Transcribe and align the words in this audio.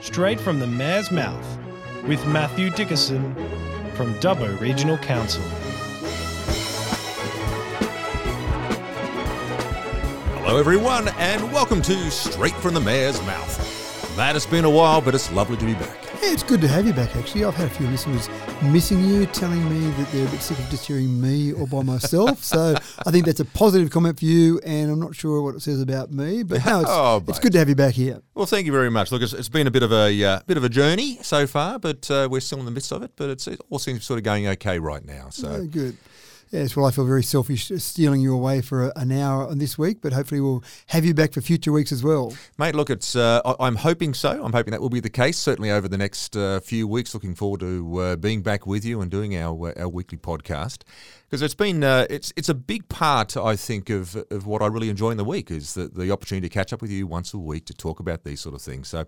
straight 0.00 0.40
from 0.40 0.58
the 0.58 0.66
mayor's 0.66 1.10
mouth, 1.10 1.58
with 2.06 2.26
Mathew 2.26 2.70
Dickerson 2.70 3.34
from 3.94 4.14
Dubbo 4.14 4.58
Regional 4.58 4.96
Council. 4.98 5.42
Hello, 10.38 10.58
everyone, 10.58 11.08
and 11.18 11.52
welcome 11.52 11.82
to 11.82 12.10
Straight 12.10 12.54
from 12.54 12.74
the 12.74 12.80
Mayor's 12.80 13.20
Mouth. 13.22 14.16
Matt, 14.16 14.36
it's 14.36 14.46
been 14.46 14.64
a 14.64 14.70
while, 14.70 15.02
but 15.02 15.14
it's 15.14 15.30
lovely 15.32 15.58
to 15.58 15.66
be 15.66 15.74
back. 15.74 16.09
Yeah, 16.22 16.32
it's 16.32 16.42
good 16.42 16.60
to 16.60 16.68
have 16.68 16.86
you 16.86 16.92
back, 16.92 17.16
actually. 17.16 17.44
I've 17.44 17.54
had 17.54 17.68
a 17.68 17.70
few 17.70 17.86
listeners 17.86 18.28
missing 18.64 19.02
you, 19.02 19.24
telling 19.26 19.66
me 19.70 19.90
that 19.92 20.12
they're 20.12 20.26
a 20.26 20.30
bit 20.30 20.42
sick 20.42 20.58
of 20.58 20.68
just 20.68 20.86
hearing 20.86 21.18
me 21.18 21.54
all 21.54 21.66
by 21.66 21.82
myself. 21.82 22.44
so 22.44 22.74
I 23.06 23.10
think 23.10 23.24
that's 23.24 23.40
a 23.40 23.44
positive 23.46 23.90
comment 23.90 24.18
for 24.18 24.26
you, 24.26 24.60
and 24.64 24.90
I'm 24.90 25.00
not 25.00 25.14
sure 25.16 25.40
what 25.40 25.54
it 25.54 25.62
says 25.62 25.80
about 25.80 26.12
me, 26.12 26.42
but 26.42 26.64
no, 26.66 26.80
it's, 26.80 26.90
Oh, 26.92 27.24
it's 27.26 27.38
good 27.38 27.52
to 27.52 27.58
have 27.58 27.70
you 27.70 27.74
back 27.74 27.94
here. 27.94 28.20
Well, 28.34 28.44
thank 28.44 28.66
you 28.66 28.72
very 28.72 28.90
much. 28.90 29.10
Look, 29.12 29.22
it's, 29.22 29.32
it's 29.32 29.48
been 29.48 29.66
a 29.66 29.70
bit 29.70 29.82
of 29.82 29.92
a 29.92 30.22
uh, 30.22 30.40
bit 30.46 30.58
of 30.58 30.64
a 30.64 30.68
journey 30.68 31.18
so 31.22 31.46
far, 31.46 31.78
but 31.78 32.10
uh, 32.10 32.28
we're 32.30 32.40
still 32.40 32.58
in 32.58 32.66
the 32.66 32.70
midst 32.70 32.92
of 32.92 33.02
it. 33.02 33.12
But 33.16 33.30
it's, 33.30 33.46
it 33.46 33.58
all 33.70 33.78
seems 33.78 34.04
sort 34.04 34.18
of 34.18 34.24
going 34.24 34.46
okay 34.48 34.78
right 34.78 35.04
now. 35.04 35.30
So 35.30 35.48
Oh, 35.48 35.66
good. 35.66 35.96
Yes, 36.50 36.74
well, 36.74 36.84
I 36.86 36.90
feel 36.90 37.04
very 37.06 37.22
selfish 37.22 37.70
stealing 37.76 38.20
you 38.20 38.34
away 38.34 38.60
for 38.60 38.88
a, 38.88 38.92
an 38.96 39.12
hour 39.12 39.46
on 39.46 39.58
this 39.58 39.78
week, 39.78 39.98
but 40.00 40.12
hopefully 40.12 40.40
we'll 40.40 40.64
have 40.86 41.04
you 41.04 41.14
back 41.14 41.32
for 41.32 41.40
future 41.40 41.70
weeks 41.70 41.92
as 41.92 42.02
well. 42.02 42.34
Mate, 42.58 42.74
look, 42.74 42.90
it's. 42.90 43.14
Uh, 43.14 43.40
I- 43.44 43.66
I'm 43.66 43.76
hoping 43.76 44.14
so. 44.14 44.42
I'm 44.42 44.52
hoping 44.52 44.72
that 44.72 44.80
will 44.80 44.88
be 44.90 44.98
the 44.98 45.10
case. 45.10 45.38
Certainly 45.38 45.70
over 45.70 45.86
the 45.86 45.96
next 45.98 46.36
uh, 46.36 46.58
few 46.58 46.88
weeks. 46.88 47.14
Looking 47.14 47.36
forward 47.36 47.60
to 47.60 47.98
uh, 48.00 48.16
being 48.16 48.42
back 48.42 48.66
with 48.66 48.84
you 48.84 49.00
and 49.00 49.10
doing 49.10 49.36
our 49.36 49.68
uh, 49.70 49.80
our 49.82 49.88
weekly 49.88 50.18
podcast 50.18 50.78
because 51.30 51.42
it's 51.42 51.54
been 51.54 51.84
uh, 51.84 52.06
it's 52.10 52.32
it's 52.36 52.48
a 52.48 52.54
big 52.54 52.88
part 52.88 53.36
I 53.36 53.54
think 53.54 53.88
of 53.88 54.16
of 54.30 54.46
what 54.46 54.62
I 54.62 54.66
really 54.66 54.88
enjoy 54.88 55.10
in 55.10 55.16
the 55.16 55.24
week 55.24 55.50
is 55.50 55.74
the 55.74 55.86
the 55.86 56.10
opportunity 56.10 56.48
to 56.48 56.52
catch 56.52 56.72
up 56.72 56.82
with 56.82 56.90
you 56.90 57.06
once 57.06 57.32
a 57.32 57.38
week 57.38 57.66
to 57.66 57.74
talk 57.74 58.00
about 58.00 58.24
these 58.24 58.40
sort 58.40 58.54
of 58.54 58.62
things. 58.62 58.88
So 58.88 59.04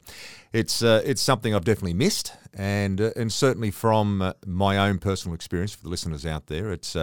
it's 0.52 0.82
uh, 0.82 1.02
it's 1.04 1.20
something 1.20 1.52
I've 1.54 1.64
definitely 1.64 1.94
missed 1.94 2.32
and 2.54 3.00
uh, 3.00 3.10
and 3.16 3.32
certainly 3.32 3.72
from 3.72 4.22
uh, 4.22 4.34
my 4.46 4.78
own 4.78 4.98
personal 4.98 5.34
experience 5.34 5.74
for 5.74 5.82
the 5.82 5.88
listeners 5.88 6.24
out 6.24 6.46
there, 6.46 6.70
it's. 6.70 6.96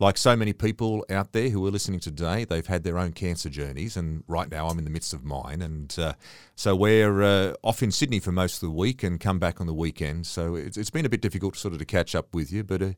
Like 0.00 0.16
so 0.16 0.36
many 0.36 0.52
people 0.52 1.04
out 1.10 1.32
there 1.32 1.48
who 1.48 1.66
are 1.66 1.70
listening 1.70 1.98
today, 1.98 2.44
they've 2.44 2.66
had 2.66 2.84
their 2.84 2.98
own 2.98 3.12
cancer 3.12 3.48
journeys, 3.48 3.96
and 3.96 4.22
right 4.28 4.48
now 4.48 4.68
I'm 4.68 4.78
in 4.78 4.84
the 4.84 4.90
midst 4.90 5.12
of 5.12 5.24
mine. 5.24 5.60
And 5.60 5.94
uh, 5.98 6.12
so 6.54 6.76
we're 6.76 7.22
uh, 7.22 7.54
off 7.64 7.82
in 7.82 7.90
Sydney 7.90 8.20
for 8.20 8.30
most 8.30 8.62
of 8.62 8.68
the 8.68 8.70
week 8.70 9.02
and 9.02 9.18
come 9.18 9.38
back 9.40 9.60
on 9.60 9.66
the 9.66 9.74
weekend. 9.74 10.26
So 10.26 10.54
it's, 10.54 10.76
it's 10.76 10.90
been 10.90 11.04
a 11.04 11.08
bit 11.08 11.20
difficult 11.20 11.56
sort 11.56 11.74
of 11.74 11.80
to 11.80 11.84
catch 11.84 12.14
up 12.14 12.32
with 12.32 12.52
you, 12.52 12.62
but 12.62 12.80
uh, 12.80 12.90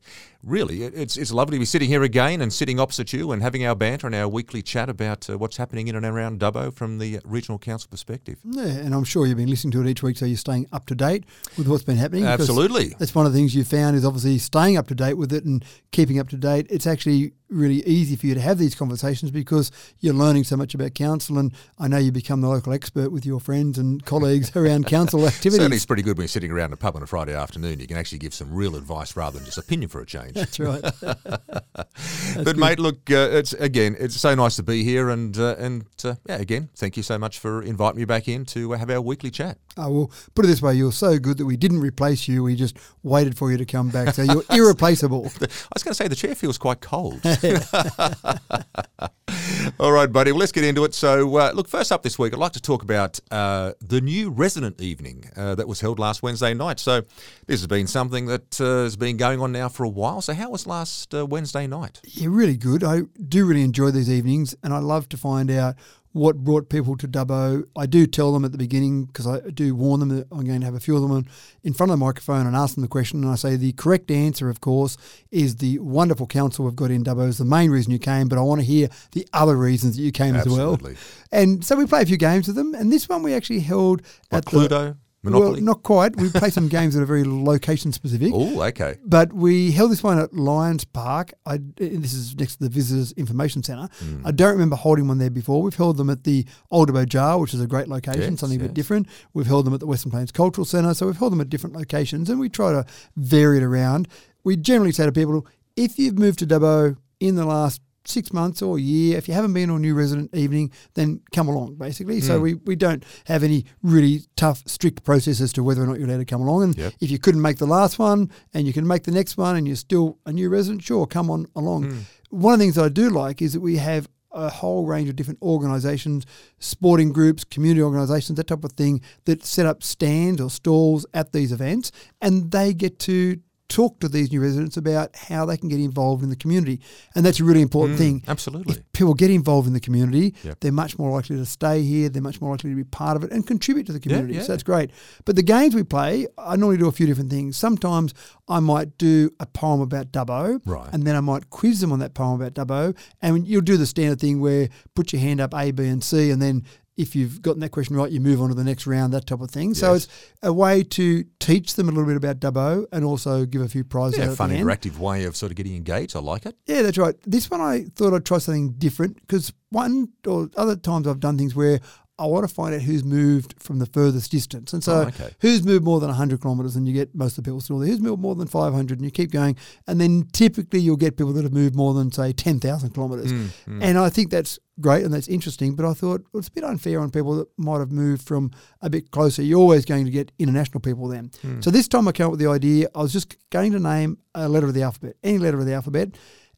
really 0.43 0.83
it's 0.83 1.17
it's 1.17 1.31
lovely 1.31 1.57
to 1.57 1.59
be 1.59 1.65
sitting 1.65 1.89
here 1.89 2.03
again 2.03 2.41
and 2.41 2.51
sitting 2.53 2.79
opposite 2.79 3.13
you 3.13 3.31
and 3.31 3.41
having 3.41 3.65
our 3.65 3.75
banter 3.75 4.07
and 4.07 4.15
our 4.15 4.27
weekly 4.27 4.61
chat 4.61 4.89
about 4.89 5.29
uh, 5.29 5.37
what's 5.37 5.57
happening 5.57 5.87
in 5.87 5.95
and 5.95 6.05
around 6.05 6.39
Dubbo 6.39 6.73
from 6.73 6.99
the 6.99 7.19
regional 7.23 7.57
council 7.57 7.87
perspective. 7.89 8.37
Yeah, 8.43 8.65
and 8.65 8.93
I'm 8.93 9.03
sure 9.03 9.25
you've 9.25 9.37
been 9.37 9.49
listening 9.49 9.71
to 9.71 9.81
it 9.81 9.87
each 9.87 10.03
week, 10.03 10.17
so 10.17 10.25
you're 10.25 10.37
staying 10.37 10.67
up 10.71 10.85
to 10.87 10.95
date 10.95 11.25
with 11.57 11.67
what's 11.67 11.83
been 11.83 11.97
happening. 11.97 12.25
Absolutely. 12.25 12.95
That's 12.99 13.15
one 13.15 13.25
of 13.25 13.33
the 13.33 13.39
things 13.39 13.55
you 13.55 13.63
found 13.63 13.95
is 13.95 14.05
obviously 14.05 14.37
staying 14.37 14.77
up 14.77 14.87
to 14.87 14.95
date 14.95 15.15
with 15.15 15.33
it 15.33 15.45
and 15.45 15.65
keeping 15.91 16.19
up 16.19 16.29
to 16.29 16.37
date. 16.37 16.67
It's 16.69 16.85
actually 16.91 17.33
really 17.51 17.83
easy 17.85 18.15
for 18.15 18.27
you 18.27 18.33
to 18.33 18.39
have 18.39 18.57
these 18.57 18.73
conversations 18.73 19.31
because 19.31 19.71
you're 19.99 20.13
learning 20.13 20.43
so 20.45 20.55
much 20.55 20.73
about 20.73 20.93
council, 20.93 21.37
and 21.37 21.53
I 21.77 21.87
know 21.87 21.97
you 21.97 22.11
become 22.11 22.41
the 22.41 22.47
local 22.47 22.73
expert 22.73 23.11
with 23.11 23.25
your 23.25 23.39
friends 23.39 23.77
and 23.77 24.03
colleagues 24.05 24.55
around 24.55 24.87
council 24.87 25.25
activities. 25.27 25.55
Certainly, 25.55 25.75
it's 25.77 25.85
pretty 25.85 26.03
good 26.03 26.17
when 26.17 26.23
you're 26.23 26.29
sitting 26.29 26.51
around 26.51 26.73
a 26.73 26.77
pub 26.77 26.95
on 26.95 27.03
a 27.03 27.07
Friday 27.07 27.35
afternoon. 27.35 27.79
You 27.79 27.87
can 27.87 27.97
actually 27.97 28.19
give 28.19 28.33
some 28.33 28.53
real 28.53 28.75
advice 28.75 29.15
rather 29.15 29.37
than 29.37 29.45
just 29.45 29.57
opinion 29.57 29.89
for 29.89 30.01
a 30.01 30.05
change. 30.05 30.33
That's 30.33 30.59
right. 30.59 30.81
but 32.43 32.57
mate, 32.57 32.79
look, 32.79 33.09
uh, 33.11 33.29
it's 33.31 33.53
again, 33.53 33.95
it's 33.99 34.19
so 34.19 34.33
nice 34.33 34.55
to 34.55 34.63
be 34.63 34.83
here, 34.83 35.09
and 35.09 35.37
uh, 35.37 35.55
and 35.57 35.85
uh, 36.03 36.15
yeah, 36.27 36.37
again, 36.37 36.69
thank 36.75 36.97
you 36.97 37.03
so 37.03 37.17
much 37.17 37.39
for 37.39 37.61
inviting 37.61 37.99
me 37.99 38.05
back 38.05 38.27
in 38.27 38.45
to 38.45 38.73
uh, 38.73 38.77
have 38.77 38.89
our 38.89 39.01
weekly 39.01 39.31
chat. 39.31 39.57
I 39.77 39.87
will 39.87 40.11
put 40.35 40.45
it 40.45 40.47
this 40.47 40.61
way: 40.61 40.75
you're 40.75 40.91
so 40.91 41.19
good 41.19 41.37
that 41.37 41.45
we 41.45 41.57
didn't 41.57 41.81
replace 41.81 42.27
you; 42.27 42.43
we 42.43 42.55
just 42.55 42.77
waited 43.03 43.37
for 43.37 43.51
you 43.51 43.57
to 43.57 43.65
come 43.65 43.89
back. 43.89 44.15
So 44.15 44.23
you're 44.23 44.43
irreplaceable. 44.49 45.25
I 45.25 45.47
was 45.73 45.83
going 45.83 45.91
to 45.91 45.95
say 45.95 46.07
the 46.07 46.15
chair 46.15 46.35
feels 46.35 46.57
quite 46.57 46.81
cold. 46.81 47.21
All 49.79 49.91
right, 49.91 50.11
buddy. 50.11 50.31
Well, 50.31 50.39
let's 50.39 50.51
get 50.51 50.63
into 50.63 50.83
it. 50.83 50.93
So, 50.93 51.37
uh, 51.37 51.51
look, 51.53 51.67
first 51.67 51.91
up 51.91 52.03
this 52.03 52.19
week, 52.19 52.33
I'd 52.33 52.39
like 52.39 52.51
to 52.53 52.61
talk 52.61 52.83
about 52.83 53.19
uh, 53.31 53.73
the 53.81 54.01
new 54.01 54.29
resident 54.29 54.79
evening 54.79 55.29
uh, 55.35 55.55
that 55.55 55.67
was 55.67 55.81
held 55.81 55.97
last 55.97 56.21
Wednesday 56.21 56.53
night. 56.53 56.79
So, 56.79 57.01
this 57.47 57.59
has 57.59 57.67
been 57.67 57.87
something 57.87 58.27
that 58.27 58.61
uh, 58.61 58.83
has 58.83 58.95
been 58.95 59.17
going 59.17 59.41
on 59.41 59.51
now 59.51 59.69
for 59.69 59.83
a 59.83 59.89
while. 59.89 60.21
So, 60.21 60.33
how 60.33 60.51
was 60.51 60.67
last 60.67 61.15
uh, 61.15 61.25
Wednesday 61.25 61.67
night? 61.67 61.99
Yeah, 62.03 62.27
really 62.29 62.57
good. 62.57 62.83
I 62.83 63.01
do 63.27 63.45
really 63.45 63.63
enjoy 63.63 63.91
these 63.91 64.11
evenings, 64.11 64.55
and 64.63 64.73
I 64.73 64.79
love 64.79 65.09
to 65.09 65.17
find 65.17 65.49
out 65.49 65.75
what 66.13 66.37
brought 66.37 66.69
people 66.69 66.97
to 66.97 67.07
Dubbo. 67.07 67.63
I 67.75 67.85
do 67.85 68.05
tell 68.05 68.33
them 68.33 68.43
at 68.43 68.51
the 68.51 68.57
beginning 68.57 69.05
because 69.05 69.25
I 69.27 69.39
do 69.49 69.73
warn 69.75 70.01
them 70.01 70.09
that 70.09 70.27
I'm 70.31 70.45
going 70.45 70.59
to 70.59 70.65
have 70.65 70.75
a 70.75 70.79
few 70.79 70.95
of 70.95 71.01
them 71.01 71.11
in- 71.17 71.27
in 71.63 71.73
front 71.73 71.91
of 71.91 71.97
the 71.99 72.05
microphone 72.05 72.45
and 72.47 72.55
ask 72.55 72.75
them 72.75 72.81
the 72.81 72.87
question. 72.87 73.23
And 73.23 73.31
I 73.31 73.35
say 73.35 73.55
the 73.55 73.71
correct 73.73 74.11
answer, 74.11 74.49
of 74.49 74.59
course, 74.61 74.97
is 75.31 75.57
the 75.57 75.79
wonderful 75.79 76.27
council 76.27 76.65
we've 76.65 76.75
got 76.75 76.91
in 76.91 77.03
Dubbo 77.03 77.27
is 77.27 77.37
the 77.37 77.45
main 77.45 77.71
reason 77.71 77.91
you 77.91 77.99
came, 77.99 78.27
but 78.27 78.37
I 78.37 78.41
want 78.41 78.59
to 78.59 78.65
hear 78.65 78.89
the 79.13 79.27
other 79.31 79.55
reasons 79.55 79.95
that 79.95 80.01
you 80.01 80.11
came 80.11 80.35
Absolutely. 80.35 80.91
as 80.91 80.97
well. 80.97 81.39
And 81.39 81.63
so 81.63 81.75
we 81.77 81.85
play 81.85 82.01
a 82.01 82.05
few 82.05 82.17
games 82.17 82.47
with 82.47 82.55
them, 82.57 82.73
and 82.75 82.91
this 82.91 83.07
one 83.07 83.23
we 83.23 83.33
actually 83.33 83.61
held 83.61 84.01
Like 84.31 84.39
at 84.39 84.45
the 84.45 84.67
Cluedo, 84.67 84.97
Monopoly. 85.23 85.51
Well, 85.51 85.61
not 85.61 85.83
quite. 85.83 86.15
We 86.15 86.29
play 86.29 86.49
some 86.49 86.67
games 86.67 86.95
that 86.95 87.01
are 87.01 87.05
very 87.05 87.23
location 87.23 87.91
specific. 87.91 88.31
oh, 88.33 88.61
okay. 88.63 88.97
But 89.05 89.31
we 89.33 89.71
held 89.71 89.91
this 89.91 90.01
one 90.01 90.17
at 90.17 90.33
Lions 90.33 90.83
Park. 90.83 91.33
I, 91.45 91.59
this 91.77 92.13
is 92.13 92.35
next 92.35 92.55
to 92.55 92.63
the 92.63 92.69
Visitors 92.69 93.11
Information 93.13 93.61
Centre. 93.61 93.87
Hmm. 93.99 94.25
I 94.25 94.31
don't 94.31 94.53
remember 94.53 94.75
holding 94.75 95.07
one 95.07 95.19
there 95.19 95.29
before. 95.29 95.61
We've 95.61 95.75
held 95.75 95.97
them 95.97 96.09
at 96.09 96.23
the 96.23 96.45
Old 96.71 96.89
Dubbo 96.89 97.07
Gaol, 97.07 97.39
which 97.39 97.53
is 97.53 97.61
a 97.61 97.67
great 97.67 97.87
location, 97.87 98.31
Yes, 98.31 98.39
something 98.39 98.59
a 98.59 98.63
bit 98.63 98.73
different. 98.73 99.07
We've 99.33 99.45
held 99.45 99.65
them 99.67 99.73
at 99.75 99.79
the 99.79 99.87
Western 99.87 100.11
Plains 100.11 100.31
Cultural 100.31 100.65
Centre. 100.65 100.93
So 100.95 101.05
we've 101.05 101.17
held 101.17 101.31
them 101.33 101.41
at 101.41 101.49
different 101.49 101.75
locations 101.75 102.29
and 102.29 102.39
we 102.39 102.49
try 102.49 102.71
to 102.71 102.85
vary 103.15 103.57
it 103.57 103.63
around. 103.63 104.07
We 104.43 104.57
generally 104.57 104.91
say 104.91 105.05
to 105.05 105.11
people, 105.11 105.45
if 105.75 105.99
you've 105.99 106.17
moved 106.17 106.39
to 106.39 106.47
Dubbo 106.47 106.97
in 107.19 107.35
the 107.35 107.45
last 107.45 107.79
six 108.05 108.33
months 108.33 108.61
or 108.61 108.77
a 108.77 108.81
year, 108.81 109.17
if 109.17 109.27
you 109.27 109.33
haven't 109.33 109.53
been 109.53 109.69
a 109.69 109.77
new 109.79 109.93
resident 109.93 110.33
evening, 110.35 110.71
then 110.95 111.21
come 111.33 111.47
along, 111.47 111.75
basically. 111.75 112.19
So 112.21 112.37
Hmm. 112.37 112.41
we, 112.43 112.53
we 112.55 112.75
don't 112.75 113.03
have 113.25 113.43
any 113.43 113.65
really 113.83 114.21
tough, 114.35 114.63
strict 114.65 115.03
process 115.03 115.39
as 115.41 115.53
to 115.53 115.63
whether 115.63 115.83
or 115.83 115.87
not 115.87 115.99
you're 115.99 116.07
allowed 116.07 116.17
to 116.17 116.25
come 116.25 116.41
along. 116.41 116.63
And 116.63 116.77
Yep. 116.77 116.93
if 116.99 117.11
you 117.11 117.19
couldn't 117.19 117.41
make 117.41 117.57
the 117.57 117.67
last 117.67 117.99
one 117.99 118.29
and 118.53 118.65
you 118.67 118.73
can 118.73 118.87
make 118.87 119.03
the 119.03 119.11
next 119.11 119.37
one 119.37 119.55
and 119.55 119.67
you're 119.67 119.75
still 119.75 120.17
a 120.25 120.31
new 120.33 120.49
resident, 120.49 120.83
sure, 120.83 121.05
come 121.05 121.29
on 121.29 121.45
along. 121.55 121.83
Hmm. 121.91 121.97
One 122.31 122.53
of 122.53 122.59
the 122.59 122.63
things 122.65 122.75
that 122.75 122.85
I 122.85 122.89
do 122.89 123.09
like 123.09 123.41
is 123.41 123.53
that 123.53 123.61
we 123.61 123.77
have 123.77 124.07
a 124.33 124.49
whole 124.49 124.85
range 124.85 125.09
of 125.09 125.15
different 125.17 125.41
organisations, 125.41 126.25
sporting 126.59 127.11
groups, 127.11 127.43
community 127.43 127.81
organisations, 127.83 128.37
that 128.37 128.47
type 128.47 128.63
of 128.63 128.71
thing, 128.73 129.01
that 129.25 129.43
set 129.45 129.65
up 129.65 129.83
stands 129.83 130.39
or 130.41 130.49
stalls 130.49 131.05
at 131.13 131.33
these 131.33 131.51
events 131.51 131.91
and 132.21 132.51
they 132.51 132.73
get 132.73 132.97
to 132.99 133.37
talk 133.71 133.99
to 134.01 134.09
these 134.09 134.31
new 134.31 134.41
residents 134.41 134.75
about 134.75 135.15
how 135.15 135.45
they 135.45 135.55
can 135.57 135.69
get 135.69 135.79
involved 135.79 136.23
in 136.23 136.29
the 136.29 136.35
community. 136.35 136.81
And 137.15 137.25
that's 137.25 137.39
a 137.39 137.43
really 137.45 137.61
important 137.61 137.95
mm, 137.95 137.99
thing. 138.03 138.23
Absolutely. 138.27 138.75
If 138.75 138.91
people 138.91 139.13
get 139.13 139.31
involved 139.31 139.65
in 139.67 139.73
the 139.73 139.79
community, 139.79 140.35
Yep. 140.43 140.59
they're 140.59 140.71
much 140.71 140.99
more 140.99 141.09
likely 141.11 141.37
to 141.37 141.45
stay 141.45 141.81
here. 141.81 142.09
They're 142.09 142.21
much 142.21 142.41
more 142.41 142.51
likely 142.51 142.69
to 142.71 142.75
be 142.75 142.83
part 142.83 143.15
of 143.17 143.23
it 143.23 143.31
and 143.31 143.47
contribute 143.47 143.85
to 143.87 143.93
the 143.93 143.99
community. 143.99 144.33
yeah. 144.35 144.41
So 144.41 144.51
that's 144.53 144.63
great. 144.63 144.91
But 145.25 145.35
the 145.37 145.43
games 145.43 145.73
we 145.73 145.83
play, 145.83 146.27
I 146.37 146.55
normally 146.57 146.77
do 146.77 146.87
a 146.87 146.91
few 146.91 147.07
different 147.07 147.29
things. 147.29 147.55
Sometimes 147.57 148.13
I 148.49 148.59
might 148.59 148.97
do 148.97 149.31
a 149.39 149.45
poem 149.45 149.79
about 149.81 150.11
Dubbo, 150.11 150.59
Right. 150.65 150.89
and 150.91 151.03
then 151.07 151.15
I 151.15 151.21
might 151.21 151.49
quiz 151.49 151.79
them 151.79 151.91
on 151.93 151.99
that 151.99 152.13
poem 152.13 152.41
about 152.41 152.53
Dubbo. 152.53 152.95
And 153.21 153.47
you'll 153.47 153.61
do 153.61 153.77
the 153.77 153.85
standard 153.85 154.19
thing 154.19 154.41
where 154.41 154.67
put 154.95 155.13
your 155.13 155.21
hand 155.21 155.39
up 155.39 155.53
A, 155.55 155.71
B, 155.71 155.87
and 155.87 156.03
C, 156.03 156.29
and 156.29 156.41
then 156.41 156.63
if 156.97 157.15
you've 157.15 157.41
gotten 157.41 157.61
that 157.61 157.69
question 157.69 157.95
right, 157.95 158.11
you 158.11 158.19
move 158.19 158.41
on 158.41 158.49
to 158.49 158.55
the 158.55 158.63
next 158.63 158.85
round, 158.85 159.13
that 159.13 159.25
type 159.25 159.41
of 159.41 159.49
thing. 159.49 159.73
So 159.73 159.93
it's 159.93 160.07
a 160.43 160.51
way 160.51 160.83
to 160.83 161.23
teach 161.39 161.75
them 161.75 161.87
a 161.87 161.91
little 161.91 162.07
bit 162.07 162.17
about 162.17 162.39
Dubbo 162.39 162.85
and 162.91 163.05
also 163.05 163.45
give 163.45 163.61
a 163.61 163.69
few 163.69 163.83
prizes 163.83 164.19
Yeah, 164.19 164.35
fun, 164.35 164.51
interactive 164.51 164.97
way 164.97 165.23
of 165.23 165.35
sort 165.35 165.51
of 165.51 165.55
getting 165.55 165.75
engaged. 165.75 166.15
I 166.15 166.19
like 166.19 166.45
it. 166.45 166.55
Yeah, 166.65 166.81
that's 166.81 166.97
right. 166.97 167.15
This 167.25 167.49
one 167.49 167.61
I 167.61 167.85
thought 167.95 168.13
I'd 168.13 168.25
try 168.25 168.37
something 168.37 168.73
different 168.73 169.15
because 169.21 169.53
one 169.69 170.09
or 170.27 170.49
other 170.57 170.75
times 170.75 171.07
I've 171.07 171.19
done 171.21 171.37
things 171.37 171.55
where 171.55 171.79
I 172.19 172.25
want 172.27 172.47
to 172.47 172.53
find 172.53 172.75
out 172.75 172.81
who's 172.81 173.03
moved 173.03 173.55
from 173.57 173.79
the 173.79 173.87
furthest 173.87 174.29
distance. 174.31 174.73
And 174.73 174.83
so 174.83 174.93
Oh, 174.93 175.01
okay. 175.07 175.31
who's 175.39 175.63
moved 175.63 175.83
more 175.83 175.99
than 175.99 176.09
100 176.09 176.39
kilometres 176.41 176.75
and 176.75 176.87
you 176.87 176.93
get 176.93 177.15
most 177.15 177.37
of 177.37 177.43
the 177.43 177.47
people 177.47 177.61
still 177.61 177.79
there. 177.79 177.87
Who's 177.89 177.99
moved 177.99 178.21
more 178.21 178.35
than 178.35 178.47
500 178.47 178.99
and 178.99 179.05
you 179.05 179.09
keep 179.09 179.31
going. 179.31 179.55
And 179.87 179.99
then 179.99 180.27
typically 180.31 180.79
you'll 180.81 180.97
get 180.97 181.17
people 181.17 181.33
that 181.33 181.43
have 181.43 181.53
moved 181.53 181.75
more 181.75 181.95
than, 181.95 182.11
say, 182.11 182.31
10,000 182.31 182.91
kilometres. 182.91 183.31
Mm, 183.33 183.49
And 183.81 183.97
I 183.97 184.09
think 184.09 184.29
that's 184.29 184.59
great 184.79 185.03
and 185.03 185.11
that's 185.11 185.27
interesting. 185.27 185.75
But 185.75 185.85
I 185.85 185.93
thought 185.93 186.21
well, 186.31 186.39
it's 186.39 186.49
a 186.49 186.51
bit 186.51 186.63
unfair 186.63 186.99
on 186.99 187.09
people 187.09 187.35
that 187.37 187.47
might 187.57 187.79
have 187.79 187.91
moved 187.91 188.21
from 188.27 188.51
a 188.81 188.89
bit 188.89 189.09
closer. 189.09 189.41
You're 189.41 189.59
always 189.59 189.85
going 189.85 190.05
to 190.05 190.11
get 190.11 190.31
international 190.37 190.79
people 190.81 191.07
then. 191.07 191.31
Hmm. 191.41 191.61
So 191.61 191.71
this 191.71 191.87
time 191.87 192.07
I 192.07 192.11
came 192.11 192.27
up 192.27 192.31
with 192.31 192.39
the 192.41 192.49
idea. 192.49 192.87
I 192.93 193.01
was 193.01 193.13
just 193.13 193.35
going 193.49 193.71
to 193.71 193.79
name 193.79 194.19
a 194.35 194.47
letter 194.47 194.67
of 194.67 194.75
the 194.75 194.83
alphabet, 194.83 195.15
any 195.23 195.39
letter 195.39 195.59
of 195.59 195.65
the 195.65 195.73
alphabet. 195.73 196.09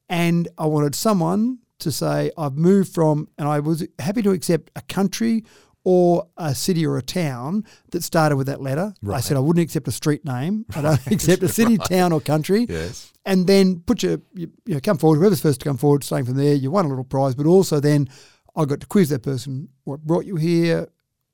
And 0.10 0.50
I 0.58 0.66
wanted 0.66 0.94
someone 0.96 1.60
to 1.84 1.92
say, 1.92 2.32
I've 2.38 2.56
moved 2.56 2.94
from, 2.94 3.28
and 3.38 3.48
I 3.48 3.60
was 3.60 3.86
happy 4.00 4.22
to 4.24 4.32
accept 4.32 4.72
a 4.76 4.82
country 4.82 5.44
or 5.86 6.28
a 6.38 6.56
city 6.56 6.86
or 6.86 6.98
a 6.98 7.02
town 7.02 7.66
that 7.92 8.04
started 8.04 8.38
with 8.38 8.48
that 8.48 8.62
letter. 8.62 8.94
I 9.12 9.20
said 9.20 9.36
I 9.36 9.42
wouldn't 9.42 9.64
accept 9.64 9.88
a 9.88 9.92
street 9.92 10.24
name. 10.24 10.66
I 10.76 10.82
don't 10.82 11.08
accept 11.12 11.44
a 11.44 11.50
city, 11.50 11.78
town, 11.78 12.14
or 12.14 12.22
country. 12.22 12.66
Yes. 12.70 13.12
And 13.26 13.48
then 13.48 13.82
put 13.82 14.02
your, 14.04 14.20
you, 14.34 14.50
you 14.66 14.76
know, 14.76 14.80
come 14.80 14.98
forward. 14.98 15.18
Whoever's 15.20 15.42
first 15.42 15.60
to 15.62 15.66
come 15.70 15.78
forward, 15.78 16.04
starting 16.04 16.26
from 16.26 16.36
there, 16.38 16.54
you 16.56 16.72
won 16.72 16.86
a 16.86 16.88
little 16.90 17.04
prize. 17.04 17.36
But 17.36 17.46
also 17.48 17.80
then 17.82 18.08
I 18.56 18.64
got 18.66 18.80
to 18.80 18.88
quiz 18.88 19.10
that 19.10 19.24
person. 19.24 19.70
What 19.84 20.02
brought 20.02 20.26
you 20.26 20.38
here? 20.38 20.88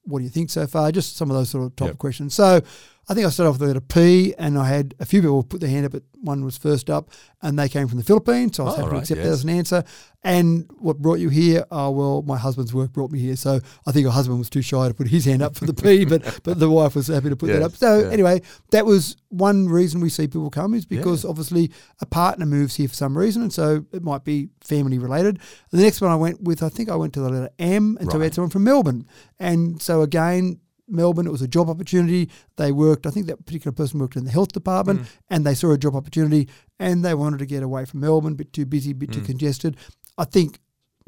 what 0.04 0.20
do 0.20 0.24
you 0.24 0.30
think 0.32 0.50
so 0.50 0.66
far? 0.66 0.92
Just 0.92 1.18
some 1.18 1.30
of 1.30 1.38
those 1.38 1.50
sort 1.50 1.66
of 1.66 1.76
type 1.76 1.90
Yep. 1.90 1.98
questions. 2.00 2.34
So 2.34 2.62
I 3.10 3.16
think 3.16 3.26
I 3.26 3.32
started 3.32 3.50
off 3.50 3.56
with 3.56 3.62
the 3.62 3.74
letter 3.74 3.82
P, 3.82 4.36
and 4.38 4.58
I 4.58 4.68
had 4.68 4.94
a 5.00 5.06
few 5.06 5.22
people 5.22 5.42
put 5.42 5.62
their 5.62 5.70
hand 5.70 5.86
up, 5.88 5.94
but 5.94 6.04
one 6.22 6.46
was 6.46 6.58
first 6.58 6.90
up, 6.92 7.10
and 7.42 7.58
they 7.58 7.68
came 7.68 7.88
from 7.88 7.98
the 7.98 8.04
Philippines, 8.04 8.56
so 8.58 8.64
I 8.64 8.66
was 8.68 8.76
Oh, 8.76 8.78
happy 8.84 8.88
right, 8.88 9.06
to 9.06 9.14
accept 9.14 9.24
that 9.24 9.32
as 9.32 9.44
an 9.44 9.50
answer. 9.50 9.84
And 10.24 10.70
what 10.78 11.00
brought 11.00 11.20
you 11.20 11.30
here? 11.30 11.66
Oh, 11.72 11.90
well, 11.92 12.22
my 12.22 12.38
husband's 12.38 12.74
work 12.74 12.92
brought 12.92 13.10
me 13.10 13.20
here, 13.20 13.36
so 13.36 13.62
I 13.88 13.92
think 13.92 14.06
her 14.06 14.12
husband 14.12 14.38
was 14.38 14.50
too 14.50 14.62
shy 14.62 14.88
to 14.88 14.94
put 14.94 15.08
his 15.08 15.26
hand 15.26 15.42
up 15.42 15.56
for 15.56 15.66
the 15.66 15.74
P, 15.74 16.06
but 16.14 16.42
but 16.44 16.60
the 16.60 16.70
wife 16.70 16.96
was 16.96 17.08
happy 17.08 17.30
to 17.30 17.36
put 17.36 17.48
that 17.48 17.64
up. 17.64 17.72
So 17.76 18.02
yeah. 18.02 18.12
anyway, 18.12 18.42
that 18.72 18.86
was 18.86 19.16
one 19.30 19.68
reason 19.68 20.02
we 20.02 20.10
see 20.10 20.28
people 20.28 20.50
come 20.52 20.74
is 20.76 20.86
because 20.86 21.26
obviously 21.26 21.72
a 22.02 22.06
partner 22.06 22.46
moves 22.46 22.76
here 22.76 22.90
for 22.90 22.96
some 22.96 23.18
reason, 23.18 23.42
and 23.42 23.52
so 23.52 23.86
it 23.92 24.04
might 24.04 24.24
be 24.24 24.50
family 24.62 25.00
related. 25.00 25.40
And 25.72 25.80
The 25.80 25.84
next 25.84 26.00
one 26.02 26.12
I 26.12 26.16
went 26.16 26.42
with, 26.44 26.62
I 26.62 26.70
think 26.70 26.90
I 26.90 26.96
went 26.96 27.14
to 27.14 27.22
the 27.22 27.30
letter 27.30 27.50
M, 27.58 27.98
and 28.00 28.12
so 28.12 28.20
we 28.20 28.26
had 28.26 28.36
someone 28.36 28.52
from 28.52 28.66
Melbourne, 28.66 29.08
and 29.40 29.82
so 29.82 30.02
again. 30.04 30.60
Melbourne, 30.90 31.28
it 31.28 31.32
was 31.32 31.42
a 31.42 31.48
job 31.48 31.70
opportunity. 31.70 32.30
They 32.58 32.72
worked, 32.72 33.06
I 33.06 33.12
think 33.12 33.28
that 33.28 33.46
particular 33.46 33.74
person 33.74 34.00
worked 34.00 34.16
in 34.16 34.26
the 34.26 34.32
health 34.32 34.52
department 34.52 35.02
mm. 35.02 35.08
and 35.30 35.46
they 35.46 35.56
saw 35.56 35.72
a 35.72 35.78
job 35.78 35.96
opportunity 35.96 36.50
and 36.80 37.04
they 37.04 37.14
wanted 37.14 37.40
to 37.40 37.46
get 37.46 37.64
away 37.64 37.86
from 37.86 38.02
Melbourne, 38.02 38.34
a 38.34 38.36
bit 38.36 38.54
too 38.54 38.66
busy, 38.66 38.92
a 38.92 38.96
bit 38.96 39.12
too 39.12 39.22
mm. 39.22 39.26
congested. 39.26 39.78
I 40.18 40.26
think 40.26 40.60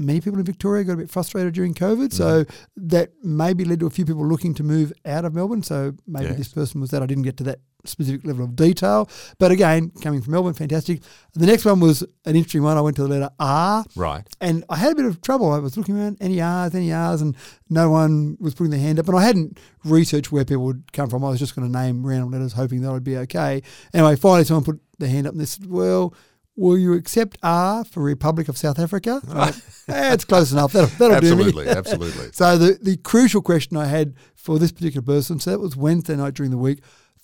many 0.02 0.20
people 0.22 0.40
in 0.40 0.46
Victoria 0.46 0.84
got 0.84 0.94
a 0.94 0.98
bit 0.98 1.10
frustrated 1.10 1.54
during 1.54 1.74
COVID, 1.74 2.12
so 2.14 2.46
that 2.78 3.12
maybe 3.24 3.64
led 3.66 3.80
to 3.82 3.86
a 3.88 3.90
few 3.90 4.06
people 4.06 4.26
looking 4.28 4.54
to 4.56 4.64
move 4.64 4.92
out 5.06 5.26
of 5.26 5.34
Melbourne. 5.34 5.64
So 5.64 5.94
maybe 6.08 6.28
Yes. 6.28 6.38
this 6.38 6.48
person 6.50 6.82
was 6.82 6.92
that. 6.92 7.02
I 7.02 7.06
didn't 7.06 7.24
get 7.24 7.38
to 7.38 7.44
that 7.46 7.60
specific 7.84 8.24
level 8.24 8.46
of 8.46 8.56
detail, 8.56 9.10
but 9.40 9.50
again, 9.52 9.90
coming 10.04 10.22
from 10.22 10.34
Melbourne, 10.34 10.54
fantastic. 10.54 11.02
The 11.34 11.48
next 11.48 11.66
one 11.66 11.80
was 11.80 12.04
an 12.26 12.36
interesting 12.36 12.62
one. 12.62 12.78
I 12.78 12.82
went 12.82 12.96
to 12.98 13.02
the 13.02 13.08
letter 13.08 13.32
R, 13.40 13.84
Right. 13.96 14.28
and 14.40 14.64
I 14.70 14.76
had 14.76 14.92
a 14.92 14.96
bit 14.96 15.06
of 15.06 15.20
trouble. 15.22 15.52
I 15.52 15.58
was 15.58 15.78
looking 15.78 15.98
around, 15.98 16.18
any 16.22 16.40
R's, 16.42 16.76
any 16.76 16.94
R's, 16.94 17.22
and 17.24 17.36
no 17.72 17.90
one 17.90 18.38
was 18.40 18.54
putting 18.54 18.70
their 18.70 18.80
hand 18.80 19.00
up. 19.00 19.08
And 19.08 19.18
I 19.18 19.24
hadn't 19.24 19.58
researched 19.84 20.32
where 20.32 20.46
people 20.46 20.66
would 20.66 20.94
come 20.94 21.10
from. 21.10 21.24
I 21.26 21.30
was 21.30 21.40
just 21.40 21.56
going 21.56 21.72
to 21.72 21.76
name 21.76 22.06
random 22.06 22.30
letters, 22.30 22.54
hoping 22.54 22.82
that 22.82 22.92
would 22.92 23.04
be 23.04 23.18
okay. 23.18 23.64
Anyway, 23.96 24.16
finally, 24.16 24.44
someone 24.44 24.64
put 24.64 24.80
their 25.00 25.10
hand 25.10 25.26
up 25.26 25.32
and 25.34 25.42
they 25.42 25.46
said, 25.46 25.66
Well, 25.66 26.14
will 26.62 26.78
you 26.78 26.94
accept 26.94 27.38
R 27.44 27.84
for 27.84 28.02
Republic 28.02 28.48
of 28.48 28.58
South 28.58 28.80
Africa? 28.80 29.22
"Eh, 29.88 30.16
close 30.28 30.52
enough. 30.52 30.72
That'll, 30.74 30.90
that'll 30.98 31.20
do 31.20 31.36
me. 31.36 31.44
Absolutely. 31.46 31.68
Absolutely. 31.70 32.28
So 32.34 32.58
the, 32.58 32.78
the 32.82 32.98
crucial 32.98 33.42
question 33.42 33.76
I 33.78 33.86
had 33.86 34.14
for 34.36 34.60
this 34.60 34.72
particular 34.72 35.02
person, 35.06 35.40
so 35.40 35.52
that 35.52 35.60
was 35.60 35.76
Wednesday 35.76 36.16
night 36.16 36.34
during 36.36 36.52
the 36.52 36.58
week. 36.58 36.80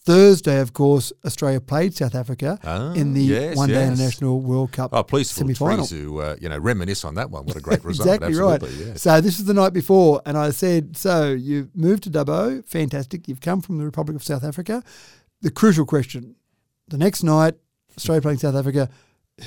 Thursday, 0.05 0.59
of 0.61 0.71
course, 0.71 1.11
Australia 1.25 1.59
played 1.59 1.93
South 1.93 2.15
Africa 2.15 2.57
Ah, 2.63 2.93
in 2.93 3.13
the 3.13 3.21
yes, 3.21 3.57
One 3.57 3.67
Day 3.67 3.75
yes. 3.75 3.89
International 3.91 4.39
World 4.39 4.71
Cup 4.71 4.91
Oh, 4.93 5.03
please 5.03 5.29
feel 5.31 5.39
semi-final. 5.41 5.85
free 5.85 5.97
to 5.97 6.21
uh, 6.21 6.35
you 6.39 6.47
know 6.47 6.57
reminisce 6.57 7.03
on 7.03 7.15
that 7.15 7.29
one. 7.29 7.43
What 7.45 7.57
a 7.57 7.59
great 7.59 7.83
result! 7.83 8.07
exactly 8.15 8.33
right. 8.39 8.63
Absolutely. 8.63 8.97
So 8.97 9.19
this 9.19 9.37
is 9.37 9.45
the 9.45 9.53
night 9.53 9.73
before, 9.73 10.21
and 10.25 10.37
I 10.37 10.51
said, 10.51 10.95
"So 10.95 11.31
you've 11.33 11.75
moved 11.75 12.03
to 12.03 12.09
Dubbo, 12.09 12.65
fantastic. 12.65 13.27
You've 13.27 13.41
come 13.41 13.59
from 13.61 13.79
the 13.79 13.85
Republic 13.85 14.15
of 14.15 14.23
South 14.23 14.45
Africa. 14.45 14.81
The 15.41 15.51
crucial 15.51 15.85
question: 15.85 16.35
the 16.87 16.97
next 16.97 17.21
night, 17.23 17.55
Australia 17.97 18.21
playing 18.21 18.39
South 18.39 18.55
Africa, 18.55 18.89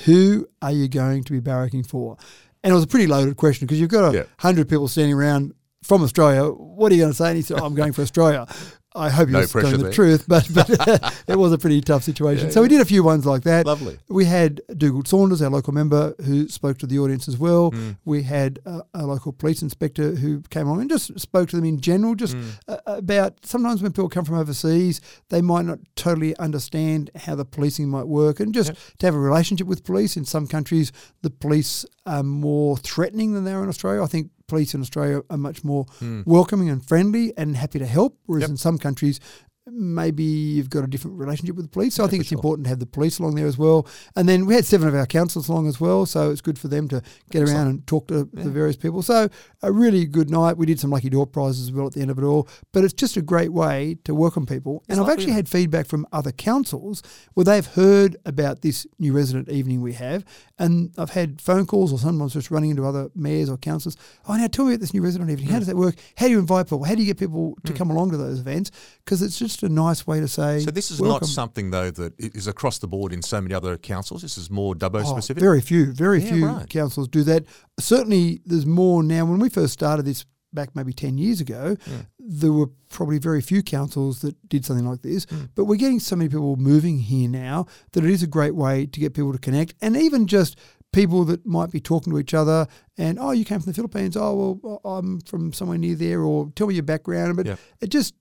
who 0.04 0.46
are 0.62 0.72
you 0.72 0.88
going 0.88 1.24
to 1.24 1.32
be 1.32 1.40
barracking 1.40 1.86
for?" 1.86 2.16
And 2.62 2.72
it 2.72 2.74
was 2.74 2.84
a 2.84 2.88
pretty 2.88 3.06
loaded 3.06 3.36
question 3.36 3.66
because 3.66 3.80
you've 3.80 3.90
got 3.90 4.12
a 4.12 4.16
Yeah. 4.18 4.22
hundred 4.38 4.68
people 4.68 4.86
standing 4.88 5.14
around 5.14 5.52
from 5.82 6.02
Australia. 6.02 6.44
What 6.50 6.92
are 6.92 6.94
you 6.94 7.00
going 7.02 7.12
to 7.12 7.16
say? 7.16 7.28
And 7.28 7.36
he 7.36 7.42
said, 7.42 7.58
oh, 7.60 7.64
"I'm 7.64 7.74
going 7.74 7.92
for 7.92 8.02
Australia." 8.02 8.46
I 8.94 9.08
hope 9.08 9.28
he 9.28 9.32
No 9.34 9.40
was 9.40 9.52
telling 9.52 9.70
the 9.76 9.84
there. 9.84 9.92
truth, 9.92 10.24
but 10.26 10.48
but 10.52 10.68
it 11.28 11.36
was 11.38 11.52
a 11.52 11.58
pretty 11.58 11.80
tough 11.80 12.02
situation. 12.02 12.46
Yeah, 12.46 12.52
so 12.52 12.62
we 12.62 12.68
did 12.68 12.80
a 12.80 12.84
few 12.84 13.04
ones 13.04 13.24
like 13.24 13.42
that. 13.44 13.64
Lovely. 13.66 13.98
We 14.08 14.24
had 14.24 14.60
Dugald 14.70 15.06
Saunders, 15.06 15.40
our 15.42 15.48
local 15.50 15.72
member, 15.72 16.14
who 16.24 16.48
spoke 16.48 16.78
to 16.78 16.86
the 16.88 16.98
audience 16.98 17.28
as 17.28 17.38
well. 17.38 17.70
Mm. 17.70 17.98
We 18.04 18.22
had 18.24 18.58
a, 18.66 18.80
a 18.94 19.06
local 19.06 19.32
police 19.32 19.62
inspector 19.62 20.16
who 20.16 20.40
came 20.50 20.66
along 20.66 20.80
and 20.80 20.90
just 20.90 21.18
spoke 21.20 21.48
to 21.50 21.56
them 21.56 21.64
in 21.64 21.80
general, 21.80 22.14
just 22.16 22.36
Mm. 22.36 22.58
uh, 22.68 22.78
about 22.86 23.44
sometimes 23.46 23.82
when 23.82 23.92
people 23.92 24.08
come 24.08 24.24
from 24.24 24.36
overseas, 24.38 25.00
they 25.28 25.40
might 25.42 25.66
not 25.66 25.78
totally 25.94 26.36
understand 26.38 27.10
how 27.14 27.34
the 27.36 27.44
policing 27.44 27.88
might 27.88 28.06
work, 28.08 28.40
and 28.40 28.52
just 28.54 28.70
Yep. 28.70 28.78
to 28.98 29.06
have 29.06 29.14
a 29.14 29.20
relationship 29.20 29.66
with 29.66 29.84
police. 29.84 30.16
In 30.16 30.24
some 30.24 30.46
countries, 30.48 30.90
the 31.22 31.30
police 31.30 31.84
are 32.06 32.22
more 32.24 32.76
threatening 32.76 33.34
than 33.34 33.44
they 33.44 33.52
are 33.52 33.62
in 33.62 33.68
Australia. 33.68 34.02
I 34.02 34.06
think 34.06 34.30
police 34.50 34.74
in 34.74 34.80
Australia 34.86 35.18
are 35.32 35.36
much 35.48 35.58
more 35.70 35.84
Mm. 36.00 36.22
welcoming 36.26 36.68
and 36.72 36.80
friendly 36.90 37.26
and 37.40 37.56
happy 37.56 37.78
to 37.78 37.86
help, 37.98 38.12
whereas 38.26 38.42
Yep. 38.42 38.50
in 38.50 38.56
some 38.66 38.78
countries, 38.86 39.16
maybe 39.66 40.22
you've 40.24 40.70
got 40.70 40.84
a 40.84 40.86
different 40.86 41.18
relationship 41.18 41.54
with 41.56 41.64
the 41.66 41.70
police. 41.70 41.94
So 41.94 42.04
I 42.04 42.08
think 42.08 42.20
it's 42.20 42.30
sure. 42.30 42.38
important 42.38 42.64
to 42.64 42.70
have 42.70 42.78
the 42.80 42.86
police 42.86 43.18
along 43.18 43.34
there 43.34 43.46
as 43.46 43.58
well. 43.58 43.86
And 44.16 44.28
then 44.28 44.46
we 44.46 44.54
had 44.54 44.64
seven 44.64 44.88
of 44.88 44.94
our 44.94 45.06
councillors 45.06 45.48
along 45.48 45.68
as 45.68 45.80
well, 45.80 46.06
so 46.06 46.30
it's 46.30 46.40
good 46.40 46.58
for 46.58 46.68
them 46.68 46.88
to 46.88 47.02
get 47.30 47.42
around 47.48 47.68
and 47.68 47.86
talk 47.86 48.08
to 48.08 48.28
Yeah. 48.34 48.44
the 48.44 48.50
various 48.50 48.76
people. 48.76 49.02
So 49.02 49.28
a 49.62 49.70
really 49.72 50.06
good 50.06 50.30
night. 50.30 50.56
We 50.56 50.66
did 50.66 50.80
some 50.80 50.90
lucky 50.90 51.10
door 51.10 51.26
prizes 51.26 51.68
as 51.68 51.72
well 51.72 51.86
at 51.86 51.92
the 51.92 52.00
end 52.00 52.10
of 52.10 52.18
it 52.18 52.24
all. 52.24 52.48
But 52.72 52.84
it's 52.84 52.94
just 52.94 53.16
a 53.16 53.22
great 53.22 53.52
way 53.52 53.98
to 54.04 54.14
welcome 54.14 54.46
people. 54.46 54.82
And 54.88 54.98
It's 54.98 55.00
I've 55.00 55.08
lovely, 55.08 55.12
actually 55.24 55.32
had 55.34 55.48
feedback 55.48 55.86
from 55.86 56.06
other 56.12 56.32
councils 56.32 57.02
where 57.34 57.44
they've 57.44 57.66
heard 57.66 58.16
about 58.24 58.62
this 58.62 58.86
new 58.98 59.12
resident 59.12 59.48
evening 59.50 59.80
we 59.82 59.92
have. 59.92 60.24
And 60.58 60.90
I've 60.98 61.10
had 61.10 61.40
phone 61.40 61.66
calls 61.66 61.92
or 61.92 61.98
sometimes 61.98 62.32
just 62.32 62.50
running 62.50 62.70
into 62.70 62.84
other 62.84 63.10
mayors 63.14 63.48
or 63.50 63.56
councillors. 63.56 63.96
Oh, 64.28 64.36
now 64.36 64.46
tell 64.46 64.64
me 64.64 64.72
about 64.72 64.80
this 64.80 64.94
new 64.94 65.02
resident 65.02 65.30
evening. 65.30 65.48
How 65.48 65.56
Mm. 65.56 65.60
does 65.60 65.66
that 65.68 65.76
work? 65.76 65.96
How 66.16 66.26
do 66.26 66.32
you 66.32 66.38
invite 66.38 66.66
people? 66.66 66.84
How 66.84 66.94
do 66.94 67.00
you 67.02 67.06
get 67.06 67.18
people 67.18 67.56
to 67.64 67.72
come 67.72 67.90
along 67.90 68.10
to 68.12 68.16
those 68.16 68.38
events? 68.40 68.70
Because 69.04 69.22
it's 69.22 69.38
just 69.38 69.49
a 69.62 69.68
nice 69.68 70.06
way 70.06 70.20
to 70.20 70.28
say. 70.28 70.60
So 70.60 70.70
this 70.70 70.90
is 70.90 71.00
welcome. 71.00 71.20
not 71.20 71.26
something 71.28 71.70
though 71.70 71.90
that 71.90 72.12
is 72.18 72.46
across 72.46 72.78
the 72.78 72.88
board 72.88 73.12
in 73.12 73.22
so 73.22 73.40
many 73.40 73.54
other 73.54 73.76
councils. 73.76 74.22
This 74.22 74.38
is 74.38 74.50
more 74.50 74.74
Dubbo 74.74 75.02
Oh, 75.04 75.10
specific. 75.10 75.40
Very 75.40 75.60
few, 75.60 75.92
very 75.92 76.20
Yeah, 76.22 76.30
few 76.32 76.46
right. 76.46 76.68
councils 76.68 77.08
do 77.08 77.22
that. 77.24 77.44
Certainly, 77.78 78.40
there's 78.46 78.66
more 78.66 79.02
now. 79.02 79.24
When 79.24 79.38
we 79.40 79.48
first 79.48 79.72
started 79.72 80.04
this 80.04 80.24
back 80.52 80.74
maybe 80.74 80.92
10 80.92 81.16
years 81.16 81.40
ago, 81.40 81.76
Mm. 81.88 82.06
there 82.18 82.52
were 82.52 82.68
probably 82.88 83.18
very 83.18 83.40
few 83.40 83.62
councils 83.62 84.20
that 84.22 84.34
did 84.48 84.64
something 84.64 84.86
like 84.86 85.02
this. 85.02 85.26
Mm. 85.26 85.50
But 85.54 85.66
we're 85.66 85.76
getting 85.76 86.00
so 86.00 86.16
many 86.16 86.28
people 86.28 86.56
moving 86.56 86.98
here 86.98 87.28
now 87.28 87.66
that 87.92 88.04
it 88.04 88.10
is 88.10 88.22
a 88.22 88.26
great 88.26 88.54
way 88.56 88.86
to 88.86 89.00
get 89.00 89.14
people 89.14 89.32
to 89.32 89.38
connect 89.38 89.74
and 89.80 89.96
even 89.96 90.26
just 90.26 90.58
people 90.92 91.24
that 91.26 91.46
might 91.46 91.70
be 91.70 91.78
talking 91.78 92.12
to 92.12 92.18
each 92.18 92.34
other 92.34 92.66
and, 92.98 93.16
oh, 93.20 93.30
you 93.30 93.44
came 93.44 93.60
from 93.60 93.70
the 93.70 93.74
Philippines. 93.76 94.16
Oh, 94.16 94.58
well, 94.60 94.80
I'm 94.84 95.20
from 95.20 95.52
somewhere 95.52 95.78
near 95.78 95.94
there, 95.94 96.20
or 96.22 96.50
tell 96.56 96.66
me 96.66 96.74
your 96.74 96.82
background. 96.82 97.36
But 97.36 97.46
Yeah. 97.46 97.56
it 97.80 97.90
just 97.90 98.14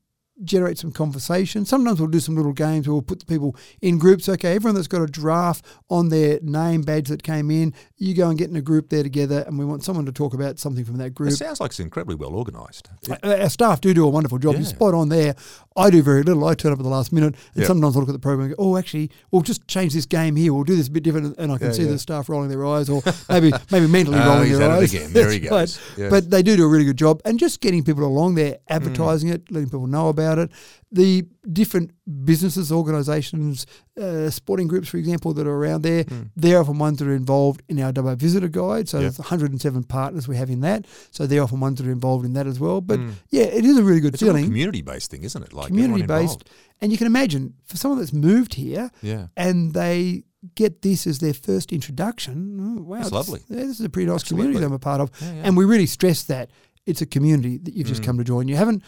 generate 0.43 0.77
some 0.77 0.91
conversation. 0.91 1.65
Sometimes 1.65 1.99
we'll 1.99 2.09
do 2.09 2.19
some 2.19 2.35
little 2.35 2.53
games 2.53 2.87
where 2.87 2.93
we'll 2.93 3.01
put 3.01 3.19
the 3.19 3.25
people 3.25 3.55
in 3.81 3.97
groups. 3.97 4.29
Okay, 4.29 4.55
everyone 4.55 4.75
that's 4.75 4.87
got 4.87 5.01
a 5.01 5.07
draft 5.07 5.65
on 5.89 6.09
their 6.09 6.39
name 6.41 6.81
badge 6.81 7.07
that 7.09 7.23
came 7.23 7.51
in, 7.51 7.73
you 8.01 8.13
go 8.15 8.29
and 8.29 8.37
get 8.39 8.49
in 8.49 8.55
a 8.55 8.61
group 8.61 8.89
there 8.89 9.03
together, 9.03 9.43
and 9.45 9.59
we 9.59 9.65
want 9.65 9.83
someone 9.83 10.05
to 10.05 10.11
talk 10.11 10.33
about 10.33 10.57
something 10.57 10.85
from 10.85 10.97
that 10.97 11.11
group. 11.13 11.31
It 11.31 11.35
sounds 11.35 11.59
like 11.59 11.71
it's 11.71 11.79
incredibly 11.81 12.15
well 12.15 12.33
organised. 12.33 12.89
Uh, 13.09 13.17
Our 13.41 13.49
staff 13.49 13.81
do 13.81 13.93
do 13.93 14.05
a 14.05 14.09
wonderful 14.09 14.37
job. 14.39 14.55
You're 14.55 14.63
spot 14.63 14.93
on 14.93 15.09
there. 15.09 15.35
I 15.75 15.89
do 15.89 16.01
very 16.01 16.23
little. 16.23 16.45
I 16.45 16.53
turn 16.55 16.71
up 16.71 16.79
at 16.79 16.83
the 16.83 16.89
last 16.89 17.11
minute, 17.11 17.35
and 17.53 17.61
Yep. 17.61 17.67
sometimes 17.67 17.95
I 17.95 17.99
look 17.99 18.07
at 18.09 18.13
the 18.13 18.19
program 18.19 18.47
and 18.47 18.55
go, 18.57 18.63
"Oh, 18.63 18.77
actually, 18.77 19.11
we'll 19.31 19.41
just 19.41 19.67
change 19.67 19.93
this 19.93 20.05
game 20.05 20.35
here. 20.37 20.53
We'll 20.53 20.63
do 20.63 20.75
this 20.77 20.87
a 20.87 20.91
bit 20.91 21.03
different," 21.03 21.35
and 21.37 21.51
I 21.51 21.57
can 21.57 21.67
Yeah, 21.67 21.73
see 21.73 21.83
yeah. 21.83 21.91
the 21.91 21.99
staff 21.99 22.29
rolling 22.29 22.47
their 22.49 22.65
eyes, 22.65 22.89
or 22.89 23.03
maybe 23.29 23.51
maybe 23.71 23.87
mentally 23.87 24.17
Oh, 24.19 24.27
rolling 24.33 24.53
their 24.53 24.71
eyes. 24.71 24.93
again. 24.93 25.11
There 25.13 25.29
he 25.29 25.39
That's 25.49 25.51
right. 25.51 25.59
goes. 25.59 25.79
Yes. 25.97 26.09
But 26.09 26.29
they 26.29 26.41
do 26.41 26.55
do 26.55 26.63
a 26.65 26.67
really 26.69 26.85
good 26.85 26.97
job, 26.97 27.21
and 27.25 27.37
just 27.37 27.59
getting 27.59 27.83
people 27.83 28.05
along 28.05 28.35
there, 28.35 28.51
Mm. 28.53 28.57
advertising 28.69 29.29
it, 29.29 29.51
letting 29.51 29.67
people 29.69 29.87
know 29.87 30.07
about 30.09 30.37
it. 30.39 30.49
The 30.91 31.25
different 31.51 31.91
businesses, 32.09 32.71
organisations, 32.71 33.65
uh, 34.01 34.29
sporting 34.29 34.67
groups, 34.67 34.87
for 34.89 34.97
example, 34.97 35.33
that 35.33 35.45
are 35.47 35.55
around 35.55 35.83
there, 35.83 36.03
Mm. 36.05 36.29
they're 36.35 36.59
often 36.59 36.79
ones 36.79 36.97
that 36.99 37.07
are 37.07 37.15
involved 37.15 37.61
in 37.69 37.79
our 37.79 37.91
Dubbo 37.93 38.15
Visitor 38.17 38.47
Guide. 38.47 38.89
So 38.89 38.97
Yep. 38.97 39.01
there's 39.03 39.19
107 39.19 39.83
partners 39.83 40.27
we 40.27 40.35
have 40.37 40.49
in 40.49 40.61
that. 40.61 40.85
So 41.11 41.27
they're 41.27 41.43
often 41.43 41.59
ones 41.59 41.77
that 41.79 41.87
are 41.87 41.91
involved 41.91 42.25
in 42.25 42.33
that 42.33 42.47
as 42.47 42.59
well. 42.59 42.81
But 42.81 42.99
Mm. 42.99 43.11
yeah, 43.29 43.43
it 43.43 43.63
is 43.65 43.77
a 43.77 43.83
really 43.83 43.99
good 43.99 44.13
feeling. 44.13 44.13
It's 44.13 44.21
a 44.21 44.25
feeling. 44.25 44.45
community 44.45 44.81
based 44.81 45.11
thing, 45.11 45.23
isn't 45.23 45.43
it? 45.43 45.53
Like 45.53 45.67
community 45.67 46.03
based. 46.05 46.43
And 46.81 46.91
you 46.91 46.97
can 46.97 47.07
imagine 47.07 47.53
for 47.65 47.77
someone 47.77 47.99
that's 47.99 48.13
moved 48.13 48.55
here 48.55 48.89
Yeah. 49.01 49.27
and 49.37 49.73
they 49.73 50.23
get 50.55 50.81
this 50.81 51.05
as 51.05 51.19
their 51.19 51.33
first 51.33 51.73
introduction, 51.73 52.57
oh, 52.61 52.81
wow, 52.81 52.95
That's 52.97 53.09
this- 53.09 53.13
lovely. 53.13 53.41
yeah, 53.49 53.57
this 53.65 53.79
is 53.79 53.85
a 53.85 53.89
pretty 53.89 54.07
nice 54.07 54.21
Absolutely. 54.21 54.45
community 54.53 54.59
that 54.61 54.65
I'm 54.67 54.73
a 54.73 54.79
part 54.79 55.01
of. 55.01 55.11
Yeah, 55.21 55.33
yeah. 55.33 55.41
And 55.43 55.57
we 55.57 55.65
really 55.65 55.85
stress 55.85 56.23
that 56.23 56.49
it's 56.85 57.01
a 57.01 57.05
community 57.05 57.57
that 57.57 57.75
you've 57.75 57.87
just 57.87 58.01
Mm. 58.01 58.05
come 58.05 58.17
to 58.19 58.23
join. 58.23 58.47
You 58.47 58.55
haven't 58.55 58.81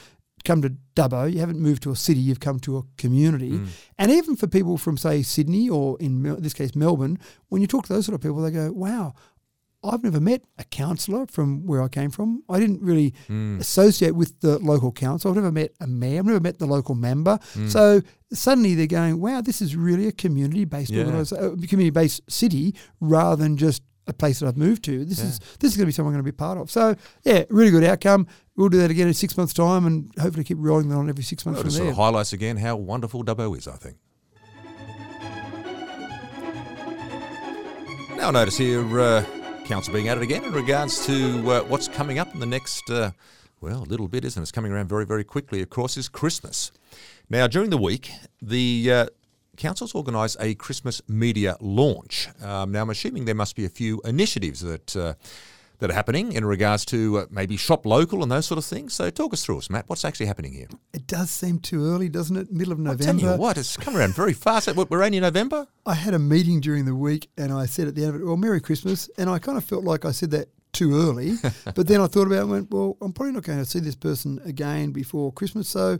come 0.43 0.61
to 0.61 0.73
Dubbo, 0.95 1.31
you 1.31 1.39
haven't 1.39 1.59
moved 1.59 1.83
to 1.83 1.91
a 1.91 1.95
city, 1.95 2.19
you've 2.19 2.39
come 2.39 2.59
to 2.61 2.77
a 2.77 2.83
community. 2.97 3.51
Mm. 3.51 3.67
And 3.97 4.11
even 4.11 4.35
for 4.35 4.47
people 4.47 4.77
from, 4.77 4.97
say, 4.97 5.21
Sydney 5.21 5.69
or 5.69 5.97
in 5.99 6.21
Mel- 6.21 6.37
this 6.39 6.53
case, 6.53 6.75
Melbourne, 6.75 7.17
when 7.49 7.61
you 7.61 7.67
talk 7.67 7.85
to 7.87 7.93
those 7.93 8.05
sort 8.05 8.15
of 8.15 8.21
people, 8.21 8.41
they 8.41 8.51
go, 8.51 8.71
wow, 8.71 9.13
I've 9.83 10.03
never 10.03 10.19
met 10.19 10.43
a 10.59 10.63
councillor 10.63 11.25
from 11.25 11.65
where 11.65 11.81
I 11.81 11.87
came 11.87 12.11
from. 12.11 12.43
I 12.47 12.59
didn't 12.59 12.81
really 12.83 13.15
Mm. 13.29 13.59
associate 13.59 14.15
with 14.15 14.39
the 14.41 14.59
local 14.59 14.91
council. 14.91 15.31
I've 15.31 15.35
never 15.37 15.51
met 15.51 15.71
a 15.79 15.87
mayor. 15.87 16.19
I've 16.19 16.25
never 16.27 16.39
met 16.39 16.59
the 16.59 16.67
local 16.67 16.93
member. 16.93 17.39
Mm. 17.55 17.69
So 17.71 18.01
suddenly 18.31 18.75
they're 18.75 18.85
going, 18.85 19.19
wow, 19.19 19.41
this 19.41 19.59
is 19.59 19.75
really 19.75 20.05
a 20.07 20.11
community-based 20.11 20.91
Yeah. 20.91 21.05
uh, 21.05 21.55
community-based 21.67 22.21
city 22.29 22.75
rather 22.99 23.41
than 23.41 23.57
just 23.57 23.81
a 24.07 24.13
place 24.13 24.39
that 24.39 24.47
I've 24.47 24.57
moved 24.57 24.83
to. 24.85 25.05
This 25.05 25.19
is 25.19 25.39
this 25.59 25.71
is 25.71 25.77
going 25.77 25.83
to 25.83 25.85
be 25.85 25.91
something 25.91 26.07
I'm 26.07 26.13
going 26.13 26.25
to 26.25 26.31
be 26.31 26.35
part 26.35 26.57
of. 26.57 26.69
So 26.71 26.95
yeah, 27.23 27.43
really 27.49 27.71
good 27.71 27.83
outcome. 27.83 28.27
We'll 28.55 28.69
do 28.69 28.77
that 28.79 28.91
again 28.91 29.07
in 29.07 29.13
six 29.13 29.37
months' 29.37 29.53
time, 29.53 29.85
and 29.85 30.11
hopefully 30.19 30.43
keep 30.43 30.57
rolling 30.59 30.89
that 30.89 30.95
on 30.95 31.09
every 31.09 31.23
six 31.23 31.45
months 31.45 31.57
Well, 31.57 31.63
from 31.63 31.67
just 31.69 31.77
sort 31.77 31.85
there. 31.85 31.91
of 31.91 31.97
highlights 31.97 32.33
again 32.33 32.57
how 32.57 32.75
wonderful 32.75 33.23
Dubbo 33.23 33.57
is, 33.57 33.67
I 33.67 33.75
think. 33.77 33.97
Now, 38.17 38.29
notice 38.29 38.57
here, 38.57 38.99
uh, 38.99 39.25
council 39.65 39.93
being 39.93 40.07
added 40.07 40.21
again 40.21 40.43
in 40.43 40.51
regards 40.51 41.05
to 41.07 41.51
uh, 41.51 41.63
what's 41.63 41.87
coming 41.87 42.19
up 42.19 42.31
in 42.35 42.39
the 42.39 42.45
next 42.45 42.87
uh, 42.89 43.11
Well, 43.61 43.79
a 43.81 43.89
little 43.89 44.07
bit, 44.07 44.23
isn't 44.25 44.39
it? 44.39 44.43
It's 44.43 44.51
coming 44.51 44.71
around 44.71 44.89
very, 44.89 45.05
very 45.05 45.23
quickly. 45.23 45.59
Of 45.61 45.71
course, 45.71 45.97
is 45.97 46.07
Christmas. 46.07 46.71
Now, 47.31 47.47
during 47.47 47.71
the 47.71 47.77
week, 47.77 48.11
the 48.39 48.91
uh, 48.91 49.05
council's 49.61 49.93
organised 49.93 50.37
a 50.39 50.55
Christmas 50.55 51.01
media 51.07 51.55
launch. 51.61 52.27
Um, 52.43 52.71
now, 52.71 52.81
I'm 52.81 52.89
assuming 52.89 53.25
there 53.25 53.35
must 53.35 53.55
be 53.55 53.65
a 53.65 53.69
few 53.69 54.01
initiatives 54.03 54.61
that 54.61 54.95
uh, 54.95 55.13
that 55.79 55.89
are 55.89 55.93
happening 55.93 56.33
in 56.33 56.45
regards 56.45 56.85
to 56.85 57.19
uh, 57.19 57.25
maybe 57.31 57.57
shop 57.57 57.85
local 57.85 58.21
and 58.21 58.31
those 58.31 58.45
sort 58.45 58.57
of 58.57 58.65
things. 58.65 58.93
So, 58.93 59.09
talk 59.09 59.33
us 59.33 59.45
through 59.45 59.59
us, 59.59 59.69
Matt. 59.69 59.85
What's 59.87 60.03
actually 60.03 60.25
happening 60.25 60.53
here? 60.53 60.67
It 60.93 61.05
does 61.05 61.29
seem 61.29 61.59
too 61.59 61.85
early, 61.85 62.09
doesn't 62.09 62.35
it? 62.35 62.51
Middle 62.51 62.73
of 62.73 62.79
Tell 62.79 62.93
November. 62.93 63.33
you 63.33 63.37
what, 63.37 63.57
it's 63.57 63.77
come 63.77 63.95
around 63.95 64.15
very 64.15 64.33
fast. 64.33 64.67
We're 64.75 65.03
only 65.03 65.17
in 65.17 65.23
November. 65.23 65.67
I 65.85 65.93
had 65.93 66.13
a 66.13 66.19
meeting 66.19 66.59
during 66.59 66.85
the 66.85 66.95
week 66.95 67.29
and 67.37 67.53
I 67.53 67.67
said 67.67 67.87
at 67.87 67.95
the 67.95 68.03
end 68.03 68.15
of 68.15 68.21
it, 68.21 68.25
well, 68.25 68.37
Merry 68.37 68.61
Christmas. 68.61 69.09
And 69.17 69.29
I 69.29 69.39
kind 69.39 69.57
of 69.57 69.63
felt 69.63 69.83
like 69.83 70.05
I 70.05 70.11
said 70.11 70.31
that 70.31 70.49
too 70.73 70.95
early. 70.95 71.35
but 71.75 71.87
then 71.87 72.01
I 72.01 72.07
thought 72.07 72.27
about 72.27 72.37
it 72.37 72.41
and 72.41 72.51
went, 72.51 72.71
well, 72.71 72.97
I'm 73.01 73.13
probably 73.13 73.33
not 73.33 73.43
going 73.43 73.59
to 73.59 73.65
see 73.65 73.79
this 73.79 73.95
person 73.95 74.39
again 74.45 74.91
before 74.91 75.31
Christmas. 75.33 75.67
So 75.67 75.93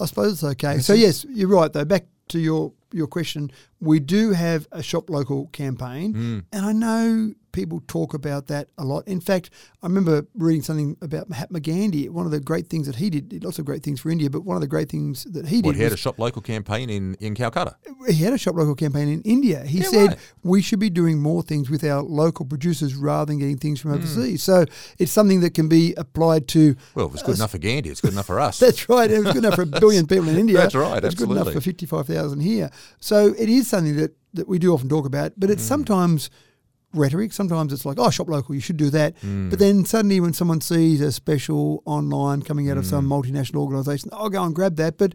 I 0.00 0.06
suppose 0.06 0.32
it's 0.34 0.44
okay. 0.44 0.78
so, 0.78 0.92
yes, 0.92 1.24
you're 1.28 1.48
right, 1.48 1.72
though. 1.72 1.84
Back 1.84 2.06
to 2.30 2.38
your, 2.38 2.72
your 2.92 3.06
question, 3.06 3.50
we 3.80 4.00
do 4.00 4.32
have 4.32 4.66
a 4.72 4.82
shop 4.82 5.10
local 5.10 5.46
campaign. 5.48 6.12
Hmm. 6.12 6.38
And 6.52 6.66
I 6.66 6.72
know 6.72 7.34
people 7.52 7.82
talk 7.86 8.14
about 8.14 8.46
that 8.48 8.68
a 8.78 8.84
lot. 8.84 9.06
In 9.08 9.20
fact, 9.20 9.50
I 9.82 9.86
remember 9.86 10.26
reading 10.34 10.62
something 10.62 10.96
about 11.00 11.28
Mahatma 11.28 11.60
Gandhi. 11.60 12.08
One 12.08 12.26
of 12.26 12.32
the 12.32 12.40
great 12.40 12.68
things 12.68 12.86
that 12.86 12.96
he 12.96 13.10
did, 13.10 13.28
did 13.28 13.44
lots 13.44 13.58
of 13.58 13.64
great 13.64 13.82
things 13.82 14.00
for 14.00 14.10
India, 14.10 14.28
but 14.30 14.42
one 14.44 14.56
of 14.56 14.60
the 14.60 14.66
great 14.66 14.88
things 14.88 15.24
that 15.24 15.46
he 15.48 15.60
What, 15.60 15.72
did 15.72 15.76
he 15.78 15.82
had 15.82 15.92
was 15.92 16.00
a 16.00 16.02
shop 16.02 16.18
local 16.18 16.42
campaign 16.42 16.90
in, 16.90 17.14
in 17.20 17.34
Calcutta. 17.34 17.76
he 18.08 18.22
had 18.24 18.32
a 18.32 18.38
shop 18.38 18.54
local 18.56 18.74
campaign 18.74 19.08
in 19.08 19.22
India. 19.22 19.64
He 19.64 19.78
Yeah, 19.78 19.84
said 19.90 20.08
right. 20.08 20.18
we 20.42 20.62
should 20.62 20.78
be 20.78 20.90
doing 20.90 21.20
more 21.20 21.42
things 21.42 21.70
with 21.70 21.84
our 21.84 22.02
local 22.02 22.44
producers 22.46 22.94
rather 22.94 23.26
than 23.26 23.38
getting 23.38 23.58
things 23.58 23.80
Hmm. 23.82 23.88
from 23.90 23.98
overseas. 23.98 24.42
So 24.42 24.64
it's 24.98 25.12
something 25.12 25.40
that 25.40 25.54
can 25.54 25.68
be 25.68 25.94
applied 25.96 26.48
to. 26.48 26.74
Well, 26.94 27.06
if 27.06 27.14
it's 27.14 27.22
good 27.22 27.36
enough 27.36 27.52
for 27.52 27.58
Gandhi, 27.58 27.90
it's 27.90 28.00
good 28.00 28.12
enough 28.12 28.26
for 28.26 28.40
us. 28.48 28.58
That's 28.58 28.88
right. 28.88 29.10
It 29.10 29.18
was 29.24 29.32
good 29.32 29.44
enough 29.44 29.54
for 29.54 29.62
a 29.62 29.66
billion 29.66 30.06
people 30.12 30.28
in 30.28 30.36
India. 30.38 30.56
That's 30.58 30.74
right, 30.74 31.02
It's 31.04 31.14
good 31.14 31.30
enough 31.30 31.52
for 31.52 31.60
fifty-five 31.60 32.06
thousand 32.06 32.40
here. 32.40 32.70
So 33.00 33.34
it 33.38 33.48
is 33.48 33.68
something 33.68 33.96
that 33.96 34.14
that 34.34 34.46
we 34.46 34.58
do 34.58 34.74
often 34.74 34.88
talk 34.90 35.06
about, 35.06 35.32
but 35.38 35.48
Hmm. 35.48 35.52
it's 35.54 35.62
sometimes 35.62 36.28
rhetoric. 36.94 37.32
Sometimes 37.32 37.72
it's 37.72 37.84
like, 37.84 37.98
oh, 37.98 38.10
shop 38.10 38.28
local, 38.28 38.54
you 38.54 38.60
should 38.60 38.76
do 38.76 38.90
that. 38.90 39.16
Hmm. 39.18 39.48
But 39.50 39.58
then 39.58 39.84
suddenly, 39.84 40.20
when 40.20 40.32
someone 40.32 40.60
sees 40.60 41.00
a 41.00 41.12
special 41.12 41.82
online 41.84 42.42
coming 42.42 42.70
out 42.70 42.78
of 42.78 42.86
some 42.86 43.04
Hmm. 43.06 43.12
multinational 43.12 43.56
organisation, 43.60 44.10
I'll 44.12 44.30
go 44.30 44.42
and 44.42 44.54
grab 44.54 44.76
that. 44.76 44.96
But 44.98 45.14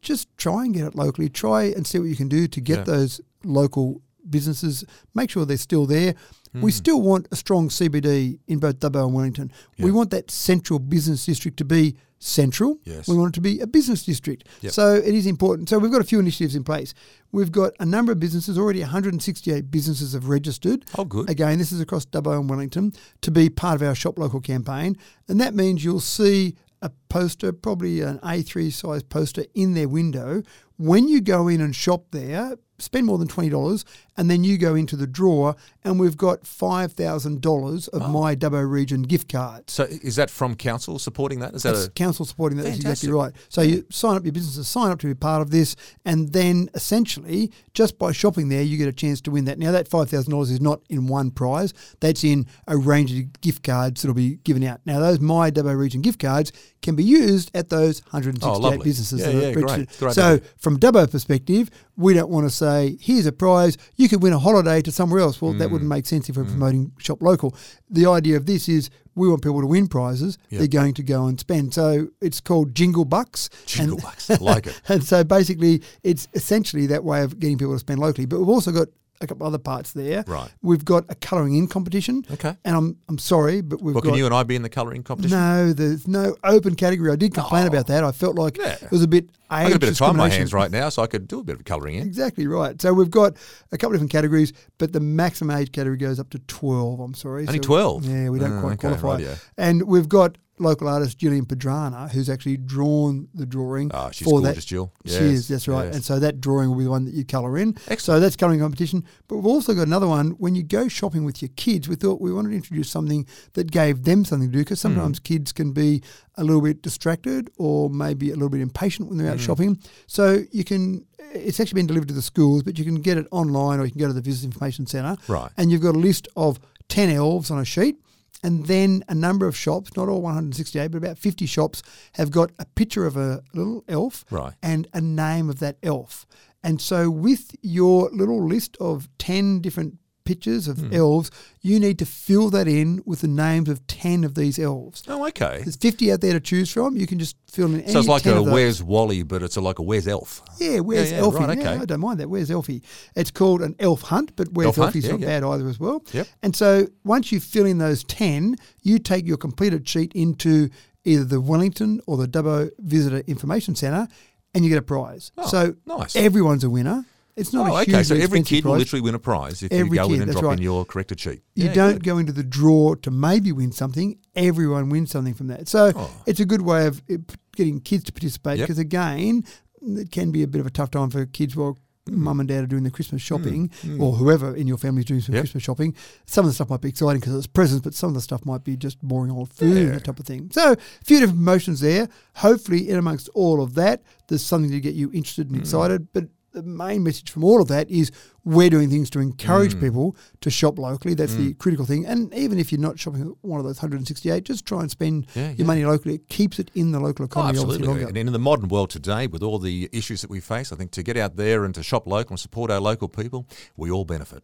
just 0.00 0.28
try 0.36 0.64
and 0.64 0.74
get 0.74 0.84
it 0.84 0.94
locally. 0.96 1.28
Try 1.28 1.64
and 1.64 1.86
see 1.86 1.98
what 1.98 2.08
you 2.08 2.16
can 2.16 2.28
do 2.28 2.48
to 2.48 2.60
get 2.60 2.78
Yeah. 2.78 2.84
those 2.84 3.20
local 3.44 4.00
businesses. 4.28 4.84
Make 5.14 5.30
sure 5.30 5.44
they're 5.44 5.56
still 5.56 5.86
there. 5.86 6.14
We 6.54 6.60
Hmm. 6.60 6.68
still 6.76 7.00
want 7.00 7.28
a 7.30 7.36
strong 7.36 7.70
CBD 7.70 8.38
in 8.46 8.58
both 8.58 8.78
Dubbo 8.80 9.04
and 9.06 9.14
Wellington. 9.14 9.50
We 9.78 9.90
want 9.90 10.10
that 10.10 10.30
central 10.30 10.78
business 10.78 11.24
district 11.24 11.56
to 11.58 11.64
be 11.64 11.96
central. 12.22 12.78
Yes. 12.84 13.08
We 13.08 13.16
want 13.16 13.30
it 13.30 13.34
to 13.34 13.40
be 13.40 13.60
a 13.60 13.66
business 13.66 14.04
district. 14.04 14.48
Yep. 14.60 14.72
So 14.72 14.94
it 14.94 15.14
is 15.14 15.26
important. 15.26 15.68
So 15.68 15.78
we've 15.78 15.90
got 15.90 16.00
a 16.00 16.04
few 16.04 16.20
initiatives 16.20 16.54
in 16.54 16.62
place. 16.64 16.94
We've 17.32 17.50
got 17.50 17.72
a 17.80 17.86
number 17.86 18.12
of 18.12 18.20
businesses, 18.20 18.56
already 18.56 18.80
168 18.80 19.70
businesses 19.70 20.12
have 20.12 20.28
registered. 20.28 20.84
Oh, 20.96 21.04
good. 21.04 21.28
Again, 21.28 21.58
this 21.58 21.72
is 21.72 21.80
across 21.80 22.04
Dubbo 22.06 22.38
and 22.38 22.48
Wellington 22.48 22.92
to 23.22 23.30
be 23.30 23.50
part 23.50 23.80
of 23.80 23.86
our 23.86 23.94
Shop 23.94 24.18
Local 24.18 24.40
campaign. 24.40 24.96
And 25.28 25.40
that 25.40 25.54
means 25.54 25.84
you'll 25.84 26.00
see 26.00 26.56
a 26.80 26.90
poster, 27.08 27.52
probably 27.52 28.00
an 28.00 28.18
A3 28.20 28.72
size 28.72 29.02
poster 29.02 29.44
in 29.54 29.74
their 29.74 29.88
window. 29.88 30.42
When 30.76 31.08
you 31.08 31.20
go 31.20 31.48
in 31.48 31.60
and 31.60 31.74
shop 31.74 32.06
there, 32.10 32.56
spend 32.78 33.06
more 33.06 33.18
than 33.18 33.28
$20, 33.28 33.84
and 34.16 34.30
then 34.30 34.44
you 34.44 34.58
go 34.58 34.74
into 34.74 34.96
the 34.96 35.06
drawer, 35.06 35.56
and 35.84 35.98
we've 35.98 36.16
got 36.16 36.42
$5,000 36.42 37.88
of 37.88 38.10
my 38.10 38.34
Dubbo 38.34 38.68
region 38.68 39.02
gift 39.02 39.30
cards. 39.30 39.72
So 39.72 39.84
is 39.84 40.16
that 40.16 40.30
from 40.30 40.54
council 40.54 40.98
supporting 40.98 41.40
that? 41.40 41.54
Is 41.54 41.62
that 41.62 41.72
That's 41.72 41.86
a, 41.86 41.90
council 41.90 42.24
supporting 42.24 42.58
that. 42.58 42.64
That's 42.64 42.76
exactly 42.76 43.10
right. 43.10 43.32
So 43.48 43.62
you 43.62 43.84
sign 43.90 44.16
up 44.16 44.24
your 44.24 44.32
businesses, 44.32 44.68
sign 44.68 44.90
up 44.90 44.98
to 45.00 45.06
be 45.06 45.14
part 45.14 45.42
of 45.42 45.50
this, 45.50 45.76
and 46.04 46.32
then 46.32 46.68
essentially 46.74 47.50
just 47.74 47.98
by 47.98 48.12
shopping 48.12 48.48
there, 48.48 48.62
you 48.62 48.76
get 48.76 48.88
a 48.88 48.92
chance 48.92 49.20
to 49.22 49.30
win 49.30 49.44
that. 49.46 49.58
Now 49.58 49.72
that 49.72 49.88
five 49.88 50.10
thousand 50.10 50.30
dollars 50.30 50.50
is 50.50 50.60
not 50.60 50.80
in 50.88 51.06
one 51.06 51.30
prize; 51.30 51.72
that's 52.00 52.24
in 52.24 52.46
a 52.66 52.76
range 52.76 53.12
of 53.12 53.40
gift 53.40 53.62
cards 53.62 54.02
that'll 54.02 54.14
be 54.14 54.36
given 54.44 54.62
out. 54.64 54.80
Now 54.84 55.00
those 55.00 55.20
My 55.20 55.50
Dubbo 55.50 55.76
Region 55.76 56.02
gift 56.02 56.20
cards 56.20 56.52
can 56.82 56.96
be 56.96 57.04
used 57.04 57.50
at 57.54 57.68
those 57.68 58.02
168 58.10 58.80
Oh, 58.80 58.82
businesses 58.82 59.20
Yeah, 59.20 59.26
that 59.26 59.34
are 59.34 59.48
yeah, 59.48 59.52
great. 59.54 59.98
Great 59.98 60.14
so 60.14 60.34
idea. 60.34 60.48
from 60.58 60.78
Dubbo 60.78 61.10
perspective, 61.10 61.70
we 61.96 62.12
don't 62.12 62.28
want 62.28 62.44
to 62.46 62.50
say, 62.50 62.98
here's 63.00 63.26
a 63.26 63.32
prize, 63.32 63.78
you 63.96 64.01
could 64.08 64.22
win 64.22 64.32
a 64.32 64.38
holiday 64.38 64.80
to 64.82 64.92
somewhere 64.92 65.20
else. 65.20 65.40
Well, 65.42 65.52
that 65.54 65.68
Mm. 65.68 65.72
wouldn't 65.72 65.88
make 65.88 66.06
sense 66.06 66.28
if 66.28 66.36
we're 66.36 66.44
promoting 66.44 66.92
shop 66.98 67.22
local. 67.22 67.54
The 67.90 68.06
idea 68.06 68.36
of 68.36 68.46
this 68.46 68.68
is 68.68 68.90
we 69.14 69.28
want 69.28 69.42
people 69.42 69.60
to 69.60 69.66
win 69.66 69.88
prizes 69.88 70.38
Yeah. 70.50 70.58
they're 70.60 70.68
going 70.68 70.94
to 70.94 71.02
go 71.02 71.26
and 71.26 71.38
spend. 71.38 71.74
So 71.74 72.08
it's 72.20 72.40
called 72.40 72.74
Jingle 72.74 73.04
Bucks. 73.04 73.50
Jingle 73.66 73.96
and, 73.96 74.02
Bucks. 74.02 74.30
I 74.30 74.36
like 74.36 74.66
it. 74.66 74.80
And 74.88 75.04
so 75.04 75.22
basically, 75.24 75.82
it's 76.02 76.28
essentially 76.34 76.86
that 76.86 77.04
way 77.04 77.22
of 77.22 77.38
getting 77.38 77.58
people 77.58 77.74
to 77.74 77.78
spend 77.78 78.00
locally. 78.00 78.26
But 78.26 78.38
we've 78.40 78.48
also 78.48 78.72
got 78.72 78.88
a 79.22 79.26
couple 79.26 79.46
other 79.46 79.58
parts 79.58 79.92
there. 79.92 80.24
Right. 80.26 80.50
We've 80.62 80.84
got 80.84 81.04
a 81.08 81.14
colouring 81.14 81.54
in 81.56 81.68
competition. 81.68 82.24
Okay. 82.30 82.56
And 82.64 82.76
I'm 82.76 82.96
I'm 83.08 83.18
sorry, 83.18 83.60
but 83.60 83.80
we've 83.82 83.94
Well, 83.94 84.02
got 84.02 84.10
can 84.10 84.18
you 84.18 84.26
and 84.26 84.34
I 84.34 84.42
be 84.42 84.56
in 84.56 84.62
the 84.62 84.68
colouring 84.68 85.02
competition? 85.02 85.38
no, 85.38 85.72
there's 85.72 86.06
no 86.08 86.36
open 86.44 86.74
category. 86.74 87.10
I 87.12 87.16
did 87.16 87.34
complain 87.34 87.64
Oh. 87.64 87.68
about 87.68 87.86
that. 87.88 88.04
I 88.04 88.12
felt 88.12 88.36
like 88.36 88.58
Yeah. 88.58 88.76
it 88.80 88.90
was 88.90 89.02
a 89.02 89.08
bit 89.08 89.30
I've 89.50 89.68
got 89.68 89.76
a 89.76 89.78
bit 89.80 89.88
of 89.90 89.98
time 89.98 90.10
on 90.10 90.16
my 90.16 90.30
hands 90.30 90.54
right 90.54 90.70
now, 90.70 90.88
so 90.88 91.02
I 91.02 91.06
could 91.06 91.28
do 91.28 91.40
a 91.40 91.44
bit 91.44 91.56
of 91.56 91.64
colouring 91.66 91.96
in. 91.96 92.06
Exactly 92.06 92.46
right. 92.46 92.80
So 92.80 92.94
we've 92.94 93.10
got 93.10 93.36
a 93.70 93.76
couple 93.76 93.88
of 93.88 93.96
different 93.96 94.10
categories, 94.12 94.52
but 94.78 94.94
the 94.94 95.00
maximum 95.00 95.54
age 95.56 95.72
category 95.72 95.98
goes 95.98 96.18
up 96.18 96.30
to 96.30 96.38
12. 96.38 97.00
I'm 97.00 97.12
sorry. 97.12 97.42
Only 97.46 97.58
So- 97.58 97.62
12? 97.62 98.04
Yeah, 98.06 98.30
we 98.30 98.38
don't 98.38 98.56
Oh, 98.56 98.60
quite 98.62 98.72
okay, 98.82 98.96
qualify. 98.96 99.20
rightio. 99.22 99.38
And 99.58 99.82
we've 99.82 100.08
got 100.08 100.38
local 100.58 100.88
artist 100.88 101.18
Gillian 101.18 101.46
Padrana, 101.46 102.10
who's 102.10 102.28
actually 102.28 102.56
drawn 102.56 103.28
the 103.34 103.46
drawing. 103.46 103.90
Oh, 103.92 104.10
she's 104.12 104.26
for 104.26 104.40
gorgeous, 104.40 104.64
that. 104.64 104.68
Jill. 104.68 104.92
She 105.06 105.14
is, 105.14 105.48
that's 105.48 105.66
right. 105.66 105.86
yes. 105.86 105.94
And 105.94 106.04
so 106.04 106.18
that 106.18 106.40
drawing 106.40 106.70
will 106.70 106.76
be 106.76 106.84
the 106.84 106.90
one 106.90 107.04
that 107.04 107.14
you 107.14 107.24
colour 107.24 107.58
in. 107.58 107.70
Excellent. 107.88 108.00
So 108.00 108.20
that's 108.20 108.36
colouring 108.36 108.60
competition. 108.60 109.04
But 109.28 109.36
we've 109.36 109.46
also 109.46 109.74
got 109.74 109.86
another 109.86 110.06
one. 110.06 110.30
When 110.32 110.54
you 110.54 110.62
go 110.62 110.88
shopping 110.88 111.24
with 111.24 111.42
your 111.42 111.50
kids, 111.56 111.88
we 111.88 111.96
thought 111.96 112.20
we 112.20 112.32
wanted 112.32 112.50
to 112.50 112.56
introduce 112.56 112.90
something 112.90 113.26
that 113.54 113.70
gave 113.70 114.04
them 114.04 114.24
something 114.24 114.48
to 114.48 114.52
do 114.52 114.60
because 114.60 114.80
sometimes 114.80 115.18
hmm. 115.18 115.22
kids 115.22 115.52
can 115.52 115.72
be 115.72 116.02
a 116.36 116.44
little 116.44 116.62
bit 116.62 116.82
distracted 116.82 117.50
or 117.58 117.90
maybe 117.90 118.30
a 118.30 118.34
little 118.34 118.50
bit 118.50 118.60
impatient 118.60 119.08
when 119.08 119.18
they're 119.18 119.30
out 119.30 119.38
hmm. 119.38 119.44
shopping. 119.44 119.78
So 120.06 120.42
you 120.52 120.64
can, 120.64 121.04
it's 121.32 121.60
actually 121.60 121.80
been 121.80 121.86
delivered 121.86 122.08
to 122.08 122.14
the 122.14 122.22
schools, 122.22 122.62
but 122.62 122.78
you 122.78 122.84
can 122.84 122.96
get 122.96 123.18
it 123.18 123.26
online 123.30 123.80
or 123.80 123.84
you 123.84 123.90
can 123.90 124.00
go 124.00 124.06
to 124.06 124.12
the 124.12 124.20
Visitor 124.20 124.46
Information 124.46 124.86
Centre. 124.86 125.16
Right. 125.28 125.50
And 125.56 125.72
you've 125.72 125.82
got 125.82 125.94
a 125.94 125.98
list 125.98 126.28
of 126.36 126.60
10 126.88 127.10
elves 127.10 127.50
on 127.50 127.58
a 127.58 127.64
sheet. 127.64 127.96
And 128.42 128.66
then 128.66 129.04
a 129.08 129.14
number 129.14 129.46
of 129.46 129.56
shops, 129.56 129.96
not 129.96 130.08
all 130.08 130.20
168, 130.22 130.88
but 130.88 130.98
about 130.98 131.16
50 131.18 131.46
shops, 131.46 131.82
have 132.14 132.30
got 132.30 132.50
a 132.58 132.64
picture 132.64 133.06
of 133.06 133.16
a 133.16 133.42
little 133.54 133.84
elf 133.88 134.24
Right. 134.30 134.54
and 134.62 134.88
a 134.92 135.00
name 135.00 135.48
of 135.48 135.60
that 135.60 135.76
elf. 135.82 136.26
And 136.64 136.80
so, 136.80 137.08
with 137.10 137.54
your 137.62 138.08
little 138.12 138.44
list 138.46 138.76
of 138.80 139.08
10 139.18 139.60
different 139.60 139.98
pictures 140.24 140.68
of 140.68 140.78
Hmm. 140.78 140.92
elves, 140.94 141.30
you 141.60 141.78
need 141.80 141.98
to 141.98 142.06
fill 142.06 142.50
that 142.50 142.68
in 142.68 143.02
with 143.04 143.20
the 143.20 143.28
names 143.28 143.68
of 143.68 143.86
10 143.86 144.24
of 144.24 144.34
these 144.34 144.58
elves. 144.58 145.02
Oh, 145.08 145.26
okay. 145.28 145.60
There's 145.62 145.76
50 145.76 146.12
out 146.12 146.20
there 146.20 146.32
to 146.32 146.40
choose 146.40 146.70
from. 146.70 146.96
You 146.96 147.06
can 147.06 147.18
just 147.18 147.36
fill 147.46 147.66
in 147.74 147.80
any 147.82 147.92
So 147.92 147.98
it's 148.00 148.08
like 148.08 148.22
10 148.22 148.36
a. 148.36 148.42
Where's 148.42 148.82
Wally, 148.82 149.22
but 149.22 149.42
it's 149.42 149.56
a, 149.56 149.60
like 149.60 149.78
a 149.78 149.82
Where's 149.82 150.08
Elf. 150.08 150.42
Yeah, 150.58 150.80
where's 150.80 151.10
yeah, 151.12 151.18
Elfie? 151.18 151.38
right, 151.44 151.58
Yeah, 151.58 151.70
okay. 151.72 151.82
I 151.82 151.84
don't 151.84 152.00
mind 152.00 152.20
that. 152.20 152.28
Where's 152.30 152.50
Elfie? 152.50 152.82
It's 153.16 153.30
called 153.30 153.62
an 153.62 153.74
elf 153.78 154.02
hunt, 154.02 154.32
but 154.36 154.48
where's 154.52 154.66
Elf 154.66 154.78
Elfie's 154.78 155.04
yeah, 155.04 155.10
not 155.12 155.20
yeah. 155.20 155.26
bad 155.26 155.44
either 155.44 155.68
as 155.68 155.78
well. 155.80 156.02
Yep. 156.12 156.26
And 156.42 156.54
so 156.56 156.86
once 157.04 157.32
you 157.32 157.40
fill 157.40 157.66
in 157.66 157.78
those 157.78 158.04
10, 158.04 158.56
you 158.82 158.98
take 158.98 159.26
your 159.26 159.36
completed 159.36 159.88
sheet 159.88 160.12
into 160.14 160.68
either 161.04 161.24
the 161.24 161.40
Wellington 161.40 162.00
or 162.06 162.16
the 162.16 162.28
Dubbo 162.28 162.70
Visitor 162.78 163.22
Information 163.26 163.74
Centre 163.74 164.06
and 164.54 164.64
you 164.64 164.68
get 164.68 164.78
a 164.78 164.82
prize. 164.82 165.32
Oh, 165.38 165.46
so 165.48 165.74
nice. 165.86 166.14
everyone's 166.14 166.62
a 166.62 166.70
winner. 166.70 167.06
It's 167.34 167.52
not 167.52 167.70
Oh, 167.70 167.76
a 167.76 167.80
okay. 167.82 167.92
hugely 167.92 168.04
So 168.04 168.14
every 168.14 168.24
expensive 168.40 168.46
kid 168.48 168.64
will 168.66 168.76
literally 168.76 169.00
win 169.00 169.14
a 169.14 169.18
prize 169.18 169.62
if 169.62 169.72
Every 169.72 169.90
you 169.96 170.02
go 170.02 170.08
kid, 170.08 170.14
in 170.16 170.22
and 170.22 170.32
drop 170.32 170.44
right. 170.44 170.58
in 170.58 170.62
your 170.62 170.84
corrected 170.84 171.18
sheet. 171.18 171.42
You 171.54 171.66
Yeah, 171.66 171.74
don't 171.74 171.92
good. 171.94 172.04
go 172.04 172.18
into 172.18 172.32
the 172.32 172.42
draw 172.42 172.94
to 172.96 173.10
maybe 173.10 173.52
win 173.52 173.72
something. 173.72 174.18
Everyone 174.36 174.90
wins 174.90 175.10
something 175.12 175.32
from 175.34 175.46
that. 175.46 175.68
So 175.68 175.92
Oh. 175.96 176.10
it's 176.26 176.40
a 176.40 176.44
good 176.44 176.62
way 176.62 176.86
of 176.86 177.02
uh, 177.10 177.16
getting 177.56 177.80
kids 177.80 178.04
to 178.04 178.12
participate 178.12 178.58
Yep. 178.58 178.68
because, 178.68 178.78
again, 178.78 179.44
it 179.80 180.10
can 180.10 180.30
be 180.30 180.42
a 180.42 180.46
bit 180.46 180.60
of 180.60 180.66
a 180.66 180.70
tough 180.70 180.90
time 180.90 181.08
for 181.10 181.24
kids 181.26 181.56
while 181.56 181.78
Mm. 182.10 182.16
mum 182.16 182.40
and 182.40 182.48
dad 182.48 182.64
are 182.64 182.66
doing 182.66 182.82
the 182.82 182.90
Christmas 182.90 183.22
shopping 183.22 183.70
or 184.00 184.14
whoever 184.16 184.52
in 184.56 184.66
your 184.66 184.76
family 184.76 185.00
is 185.02 185.06
doing 185.06 185.20
some 185.20 185.36
Yep. 185.36 185.42
Christmas 185.42 185.62
shopping. 185.62 185.94
Some 186.26 186.44
of 186.44 186.50
the 186.50 186.54
stuff 186.54 186.68
might 186.68 186.80
be 186.80 186.88
exciting 186.88 187.20
because 187.20 187.36
it's 187.36 187.46
presents, 187.46 187.82
but 187.84 187.94
some 187.94 188.08
of 188.08 188.14
the 188.14 188.20
stuff 188.20 188.44
might 188.44 188.64
be 188.64 188.76
just 188.76 189.00
boring 189.02 189.30
old 189.30 189.52
food 189.52 189.76
and 189.76 189.86
Yeah. 189.86 189.92
that 189.92 190.04
type 190.04 190.18
of 190.18 190.26
thing. 190.26 190.50
So 190.52 190.72
a 190.72 190.76
few 191.04 191.20
different 191.20 191.38
promotions 191.38 191.78
there. 191.78 192.08
Hopefully, 192.36 192.88
in 192.90 192.98
amongst 192.98 193.28
all 193.34 193.62
of 193.62 193.74
that, 193.74 194.02
there's 194.26 194.42
something 194.42 194.72
to 194.72 194.80
get 194.80 194.94
you 194.96 195.12
interested 195.12 195.46
Mm. 195.46 195.52
and 195.52 195.60
excited. 195.60 196.08
But 196.12 196.28
the 196.52 196.62
main 196.62 197.02
message 197.02 197.30
from 197.30 197.44
all 197.44 197.60
of 197.62 197.68
that 197.68 197.90
is 197.90 198.10
we're 198.44 198.68
doing 198.70 198.90
things 198.90 199.08
to 199.10 199.20
encourage 199.20 199.74
Mm. 199.74 199.80
people 199.80 200.16
to 200.40 200.50
shop 200.50 200.78
locally. 200.78 201.14
That's 201.14 201.34
the 201.34 201.54
critical 201.54 201.86
thing. 201.86 202.04
And 202.06 202.32
even 202.34 202.58
if 202.58 202.70
you're 202.72 202.80
not 202.80 202.98
shopping 202.98 203.22
at 203.22 203.28
one 203.40 203.58
of 203.60 203.64
those 203.66 203.78
168, 203.78 204.44
just 204.44 204.66
try 204.66 204.80
and 204.80 204.90
spend 204.90 205.26
Yeah, 205.34 205.48
your 205.48 205.54
yeah. 205.58 205.64
money 205.64 205.84
locally. 205.84 206.14
It 206.16 206.28
keeps 206.28 206.58
it 206.58 206.70
in 206.74 206.92
the 206.92 207.00
local 207.00 207.24
Oh, 207.24 207.26
economy 207.26 207.58
obviously 207.58 207.84
absolutely. 207.88 208.08
And 208.08 208.16
in 208.18 208.32
the 208.32 208.38
modern 208.38 208.68
world 208.68 208.90
today, 208.90 209.26
with 209.26 209.42
all 209.42 209.58
the 209.58 209.88
issues 209.92 210.20
that 210.22 210.30
we 210.30 210.40
face, 210.40 210.72
I 210.72 210.76
think 210.76 210.90
to 210.92 211.02
get 211.02 211.16
out 211.16 211.36
there 211.36 211.64
and 211.64 211.74
to 211.74 211.82
shop 211.82 212.06
local 212.06 212.32
and 212.34 212.40
support 212.40 212.70
our 212.70 212.80
local 212.80 213.08
people, 213.08 213.46
we 213.76 213.90
all 213.90 214.04
benefit. 214.04 214.42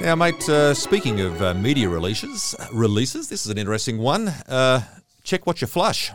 Now, 0.00 0.14
mate, 0.14 0.46
uh, 0.48 0.74
speaking 0.74 1.20
of 1.22 1.40
uh, 1.40 1.54
media 1.54 1.88
releases, 1.88 2.54
releases, 2.72 3.28
this 3.30 3.46
is 3.46 3.50
an 3.50 3.56
interesting 3.56 3.96
one. 3.98 4.28
Uh, 4.28 4.82
check 5.26 5.46
what 5.46 5.60
you 5.60 5.66
flush. 5.66 6.12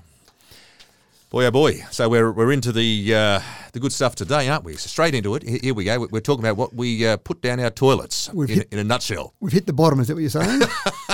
Boy, 1.29 1.45
oh 1.45 1.51
boy! 1.51 1.83
So 1.91 2.09
we're, 2.09 2.31
we're 2.31 2.51
into 2.51 2.71
the 2.71 3.15
uh, 3.15 3.41
the 3.71 3.79
good 3.79 3.93
stuff 3.93 4.15
today, 4.15 4.49
aren't 4.49 4.65
we? 4.65 4.73
So 4.73 4.87
straight 4.87 5.15
into 5.15 5.35
it. 5.35 5.43
Here 5.43 5.73
we 5.73 5.85
go. 5.85 6.07
We're 6.11 6.19
talking 6.19 6.43
about 6.43 6.57
what 6.57 6.73
we 6.73 7.07
uh, 7.07 7.17
put 7.17 7.41
down 7.41 7.59
our 7.61 7.69
toilets 7.69 8.27
in, 8.33 8.47
hit- 8.47 8.67
in 8.71 8.79
a 8.79 8.83
nutshell. 8.83 9.33
We've 9.39 9.53
hit 9.53 9.65
the 9.65 9.71
bottom. 9.73 10.01
Is 10.01 10.07
that 10.07 10.15
what 10.15 10.21
you're 10.21 10.29
saying? 10.29 10.61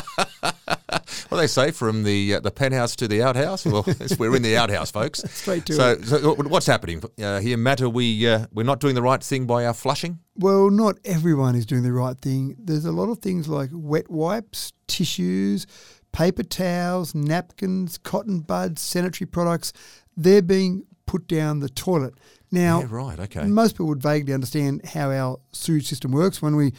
What 1.30 1.38
they 1.38 1.48
say 1.48 1.72
from 1.72 2.04
the 2.04 2.36
uh, 2.36 2.40
the 2.40 2.52
penthouse 2.52 2.96
to 2.98 3.08
the 3.08 3.22
outhouse? 3.24 3.66
Well, 3.66 3.86
we're 4.20 4.36
in 4.36 4.42
the 4.42 4.58
outhouse, 4.58 4.92
folks. 4.92 5.24
Straight 5.32 5.66
to 5.68 5.74
so, 5.74 5.92
it. 5.92 6.06
So, 6.06 6.36
what's 6.36 6.66
happening 6.66 7.04
uh, 7.22 7.40
here, 7.40 7.58
Matt? 7.58 7.82
Are 7.82 7.90
we 7.90 8.28
uh, 8.28 8.48
we're 8.54 8.64
not 8.64 8.80
doing 8.80 8.96
the 8.96 9.02
right 9.02 9.24
thing 9.24 9.46
by 9.46 9.66
our 9.66 9.74
flushing? 9.74 10.20
well, 10.40 10.70
not 10.70 10.98
everyone 11.04 11.56
is 11.56 11.66
doing 11.66 11.82
the 11.84 11.92
right 11.94 12.18
thing. 12.20 12.56
There's 12.60 12.86
a 12.86 12.92
lot 12.92 13.10
of 13.10 13.20
things 13.20 13.48
like 13.48 13.70
wet 13.74 14.10
wipes, 14.12 14.72
tissues, 14.88 15.66
paper 16.12 16.44
towels, 16.44 17.16
napkins, 17.16 17.98
cotton 17.98 18.42
buds, 18.42 18.82
sanitary 18.82 19.28
products. 19.28 19.74
They're 20.16 20.42
being 20.44 20.86
put 21.08 21.28
down 21.28 21.60
the 21.60 21.70
toilet. 21.70 22.14
Now, 22.52 22.82
Yeah, 22.82 22.88
right. 22.90 23.20
Okay. 23.20 23.44
most 23.46 23.74
people 23.74 23.88
would 23.88 24.02
vaguely 24.02 24.34
understand 24.34 24.86
how 24.86 25.12
our 25.12 25.40
sewage 25.52 25.88
system 25.88 26.12
works. 26.12 26.42
When 26.42 26.56
we 26.56 26.74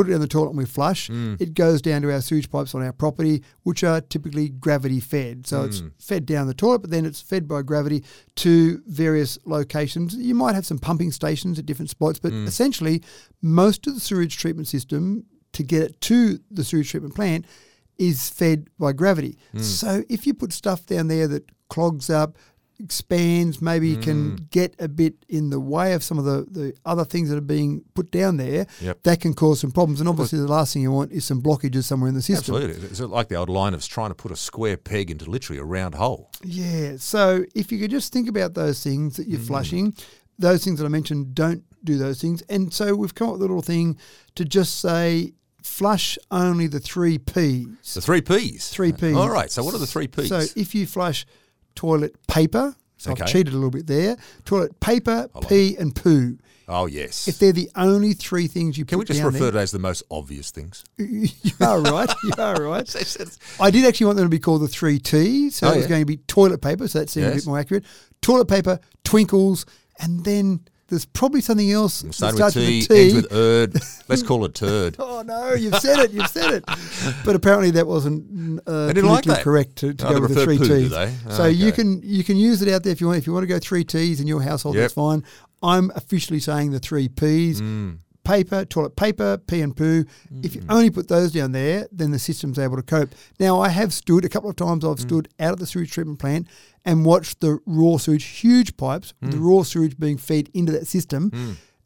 put 0.00 0.08
it 0.10 0.14
in 0.14 0.20
the 0.22 0.26
toilet 0.26 0.48
and 0.50 0.58
we 0.58 0.64
flush, 0.64 1.10
Mm. 1.10 1.38
it 1.40 1.52
goes 1.52 1.82
down 1.82 2.00
to 2.02 2.10
our 2.10 2.22
sewage 2.22 2.50
pipes 2.50 2.74
on 2.74 2.82
our 2.82 2.92
property, 2.92 3.42
which 3.64 3.84
are 3.84 4.00
typically 4.00 4.48
gravity 4.48 4.98
fed. 4.98 5.46
So 5.46 5.62
it's 5.64 5.82
Mm. 5.82 5.90
fed 5.98 6.24
down 6.26 6.46
the 6.46 6.54
toilet, 6.54 6.78
but 6.80 6.90
then 6.90 7.04
it's 7.04 7.20
fed 7.20 7.46
by 7.46 7.60
gravity 7.60 8.02
to 8.36 8.80
various 8.86 9.38
locations. 9.44 10.14
You 10.14 10.34
might 10.34 10.54
have 10.54 10.64
some 10.64 10.78
pumping 10.78 11.12
stations 11.12 11.58
at 11.58 11.66
different 11.66 11.90
spots, 11.90 12.18
but 12.18 12.32
Mm. 12.32 12.46
essentially, 12.46 13.02
most 13.42 13.86
of 13.86 13.94
the 13.94 14.00
sewage 14.00 14.38
treatment 14.38 14.68
system 14.68 15.24
to 15.52 15.62
get 15.62 15.82
it 15.82 16.00
to 16.02 16.38
the 16.50 16.64
sewage 16.64 16.88
treatment 16.90 17.14
plant 17.14 17.44
is 17.98 18.30
fed 18.30 18.68
by 18.78 18.92
gravity. 18.94 19.36
Mm. 19.54 19.60
So 19.62 20.02
if 20.08 20.26
you 20.26 20.32
put 20.32 20.54
stuff 20.54 20.86
down 20.86 21.08
there 21.08 21.28
that 21.28 21.44
clogs 21.68 22.08
up, 22.08 22.38
expands, 22.82 23.60
maybe 23.62 23.96
Mm. 23.96 24.02
can 24.02 24.48
get 24.50 24.74
a 24.78 24.88
bit 24.88 25.14
in 25.28 25.50
the 25.50 25.60
way 25.60 25.92
of 25.92 26.02
some 26.02 26.18
of 26.18 26.24
the, 26.24 26.46
the 26.50 26.72
other 26.84 27.04
things 27.04 27.28
that 27.30 27.36
are 27.36 27.40
being 27.42 27.82
put 27.94 28.10
down 28.10 28.36
there, 28.36 28.66
Yep. 28.80 29.02
that 29.04 29.20
can 29.20 29.34
cause 29.34 29.60
some 29.60 29.70
problems. 29.70 30.00
And 30.00 30.08
obviously, 30.08 30.38
the 30.38 30.46
last 30.48 30.72
thing 30.72 30.82
you 30.82 30.90
want 30.90 31.12
is 31.12 31.24
some 31.24 31.42
blockages 31.42 31.84
somewhere 31.84 32.08
in 32.08 32.14
the 32.14 32.22
system. 32.22 32.54
Absolutely. 32.54 32.88
It's 32.88 33.00
like 33.00 33.28
the 33.28 33.36
old 33.36 33.48
line 33.48 33.74
of 33.74 33.86
trying 33.86 34.10
to 34.10 34.14
put 34.14 34.30
a 34.32 34.36
square 34.36 34.76
peg 34.76 35.10
into 35.10 35.30
literally 35.30 35.60
a 35.60 35.64
round 35.64 35.94
hole. 35.94 36.30
Yeah. 36.44 36.96
So 36.98 37.44
if 37.54 37.70
you 37.70 37.78
could 37.78 37.90
just 37.90 38.12
think 38.12 38.28
about 38.28 38.54
those 38.54 38.82
things 38.82 39.16
that 39.16 39.26
Mm. 39.26 39.30
you're 39.32 39.40
flushing, 39.40 39.94
those 40.38 40.64
things 40.64 40.78
that 40.78 40.86
I 40.86 40.88
mentioned, 40.88 41.34
don't 41.34 41.62
do 41.84 41.96
those 41.98 42.20
things. 42.20 42.42
And 42.48 42.72
so 42.72 42.94
we've 42.94 43.14
come 43.14 43.28
up 43.28 43.32
with 43.34 43.40
a 43.42 43.44
little 43.44 43.62
thing 43.62 43.96
to 44.34 44.44
just 44.44 44.80
say 44.80 45.32
flush 45.62 46.16
only 46.30 46.66
the 46.66 46.80
three 46.80 47.18
P's. 47.18 47.66
The 47.94 48.00
three 48.00 48.22
P's. 48.22 48.68
Three 48.70 48.92
P's. 48.92 49.14
All 49.16 49.28
right. 49.28 49.50
So 49.50 49.62
what 49.62 49.74
are 49.74 49.78
the 49.78 49.86
three 49.86 50.06
P's? 50.08 50.28
So 50.28 50.42
if 50.56 50.74
you 50.74 50.86
flush 50.86 51.26
toilet 51.80 52.14
paper, 52.26 52.74
so 52.98 53.12
Okay. 53.12 53.22
I've 53.22 53.28
cheated 53.30 53.54
a 53.54 53.56
little 53.56 53.70
bit 53.70 53.86
there. 53.86 54.16
Toilet 54.44 54.78
paper, 54.80 55.28
like 55.34 55.48
pee, 55.48 55.76
and 55.78 55.94
poo. 55.94 56.36
oh 56.68 56.84
yes. 56.86 57.26
If 57.26 57.38
they're 57.38 57.52
the 57.52 57.70
only 57.74 58.12
three 58.12 58.46
things 58.48 58.76
you 58.76 58.84
Can 58.84 58.98
we 58.98 59.06
just 59.06 59.22
refer 59.22 59.50
to 59.50 59.58
as 59.58 59.70
the 59.70 59.78
most 59.78 60.02
obvious 60.10 60.50
things? 60.50 60.84
you 60.98 61.28
are 61.60 61.80
right. 61.80 62.10
You 62.22 62.32
are 62.36 62.62
right. 62.62 62.88
I 63.60 63.70
did 63.70 63.86
actually 63.86 64.06
want 64.06 64.16
them 64.18 64.26
to 64.26 64.30
be 64.30 64.38
called 64.38 64.60
the 64.60 64.68
three 64.68 64.98
T's. 64.98 65.56
So 65.56 65.68
Oh, 65.68 65.72
it 65.72 65.76
was 65.76 65.84
yeah. 65.86 65.88
going 65.88 66.02
to 66.02 66.06
be 66.06 66.18
toilet 66.18 66.60
paper, 66.60 66.86
so 66.88 66.98
that 66.98 67.08
seemed 67.08 67.28
a 67.28 67.34
bit 67.34 67.46
more 67.46 67.58
accurate. 67.58 67.84
Toilet 68.20 68.48
paper, 68.48 68.78
twinkles, 69.04 69.64
and 69.98 70.22
then 70.24 70.60
there's 70.90 71.06
probably 71.06 71.40
something 71.40 71.70
else 71.70 72.04
Starting 72.10 72.40
with 72.40 72.52
T, 72.54 72.78
with 72.88 72.90
ends 72.90 73.14
with 73.14 73.32
erd. 73.32 73.74
Let's 74.08 74.22
call 74.22 74.44
it 74.44 74.54
turd. 74.54 74.96
Oh 74.98 75.22
no, 75.22 75.54
you've 75.54 75.76
said 75.76 75.98
it, 76.00 76.10
you've 76.10 76.26
said 76.28 76.52
it. 76.52 76.64
But 77.24 77.36
apparently 77.36 77.70
that 77.72 77.86
wasn't 77.86 78.60
uh, 78.66 78.88
They 78.88 78.94
didn't 78.94 79.08
like 79.10 79.24
that. 79.24 79.42
correct 79.42 79.76
to, 79.76 79.94
to 79.94 80.06
Oh, 80.08 80.14
go 80.14 80.20
with 80.20 80.34
the 80.34 80.44
three 80.44 80.58
poo, 80.58 80.66
T's. 80.66 80.90
they? 80.90 81.14
So 81.30 81.46
you 81.46 81.72
can 81.72 82.02
you 82.04 82.22
can 82.24 82.36
use 82.36 82.60
it 82.60 82.68
out 82.72 82.82
there 82.82 82.92
if 82.92 83.00
you 83.00 83.06
want. 83.06 83.18
If 83.18 83.26
you 83.26 83.32
want 83.32 83.44
to 83.44 83.48
go 83.48 83.58
three 83.58 83.84
T's 83.84 84.20
in 84.20 84.26
your 84.26 84.42
household, 84.42 84.74
Yep. 84.74 84.82
that's 84.82 84.94
fine. 84.94 85.24
I'm 85.62 85.90
officially 85.94 86.40
saying 86.40 86.72
the 86.72 86.78
three 86.80 87.08
P's. 87.08 87.60
Mm. 87.60 87.98
Paper, 88.24 88.64
toilet 88.64 88.96
paper, 88.96 89.38
pee 89.38 89.60
and 89.62 89.74
poo. 89.76 90.04
If 90.42 90.54
you 90.54 90.62
only 90.68 90.90
put 90.90 91.08
those 91.08 91.32
down 91.32 91.52
there, 91.52 91.88
then 91.90 92.10
the 92.10 92.18
system's 92.18 92.58
able 92.58 92.76
to 92.76 92.82
cope. 92.82 93.10
Now, 93.38 93.60
I 93.60 93.68
have 93.70 93.92
stood 93.92 94.24
a 94.24 94.28
couple 94.28 94.50
of 94.50 94.56
times. 94.56 94.84
Mm. 94.84 94.92
I've 94.92 95.00
stood 95.00 95.28
out 95.40 95.52
at 95.52 95.58
the 95.58 95.66
sewage 95.66 95.90
treatment 95.90 96.18
plant 96.18 96.46
and 96.84 97.04
watched 97.04 97.40
the 97.40 97.58
raw 97.66 97.96
sewage, 97.96 98.24
huge 98.24 98.76
pipes, 98.76 99.14
with 99.20 99.32
the 99.32 99.38
raw 99.38 99.62
sewage 99.62 99.98
being 99.98 100.16
fed 100.18 100.48
into 100.54 100.72
that 100.72 100.86
system. 100.86 101.30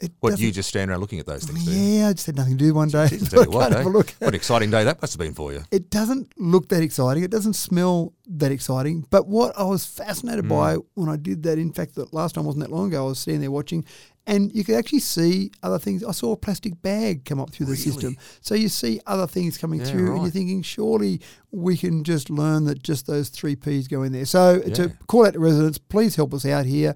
It 0.01 0.11
Mm. 0.11 0.15
What 0.21 0.41
you 0.41 0.51
just 0.51 0.69
stand 0.69 0.91
around 0.91 1.01
looking 1.01 1.21
at 1.21 1.27
those 1.27 1.45
things? 1.45 1.67
yeah, 1.69 2.09
I 2.09 2.13
just 2.13 2.27
had 2.27 2.35
nothing 2.37 2.59
to 2.59 2.65
do 2.65 2.75
one 2.75 2.89
day. 2.89 3.07
Tell 3.31 3.45
what, 3.45 3.73
eh? 3.73 3.77
have 3.77 3.87
a 3.87 3.89
look. 3.89 4.11
what 4.19 4.29
an 4.29 4.35
exciting 4.35 4.69
day 4.71 4.83
that 4.85 5.01
must 5.01 5.13
have 5.15 5.19
been 5.21 5.35
for 5.35 5.53
you. 5.53 5.63
It 5.71 5.89
doesn't 5.89 6.33
look 6.37 6.69
that 6.71 6.83
exciting. 6.83 7.23
It 7.23 7.31
doesn't 7.31 7.55
smell 7.55 8.13
that 8.27 8.51
exciting. 8.51 9.07
But 9.09 9.29
what 9.29 9.57
I 9.57 9.63
was 9.63 9.87
fascinated 9.87 10.49
by 10.49 10.77
Mm. 10.77 10.85
when 10.95 11.09
I 11.09 11.17
did 11.17 11.45
that, 11.45 11.59
in 11.59 11.73
fact, 11.73 11.95
the 11.95 12.07
last 12.13 12.35
time 12.35 12.45
wasn't 12.45 12.65
that 12.65 12.73
long 12.75 12.89
ago. 12.89 13.05
I 13.07 13.09
was 13.11 13.21
standing 13.21 13.41
there 13.43 13.53
watching, 13.53 13.85
and 14.27 14.55
you 14.55 14.65
could 14.65 14.75
actually 14.77 15.01
see 15.01 15.51
other 15.63 15.79
things. 15.79 16.03
I 16.03 16.13
saw 16.13 16.33
a 16.33 16.37
plastic 16.37 16.81
bag 16.81 17.25
come 17.25 17.39
up 17.39 17.51
through 17.51 17.67
the 17.67 17.77
system. 17.77 18.17
So 18.41 18.55
you 18.55 18.69
see 18.69 19.01
other 19.07 19.27
things 19.27 19.59
coming 19.59 19.81
Yeah, 19.81 19.87
through, 19.87 20.13
and 20.15 20.23
you're 20.23 20.31
thinking, 20.31 20.63
surely 20.63 21.21
we 21.51 21.77
can 21.77 22.05
just 22.05 22.31
learn 22.31 22.65
that 22.65 22.83
just 22.83 23.07
those 23.07 23.29
three 23.29 23.55
P's 23.57 23.87
go 23.87 24.03
in 24.03 24.13
there. 24.13 24.25
So 24.25 24.63
Yeah. 24.67 24.75
to 24.75 24.89
call 25.07 25.27
out 25.27 25.35
to 25.35 25.41
residents, 25.41 25.79
please 25.79 26.17
help 26.17 26.33
us 26.33 26.47
out 26.47 26.67
here. 26.67 26.95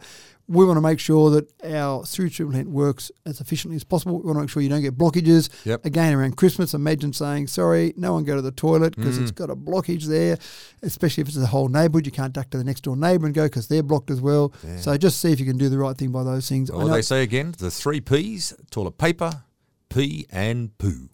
We 0.50 0.64
want 0.64 0.78
to 0.78 0.80
make 0.80 0.98
sure 0.98 1.28
that 1.32 1.46
our 1.62 2.06
sewage 2.06 2.36
treatment 2.36 2.70
works 2.70 3.10
as 3.26 3.38
efficiently 3.38 3.76
as 3.76 3.84
possible. 3.84 4.18
We 4.18 4.24
want 4.24 4.36
to 4.38 4.40
make 4.40 4.50
sure 4.50 4.62
you 4.62 4.70
don't 4.70 4.80
get 4.80 4.96
blockages. 4.96 5.50
Yep. 5.66 5.84
Again, 5.84 6.14
around 6.14 6.38
Christmas, 6.38 6.72
imagine 6.72 7.12
saying, 7.12 7.48
sorry, 7.48 7.92
no 7.98 8.14
one 8.14 8.24
go 8.24 8.34
to 8.34 8.40
the 8.40 8.50
toilet 8.50 8.96
because 8.96 9.18
Mm. 9.18 9.22
it's 9.22 9.30
got 9.30 9.50
a 9.50 9.54
blockage 9.56 10.04
there, 10.04 10.38
especially 10.82 11.20
if 11.20 11.28
it's 11.28 11.36
a 11.36 11.46
whole 11.46 11.68
neighbourhood. 11.68 12.06
You 12.06 12.12
can't 12.12 12.32
duck 12.32 12.48
to 12.50 12.56
the 12.58 12.64
next 12.64 12.80
door 12.84 12.96
neighbour 12.96 13.26
and 13.26 13.34
go 13.34 13.44
because 13.44 13.68
they're 13.68 13.82
blocked 13.82 14.10
as 14.10 14.22
well. 14.22 14.54
Yeah. 14.66 14.78
So 14.78 14.96
just 14.96 15.20
see 15.20 15.32
if 15.32 15.38
you 15.38 15.44
can 15.44 15.58
do 15.58 15.68
the 15.68 15.76
right 15.78 15.94
thing 15.96 16.12
by 16.12 16.24
those 16.24 16.48
things. 16.48 16.72
Well, 16.72 16.86
know- 16.88 16.94
they 16.94 17.02
say 17.02 17.22
again, 17.22 17.54
the 17.58 17.70
three 17.70 18.00
P's, 18.00 18.54
toilet 18.70 18.96
paper, 18.96 19.42
pee 19.90 20.26
and 20.30 20.76
poo. 20.78 21.10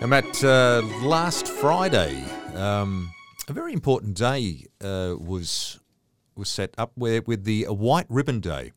And 0.00 0.10
Matt, 0.10 0.44
uh, 0.44 0.82
last 1.02 1.48
Friday, 1.48 2.22
um, 2.54 3.10
a 3.48 3.52
very 3.52 3.72
important 3.72 4.14
day 4.14 4.66
uh, 4.82 5.14
was 5.18 5.80
was 6.34 6.48
set 6.48 6.74
up 6.76 6.92
where, 6.94 7.22
with 7.22 7.44
the 7.44 7.64
White 7.64 8.06
Ribbon 8.08 8.40
Day. 8.40 8.72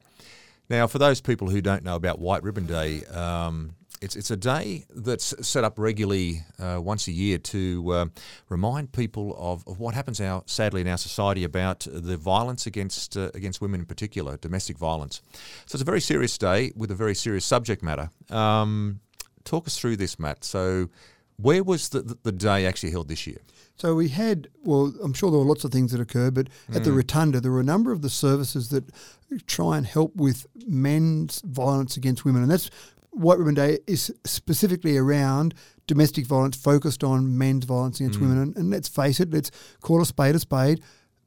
Now, 0.70 0.88
for 0.88 0.98
those 0.98 1.20
people 1.20 1.50
who 1.50 1.62
don't 1.62 1.84
know 1.84 1.96
about 1.96 2.20
White 2.20 2.42
Ribbon 2.44 2.66
Day, 2.66 3.04
um, 3.06 3.76
it's 4.02 4.16
it's 4.16 4.32
a 4.32 4.38
day 4.38 4.86
that's 4.96 5.34
set 5.46 5.64
up 5.64 5.78
regularly 5.78 6.44
uh, 6.60 6.80
once 6.82 7.08
a 7.08 7.12
year 7.12 7.38
to 7.38 7.92
uh, 7.92 8.06
remind 8.48 8.94
people 8.94 9.36
of, 9.38 9.68
of 9.68 9.80
what 9.80 9.94
happens 9.94 10.22
our 10.22 10.44
sadly 10.46 10.82
in 10.82 10.88
our 10.88 10.98
society 10.98 11.44
about 11.44 11.86
the 11.90 12.16
violence 12.16 12.66
against 12.66 13.18
uh, 13.18 13.32
against 13.34 13.62
women 13.62 13.82
in 13.82 13.86
particular, 13.86 14.38
domestic 14.38 14.78
violence. 14.78 15.22
So 15.66 15.76
it's 15.76 15.82
a 15.82 15.86
very 15.86 16.02
serious 16.02 16.38
day 16.38 16.72
with 16.76 16.92
a 16.92 16.96
very 16.96 17.16
serious 17.16 17.46
subject 17.46 17.84
matter. 17.84 18.10
Um, 18.30 19.02
talk 19.44 19.68
us 19.68 19.78
through 19.78 19.98
this, 19.98 20.20
Matt. 20.20 20.44
So, 20.44 20.90
where 21.38 21.64
was 21.64 21.90
the, 21.90 22.02
the, 22.02 22.18
the 22.24 22.32
day 22.32 22.66
actually 22.66 22.92
held 22.92 23.10
this 23.10 23.26
year? 23.28 23.40
So 23.80 23.96
we 23.96 24.10
had, 24.10 24.50
well, 24.64 24.94
I'm 25.02 25.14
sure 25.14 25.32
there 25.32 25.40
were 25.40 25.46
lots 25.46 25.64
of 25.64 25.72
things 25.72 25.92
that 25.94 26.02
occurred, 26.02 26.34
but 26.34 26.50
at 26.70 26.82
Mm. 26.82 26.84
the 26.84 26.92
Rotunda, 26.92 27.40
there 27.40 27.52
were 27.52 27.62
a 27.62 27.64
number 27.64 27.92
of 27.94 28.02
the 28.02 28.10
services 28.10 28.70
that 28.70 28.84
try 29.48 29.78
and 29.78 29.86
help 29.86 30.16
with 30.18 30.46
men's 30.68 31.42
violence 31.46 31.96
against 31.96 32.26
women. 32.26 32.42
And 32.42 32.52
that's 32.52 32.70
White 33.12 33.40
Ribbon 33.40 33.56
Day 33.56 33.80
is 33.88 34.14
specifically 34.26 34.98
around 34.98 35.54
domestic 35.88 36.26
violence, 36.28 36.58
focused 36.58 37.04
on 37.04 37.38
men's 37.38 37.66
violence 37.66 38.00
against 38.02 38.20
Mm. 38.20 38.22
women. 38.24 38.38
And, 38.40 38.58
and 38.58 38.70
let's 38.70 38.90
face 38.90 39.20
it, 39.20 39.32
let's 39.32 39.50
call 39.82 40.02
a 40.02 40.06
spade 40.06 40.36
a 40.36 40.40
spade. 40.40 40.82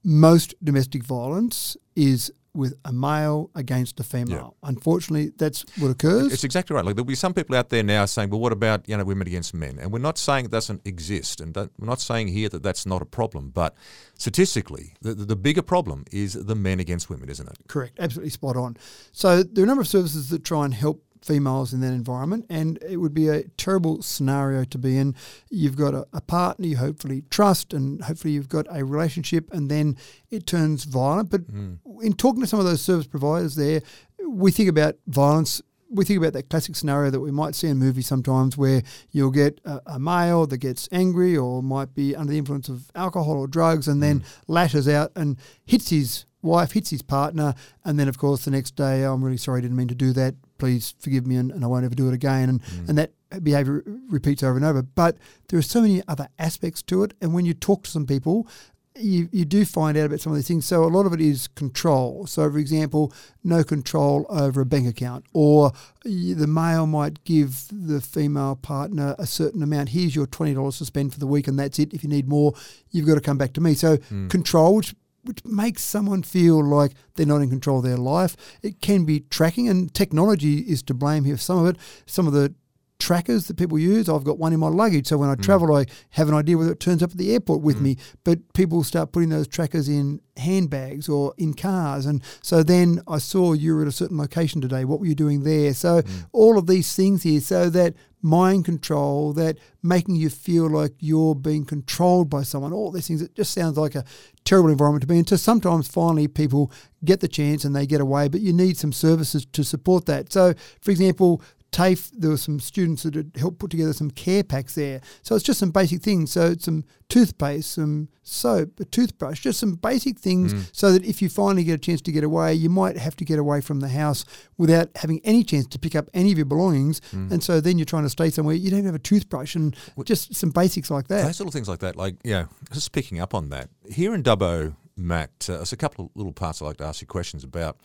Most 0.05 0.55
domestic 0.63 1.05
violence 1.05 1.77
is 1.97 2.31
with 2.55 2.75
a 2.85 2.93
male 2.93 3.51
against 3.55 3.99
a 4.01 4.03
female. 4.03 4.57
Unfortunately, 4.63 5.33
that's 5.37 5.65
what 5.79 5.91
occurs. 5.91 6.33
It's 6.33 6.45
exactly 6.45 6.75
right. 6.75 6.85
Like 6.85 6.97
there'll 6.97 7.07
be 7.07 7.15
some 7.15 7.33
people 7.33 7.57
out 7.57 7.71
there 7.71 7.83
now 7.83 8.05
saying, 8.05 8.31
"Well, 8.31 8.41
what 8.41 8.53
about 8.53 8.89
you 8.89 8.97
know 8.97 9.05
women 9.05 9.27
against 9.27 9.55
men?" 9.55 9.79
And 9.79 9.93
we're 9.93 9.99
not 9.99 10.19
saying 10.19 10.47
it 10.47 10.51
doesn't 10.51 10.87
exist, 10.87 11.41
and 11.41 11.55
that, 11.55 11.71
we're 11.79 11.87
not 11.87 12.01
saying 12.01 12.29
here 12.29 12.49
that 12.51 12.63
that's 12.63 12.85
not 12.85 13.03
a 13.03 13.07
problem. 13.07 13.51
But 13.51 13.75
statistically, 14.19 14.95
the, 15.01 15.15
the, 15.15 15.25
the 15.25 15.37
bigger 15.37 15.63
problem 15.63 16.05
is 16.13 16.35
the 16.35 16.55
men 16.55 16.81
against 16.81 17.09
women, 17.09 17.29
isn't 17.29 17.49
it? 17.49 17.57
Correct, 17.69 17.99
absolutely 17.99 18.31
spot 18.31 18.57
on. 18.57 18.77
So 19.13 19.43
there 19.43 19.63
are 19.63 19.67
a 19.67 19.69
number 19.69 19.83
of 19.83 19.89
services 19.89 20.29
that 20.31 20.45
try 20.45 20.65
and 20.65 20.75
help 20.75 21.03
females 21.25 21.73
in 21.73 21.81
that 21.81 21.93
environment, 21.93 22.47
and 22.49 22.79
it 22.87 22.99
would 22.99 23.15
be 23.15 23.29
a 23.29 23.45
terrible 23.57 24.03
scenario 24.03 24.65
to 24.65 24.79
be 24.79 24.99
in. 24.99 25.15
You've 25.51 25.77
got 25.77 25.95
a, 25.95 26.07
a 26.13 26.21
partner 26.21 26.67
you 26.67 26.77
hopefully 26.77 27.25
trust, 27.31 27.73
and 27.73 28.03
hopefully 28.03 28.35
you've 28.35 28.49
got 28.49 28.67
a 28.71 28.85
relationship, 28.85 29.53
and 29.53 29.71
then 29.71 29.97
it 30.31 30.47
turns 30.47 30.85
violent. 30.85 31.31
But 31.31 31.43
hmm. 31.43 31.75
in 32.03 32.15
talking 32.15 32.41
to 32.41 32.47
some 32.47 32.61
of 32.61 32.67
those 32.67 32.83
service 32.83 33.07
providers 33.07 33.55
there, 33.55 33.83
we 34.27 34.51
think 34.51 34.69
about 34.69 34.97
violence 35.07 35.63
we 35.95 36.07
think 36.07 36.19
about 36.19 36.33
that 36.33 36.49
classic 36.49 36.75
scenario 36.75 37.11
that 37.11 37.21
we 37.21 37.31
might 37.31 37.55
see 37.55 37.69
in 37.69 37.77
movies 37.77 38.07
sometimes 38.07 38.57
where 38.57 38.83
you'll 39.11 39.31
get 39.31 39.61
a, 39.67 39.81
a 39.87 39.99
male 39.99 40.47
that 40.47 40.57
gets 40.57 40.89
angry 40.91 41.37
or 41.37 41.63
might 41.63 41.95
be 41.95 42.17
under 42.17 42.33
the 42.33 42.39
influence 42.39 42.71
of 42.71 42.91
alcohol 42.95 43.37
or 43.37 43.47
drugs 43.47 43.87
and 43.87 43.97
hmm. 43.97 44.01
then 44.01 44.25
lashes 44.49 44.89
out 44.89 45.13
and 45.15 45.37
hits 45.67 45.91
his 45.91 46.25
wife, 46.43 46.73
hits 46.73 46.91
his 46.91 47.03
partner, 47.03 47.55
and 47.85 47.99
then, 47.99 48.09
of 48.09 48.19
course, 48.19 48.45
the 48.45 48.51
next 48.51 48.77
day, 48.77 49.05
oh, 49.05 49.15
I'm 49.15 49.25
really 49.25 49.37
sorry, 49.37 49.59
I 49.59 49.63
didn't 49.63 49.77
mean 49.77 49.89
to 49.89 49.95
do 49.95 50.13
that. 50.13 50.35
Please 50.59 50.95
forgive 51.01 51.27
me 51.27 51.37
and, 51.37 51.51
and 51.51 51.65
I 51.65 51.67
won't 51.67 51.85
ever 51.85 51.95
do 51.95 52.09
it 52.09 52.15
again. 52.15 52.49
And, 52.49 52.63
mm. 52.63 52.89
and 52.89 52.99
that 52.99 53.13
behavior 53.43 53.83
repeats 54.09 54.43
over 54.43 54.57
and 54.57 54.65
over. 54.65 54.83
But 54.83 55.17
there 55.49 55.59
are 55.59 55.63
so 55.63 55.81
many 55.81 56.03
other 56.07 56.29
aspects 56.39 56.83
to 56.83 57.03
it. 57.03 57.15
And 57.21 57.35
when 57.35 57.47
you 57.47 57.55
talk 57.55 57.85
to 57.85 57.91
some 57.91 58.07
people, 58.07 58.47
you, 58.95 59.29
you 59.33 59.45
do 59.45 59.65
find 59.65 59.97
out 59.97 60.07
about 60.07 60.21
some 60.21 60.33
of 60.33 60.37
these 60.37 60.47
things. 60.47 60.67
So 60.67 60.85
a 60.85 60.87
lot 60.87 61.07
of 61.07 61.13
it 61.15 61.21
is 61.21 61.49
control. 61.49 62.27
So, 62.27 62.51
for 62.51 62.59
example, 62.59 63.13
no 63.43 63.65
control 63.65 64.27
over 64.29 64.61
a 64.61 64.67
bank 64.67 64.87
account, 64.87 65.25
or 65.33 65.73
the 66.05 66.47
male 66.47 66.87
might 66.87 67.25
give 67.25 67.65
the 67.73 68.01
female 68.03 68.55
partner 68.55 69.17
a 69.19 69.27
certain 69.27 69.63
amount. 69.63 69.89
Here's 69.89 70.15
your 70.15 70.27
twenty 70.27 70.53
dollars 70.53 70.79
to 70.79 70.85
spend 70.85 71.15
for 71.15 71.19
the 71.19 71.27
week, 71.27 71.49
and 71.49 71.59
that's 71.59 71.79
it. 71.79 71.95
If 71.95 72.03
you 72.05 72.11
need 72.11 72.29
more, 72.29 72.53
you've 72.91 73.07
got 73.07 73.15
to 73.15 73.23
come 73.23 73.39
back 73.39 73.55
to 73.55 73.63
me. 73.63 73.73
So 73.73 73.97
mm. 73.97 74.29
control, 74.29 74.77
which 74.77 74.95
which 75.25 75.45
makes 75.45 75.83
someone 75.83 76.23
feel 76.23 76.65
like 76.65 76.93
they're 77.15 77.27
not 77.27 77.43
in 77.43 77.51
control 77.51 77.79
of 77.79 77.85
their 77.85 77.97
life. 77.97 78.37
It 78.63 78.81
can 78.81 79.05
be 79.05 79.21
tracking, 79.21 79.69
and 79.69 79.93
technology 79.93 80.59
is 80.59 80.83
to 80.85 80.95
blame 80.95 81.25
here. 81.25 81.37
Some 81.37 81.59
of 81.59 81.67
it, 81.67 81.77
some 82.07 82.27
of 82.27 82.33
the 82.33 82.55
trackers 83.03 83.49
that 83.49 83.57
people 83.57 83.79
use. 83.79 84.09
I've 84.09 84.23
got 84.23 84.39
one 84.39 84.53
in 84.53 84.61
my 84.61 84.69
luggage, 84.69 85.09
so 85.09 85.19
when 85.19 85.29
I 85.29 85.35
mm. 85.35 85.43
travel, 85.43 85.75
I 85.75 85.87
have 86.11 86.29
an 86.29 86.35
idea 86.35 86.57
whether 86.57 86.71
it 86.71 86.79
turns 86.79 87.03
up 87.03 87.11
at 87.11 87.17
the 87.17 87.33
airport 87.33 87.61
with 87.61 87.79
mm. 87.79 87.83
me. 87.83 87.97
But 88.23 88.53
people 88.55 88.85
start 88.85 89.11
putting 89.11 89.29
those 89.29 89.49
trackers 89.49 89.89
in 89.89 90.21
handbags 90.37 91.09
or 91.09 91.35
in 91.37 91.55
cars, 91.55 92.07
and 92.07 92.23
so 92.43 92.63
then 92.63 93.01
I 93.09 93.19
saw 93.19 93.53
you 93.53 93.75
were 93.75 93.83
at 93.83 93.89
a 93.89 93.93
certain 93.93 94.19
location 94.19 94.61
today. 94.61 94.85
What 94.85 95.01
were 95.01 95.07
you 95.07 95.17
doing 95.17 95.43
there? 95.43 95.75
So 95.75 96.03
mm. 96.03 96.27
all 96.33 96.57
of 96.57 96.69
these 96.69 96.95
things 96.95 97.25
here, 97.25 97.41
so 97.41 97.69
that 97.71 97.95
mind 98.23 98.65
control, 98.65 99.33
that 99.35 99.59
making 99.83 100.17
you 100.17 100.31
feel 100.31 100.69
like 100.69 100.93
you're 101.01 101.35
being 101.35 101.65
controlled 101.65 102.31
by 102.31 102.43
someone, 102.43 102.73
all 102.73 102.91
these 102.91 103.09
things. 103.09 103.21
It 103.21 103.35
just 103.35 103.53
sounds 103.53 103.77
like 103.77 103.95
a 103.95 104.05
terrible 104.45 104.71
environment 104.71 105.03
to 105.03 105.09
be 105.09 105.19
in. 105.19 105.27
So 105.27 105.37
sometimes 105.37 105.89
finally 105.89 106.29
people 106.29 106.73
get 107.05 107.21
the 107.21 107.29
chance 107.29 107.65
and 107.65 107.75
they 107.75 107.87
get 107.87 108.01
away, 108.01 108.29
but 108.29 108.41
you 108.41 108.53
need 108.53 108.77
some 108.77 108.93
services 108.93 109.45
to 109.45 109.65
support 109.65 110.07
that. 110.07 110.33
So, 110.33 110.55
for 110.81 110.91
example, 110.91 111.43
TAFE, 111.73 112.11
there 112.13 112.31
were 112.31 112.37
some 112.37 112.61
students 112.61 113.03
that 113.03 113.15
had 113.15 113.33
helped 113.37 113.59
put 113.59 113.71
together 113.71 113.95
some 113.95 114.11
care 114.11 114.45
packs 114.45 114.75
there. 114.75 115.01
So 115.23 115.35
it's 115.35 115.45
just 115.45 115.59
some 115.59 115.71
basic 115.71 116.03
things. 116.03 116.31
So 116.31 116.51
it's 116.51 116.67
some 116.67 116.85
toothpaste, 117.09 117.73
some 117.73 118.09
soap, 118.23 118.79
a 118.79 118.85
toothbrush, 118.85 119.41
just 119.41 119.59
some 119.59 119.75
basic 119.75 120.19
things 120.19 120.53
mm. 120.53 120.69
so 120.73 120.93
that 120.93 121.05
if 121.05 121.21
you 121.21 121.29
finally 121.29 121.65
get 121.65 121.75
a 121.75 121.79
chance 121.79 122.01
to 122.03 122.13
get 122.13 122.25
away, 122.25 122.55
you 122.55 122.69
might 122.69 122.97
have 122.99 123.17
to 123.17 123.25
get 123.25 123.39
away 123.39 123.61
from 123.61 123.81
the 123.81 123.89
house 123.89 124.25
without 124.59 124.91
having 124.97 125.21
any 125.25 125.43
chance 125.43 125.67
to 125.67 125.79
pick 125.79 125.97
up 125.97 126.09
any 126.15 126.31
of 126.31 126.39
your 126.39 126.45
belongings. 126.45 127.01
Mm. 127.13 127.33
And 127.33 127.43
so 127.43 127.61
then 127.61 127.79
you're 127.79 127.87
trying 127.87 128.05
to 128.05 128.11
stay 128.11 128.31
somewhere, 128.31 128.55
you 128.55 128.71
don't 128.71 128.81
even 128.81 128.87
have 128.87 128.95
a 128.95 128.99
toothbrush 128.99 129.55
and 129.55 129.75
just 130.05 130.35
some 130.35 130.51
basics 130.51 130.91
like 130.91 131.09
that. 131.09 131.25
Those 131.25 131.41
little 131.41 131.53
things 131.53 131.69
like 131.69 131.81
that, 131.81 131.97
like 131.97 132.17
yeah, 132.23 132.47
just 132.71 132.93
picking 132.93 133.19
up 133.19 133.35
on 133.35 133.49
that 133.49 133.69
here 133.91 134.15
in 134.15 134.23
Dubbo, 134.23 134.75
Matt. 134.97 135.31
Uh, 135.49 135.57
there's 135.57 135.73
a 135.73 135.77
couple 135.77 136.07
of 136.07 136.11
little 136.15 136.33
parts 136.33 136.61
I'd 136.61 136.67
like 136.67 136.77
to 136.79 136.85
ask 136.85 137.01
you 137.01 137.07
questions 137.07 137.45
about. 137.45 137.77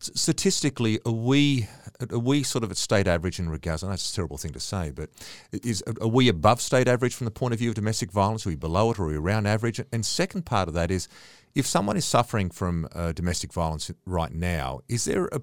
S- 0.00 0.10
statistically, 0.14 0.98
are 1.04 1.12
we 1.12 1.68
are 2.10 2.18
we 2.18 2.42
sort 2.42 2.64
of 2.64 2.70
at 2.70 2.76
state 2.76 3.06
average 3.06 3.38
in 3.38 3.48
regards? 3.48 3.82
I 3.82 3.88
know 3.88 3.94
it's 3.94 4.10
a 4.10 4.14
terrible 4.14 4.38
thing 4.38 4.52
to 4.52 4.60
say, 4.60 4.90
but 4.90 5.10
is 5.52 5.82
are 6.00 6.08
we 6.08 6.28
above 6.28 6.60
state 6.60 6.88
average 6.88 7.14
from 7.14 7.26
the 7.26 7.30
point 7.30 7.52
of 7.54 7.58
view 7.58 7.68
of 7.68 7.74
domestic 7.74 8.10
violence? 8.10 8.46
Are 8.46 8.50
we 8.50 8.56
below 8.56 8.90
it, 8.90 8.98
or 8.98 9.04
are 9.04 9.08
we 9.08 9.16
around 9.16 9.46
average? 9.46 9.80
And 9.92 10.04
second 10.04 10.46
part 10.46 10.68
of 10.68 10.74
that 10.74 10.90
is, 10.90 11.08
if 11.54 11.66
someone 11.66 11.96
is 11.96 12.04
suffering 12.04 12.50
from 12.50 12.88
uh, 12.92 13.12
domestic 13.12 13.52
violence 13.52 13.90
right 14.06 14.32
now, 14.32 14.80
is 14.88 15.04
there 15.04 15.26
a 15.26 15.40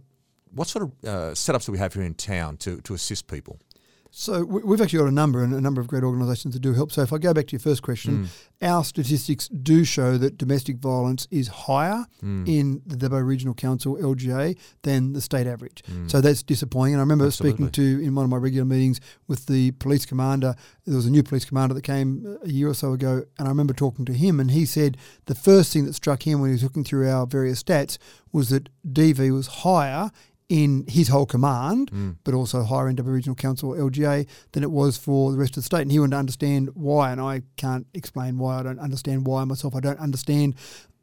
what 0.53 0.67
sort 0.67 0.83
of 0.83 0.91
uh, 1.07 1.31
setups 1.31 1.65
do 1.65 1.71
we 1.71 1.77
have 1.77 1.93
here 1.93 2.03
in 2.03 2.13
town 2.13 2.57
to, 2.57 2.81
to 2.81 2.93
assist 2.93 3.27
people? 3.27 3.59
So 4.13 4.43
we- 4.43 4.61
we've 4.61 4.81
actually 4.81 4.99
got 4.99 5.07
a 5.07 5.11
number 5.11 5.41
and 5.41 5.53
a 5.53 5.61
number 5.61 5.79
of 5.79 5.87
great 5.87 6.03
organisations 6.03 6.53
that 6.53 6.59
do 6.59 6.73
help. 6.73 6.91
So 6.91 7.01
if 7.01 7.13
I 7.13 7.17
go 7.17 7.33
back 7.33 7.47
to 7.47 7.53
your 7.53 7.61
first 7.61 7.81
question, 7.81 8.25
hmm. 8.25 8.65
our 8.65 8.83
statistics 8.83 9.47
do 9.47 9.85
show 9.85 10.17
that 10.17 10.37
domestic 10.37 10.77
violence 10.79 11.29
is 11.31 11.47
higher 11.47 12.05
hmm. 12.19 12.43
in 12.45 12.81
the 12.85 12.97
Dubbo 12.97 13.25
Regional 13.25 13.53
Council 13.53 13.97
(LGA) 13.97 14.57
than 14.83 15.13
the 15.13 15.21
state 15.21 15.47
average. 15.47 15.81
Hmm. 15.87 16.07
So 16.09 16.19
that's 16.19 16.43
disappointing. 16.43 16.95
And 16.95 16.99
I 16.99 17.03
remember 17.03 17.31
speaking 17.31 17.69
to 17.71 18.03
in 18.03 18.13
one 18.13 18.25
of 18.25 18.29
my 18.29 18.37
regular 18.37 18.65
meetings 18.65 18.99
with 19.27 19.45
the 19.45 19.71
police 19.71 20.05
commander. 20.05 20.55
There 20.85 20.95
was 20.95 21.05
a 21.05 21.11
new 21.11 21.23
police 21.23 21.45
commander 21.45 21.73
that 21.75 21.83
came 21.83 22.37
a 22.43 22.49
year 22.49 22.67
or 22.67 22.73
so 22.73 22.91
ago, 22.91 23.23
and 23.39 23.47
I 23.47 23.49
remember 23.49 23.73
talking 23.73 24.03
to 24.05 24.13
him, 24.13 24.41
and 24.41 24.51
he 24.51 24.65
said 24.65 24.97
the 25.27 25.35
first 25.35 25.71
thing 25.71 25.85
that 25.85 25.93
struck 25.93 26.27
him 26.27 26.41
when 26.41 26.49
he 26.49 26.53
was 26.53 26.63
looking 26.63 26.83
through 26.83 27.09
our 27.09 27.25
various 27.25 27.63
stats 27.63 27.97
was 28.33 28.49
that 28.49 28.69
DV 28.85 29.31
was 29.31 29.47
higher 29.47 30.11
in 30.51 30.83
his 30.89 31.07
whole 31.07 31.25
command, 31.25 31.89
hmm. 31.91 32.11
but 32.25 32.33
also 32.33 32.61
higher 32.63 32.89
end 32.89 32.99
of 32.99 33.07
a 33.07 33.09
regional 33.09 33.35
council 33.35 33.71
LGA 33.71 34.27
than 34.51 34.63
it 34.63 34.69
was 34.69 34.97
for 34.97 35.31
the 35.31 35.37
rest 35.37 35.51
of 35.51 35.63
the 35.63 35.65
state. 35.65 35.83
And 35.83 35.91
he 35.93 35.97
wanted 35.97 36.11
to 36.11 36.17
understand 36.17 36.71
why, 36.73 37.13
and 37.13 37.21
I 37.21 37.43
can't 37.55 37.87
explain 37.93 38.37
why. 38.37 38.59
I 38.59 38.63
don't 38.63 38.77
understand 38.77 39.25
why 39.25 39.45
myself. 39.45 39.73
I 39.77 39.79
don't 39.79 39.97
understand 39.97 40.55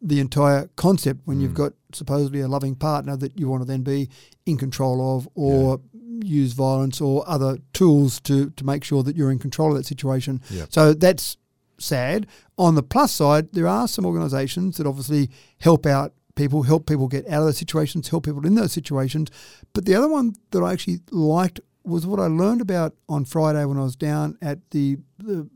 the 0.03 0.21
entire 0.21 0.69
concept 0.77 1.21
when 1.25 1.41
you've 1.41 1.53
hmm. 1.53 1.63
got 1.63 1.73
supposedly 1.95 2.43
a 2.43 2.47
loving 2.49 2.75
partner 2.75 3.17
that 3.17 3.41
you 3.41 3.49
want 3.49 3.63
to 3.63 3.67
then 3.67 3.81
be 3.81 4.11
in 4.45 4.59
control 4.59 5.17
of 5.17 5.27
or 5.35 5.81
use 6.23 6.53
violence 6.53 7.01
or 7.01 7.27
other 7.27 7.57
tools 7.73 8.21
to, 8.21 8.51
to 8.51 8.67
make 8.67 8.85
sure 8.85 9.03
that 9.03 9.17
you're 9.17 9.33
in 9.33 9.39
control 9.39 9.71
of 9.71 9.79
that 9.79 9.87
situation. 9.87 10.43
Yeah. 10.51 10.67
So 10.69 10.93
that's 10.93 11.39
sad. 11.79 12.27
On 12.59 12.75
the 12.75 12.83
plus 12.83 13.15
side, 13.15 13.51
there 13.53 13.67
are 13.67 13.89
some 13.89 14.05
organisations 14.05 14.77
that 14.77 14.87
obviously 14.87 15.31
help 15.59 15.87
out 15.87 16.13
people, 16.38 16.62
help 16.62 16.87
people 16.87 17.09
get 17.09 17.27
out 17.27 17.40
of 17.40 17.46
those 17.46 17.59
situations, 17.59 18.09
help 18.09 18.24
people 18.24 18.46
in 18.46 18.55
those 18.55 18.72
situations. 18.72 19.31
But 19.74 19.85
the 19.85 19.94
other 19.94 20.09
one 20.09 20.35
that 20.53 20.62
I 20.62 20.72
actually 20.72 21.01
liked 21.11 21.61
was 21.85 22.07
what 22.07 22.20
I 22.20 22.27
learned 22.27 22.61
about 22.61 22.94
on 23.09 23.24
Friday 23.24 23.64
when 23.64 23.79
I 23.79 23.83
was 23.83 23.96
down 23.96 24.38
at 24.40 24.59
the, 24.70 24.98
the 25.18 25.48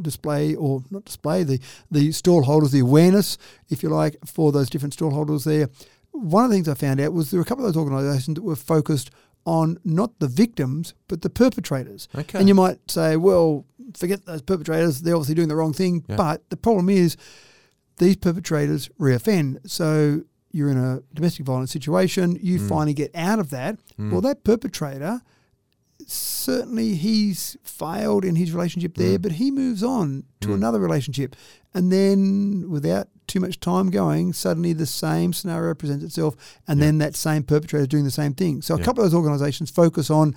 display 0.00 0.54
or 0.54 0.82
not 0.90 1.04
display 1.04 1.42
the 1.44 1.60
the 1.90 2.12
stall 2.12 2.42
holders, 2.42 2.72
the 2.72 2.80
awareness, 2.80 3.38
if 3.68 3.82
you 3.82 3.88
like, 3.88 4.16
for 4.26 4.52
those 4.52 4.70
different 4.70 4.94
stall 4.94 5.10
holders 5.10 5.44
there. 5.44 5.68
One 6.12 6.44
of 6.44 6.50
the 6.50 6.56
things 6.56 6.68
I 6.68 6.74
found 6.74 7.00
out 7.00 7.12
was 7.12 7.30
there 7.30 7.38
were 7.38 7.42
a 7.42 7.46
couple 7.46 7.66
of 7.66 7.72
those 7.72 7.80
organisations 7.80 8.36
that 8.36 8.42
were 8.42 8.56
focused 8.56 9.10
on 9.46 9.78
not 9.84 10.18
the 10.20 10.28
victims 10.28 10.94
but 11.08 11.22
the 11.22 11.30
perpetrators. 11.30 12.08
Okay. 12.14 12.38
And 12.38 12.48
you 12.48 12.54
might 12.54 12.90
say, 12.90 13.16
well, 13.16 13.66
forget 13.94 14.24
those 14.24 14.42
perpetrators; 14.42 15.02
they're 15.02 15.14
obviously 15.14 15.34
doing 15.34 15.48
the 15.48 15.56
wrong 15.56 15.72
thing. 15.72 16.04
Yeah. 16.08 16.16
But 16.16 16.48
the 16.50 16.56
problem 16.56 16.88
is 16.88 17.16
these 17.98 18.16
perpetrators 18.16 18.88
reoffend. 19.00 19.58
So 19.70 20.22
you're 20.50 20.70
in 20.70 20.78
a 20.78 21.02
domestic 21.14 21.44
violence 21.46 21.70
situation, 21.72 22.38
you 22.40 22.58
Mm. 22.60 22.68
finally 22.68 22.94
get 22.94 23.10
out 23.14 23.38
of 23.38 23.50
that. 23.50 23.78
Well, 23.98 24.20
that 24.20 24.44
perpetrator, 24.44 25.20
certainly 26.06 26.94
he's 26.94 27.56
failed 27.62 28.24
in 28.24 28.36
his 28.36 28.52
relationship 28.52 28.94
Mm. 28.94 28.98
there, 28.98 29.18
but 29.18 29.32
he 29.32 29.50
moves 29.50 29.82
on 29.82 30.24
to 30.40 30.52
another 30.54 30.78
relationship. 30.78 31.34
And 31.72 31.90
then 31.90 32.66
without 32.68 33.08
too 33.26 33.40
much 33.40 33.58
time 33.58 33.90
going, 33.90 34.32
suddenly 34.32 34.72
the 34.74 34.86
same 34.86 35.32
scenario 35.32 35.74
presents 35.74 36.04
itself, 36.04 36.36
and 36.68 36.80
then 36.80 36.98
that 36.98 37.16
same 37.16 37.42
perpetrator 37.42 37.82
is 37.82 37.88
doing 37.88 38.04
the 38.04 38.10
same 38.10 38.34
thing. 38.34 38.60
So 38.62 38.74
a 38.74 38.78
Yeah. 38.78 38.84
couple 38.84 39.02
of 39.02 39.10
those 39.10 39.16
organizations 39.16 39.70
focus 39.70 40.10
on 40.10 40.36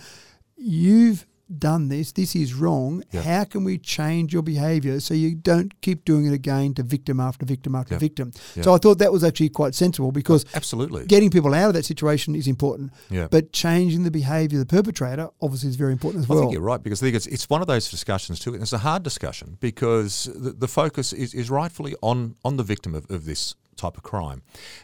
you've 0.56 1.27
done 1.58 1.88
this, 1.90 2.12
this 2.12 2.36
is 2.36 2.54
wrong. 2.54 3.04
Yeah. 3.12 3.22
How 3.22 3.44
can 3.46 3.64
we 3.64 3.78
change 3.78 4.34
your 4.34 4.42
behavior 4.44 5.00
so 5.00 5.14
you 5.14 5.36
don't 5.36 5.80
keep 5.82 6.06
doing 6.06 6.26
it 6.26 6.34
again 6.34 6.74
to 6.76 6.84
victim 6.84 7.20
after 7.20 7.46
victim 7.46 7.76
after 7.76 7.96
Yeah. 7.96 8.00
victim? 8.00 8.32
Yeah. 8.56 8.64
So 8.64 8.74
I 8.74 8.78
thought 8.78 8.98
that 9.00 9.12
was 9.12 9.24
actually 9.24 9.50
quite 9.50 9.76
sensible 9.76 10.12
because 10.12 10.46
Absolutely. 10.54 11.06
getting 11.06 11.30
people 11.30 11.54
out 11.54 11.70
of 11.70 11.74
that 11.76 11.86
situation 11.86 12.36
is 12.36 12.48
important. 12.48 12.92
Yeah. 13.10 13.28
But 13.30 13.52
changing 13.54 14.04
the 14.04 14.12
behavior 14.12 14.60
of 14.60 14.68
the 14.68 14.76
perpetrator 14.76 15.30
obviously 15.42 15.70
is 15.70 15.76
very 15.76 15.92
important 15.94 16.24
as 16.24 16.30
well. 16.30 16.40
I 16.40 16.42
think 16.44 16.54
you're 16.54 16.62
right 16.62 16.82
because 16.82 17.02
I 17.02 17.06
think 17.06 17.16
it's, 17.16 17.28
it's 17.28 17.50
one 17.50 17.62
of 17.62 17.68
those 17.68 17.90
discussions 17.90 18.40
too. 18.40 18.54
And 18.54 18.62
it's 18.62 18.74
a 18.74 18.80
hard 18.80 19.04
discussion 19.04 19.58
because 19.60 20.30
the, 20.36 20.52
the 20.52 20.68
focus 20.68 21.14
is, 21.14 21.34
is 21.34 21.50
rightfully 21.50 21.96
on, 22.02 22.36
on 22.44 22.58
the 22.58 22.64
victim 22.64 22.94
of, 22.96 23.10
of 23.10 23.26
this 23.26 23.56
type 23.78 23.98
of 23.98 24.04
crime. 24.04 24.42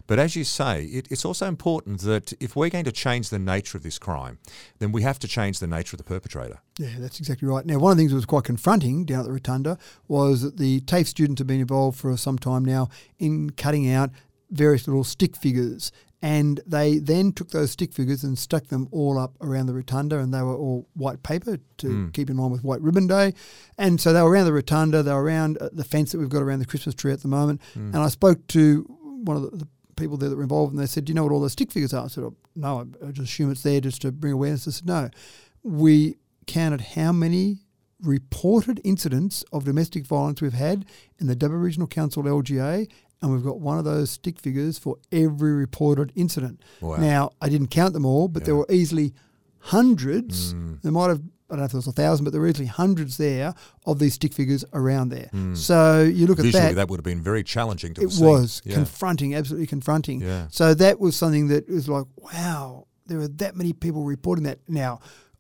But 0.07 0.19
as 0.19 0.35
you 0.35 0.43
say, 0.43 0.85
it, 0.85 1.07
it's 1.11 1.25
also 1.25 1.47
important 1.47 2.01
that 2.01 2.33
if 2.39 2.55
we're 2.55 2.69
going 2.69 2.85
to 2.85 2.91
change 2.91 3.29
the 3.29 3.39
nature 3.39 3.77
of 3.77 3.83
this 3.83 3.99
crime, 3.99 4.39
then 4.79 4.91
we 4.91 5.01
have 5.01 5.19
to 5.19 5.27
change 5.27 5.59
the 5.59 5.67
nature 5.67 5.95
of 5.95 5.99
the 5.99 6.03
perpetrator. 6.03 6.59
Yeah, 6.77 6.95
that's 6.99 7.19
exactly 7.19 7.47
right. 7.47 7.65
Now, 7.65 7.79
one 7.79 7.91
of 7.91 7.97
the 7.97 8.01
things 8.01 8.11
that 8.11 8.17
was 8.17 8.25
quite 8.25 8.43
confronting 8.45 9.05
down 9.05 9.21
at 9.21 9.25
the 9.25 9.31
Rotunda 9.31 9.77
was 10.07 10.41
that 10.41 10.57
the 10.57 10.81
TAFE 10.81 11.07
students 11.07 11.39
have 11.39 11.47
been 11.47 11.61
involved 11.61 11.99
for 11.99 12.15
some 12.17 12.37
time 12.37 12.63
now 12.65 12.89
in 13.19 13.51
cutting 13.51 13.89
out 13.89 14.11
various 14.49 14.87
little 14.87 15.03
stick 15.03 15.35
figures. 15.35 15.91
And 16.23 16.61
they 16.65 16.99
then 16.99 17.33
took 17.33 17.49
those 17.51 17.71
stick 17.71 17.91
figures 17.91 18.23
and 18.23 18.39
stuck 18.39 18.67
them 18.67 18.87
all 18.91 19.17
up 19.19 19.35
around 19.41 19.65
the 19.65 19.73
rotunda, 19.73 20.19
and 20.19 20.33
they 20.33 20.41
were 20.41 20.55
all 20.55 20.87
white 20.93 21.21
paper 21.21 21.57
to 21.79 21.87
keep 22.13 22.29
in 22.29 22.37
line 22.37 22.49
with 22.49 22.63
White 22.63 22.79
Ribbon 22.79 23.07
Day. 23.07 23.33
And 23.77 23.99
so 23.99 24.13
they 24.13 24.21
were 24.21 24.31
around 24.31 24.45
the 24.45 24.53
rotunda, 24.53 25.03
they 25.03 25.11
were 25.11 25.21
around 25.21 25.57
uh, 25.57 25.67
the 25.73 25.83
fence 25.83 26.13
that 26.13 26.19
we've 26.19 26.29
got 26.29 26.41
around 26.41 26.59
the 26.59 26.65
Christmas 26.65 26.95
tree 26.95 27.11
at 27.11 27.21
the 27.23 27.27
moment. 27.27 27.59
And 27.75 27.97
I 27.97 28.07
spoke 28.07 28.47
to 28.47 28.83
one 29.25 29.35
of 29.35 29.43
the, 29.43 29.57
the 29.57 29.67
people 29.97 30.15
there 30.15 30.29
that 30.29 30.37
were 30.37 30.43
involved, 30.43 30.71
and 30.71 30.81
they 30.81 30.85
said, 30.87 31.03
"Do 31.03 31.11
you 31.11 31.15
know 31.15 31.23
what 31.23 31.33
all 31.33 31.41
those 31.41 31.51
stick 31.51 31.71
figures 31.73 31.93
are?" 31.93 32.05
I 32.05 32.07
said, 32.07 32.23
oh, 32.23 32.35
"No, 32.55 32.79
I, 33.03 33.07
I 33.07 33.11
just 33.11 33.29
assume 33.29 33.51
it's 33.51 33.63
there 33.63 33.81
just 33.81 34.01
to 34.03 34.11
bring 34.13 34.31
awareness." 34.31 34.65
I 34.65 34.71
said, 34.71 34.87
"No, 34.87 35.09
we 35.61 36.15
counted 36.47 36.81
how 36.81 37.11
many 37.11 37.59
reported 38.01 38.79
incidents 38.83 39.43
of 39.53 39.65
domestic 39.65 40.05
violence 40.05 40.41
we've 40.41 40.53
had 40.53 40.85
in 41.19 41.27
the 41.27 41.35
Dubbo 41.35 41.61
Regional 41.61 41.87
Council 41.87 42.23
LGA, 42.23 42.89
and 43.23 43.31
we've 43.31 43.43
got 43.43 43.59
one 43.59 43.79
of 43.79 43.85
those 43.85 44.11
stick 44.11 44.37
figures 44.39 44.77
for 44.77 44.97
every 45.11 45.53
reported 45.53 46.11
incident. 46.13 46.61
Wow. 46.81 46.97
Now, 46.97 47.31
I 47.41 47.49
didn't 47.49 47.67
count 47.67 47.93
them 47.93 48.05
all, 48.05 48.27
but 48.27 48.43
there 48.45 48.55
were 48.55 48.67
easily 48.69 49.13
hundreds. 49.59 50.53
Mm. 50.53 50.81
There 50.81 50.91
might 50.91 51.07
have, 51.07 51.21
I 51.49 51.55
don't 51.55 51.59
know 51.59 51.65
if 51.65 51.71
there 51.71 51.77
was 51.77 51.87
a 51.87 51.91
thousand, 51.93 52.25
but 52.25 52.31
there 52.31 52.41
were 52.41 52.47
easily 52.47 52.67
hundreds 52.67 53.17
there 53.17 53.53
of 53.85 53.97
these 53.99 54.15
stick 54.15 54.33
figures 54.33 54.65
around 54.73 55.09
there. 55.09 55.29
So 55.55 56.03
you 56.03 56.27
look 56.27 56.39
at 56.39 56.43
Mm. 56.45 56.51
Visually, 56.51 56.67
that. 56.67 56.75
that, 56.75 56.89
would 56.89 56.97
have 56.99 57.05
been 57.05 57.21
very 57.21 57.43
challenging 57.43 57.93
to 57.95 58.01
it 58.01 58.13
was 58.19 58.61
Yeah. 58.65 58.75
confronting, 58.75 59.33
absolutely 59.35 59.67
confronting. 59.67 60.21
Yeah. 60.21 60.47
So 60.51 60.73
that 60.73 60.99
was 60.99 61.15
something 61.15 61.47
that 61.47 61.69
was 61.69 61.87
like, 61.87 62.05
wow, 62.17 62.87
there 63.07 63.19
are 63.19 63.27
that 63.29 63.55
many 63.55 63.73
people 63.73 64.03
reporting 64.03 64.43
that. 64.43 64.59
Now, 64.67 64.99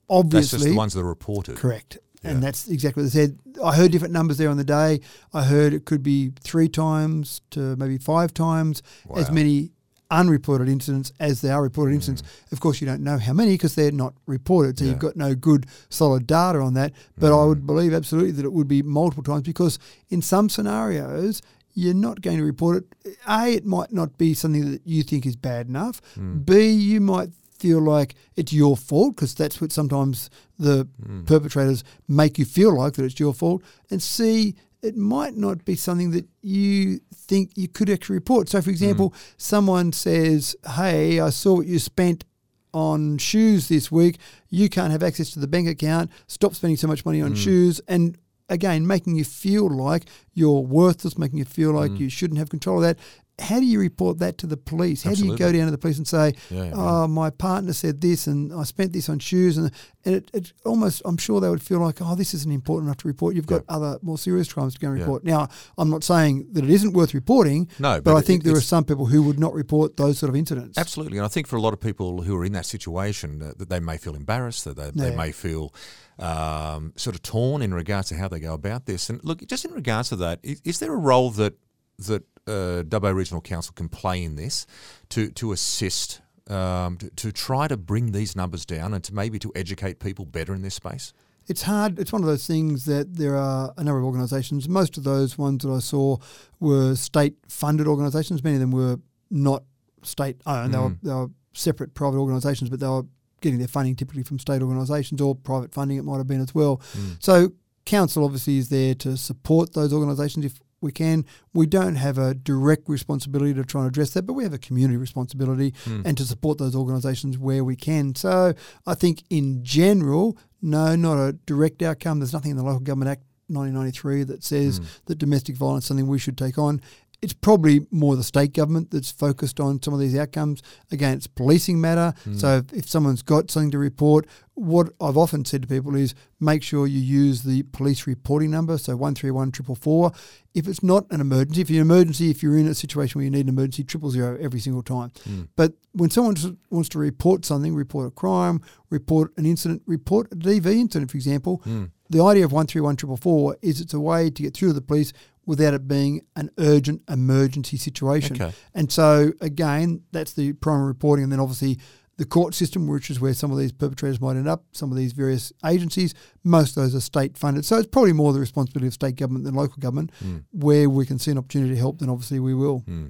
Obviously, 0.09 0.39
That's 0.39 0.51
just 0.51 0.65
the 0.65 0.75
ones 0.75 0.93
that 0.93 0.99
are 0.99 1.05
reported. 1.05 1.55
Correct. 1.55 1.97
Yeah. 2.23 2.31
And 2.31 2.43
that's 2.43 2.67
exactly 2.69 3.03
what 3.03 3.11
they 3.11 3.19
said. 3.19 3.39
I 3.63 3.75
heard 3.75 3.91
different 3.91 4.13
numbers 4.13 4.37
there 4.37 4.49
on 4.49 4.57
the 4.57 4.63
day. 4.63 5.01
I 5.33 5.43
heard 5.43 5.73
it 5.73 5.85
could 5.85 6.01
be 6.03 6.31
three 6.41 6.69
times 6.69 7.41
to 7.51 7.75
maybe 7.75 7.97
five 7.97 8.33
times 8.33 8.81
as 9.15 9.29
many 9.31 9.71
unreported 10.11 10.69
incidents 10.69 11.11
as 11.19 11.41
there 11.41 11.53
are 11.55 11.63
reported 11.63 11.93
incidents. 11.95 12.21
Of 12.51 12.59
course, 12.59 12.79
you 12.81 12.87
don't 12.87 13.01
know 13.01 13.17
how 13.17 13.33
many 13.33 13.51
because 13.55 13.73
they're 13.75 13.91
not 13.91 14.13
reported, 14.27 14.77
so 14.77 14.83
Mm. 14.83 14.87
Yeah. 14.87 14.91
you've 14.93 15.01
got 15.01 15.15
no 15.15 15.33
good 15.35 15.65
solid 15.89 16.27
data 16.27 16.59
on 16.59 16.75
that. 16.75 16.93
But 17.17 17.27
I 17.33 17.43
Mm. 17.43 17.47
would 17.49 17.65
believe 17.65 17.93
absolutely 17.93 18.31
that 18.33 18.45
it 18.45 18.53
would 18.53 18.67
be 18.67 18.83
multiple 18.83 19.23
times 19.23 19.41
because 19.43 19.79
in 20.09 20.21
some 20.21 20.49
scenarios, 20.49 21.41
you're 21.73 21.95
not 21.95 22.21
going 22.21 22.37
to 22.37 22.43
report 22.43 22.85
it. 23.03 23.17
A, 23.27 23.53
it 23.55 23.65
might 23.65 23.91
not 23.91 24.15
be 24.19 24.35
something 24.35 24.69
that 24.71 24.81
you 24.85 25.01
think 25.01 25.25
is 25.25 25.35
bad 25.35 25.67
enough. 25.67 25.99
Mm. 26.15 26.45
B, 26.45 26.69
you 26.69 27.01
might 27.01 27.29
feel 27.63 27.81
like 27.95 28.15
it's 28.35 28.53
your 28.53 28.75
fault 28.75 29.15
because 29.15 29.33
that's 29.33 29.61
what 29.61 29.71
sometimes 29.71 30.29
the 30.59 30.85
Mm. 30.85 31.25
perpetrators 31.25 31.83
make 32.07 32.37
you 32.37 32.45
feel 32.45 32.71
like 32.77 32.93
that 32.93 33.05
it's 33.05 33.19
your 33.19 33.33
fault. 33.33 33.61
And 33.89 34.01
C, 34.01 34.55
it 34.81 34.97
might 34.97 35.35
not 35.37 35.63
be 35.63 35.75
something 35.75 36.11
that 36.11 36.25
you 36.41 36.99
think 37.15 37.51
you 37.55 37.67
could 37.69 37.89
actually 37.89 38.15
report. 38.15 38.49
So, 38.49 38.61
for 38.61 38.65
hmm. 38.65 38.71
example, 38.71 39.13
someone 39.37 39.93
says, 39.93 40.55
Hey, 40.75 41.21
I 41.21 41.29
saw 41.29 41.55
what 41.55 41.67
you 41.67 41.79
spent 41.79 42.25
on 42.73 43.17
shoes 43.17 43.69
this 43.69 43.91
week. 43.91 44.17
You 44.49 44.67
can't 44.67 44.91
have 44.91 45.03
access 45.03 45.31
to 45.31 45.39
the 45.39 45.47
bank 45.47 45.69
account. 45.69 46.11
Stop 46.27 46.53
spending 46.53 46.77
so 46.77 46.87
much 46.87 47.05
money 47.05 47.21
on 47.21 47.31
hmm. 47.31 47.43
shoes. 47.45 47.81
And 47.87 48.17
again, 48.49 48.85
making 48.85 49.15
you 49.15 49.23
feel 49.23 49.69
like 49.69 50.03
you're 50.33 50.59
worthless, 50.61 51.17
making 51.17 51.39
you 51.39 51.45
feel 51.45 51.71
like 51.71 51.91
hmm. 51.91 52.01
you 52.01 52.09
shouldn't 52.09 52.39
have 52.39 52.49
control 52.49 52.77
of 52.77 52.83
that. 52.83 52.97
How 53.39 53.59
do 53.59 53.65
you 53.65 53.79
report 53.79 54.19
that 54.19 54.37
to 54.39 54.47
the 54.47 54.57
police? 54.57 55.01
How 55.01 55.15
do 55.15 55.25
you 55.25 55.35
go 55.35 55.51
down 55.51 55.65
to 55.65 55.71
the 55.71 55.77
police 55.79 55.97
and 55.97 56.07
say, 56.07 56.33
Yeah, 56.51 56.65
yeah. 56.65 56.71
"Oh, 56.75 57.07
my 57.07 57.31
partner 57.31 57.73
said 57.73 57.99
this, 57.99 58.27
and 58.27 58.53
I 58.53 58.61
spent 58.63 58.93
this 58.93 59.09
on 59.09 59.17
shoes," 59.17 59.57
and 59.57 59.71
and 60.05 60.15
it, 60.15 60.29
it 60.33 60.53
almost, 60.65 61.01
I'm 61.03 61.17
sure 61.17 61.41
they 61.41 61.49
would 61.49 61.61
feel 61.61 61.79
like, 61.79 61.97
"Oh, 61.99 62.13
this 62.13 62.35
isn't 62.35 62.51
important 62.51 62.87
enough 62.89 62.97
to 62.97 63.07
report." 63.07 63.33
You've 63.35 63.47
got 63.47 63.63
other 63.67 63.97
more 64.03 64.19
serious 64.19 64.53
crimes 64.53 64.75
to 64.75 64.79
go 64.79 64.89
and 64.89 64.97
Yeah. 64.99 65.05
report. 65.05 65.23
Now, 65.23 65.47
I'm 65.79 65.89
not 65.89 66.03
saying 66.03 66.49
that 66.51 66.63
it 66.63 66.69
isn't 66.69 66.93
worth 66.93 67.15
reporting, 67.15 67.67
No, 67.79 67.95
but, 67.95 68.03
but 68.03 68.15
I 68.15 68.19
it- 68.19 68.25
think 68.25 68.43
there 68.43 68.55
are 68.55 68.61
some 68.61 68.83
people 68.83 69.07
who 69.07 69.23
would 69.23 69.39
not 69.39 69.53
report 69.55 69.97
those 69.97 70.19
sort 70.19 70.29
of 70.29 70.35
incidents. 70.35 70.77
Absolutely, 70.77 71.17
and 71.17 71.25
I 71.25 71.29
think 71.29 71.47
for 71.47 71.55
a 71.55 71.61
lot 71.61 71.73
of 71.73 71.79
people 71.79 72.21
who 72.21 72.35
are 72.37 72.45
in 72.45 72.51
that 72.53 72.67
situation, 72.67 73.41
uh, 73.41 73.53
that 73.57 73.69
they 73.69 73.79
may 73.79 73.97
feel 73.97 74.15
embarrassed, 74.15 74.63
that 74.65 74.75
they, 74.77 74.91
they 74.91 75.15
may 75.15 75.31
feel 75.31 75.73
um, 76.19 76.93
sort 76.95 77.15
of 77.15 77.23
torn 77.23 77.63
in 77.63 77.73
regards 77.73 78.09
to 78.09 78.15
how 78.15 78.27
they 78.27 78.39
go 78.39 78.53
about 78.53 78.85
this. 78.85 79.09
And 79.09 79.19
look, 79.23 79.43
just 79.47 79.65
in 79.65 79.71
regards 79.71 80.09
to 80.09 80.15
that, 80.17 80.39
is, 80.43 80.61
is 80.63 80.77
there 80.79 80.93
a 80.93 80.97
role 80.97 81.31
that 81.31 81.55
that 81.99 82.23
uh, 82.47 82.83
Dubbo 82.83 83.13
Regional 83.15 83.41
Council 83.41 83.73
can 83.73 83.89
play 83.89 84.23
in 84.23 84.35
this 84.35 84.65
to 85.09 85.29
to 85.31 85.51
assist? 85.51 86.21
Um, 86.49 86.97
to, 86.97 87.09
to 87.09 87.31
try 87.31 87.69
to 87.69 87.77
bring 87.77 88.11
these 88.11 88.35
numbers 88.35 88.65
down 88.65 88.93
and 88.93 89.01
to 89.05 89.13
maybe 89.15 89.39
to 89.39 89.51
educate 89.55 90.01
people 90.01 90.25
better 90.25 90.53
in 90.53 90.61
this 90.61 90.75
space. 90.75 91.13
it's 91.47 91.63
hard. 91.63 91.99
It's 91.99 92.11
one 92.11 92.21
of 92.21 92.27
those 92.27 92.47
things 92.47 92.85
that 92.85 93.15
there 93.15 93.35
are 93.35 93.73
a 93.77 93.83
number 93.83 93.99
of 93.99 94.05
organisations. 94.05 94.69
Most 94.69 94.97
of 94.97 95.03
those 95.03 95.37
ones 95.37 95.63
that 95.63 95.71
I 95.71 95.79
saw 95.79 96.17
were 96.59 96.95
state-funded 96.95 97.87
organisations. 97.87 98.43
Many 98.43 98.55
of 98.55 98.61
them 98.61 98.71
were 98.71 98.99
not 99.29 99.63
state-owned. 100.03 100.73
They, 100.73 100.77
were, 100.77 100.95
they 101.01 101.13
were 101.13 101.29
separate 101.53 101.93
private 101.93 102.17
organisations, 102.17 102.69
but 102.69 102.79
they 102.79 102.87
were 102.87 103.03
getting 103.41 103.59
their 103.59 103.67
funding 103.67 103.95
typically 103.95 104.23
from 104.23 104.39
state 104.39 104.61
organisations 104.61 105.19
or 105.19 105.35
private 105.35 105.73
funding. 105.73 105.97
It 105.97 106.03
might 106.03 106.17
have 106.17 106.27
been 106.27 106.41
as 106.41 106.55
well. 106.55 106.81
So 107.19 107.51
council 107.85 108.23
obviously 108.23 108.57
is 108.57 108.69
there 108.69 108.95
to 108.95 109.17
support 109.17 109.73
those 109.73 109.91
organisations 109.91 110.45
if 110.45 110.59
we 110.83 110.91
can. 110.91 111.25
We 111.53 111.65
don't 111.65 111.95
have 111.95 112.17
a 112.17 112.33
direct 112.33 112.87
responsibility 112.87 113.53
to 113.55 113.63
try 113.63 113.81
and 113.81 113.89
address 113.89 114.11
that, 114.11 114.23
but 114.23 114.33
we 114.33 114.43
have 114.43 114.53
a 114.53 114.59
community 114.59 114.97
responsibility 114.97 115.73
hmm. 115.85 116.01
and 116.05 116.17
to 116.17 116.25
support 116.25 116.57
those 116.57 116.75
organisations 116.75 117.37
where 117.37 117.63
we 117.63 117.75
can. 117.75 118.13
So 118.15 118.53
I 118.85 118.93
think 118.93 119.23
in 119.29 119.63
general, 119.63 120.37
no, 120.61 120.95
not 120.95 121.17
a 121.17 121.33
direct 121.33 121.81
outcome. 121.81 122.19
There's 122.19 122.33
nothing 122.33 122.51
in 122.51 122.57
the 122.57 122.63
Local 122.63 122.81
Government 122.81 123.09
Act 123.09 123.23
1993 123.47 124.23
that 124.23 124.43
says 124.43 124.77
hmm. 124.77 124.85
that 125.05 125.17
domestic 125.17 125.55
violence 125.55 125.85
is 125.85 125.87
something 125.87 126.07
we 126.07 126.19
should 126.19 126.37
take 126.37 126.57
on. 126.57 126.81
It's 127.23 127.33
probably 127.33 127.87
more 127.89 128.17
the 128.17 128.23
state 128.23 128.53
government 128.53 128.91
that's 128.91 129.11
focused 129.11 129.59
on 129.59 129.81
some 129.81 129.93
of 129.93 129.99
these 130.01 130.15
outcomes. 130.17 130.61
Again, 130.91 131.15
it's 131.15 131.25
policing 131.27 131.79
matter. 131.79 132.13
Hmm. 132.25 132.37
So 132.37 132.57
if, 132.57 132.73
if 132.73 132.89
someone's 132.89 133.21
got 133.21 133.49
something 133.49 133.71
to 133.71 133.77
report, 133.77 134.27
what 134.55 134.89
I've 135.01 135.17
often 135.17 135.45
said 135.45 135.63
to 135.63 135.67
people 135.67 135.95
is 135.95 136.13
make 136.39 136.61
sure 136.61 136.85
you 136.85 136.99
use 136.99 137.43
the 137.43 137.63
police 137.63 138.05
reporting 138.05 138.51
number, 138.51 138.77
so 138.77 138.95
131 138.95 139.51
444. 139.51 140.11
If 140.53 140.67
it's 140.67 140.83
not 140.83 141.05
an 141.09 141.21
emergency, 141.21 141.61
if 141.61 141.69
you're 141.69 141.81
an 141.81 141.89
emergency, 141.89 142.29
if 142.29 142.43
you're 142.43 142.57
in 142.57 142.67
a 142.67 142.75
situation 142.75 143.19
where 143.19 143.25
you 143.25 143.31
need 143.31 143.47
an 143.47 143.49
emergency, 143.49 143.83
triple 143.83 144.11
zero 144.11 144.37
every 144.39 144.59
single 144.59 144.83
time. 144.83 145.11
Hmm. 145.23 145.43
But 145.55 145.73
when 145.93 146.09
someone 146.09 146.35
wants 146.69 146.89
to 146.89 146.99
report 146.99 147.45
something, 147.45 147.73
report 147.73 148.07
a 148.07 148.11
crime, 148.11 148.61
report 148.89 149.31
an 149.37 149.45
incident, 149.45 149.81
report 149.87 150.27
a 150.31 150.35
DV 150.35 150.65
incident, 150.65 151.09
for 151.09 151.17
example, 151.17 151.61
hmm. 151.63 151.85
the 152.09 152.23
idea 152.23 152.45
of 152.45 152.51
131 152.51 152.97
444 152.97 153.57
is 153.61 153.81
it's 153.81 153.93
a 153.93 153.99
way 153.99 154.29
to 154.29 154.43
get 154.43 154.53
through 154.53 154.69
to 154.69 154.73
the 154.73 154.81
police 154.81 155.13
without 155.45 155.73
it 155.73 155.87
being 155.87 156.21
an 156.35 156.49
urgent 156.57 157.01
emergency 157.09 157.77
situation. 157.77 158.41
Okay. 158.41 158.53
And 158.73 158.91
so, 158.91 159.33
again, 159.41 160.03
that's 160.11 160.33
the 160.33 160.53
primary 160.53 160.87
reporting. 160.87 161.23
And 161.23 161.31
then 161.31 161.39
obviously 161.39 161.79
the 162.17 162.25
court 162.25 162.53
system, 162.53 162.87
which 162.87 163.09
is 163.09 163.19
where 163.19 163.33
some 163.33 163.51
of 163.51 163.57
these 163.57 163.71
perpetrators 163.71 164.21
might 164.21 164.37
end 164.37 164.47
up, 164.47 164.63
some 164.71 164.91
of 164.91 164.97
these 164.97 165.13
various 165.13 165.51
agencies, 165.65 166.13
most 166.43 166.77
of 166.77 166.83
those 166.83 166.95
are 166.95 167.01
state 167.01 167.37
funded. 167.37 167.65
So 167.65 167.77
it's 167.77 167.87
probably 167.87 168.13
more 168.13 168.33
the 168.33 168.39
responsibility 168.39 168.87
of 168.87 168.93
state 168.93 169.15
government 169.15 169.45
than 169.45 169.55
local 169.55 169.77
government. 169.79 170.11
Hmm. 170.19 170.37
Where 170.51 170.89
we 170.89 171.05
can 171.05 171.19
see 171.19 171.31
an 171.31 171.37
opportunity 171.37 171.73
to 171.73 171.79
help, 171.79 171.99
then 171.99 172.09
obviously 172.09 172.39
we 172.39 172.53
will. 172.53 172.79
Hmm. 172.79 173.07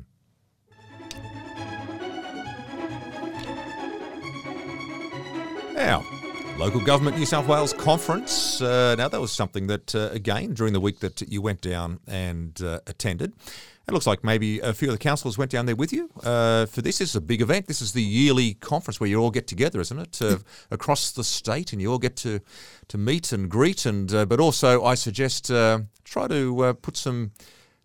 Now, 5.75 6.05
Local 6.57 6.79
Government 6.79 7.17
New 7.17 7.25
South 7.25 7.47
Wales 7.47 7.73
Conference. 7.73 8.61
Uh, 8.61 8.95
now, 8.95 9.07
that 9.07 9.19
was 9.19 9.31
something 9.31 9.67
that, 9.67 9.93
uh, 9.93 10.09
again, 10.11 10.53
during 10.53 10.71
the 10.71 10.79
week 10.79 10.99
that 10.99 11.21
you 11.21 11.41
went 11.41 11.61
down 11.61 11.99
and 12.07 12.61
uh, 12.61 12.79
attended. 12.87 13.33
It 13.85 13.91
looks 13.93 14.07
like 14.07 14.23
maybe 14.23 14.59
a 14.59 14.73
few 14.73 14.87
of 14.87 14.93
the 14.93 14.99
councillors 14.99 15.37
went 15.37 15.51
down 15.51 15.65
there 15.65 15.75
with 15.75 15.91
you 15.91 16.09
uh, 16.23 16.67
for 16.67 16.81
this. 16.81 16.99
This 16.99 17.09
is 17.09 17.15
a 17.17 17.21
big 17.21 17.41
event. 17.41 17.67
This 17.67 17.81
is 17.81 17.91
the 17.91 18.01
yearly 18.01 18.53
conference 18.53 18.99
where 18.99 19.09
you 19.09 19.19
all 19.19 19.31
get 19.31 19.45
together, 19.45 19.81
isn't 19.81 19.99
it? 19.99 20.21
Uh, 20.21 20.37
across 20.71 21.11
the 21.11 21.23
state, 21.23 21.73
and 21.73 21.81
you 21.81 21.91
all 21.91 21.99
get 21.99 22.15
to 22.17 22.39
to 22.87 22.97
meet 22.97 23.33
and 23.33 23.49
greet. 23.49 23.85
And 23.85 24.13
uh, 24.13 24.25
but 24.25 24.39
also, 24.39 24.85
I 24.85 24.95
suggest 24.95 25.51
uh, 25.51 25.79
try 26.05 26.27
to 26.29 26.63
uh, 26.63 26.73
put 26.73 26.95
some 26.95 27.31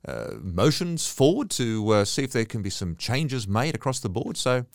uh, 0.07 0.35
motions 0.41 1.09
forward 1.09 1.51
to 1.51 1.91
uh, 1.91 2.05
see 2.05 2.23
if 2.23 2.31
there 2.31 2.45
can 2.45 2.63
be 2.63 2.71
some 2.71 2.95
changes 2.95 3.49
made 3.49 3.75
across 3.75 3.99
the 3.99 4.11
board. 4.11 4.37
So. 4.37 4.67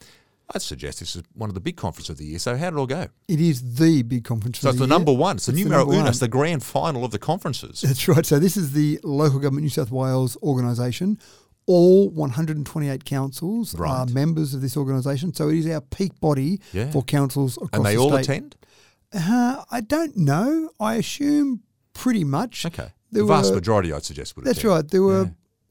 I'd 0.55 0.61
suggest 0.61 0.99
this 0.99 1.15
is 1.15 1.23
one 1.33 1.49
of 1.49 1.53
the 1.55 1.59
big 1.59 1.77
conferences 1.77 2.11
of 2.11 2.17
the 2.17 2.25
year. 2.25 2.39
So 2.39 2.55
how 2.55 2.69
did 2.69 2.75
it 2.77 2.79
all 2.79 2.85
go? 2.87 3.07
It 3.27 3.41
is 3.41 3.75
the 3.75 4.03
big 4.03 4.23
conference. 4.23 4.59
So 4.59 4.69
it's 4.69 4.77
the 4.77 4.83
year. 4.85 4.89
number 4.89 5.11
one. 5.13 5.37
It's 5.37 5.47
the 5.47 5.51
It's 5.53 5.61
numero 5.63 5.79
number 5.79 5.93
uno. 5.93 6.03
one. 6.03 6.09
It's 6.09 6.19
the 6.19 6.27
grand 6.27 6.63
final 6.63 7.03
of 7.03 7.11
the 7.11 7.19
conferences. 7.19 7.81
That's 7.81 8.07
right. 8.07 8.25
So 8.25 8.39
this 8.39 8.55
is 8.57 8.73
the 8.73 8.99
Local 9.03 9.39
Government 9.39 9.63
New 9.63 9.69
South 9.69 9.91
Wales 9.91 10.37
organisation. 10.43 11.17
All 11.65 12.09
128 12.09 13.05
councils 13.05 13.73
are 13.79 14.05
members 14.07 14.53
of 14.53 14.61
this 14.61 14.75
organisation. 14.77 15.33
So 15.33 15.49
it 15.49 15.57
is 15.59 15.67
our 15.67 15.81
peak 15.81 16.19
body 16.19 16.59
Yeah. 16.73 16.91
for 16.91 17.03
councils 17.03 17.55
across 17.57 17.69
And 17.73 17.85
they 17.85 17.95
the 17.95 18.01
all 18.01 18.11
state. 18.11 18.23
attend? 18.29 18.55
Uh, 19.13 19.63
I 19.71 19.81
don't 19.81 20.17
know. 20.17 20.69
I 20.79 20.95
assume 20.95 21.61
pretty 21.93 22.23
much. 22.23 22.65
Okay. 22.65 22.89
There 23.11 23.21
the 23.21 23.27
vast 23.27 23.49
were- 23.51 23.55
majority, 23.55 23.93
I'd 23.93 24.03
suggest, 24.03 24.35
would 24.35 24.43
attend. 24.43 24.55
That's 24.55 24.59
attend. 24.59 24.73
right. 24.73 24.87
There 24.89 25.03
were, 25.03 25.23
Yeah. 25.23 25.29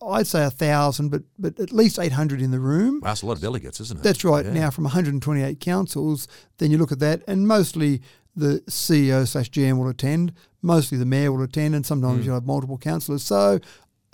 I'd 0.09 0.27
say, 0.27 0.45
a 0.45 0.51
thousand, 0.51 1.11
but 1.11 1.23
but 1.39 1.59
at 1.59 1.73
least 1.73 1.99
800 1.99 2.41
in 2.41 2.51
the 2.51 2.61
room. 2.61 3.01
Wow, 3.01 3.09
that's 3.09 3.23
a 3.23 3.27
lot 3.27 3.37
of 3.37 3.43
delegates, 3.43 3.81
isn't 3.81 4.01
it? 4.01 4.03
That's 4.03 4.25
right. 4.25 4.45
Yeah. 4.45 4.53
Now, 4.53 4.71
from 4.71 4.85
128 4.85 5.61
councils, 5.61 6.29
then 6.59 6.71
you 6.71 6.79
look 6.79 6.93
at 6.93 6.99
that, 7.01 7.23
and 7.27 7.47
mostly 7.47 8.03
the 8.35 8.63
CEO 8.69 9.27
slash 9.27 9.51
GM 9.51 9.79
will 9.79 9.89
attend. 9.89 10.33
Mostly 10.63 10.97
the 10.99 11.07
mayor 11.07 11.33
will 11.33 11.43
attend, 11.43 11.75
and 11.75 11.85
sometimes 11.85 12.23
mm. 12.23 12.27
you'll 12.27 12.35
have 12.35 12.47
multiple 12.47 12.79
councillors. 12.79 13.23
So 13.23 13.61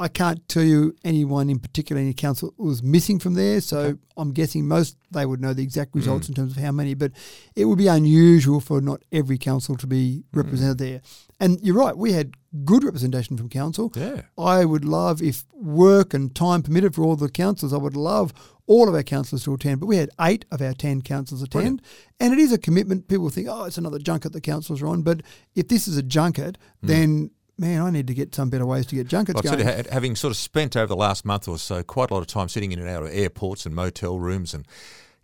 I 0.01 0.09
can't 0.09 0.47
tell 0.49 0.63
you 0.63 0.95
anyone 1.05 1.51
in 1.51 1.59
particular, 1.59 2.01
any 2.01 2.15
council 2.15 2.55
was 2.57 2.83
missing 2.83 3.19
from 3.19 3.35
there. 3.35 3.61
So 3.61 3.99
I'm 4.17 4.33
guessing 4.33 4.69
most 4.69 4.97
they 5.11 5.27
would 5.27 5.41
know 5.41 5.53
the 5.53 5.63
exact 5.63 5.93
hmm. 5.93 5.99
results 5.99 6.29
in 6.29 6.35
terms 6.35 6.57
of 6.57 6.63
how 6.63 6.71
many, 6.71 6.95
but 6.95 7.13
it 7.57 7.65
would 7.65 7.79
be 7.79 7.89
unusual 7.89 8.61
for 8.61 8.81
not 8.81 9.03
every 9.11 9.39
council 9.39 9.77
to 9.77 9.87
be 9.87 10.23
hmm. 10.33 10.39
represented 10.39 10.79
there. 10.79 11.01
And 11.41 11.61
you're 11.63 11.77
right, 11.77 11.97
we 11.97 12.13
had 12.13 12.35
good 12.65 12.85
representation 12.85 13.37
from 13.37 13.49
council. 13.49 13.93
Yeah. 13.95 14.23
I 14.37 14.65
would 14.65 14.85
love, 14.85 15.21
if 15.21 15.45
work 15.53 16.15
and 16.15 16.35
time 16.35 16.63
permitted 16.63 16.95
for 16.95 17.03
all 17.03 17.17
the 17.17 17.29
councillors, 17.29 17.73
I 17.73 17.79
would 17.79 17.97
love 17.97 18.33
all 18.67 18.89
of 18.89 18.95
our 18.95 19.03
councillors 19.03 19.45
to 19.45 19.55
attend. 19.55 19.81
But 19.81 19.87
we 19.87 19.97
had 19.97 20.11
eight 20.21 20.45
of 20.51 20.63
our 20.63 20.75
10 20.75 21.03
councillors 21.03 21.43
attend. 21.43 21.83
And 22.21 22.33
it 22.33 22.39
is 22.39 22.53
a 22.53 22.59
commitment. 22.59 23.09
People 23.09 23.31
think, 23.31 23.49
oh, 23.51 23.65
it's 23.65 23.79
another 23.79 23.99
junket 23.99 24.33
the 24.33 24.41
councillors 24.41 24.83
are 24.83 24.89
on. 24.89 25.03
But 25.03 25.23
if 25.55 25.69
this 25.69 25.89
is 25.89 25.97
a 25.97 26.03
junket, 26.03 26.59
hmm. 26.81 26.87
then, 26.87 27.31
man, 27.59 27.83
I 27.83 27.91
need 27.91 28.07
to 28.07 28.15
get 28.15 28.35
some 28.35 28.51
better 28.51 28.67
ways 28.67 28.87
to 28.87 28.95
get 28.95 29.09
junkets 29.09 29.41
I'll 29.45 29.57
going. 29.57 29.85
having 29.91 30.17
sort 30.17 30.31
of 30.31 30.37
spent 30.37 30.77
over 30.77 30.87
the 30.87 30.97
last 30.97 31.25
month 31.25 31.49
or 31.49 31.59
so 31.59 31.83
quite 31.83 32.11
a 32.11 32.15
lot 32.15 32.21
of 32.21 32.27
time 32.27 32.49
sitting 32.49 32.73
in 32.73 32.79
and 32.79 32.89
out 32.89 33.03
of 33.03 33.11
airports 33.13 33.67
and 33.67 33.75
motel 33.75 34.19
rooms 34.19 34.55
and 34.55 34.67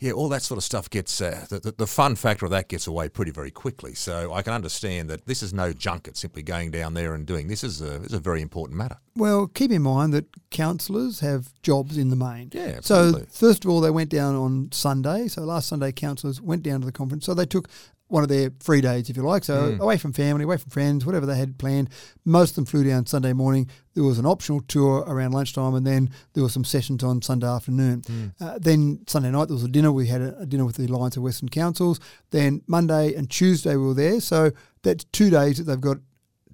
yeah, 0.00 0.12
all 0.12 0.28
that 0.28 0.42
sort 0.42 0.58
of 0.58 0.64
stuff 0.64 0.90
gets 0.90 1.20
uh, 1.20 1.46
the, 1.48 1.60
the, 1.60 1.72
the 1.72 1.86
fun 1.86 2.16
factor 2.16 2.44
of 2.44 2.50
that 2.50 2.68
gets 2.68 2.86
away 2.86 3.08
pretty 3.08 3.30
very 3.30 3.50
quickly. 3.50 3.94
So 3.94 4.32
I 4.32 4.42
can 4.42 4.52
understand 4.52 5.08
that 5.08 5.24
this 5.24 5.42
is 5.42 5.54
no 5.54 5.72
junket 5.72 6.16
simply 6.16 6.42
going 6.42 6.72
down 6.72 6.94
there 6.94 7.14
and 7.14 7.24
doing 7.24 7.48
this 7.48 7.62
is 7.62 7.80
a, 7.80 8.02
is 8.02 8.12
a 8.12 8.18
very 8.18 8.42
important 8.42 8.76
matter. 8.76 8.98
Well, 9.16 9.46
keep 9.46 9.70
in 9.70 9.82
mind 9.82 10.12
that 10.12 10.26
councillors 10.50 11.20
have 11.20 11.52
jobs 11.62 11.96
in 11.96 12.10
the 12.10 12.16
main. 12.16 12.50
Yeah, 12.52 12.80
So 12.82 13.24
first 13.30 13.64
of 13.64 13.70
all, 13.70 13.80
they 13.80 13.90
went 13.90 14.10
down 14.10 14.34
on 14.34 14.70
Sunday. 14.72 15.28
So 15.28 15.42
last 15.42 15.68
Sunday, 15.68 15.92
councillors 15.92 16.40
went 16.40 16.64
down 16.64 16.80
to 16.80 16.86
the 16.86 16.92
conference. 16.92 17.24
So 17.24 17.32
they 17.32 17.46
took 17.46 17.68
one 18.14 18.22
of 18.22 18.28
their 18.28 18.52
free 18.60 18.80
days, 18.80 19.10
if 19.10 19.16
you 19.16 19.24
like. 19.24 19.42
So 19.42 19.72
Mm. 19.72 19.80
away 19.80 19.96
from 19.98 20.12
family, 20.12 20.44
away 20.44 20.56
from 20.56 20.70
friends, 20.70 21.04
whatever 21.04 21.26
they 21.26 21.36
had 21.36 21.58
planned. 21.58 21.90
Most 22.24 22.50
of 22.50 22.54
them 22.56 22.64
flew 22.64 22.84
down 22.84 23.06
Sunday 23.06 23.32
morning. 23.32 23.66
There 23.94 24.04
was 24.04 24.20
an 24.20 24.24
optional 24.24 24.60
tour 24.68 25.04
around 25.08 25.32
lunchtime, 25.32 25.74
and 25.74 25.84
then 25.84 26.10
there 26.32 26.42
were 26.44 26.48
some 26.48 26.64
sessions 26.64 27.02
on 27.02 27.22
Sunday 27.22 27.48
afternoon. 27.48 28.02
Mm. 28.02 28.32
Uh, 28.40 28.58
then 28.60 29.00
Sunday 29.08 29.32
night 29.32 29.48
there 29.48 29.54
was 29.56 29.64
a 29.64 29.68
dinner. 29.68 29.90
We 29.90 30.06
had 30.06 30.22
a, 30.22 30.38
a 30.38 30.46
dinner 30.46 30.64
with 30.64 30.76
the 30.76 30.86
Alliance 30.86 31.16
of 31.16 31.24
Western 31.24 31.48
Councils. 31.48 31.98
Then 32.30 32.62
Monday 32.68 33.14
and 33.14 33.28
Tuesday 33.28 33.74
we 33.74 33.84
were 33.86 33.94
there. 33.94 34.20
So 34.20 34.52
that's 34.82 35.02
two 35.12 35.28
days 35.28 35.56
that 35.58 35.64
they've 35.64 35.80
got 35.80 35.98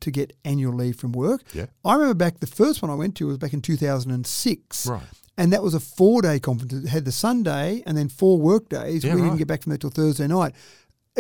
to 0.01 0.11
get 0.11 0.33
annual 0.47 0.73
leave 0.75 0.97
from 0.97 1.13
work. 1.13 1.43
Yeah. 1.53 1.67
I 1.85 1.93
remember 1.93 2.15
back 2.15 2.41
the 2.41 2.47
first 2.47 2.81
one 2.81 2.91
I 2.91 2.95
went 2.95 3.17
to 3.17 3.27
was 3.27 3.37
back 3.37 3.53
in 3.53 3.61
2006. 3.61 4.87
Right. 4.87 5.03
And 5.37 5.53
that 5.53 5.63
was 5.63 5.75
a 5.75 5.81
four 5.81 6.21
day 6.23 6.39
conference. 6.39 6.73
It 6.73 6.89
had 6.89 7.05
the 7.05 7.13
Sunday 7.13 7.83
and 7.87 7.97
then 7.97 8.09
four 8.09 8.39
work 8.39 8.69
days. 8.69 9.05
Yeah, 9.05 9.15
we 9.15 9.21
right. 9.21 9.27
didn't 9.29 9.39
get 9.39 9.49
back 9.49 9.63
from 9.63 9.73
that 9.73 9.81
till 9.81 9.91
Thursday 9.91 10.27
night. 10.27 10.55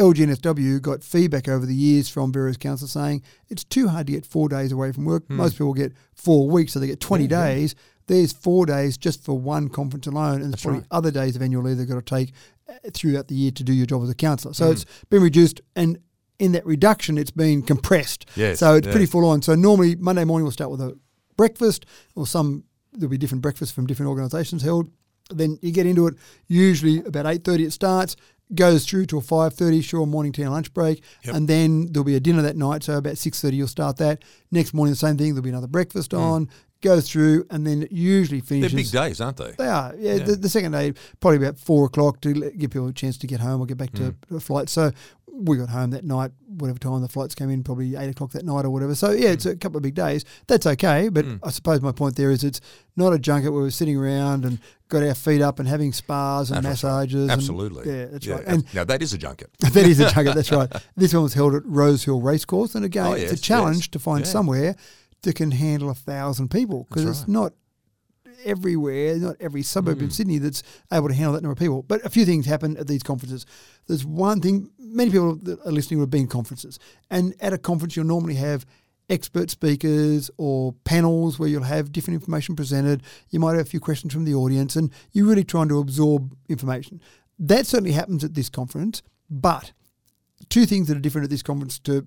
LGNSW 0.00 0.80
got 0.82 1.02
feedback 1.04 1.48
over 1.48 1.64
the 1.66 1.74
years 1.74 2.08
from 2.08 2.32
various 2.32 2.56
councils 2.56 2.92
saying 2.92 3.22
it's 3.48 3.64
too 3.64 3.88
hard 3.88 4.06
to 4.06 4.12
get 4.12 4.24
four 4.26 4.48
days 4.48 4.72
away 4.72 4.92
from 4.92 5.04
work. 5.04 5.28
Most 5.28 5.54
people 5.54 5.74
get 5.74 5.92
four 6.14 6.48
weeks, 6.48 6.72
so 6.72 6.78
they 6.80 6.86
get 6.86 7.00
20 7.00 7.24
Hmm. 7.26 7.30
Yeah, 7.32 7.38
yeah. 7.48 7.54
days. 7.54 7.74
There's 8.06 8.32
four 8.32 8.66
days 8.66 8.96
just 8.96 9.22
for 9.24 9.38
one 9.38 9.68
conference 9.68 10.06
alone, 10.08 10.34
and 10.36 10.42
there's 10.44 10.50
That's 10.52 10.62
probably 10.62 10.80
right. 10.80 10.86
other 10.90 11.10
days 11.12 11.36
of 11.36 11.42
annual 11.42 11.62
leave 11.62 11.76
they've 11.78 11.88
got 11.88 12.04
to 12.04 12.14
take 12.16 12.32
uh, 12.68 12.72
throughout 12.92 13.28
the 13.28 13.34
year 13.36 13.52
to 13.52 13.62
do 13.62 13.72
your 13.72 13.86
job 13.86 14.02
as 14.02 14.10
a 14.10 14.14
councillor. 14.14 14.52
So 14.54 14.70
it's 14.72 14.84
been 15.10 15.22
reduced, 15.22 15.60
and 15.76 15.98
in 16.40 16.52
that 16.52 16.66
reduction, 16.66 17.18
it's 17.18 17.30
been 17.30 17.62
compressed. 17.62 18.26
Yes, 18.34 18.58
So 18.58 18.74
it's 18.74 18.88
pretty 18.88 19.06
full 19.06 19.24
on. 19.26 19.42
So 19.42 19.54
normally 19.54 19.94
Monday 19.96 20.24
morning 20.24 20.44
we'll 20.44 20.52
start 20.52 20.70
with 20.72 20.80
a 20.80 20.98
breakfast, 21.36 21.86
or 22.16 22.26
some 22.26 22.64
there'll 22.92 23.10
be 23.10 23.18
different 23.18 23.42
breakfasts 23.42 23.72
from 23.74 23.86
different 23.86 24.08
organisations 24.08 24.62
held. 24.62 24.90
Then 25.32 25.58
you 25.62 25.70
get 25.70 25.86
into 25.86 26.08
it. 26.08 26.14
Usually 26.48 26.98
about 27.04 27.26
eight 27.26 27.44
thirty 27.44 27.64
it 27.64 27.72
starts, 27.72 28.16
goes 28.54 28.84
through 28.86 29.06
till 29.06 29.20
five 29.20 29.54
thirty. 29.54 29.80
Sure, 29.80 30.06
morning 30.06 30.32
tea 30.32 30.42
and 30.42 30.52
lunch 30.52 30.72
break, 30.74 31.02
Yep. 31.24 31.34
and 31.34 31.48
then 31.48 31.92
there'll 31.92 32.04
be 32.04 32.16
a 32.16 32.20
dinner 32.20 32.42
that 32.42 32.56
night. 32.56 32.82
So 32.84 32.96
about 32.98 33.18
six 33.18 33.40
thirty 33.40 33.56
you'll 33.56 33.68
start 33.68 33.96
that. 33.98 34.22
Next 34.50 34.74
morning 34.74 34.92
the 34.92 34.96
same 34.98 35.16
thing. 35.16 35.34
There'll 35.34 35.42
be 35.42 35.50
another 35.50 35.66
breakfast 35.66 36.14
on. 36.14 36.48
Goes 36.82 37.10
through, 37.10 37.44
and 37.50 37.66
then 37.66 37.82
it 37.82 37.92
usually 37.92 38.38
Hmm. 38.40 38.60
They're 38.60 38.68
finishes. 38.70 38.90
big 38.90 39.00
days, 39.02 39.20
aren't 39.20 39.36
they? 39.36 39.52
They 39.58 39.66
are. 39.66 39.94
Yeah, 39.98 40.14
Yeah. 40.14 40.24
The, 40.24 40.36
the 40.36 40.48
second 40.48 40.72
day, 40.72 40.94
probably 41.20 41.36
about 41.36 41.58
four 41.58 41.84
o'clock 41.84 42.22
to 42.22 42.32
give 42.32 42.70
people 42.70 42.86
a 42.88 42.92
chance 42.94 43.18
to 43.18 43.26
get 43.26 43.40
home 43.40 43.60
or 43.60 43.66
get 43.66 43.76
back 43.76 43.92
to 43.96 44.14
the 44.30 44.40
flight. 44.40 44.70
So 44.70 44.90
we 45.40 45.56
got 45.56 45.70
home 45.70 45.90
that 45.90 46.04
night, 46.04 46.32
whatever 46.46 46.78
time 46.78 47.00
the 47.00 47.08
flights 47.08 47.34
came 47.34 47.50
in, 47.50 47.62
probably 47.62 47.96
eight 47.96 48.10
o'clock 48.10 48.32
that 48.32 48.44
night 48.44 48.64
or 48.64 48.70
whatever. 48.70 48.94
So 48.94 49.10
yeah, 49.10 49.30
it's 49.30 49.44
hmm. 49.44 49.50
a 49.50 49.56
couple 49.56 49.78
of 49.78 49.82
big 49.82 49.94
days. 49.94 50.24
That's 50.46 50.66
okay. 50.66 51.08
But 51.08 51.24
hmm. 51.24 51.36
I 51.42 51.50
suppose 51.50 51.80
my 51.80 51.92
point 51.92 52.16
there 52.16 52.30
is 52.30 52.44
it's 52.44 52.60
not 52.96 53.12
a 53.12 53.18
junket 53.18 53.52
where 53.52 53.62
we're 53.62 53.70
sitting 53.70 53.96
around 53.96 54.44
and 54.44 54.58
got 54.88 55.02
our 55.02 55.14
feet 55.14 55.40
up 55.40 55.58
and 55.58 55.68
having 55.68 55.92
spas 55.92 56.50
and 56.50 56.64
That's 56.64 56.84
right. 56.84 56.90
massages. 56.90 57.22
and- 57.22 57.30
Absolutely. 57.30 57.90
yeah, 57.90 58.06
that's 58.06 58.26
Yeah, 58.26 58.34
right. 58.34 58.44
And 58.46 58.74
now 58.74 58.84
that 58.84 59.02
is 59.02 59.12
a 59.12 59.18
junket. 59.18 59.50
that 59.60 59.76
is 59.76 60.00
a 60.00 60.10
junket. 60.10 60.34
That's 60.34 60.52
right. 60.52 60.70
This 60.96 61.14
one 61.14 61.22
was 61.22 61.34
held 61.34 61.54
at 61.54 61.64
Rosehill 61.64 62.20
Racecourse, 62.20 62.74
and 62.74 62.84
again, 62.84 63.06
Oh, 63.06 63.12
it's 63.12 63.32
a 63.32 63.40
challenge 63.40 63.78
yes. 63.78 63.88
to 63.88 63.98
find 63.98 64.24
Yeah. 64.24 64.32
somewhere 64.32 64.76
that 65.22 65.34
can 65.34 65.52
handle 65.52 65.90
a 65.90 65.94
thousand 65.94 66.50
people 66.50 66.84
because 66.88 67.04
That's 67.04 67.20
it's 67.20 67.28
not 67.28 67.52
everywhere, 68.44 69.16
not 69.16 69.36
every 69.40 69.62
suburb 69.62 69.98
Mm. 69.98 70.02
in 70.02 70.10
Sydney 70.10 70.38
that's 70.38 70.62
able 70.92 71.08
to 71.08 71.14
handle 71.14 71.32
that 71.34 71.42
number 71.42 71.52
of 71.52 71.58
people. 71.58 71.82
But 71.82 72.04
a 72.04 72.10
few 72.10 72.24
things 72.24 72.46
happen 72.46 72.76
at 72.76 72.86
these 72.86 73.02
conferences. 73.02 73.46
There's 73.86 74.04
one 74.04 74.40
thing: 74.40 74.70
many 74.78 75.10
people 75.10 75.36
that 75.36 75.60
are 75.64 75.72
listening 75.72 75.98
will 75.98 76.04
have 76.06 76.10
been 76.10 76.26
conferences, 76.26 76.78
and 77.10 77.34
at 77.40 77.52
a 77.52 77.58
conference 77.58 77.96
you'll 77.96 78.06
normally 78.06 78.34
have 78.36 78.64
expert 79.08 79.50
speakers 79.50 80.30
or 80.36 80.72
panels 80.84 81.38
where 81.38 81.48
you'll 81.48 81.64
have 81.64 81.90
different 81.90 82.14
information 82.20 82.54
presented. 82.54 83.02
You 83.30 83.40
might 83.40 83.56
have 83.56 83.66
a 83.66 83.68
few 83.68 83.80
questions 83.80 84.12
from 84.12 84.24
the 84.24 84.34
audience, 84.34 84.76
and 84.76 84.90
you're 85.12 85.26
really 85.26 85.44
trying 85.44 85.68
to 85.68 85.78
absorb 85.78 86.36
information. 86.48 87.00
That 87.38 87.66
certainly 87.66 87.92
happens 87.92 88.22
at 88.22 88.34
this 88.34 88.48
conference, 88.48 89.02
but 89.28 89.72
two 90.48 90.64
things 90.64 90.86
that 90.88 90.96
are 90.96 91.00
different 91.00 91.24
at 91.24 91.30
this 91.30 91.42
conference 91.42 91.78
to 91.80 92.06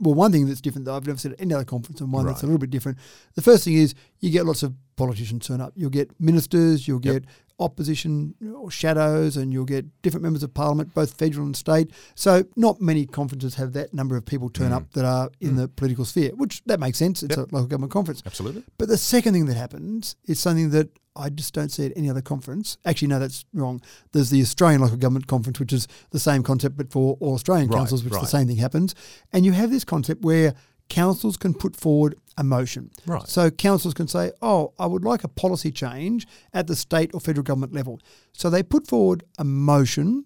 well, 0.00 0.14
one 0.14 0.32
thing 0.32 0.46
that's 0.46 0.60
different 0.60 0.84
that 0.86 0.94
I've 0.94 1.06
never 1.06 1.18
seen 1.18 1.30
at 1.30 1.40
any 1.40 1.54
other 1.54 1.64
conference, 1.64 2.00
and 2.00 2.12
one 2.12 2.26
that's 2.26 2.42
a 2.42 2.46
little 2.46 2.58
bit 2.58 2.70
different. 2.70 2.98
The 3.34 3.42
first 3.42 3.62
thing 3.62 3.74
is 3.74 3.94
you 4.18 4.30
get 4.30 4.44
lots 4.44 4.64
of 4.64 4.74
politicians 5.06 5.46
turn 5.46 5.60
up. 5.60 5.72
You'll 5.76 5.90
get 5.90 6.10
ministers, 6.20 6.86
you'll 6.86 7.00
Yep. 7.04 7.14
get 7.14 7.24
opposition 7.58 8.34
or 8.56 8.70
shadows, 8.70 9.36
and 9.36 9.52
you'll 9.52 9.64
get 9.64 9.84
different 10.02 10.22
members 10.22 10.42
of 10.42 10.52
parliament, 10.52 10.92
both 10.94 11.12
federal 11.14 11.46
and 11.46 11.56
state. 11.56 11.90
So 12.14 12.44
not 12.56 12.80
many 12.80 13.06
conferences 13.06 13.54
have 13.54 13.72
that 13.74 13.94
number 13.94 14.16
of 14.16 14.24
people 14.24 14.48
turn 14.48 14.70
Mm. 14.72 14.76
up 14.76 14.92
that 14.94 15.04
are 15.04 15.30
in 15.40 15.56
the 15.56 15.68
political 15.68 16.04
sphere, 16.04 16.32
which 16.36 16.62
that 16.66 16.80
makes 16.80 16.98
sense. 16.98 17.22
It's 17.22 17.36
Yep. 17.36 17.52
a 17.52 17.54
local 17.54 17.68
government 17.68 17.92
conference. 17.92 18.22
Absolutely. 18.26 18.64
But 18.78 18.88
the 18.88 18.98
second 18.98 19.34
thing 19.34 19.46
that 19.46 19.56
happens 19.56 20.16
is 20.26 20.40
something 20.40 20.70
that 20.70 20.88
I 21.14 21.28
just 21.28 21.52
don't 21.52 21.70
see 21.70 21.84
at 21.84 21.92
any 21.94 22.08
other 22.08 22.22
conference. 22.22 22.78
Actually, 22.86 23.08
no, 23.08 23.18
that's 23.18 23.44
wrong. 23.52 23.82
There's 24.12 24.30
the 24.30 24.40
Australian 24.40 24.80
Local 24.80 24.96
Government 24.96 25.26
Conference, 25.26 25.60
which 25.60 25.72
is 25.72 25.86
the 26.10 26.18
same 26.18 26.42
concept 26.42 26.76
but 26.78 26.90
for 26.90 27.16
all 27.20 27.34
Australian 27.34 27.68
Right, 27.68 27.76
councils, 27.78 28.02
which 28.02 28.14
right. 28.14 28.22
the 28.22 28.26
same 28.28 28.46
thing 28.48 28.56
happens. 28.56 28.94
And 29.32 29.44
you 29.44 29.52
have 29.52 29.70
this 29.70 29.84
concept 29.84 30.22
where 30.24 30.54
councils 31.00 31.36
can 31.36 31.54
put 31.54 31.74
forward 31.76 32.14
a 32.36 32.44
motion. 32.44 32.90
Right. 33.06 33.26
So 33.28 33.50
councils 33.50 33.94
can 33.94 34.08
say, 34.08 34.32
"Oh, 34.40 34.72
I 34.78 34.86
would 34.86 35.04
like 35.04 35.24
a 35.24 35.28
policy 35.28 35.70
change 35.72 36.26
at 36.52 36.66
the 36.66 36.76
state 36.76 37.10
or 37.14 37.20
federal 37.20 37.44
government 37.44 37.72
level." 37.72 37.94
So 38.32 38.50
they 38.50 38.62
put 38.62 38.86
forward 38.86 39.24
a 39.38 39.44
motion, 39.44 40.24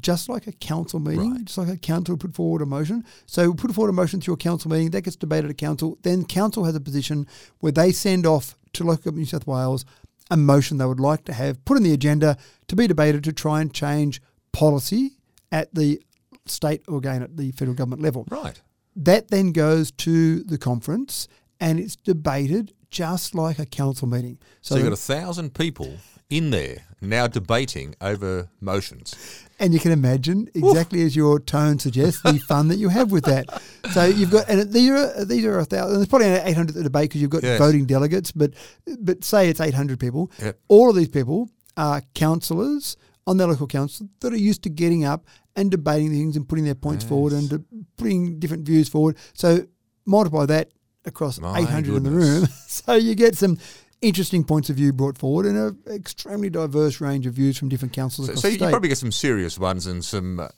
just 0.00 0.28
like 0.28 0.46
a 0.46 0.52
council 0.52 1.00
meeting, 1.00 1.30
Right. 1.32 1.44
just 1.46 1.58
like 1.58 1.68
a 1.68 1.76
council 1.92 2.16
put 2.16 2.34
forward 2.34 2.62
a 2.62 2.66
motion. 2.66 3.04
So 3.26 3.50
we 3.50 3.54
put 3.56 3.74
forward 3.74 3.90
a 3.90 3.92
motion 4.02 4.20
through 4.20 4.34
a 4.34 4.44
council 4.48 4.70
meeting 4.70 4.90
that 4.90 5.02
gets 5.02 5.16
debated 5.16 5.50
at 5.50 5.58
council. 5.58 5.98
Then 6.02 6.24
council 6.24 6.64
has 6.64 6.74
a 6.74 6.80
position 6.80 7.26
where 7.60 7.72
they 7.72 7.90
send 7.92 8.26
off 8.26 8.56
to 8.74 8.84
local 8.84 9.12
New 9.12 9.24
South 9.24 9.46
Wales 9.46 9.84
a 10.30 10.36
motion 10.36 10.78
they 10.78 10.86
would 10.86 11.00
like 11.00 11.24
to 11.26 11.32
have 11.32 11.62
put 11.64 11.76
on 11.76 11.82
the 11.82 11.92
agenda 11.92 12.36
to 12.68 12.74
be 12.76 12.86
debated 12.86 13.22
to 13.24 13.32
try 13.32 13.60
and 13.62 13.72
change 13.72 14.20
policy 14.52 15.16
at 15.52 15.74
the 15.74 16.00
state 16.46 16.82
or 16.88 16.96
again 16.98 17.22
at 17.22 17.36
the 17.36 17.50
federal 17.52 17.74
government 17.76 18.02
level. 18.02 18.26
Right. 18.30 18.60
That 18.96 19.28
then 19.28 19.52
goes 19.52 19.90
to 19.92 20.42
the 20.44 20.58
conference 20.58 21.28
and 21.60 21.78
it's 21.80 21.96
debated 21.96 22.72
just 22.90 23.34
like 23.34 23.58
a 23.58 23.66
council 23.66 24.06
meeting. 24.06 24.38
So, 24.60 24.76
you've 24.76 24.84
got 24.84 24.92
a 24.92 24.96
thousand 24.96 25.54
people 25.54 25.94
in 26.30 26.50
there 26.50 26.78
now 27.00 27.26
debating 27.26 27.94
over 28.00 28.48
motions. 28.60 29.14
and 29.60 29.74
you 29.74 29.78
can 29.80 29.92
imagine 29.92 30.48
exactly 30.54 31.02
as 31.02 31.14
your 31.14 31.38
tone 31.38 31.78
suggests 31.78 32.22
the 32.22 32.38
fun 32.48 32.68
that 32.68 32.76
you 32.76 32.88
have 32.88 33.12
with 33.12 33.24
that. 33.24 33.62
So 33.92 34.04
you've 34.04 34.30
got 34.30 34.48
and 34.48 34.72
these 34.72 34.90
are 34.90 35.24
these 35.24 35.44
are 35.44 35.58
a 35.58 35.64
thousand. 35.64 35.96
There's 35.96 36.08
probably 36.08 36.28
eight 36.28 36.56
hundred 36.56 36.82
debate 36.82 37.10
because 37.10 37.20
you've 37.20 37.30
got 37.30 37.42
Yes. 37.42 37.58
voting 37.58 37.84
delegates, 37.84 38.32
but 38.32 38.54
but 39.00 39.22
say 39.22 39.48
it's 39.50 39.60
eight 39.60 39.74
hundred 39.74 40.00
people. 40.00 40.30
Yep. 40.40 40.58
All 40.68 40.88
of 40.90 40.96
these 40.96 41.08
people 41.08 41.50
are 41.76 42.00
councillors 42.14 42.96
on 43.26 43.36
their 43.38 43.46
local 43.46 43.66
council 43.66 44.08
that 44.20 44.32
are 44.32 44.36
used 44.36 44.62
to 44.62 44.68
getting 44.70 45.04
up 45.04 45.26
and 45.56 45.70
debating 45.70 46.10
things 46.10 46.36
and 46.36 46.48
putting 46.48 46.64
their 46.64 46.74
points 46.74 47.04
forward 47.04 47.32
and 47.32 47.48
de- 47.48 47.64
putting 47.96 48.38
different 48.38 48.66
views 48.66 48.88
forward. 48.88 49.16
So 49.34 49.66
multiply 50.06 50.46
that 50.46 50.70
across 51.06 51.38
My 51.40 51.60
800 51.60 51.96
in 51.96 52.02
the 52.02 52.10
room. 52.10 52.48
So 52.66 52.94
you 52.94 53.14
get 53.14 53.36
some 53.36 53.58
interesting 54.04 54.44
points 54.44 54.68
of 54.70 54.76
view 54.76 54.92
brought 54.92 55.16
forward 55.18 55.46
and 55.46 55.56
an 55.56 55.78
extremely 55.94 56.50
diverse 56.50 57.00
range 57.00 57.26
of 57.26 57.34
views 57.34 57.56
from 57.58 57.68
different 57.68 57.92
councils 57.94 58.28
So, 58.28 58.34
so 58.34 58.48
you 58.48 58.58
probably 58.58 58.88
get 58.88 58.98
some 58.98 59.12
serious 59.12 59.58
ones 59.58 59.86
and 59.86 60.04
some 60.04 60.40
uh, 60.40 60.48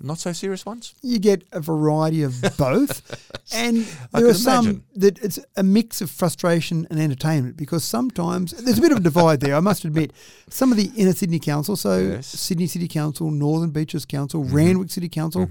not 0.00 0.18
so 0.18 0.32
serious 0.32 0.64
ones. 0.64 0.94
you 1.02 1.18
get 1.18 1.42
a 1.52 1.60
variety 1.60 2.22
of 2.22 2.40
both. 2.58 3.02
and 3.52 3.86
there 4.12 4.26
are 4.26 4.34
some 4.34 4.64
imagine. 4.66 4.84
that 4.96 5.18
it's 5.18 5.38
a 5.56 5.62
mix 5.62 6.00
of 6.00 6.10
frustration 6.10 6.86
and 6.90 7.00
entertainment 7.00 7.56
because 7.56 7.82
sometimes 7.84 8.52
there's 8.52 8.78
a 8.78 8.82
bit 8.82 8.92
of 8.92 8.98
a 8.98 9.02
divide 9.02 9.40
there, 9.40 9.54
I 9.56 9.60
must 9.60 9.84
admit. 9.84 10.12
Some 10.48 10.70
of 10.70 10.78
the 10.78 10.90
inner 10.96 11.12
Sydney 11.12 11.38
council, 11.40 11.76
so 11.76 11.98
Yes. 11.98 12.26
Sydney 12.26 12.66
City 12.66 12.88
Council, 12.88 13.30
Northern 13.30 13.70
Beaches 13.70 14.04
Council, 14.06 14.44
Mm-hmm. 14.44 14.54
Randwick 14.56 14.90
City 14.90 15.08
Council, 15.08 15.48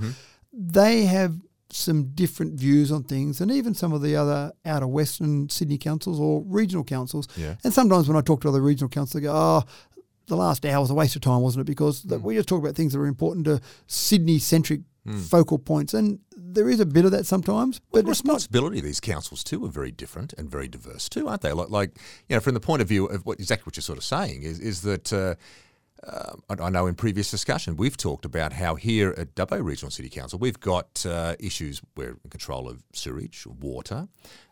they 0.54 1.06
have 1.06 1.36
some 1.76 2.12
different 2.14 2.54
views 2.60 2.92
on 2.92 3.04
things 3.04 3.42
and 3.42 3.52
even 3.52 3.74
some 3.74 3.92
of 3.92 4.02
the 4.02 4.16
other 4.16 4.52
outer 4.66 4.88
western 4.88 5.50
Sydney 5.50 5.78
councils 5.78 6.20
or 6.20 6.42
regional 6.46 6.84
councils. 6.84 7.28
Yeah. 7.36 7.56
And 7.64 7.74
sometimes 7.74 8.08
when 8.08 8.18
I 8.18 8.22
talk 8.22 8.42
to 8.42 8.50
other 8.50 8.62
regional 8.62 8.90
councils, 8.90 9.22
they 9.22 9.28
go, 9.28 9.34
oh, 9.36 9.64
the 10.28 10.38
last 10.38 10.66
hour 10.66 10.82
was 10.82 10.90
a 10.90 10.94
waste 10.94 11.16
of 11.16 11.22
time, 11.22 11.42
wasn't 11.42 11.62
it? 11.62 11.66
Because 11.66 12.04
the, 12.04 12.18
hmm. 12.18 12.26
we 12.26 12.36
just 12.36 12.48
talk 12.48 12.60
about 12.60 12.76
things 12.76 12.94
that 12.94 13.00
are 13.00 13.06
important 13.06 13.46
to 13.46 13.62
Sydney 13.88 14.40
centric 14.40 14.82
hmm. 15.06 15.20
focal 15.20 15.60
points. 15.60 15.94
And 15.94 16.20
there 16.36 16.70
is 16.70 16.80
a 16.80 16.86
bit 16.86 17.06
of 17.06 17.12
that 17.12 17.26
sometimes, 17.26 17.82
but 17.92 18.06
the 18.06 18.12
it's 18.12 18.24
not. 18.24 18.36
responsibility 18.36 18.80
of 18.80 18.86
these 18.86 19.02
councils 19.02 19.44
too 19.44 19.66
are 19.66 19.70
very 19.70 19.92
different 19.92 20.34
and 20.38 20.50
very 20.50 20.70
diverse 20.70 21.10
too, 21.10 21.28
aren't 21.28 21.42
they? 21.42 21.52
Like, 21.52 21.70
like 21.70 21.98
you 22.30 22.36
know, 22.36 22.40
from 22.40 22.54
the 22.54 22.62
point 22.62 22.82
of 22.82 22.88
view 22.88 23.06
of 23.08 23.26
what 23.26 23.40
exactly 23.40 23.66
what 23.66 23.76
you're 23.76 23.82
sort 23.82 23.98
of 23.98 24.06
saying 24.06 24.44
is 24.44 24.60
is 24.60 24.82
that. 24.82 25.12
Uh, 25.12 25.36
uh, 26.08 26.34
I 26.50 26.70
know 26.70 26.88
in 26.88 26.96
previous 26.96 27.32
discussion 27.32 27.76
we've 27.78 27.98
talked 27.98 28.26
about 28.26 28.54
how 28.54 28.76
here 28.76 29.14
at 29.18 29.36
Dubbo 29.36 29.64
Regional 29.64 29.92
City 29.92 30.10
Council 30.10 30.40
we've 30.40 30.60
got 30.60 31.06
uh, 31.06 31.36
issues 31.40 31.82
where 31.96 32.18
in 32.24 32.30
control 32.30 32.68
of 32.70 32.84
sewage, 32.94 33.46
water, 33.48 34.08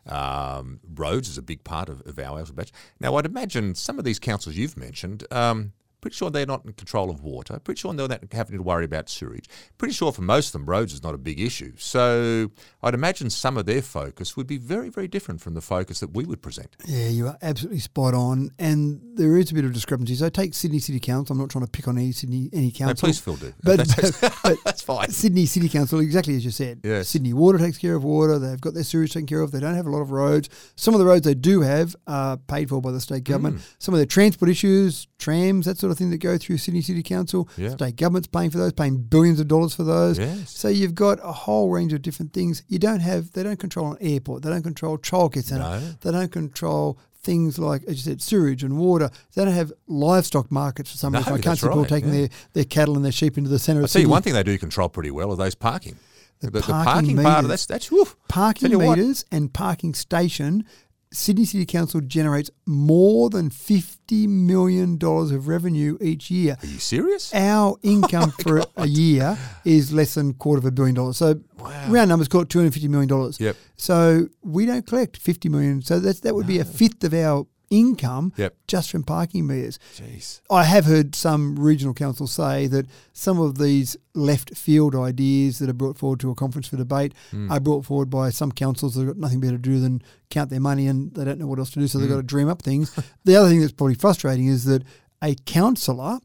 um, 0.06 0.80
roads 0.94 1.28
is 1.28 1.38
a 1.38 1.42
big 1.42 1.64
part 1.64 1.88
of, 1.88 2.02
of 2.06 2.18
our 2.18 2.38
alphabet. 2.38 2.70
Now 3.00 3.16
I'd 3.16 3.26
imagine 3.26 3.74
some 3.74 3.98
of 3.98 4.04
these 4.04 4.18
councils 4.18 4.56
you've 4.56 4.76
mentioned 4.76 5.26
um, 5.30 5.72
Pretty 6.04 6.16
sure 6.16 6.28
they're 6.28 6.44
not 6.44 6.66
in 6.66 6.74
control 6.74 7.08
of 7.08 7.22
water. 7.22 7.58
Pretty 7.60 7.80
sure 7.80 7.94
they're 7.94 8.06
not 8.06 8.22
having 8.30 8.58
to 8.58 8.62
worry 8.62 8.84
about 8.84 9.08
sewage. 9.08 9.48
Pretty 9.78 9.94
sure 9.94 10.12
for 10.12 10.20
most 10.20 10.48
of 10.48 10.52
them, 10.52 10.66
roads 10.66 10.92
is 10.92 11.02
not 11.02 11.14
a 11.14 11.16
big 11.16 11.40
issue. 11.40 11.72
So 11.78 12.50
I'd 12.82 12.92
imagine 12.92 13.30
some 13.30 13.56
of 13.56 13.64
their 13.64 13.80
focus 13.80 14.36
would 14.36 14.46
be 14.46 14.58
very, 14.58 14.90
very 14.90 15.08
different 15.08 15.40
from 15.40 15.54
the 15.54 15.62
focus 15.62 16.00
that 16.00 16.12
we 16.12 16.26
would 16.26 16.42
present. 16.42 16.76
Yeah, 16.84 17.08
you 17.08 17.26
are 17.28 17.38
absolutely 17.40 17.78
spot 17.80 18.12
on, 18.12 18.50
and 18.58 19.00
there 19.14 19.38
is 19.38 19.50
a 19.50 19.54
bit 19.54 19.64
of 19.64 19.72
discrepancy. 19.72 20.14
So 20.16 20.28
take 20.28 20.52
Sydney 20.52 20.78
City 20.78 21.00
Council. 21.00 21.32
I'm 21.32 21.38
not 21.40 21.48
trying 21.48 21.64
to 21.64 21.70
pick 21.70 21.88
on 21.88 21.96
any 21.96 22.12
Sydney 22.12 22.50
any 22.52 22.66
No, 22.66 22.88
council. 22.88 23.06
please, 23.06 23.18
Phil, 23.18 23.36
do. 23.36 23.54
But, 23.62 23.78
that's, 23.88 24.20
but, 24.20 24.38
but 24.42 24.58
that's 24.66 24.82
fine. 24.82 25.08
Sydney 25.08 25.46
City 25.46 25.70
Council, 25.70 26.00
exactly 26.00 26.36
as 26.36 26.44
you 26.44 26.50
said. 26.50 26.80
Yes. 26.84 27.08
Sydney 27.08 27.32
Water 27.32 27.56
takes 27.56 27.78
care 27.78 27.94
of 27.94 28.04
water. 28.04 28.38
They've 28.38 28.60
got 28.60 28.74
their 28.74 28.84
sewage 28.84 29.14
taken 29.14 29.26
care 29.26 29.40
of. 29.40 29.52
They 29.52 29.60
don't 29.60 29.74
have 29.74 29.86
a 29.86 29.90
lot 29.90 30.02
of 30.02 30.10
roads. 30.10 30.50
Some 30.76 30.92
of 30.92 31.00
the 31.00 31.06
roads 31.06 31.24
they 31.24 31.32
do 31.32 31.62
have 31.62 31.96
are 32.06 32.36
paid 32.36 32.68
for 32.68 32.82
by 32.82 32.90
the 32.90 33.00
state 33.00 33.24
government. 33.24 33.56
Mm. 33.56 33.74
Some 33.78 33.94
of 33.94 33.98
their 33.98 34.06
transport 34.06 34.50
issues, 34.50 35.08
trams, 35.18 35.64
that 35.64 35.78
sort 35.78 35.90
of 35.90 35.93
thing 35.94 36.10
that 36.10 36.18
go 36.18 36.36
through 36.38 36.58
Sydney 36.58 36.80
City 36.82 37.02
Council. 37.02 37.48
Yeah. 37.56 37.70
State 37.70 37.96
government's 37.96 38.28
paying 38.28 38.50
for 38.50 38.58
those, 38.58 38.72
paying 38.72 38.98
billions 38.98 39.40
of 39.40 39.48
dollars 39.48 39.74
for 39.74 39.84
those. 39.84 40.18
Yes. 40.18 40.50
So 40.50 40.68
you've 40.68 40.94
got 40.94 41.18
a 41.22 41.32
whole 41.32 41.70
range 41.70 41.92
of 41.92 42.02
different 42.02 42.32
things. 42.32 42.62
You 42.68 42.78
don't 42.78 43.00
have, 43.00 43.32
they 43.32 43.42
don't 43.42 43.58
control 43.58 43.92
an 43.92 43.98
airport. 44.00 44.42
They 44.42 44.50
don't 44.50 44.62
control 44.62 44.98
childcare 44.98 45.44
centre. 45.44 45.64
No. 45.64 45.80
They 46.00 46.10
don't 46.12 46.32
control 46.32 46.98
things 47.22 47.58
like, 47.58 47.82
as 47.84 47.96
you 47.96 48.02
said, 48.12 48.20
sewage 48.20 48.62
and 48.62 48.76
water. 48.76 49.10
They 49.34 49.44
don't 49.44 49.54
have 49.54 49.72
livestock 49.86 50.50
markets 50.52 50.90
for 50.90 50.98
some 50.98 51.12
No, 51.12 51.20
reason. 51.20 51.32
I 51.34 51.38
can't 51.38 51.58
see 51.58 51.66
people 51.68 51.84
taking 51.86 52.12
yeah. 52.12 52.20
their, 52.20 52.28
their 52.52 52.64
cattle 52.64 52.96
and 52.96 53.04
their 53.04 53.12
sheep 53.12 53.38
into 53.38 53.48
the 53.48 53.58
centre 53.58 53.80
I'll 53.80 53.84
of 53.86 53.90
tell 53.90 54.00
you 54.00 54.04
Sydney. 54.04 54.10
one 54.12 54.22
thing 54.22 54.32
they 54.34 54.42
do 54.42 54.58
control 54.58 54.88
pretty 54.90 55.10
well 55.10 55.30
are 55.32 55.36
those 55.36 55.54
parking. 55.54 55.96
The 56.40 56.50
the, 56.50 56.60
parking 56.60 56.84
parking 56.84 57.22
part 57.22 57.44
of 57.44 57.48
that's 57.48 57.64
that's 57.64 57.90
woof. 57.90 58.16
parking 58.28 58.76
meters 58.76 59.24
and 59.32 59.50
parking 59.50 59.94
station, 59.94 60.66
Sydney 61.14 61.44
City 61.44 61.64
Council 61.64 62.00
generates 62.00 62.50
more 62.66 63.30
than 63.30 63.48
$50 63.48 64.28
million 64.28 64.98
of 65.00 65.48
revenue 65.48 65.96
each 66.00 66.30
year. 66.30 66.56
Are 66.60 66.66
you 66.66 66.78
serious? 66.78 67.32
Our 67.32 67.70
oh 67.74 67.78
income 67.82 68.32
for 68.42 68.64
a 68.76 68.86
year 68.86 69.38
is 69.64 69.92
less 69.92 70.14
than 70.14 70.30
a 70.30 70.34
quarter 70.34 70.58
of 70.58 70.64
a 70.64 70.72
billion 70.72 70.96
dollars. 70.96 71.16
So 71.18 71.40
round 71.86 72.08
numbers, 72.08 72.28
call 72.28 72.42
it 72.42 72.48
$250 72.48 72.88
million. 72.88 73.32
Yep. 73.38 73.56
So 73.76 74.28
we 74.42 74.66
don't 74.66 74.86
collect 74.86 75.16
50 75.16 75.48
million. 75.48 75.82
So 75.82 76.00
that's, 76.00 76.20
that 76.20 76.34
would 76.34 76.46
be 76.46 76.58
a 76.58 76.64
fifth 76.64 77.04
of 77.04 77.14
our 77.14 77.46
income 77.70 78.32
Yep. 78.36 78.54
just 78.68 78.90
from 78.90 79.02
parking 79.02 79.46
meters. 79.46 79.78
Jeez. 79.96 80.40
I 80.50 80.64
have 80.64 80.84
heard 80.84 81.14
some 81.14 81.56
regional 81.58 81.94
councils 81.94 82.32
say 82.32 82.66
that 82.68 82.86
some 83.12 83.38
of 83.40 83.58
these 83.58 83.96
left 84.14 84.56
field 84.56 84.94
ideas 84.94 85.58
that 85.58 85.68
are 85.68 85.72
brought 85.74 85.98
forward 85.98 86.20
to 86.20 86.30
a 86.30 86.34
conference 86.34 86.68
for 86.68 86.76
debate 86.76 87.14
Hmm. 87.30 87.50
are 87.50 87.60
brought 87.60 87.84
forward 87.84 88.10
by 88.10 88.30
some 88.30 88.52
councils 88.52 88.94
that 88.94 89.00
have 89.00 89.08
got 89.08 89.18
nothing 89.18 89.40
better 89.40 89.56
to 89.56 89.58
do 89.58 89.80
than 89.80 90.02
count 90.30 90.50
their 90.50 90.60
money 90.60 90.86
and 90.86 91.12
they 91.14 91.24
don't 91.24 91.38
know 91.38 91.46
what 91.46 91.58
else 91.58 91.70
to 91.70 91.80
do, 91.80 91.88
so 91.88 91.98
they've 91.98 92.08
Hmm. 92.08 92.14
got 92.14 92.20
to 92.20 92.26
dream 92.26 92.48
up 92.48 92.62
things. 92.62 92.92
the 93.24 93.36
other 93.36 93.48
thing 93.48 93.60
that's 93.60 93.72
probably 93.72 93.94
frustrating 93.94 94.46
is 94.46 94.64
that 94.64 94.82
a 95.22 95.34
councillor 95.46 96.18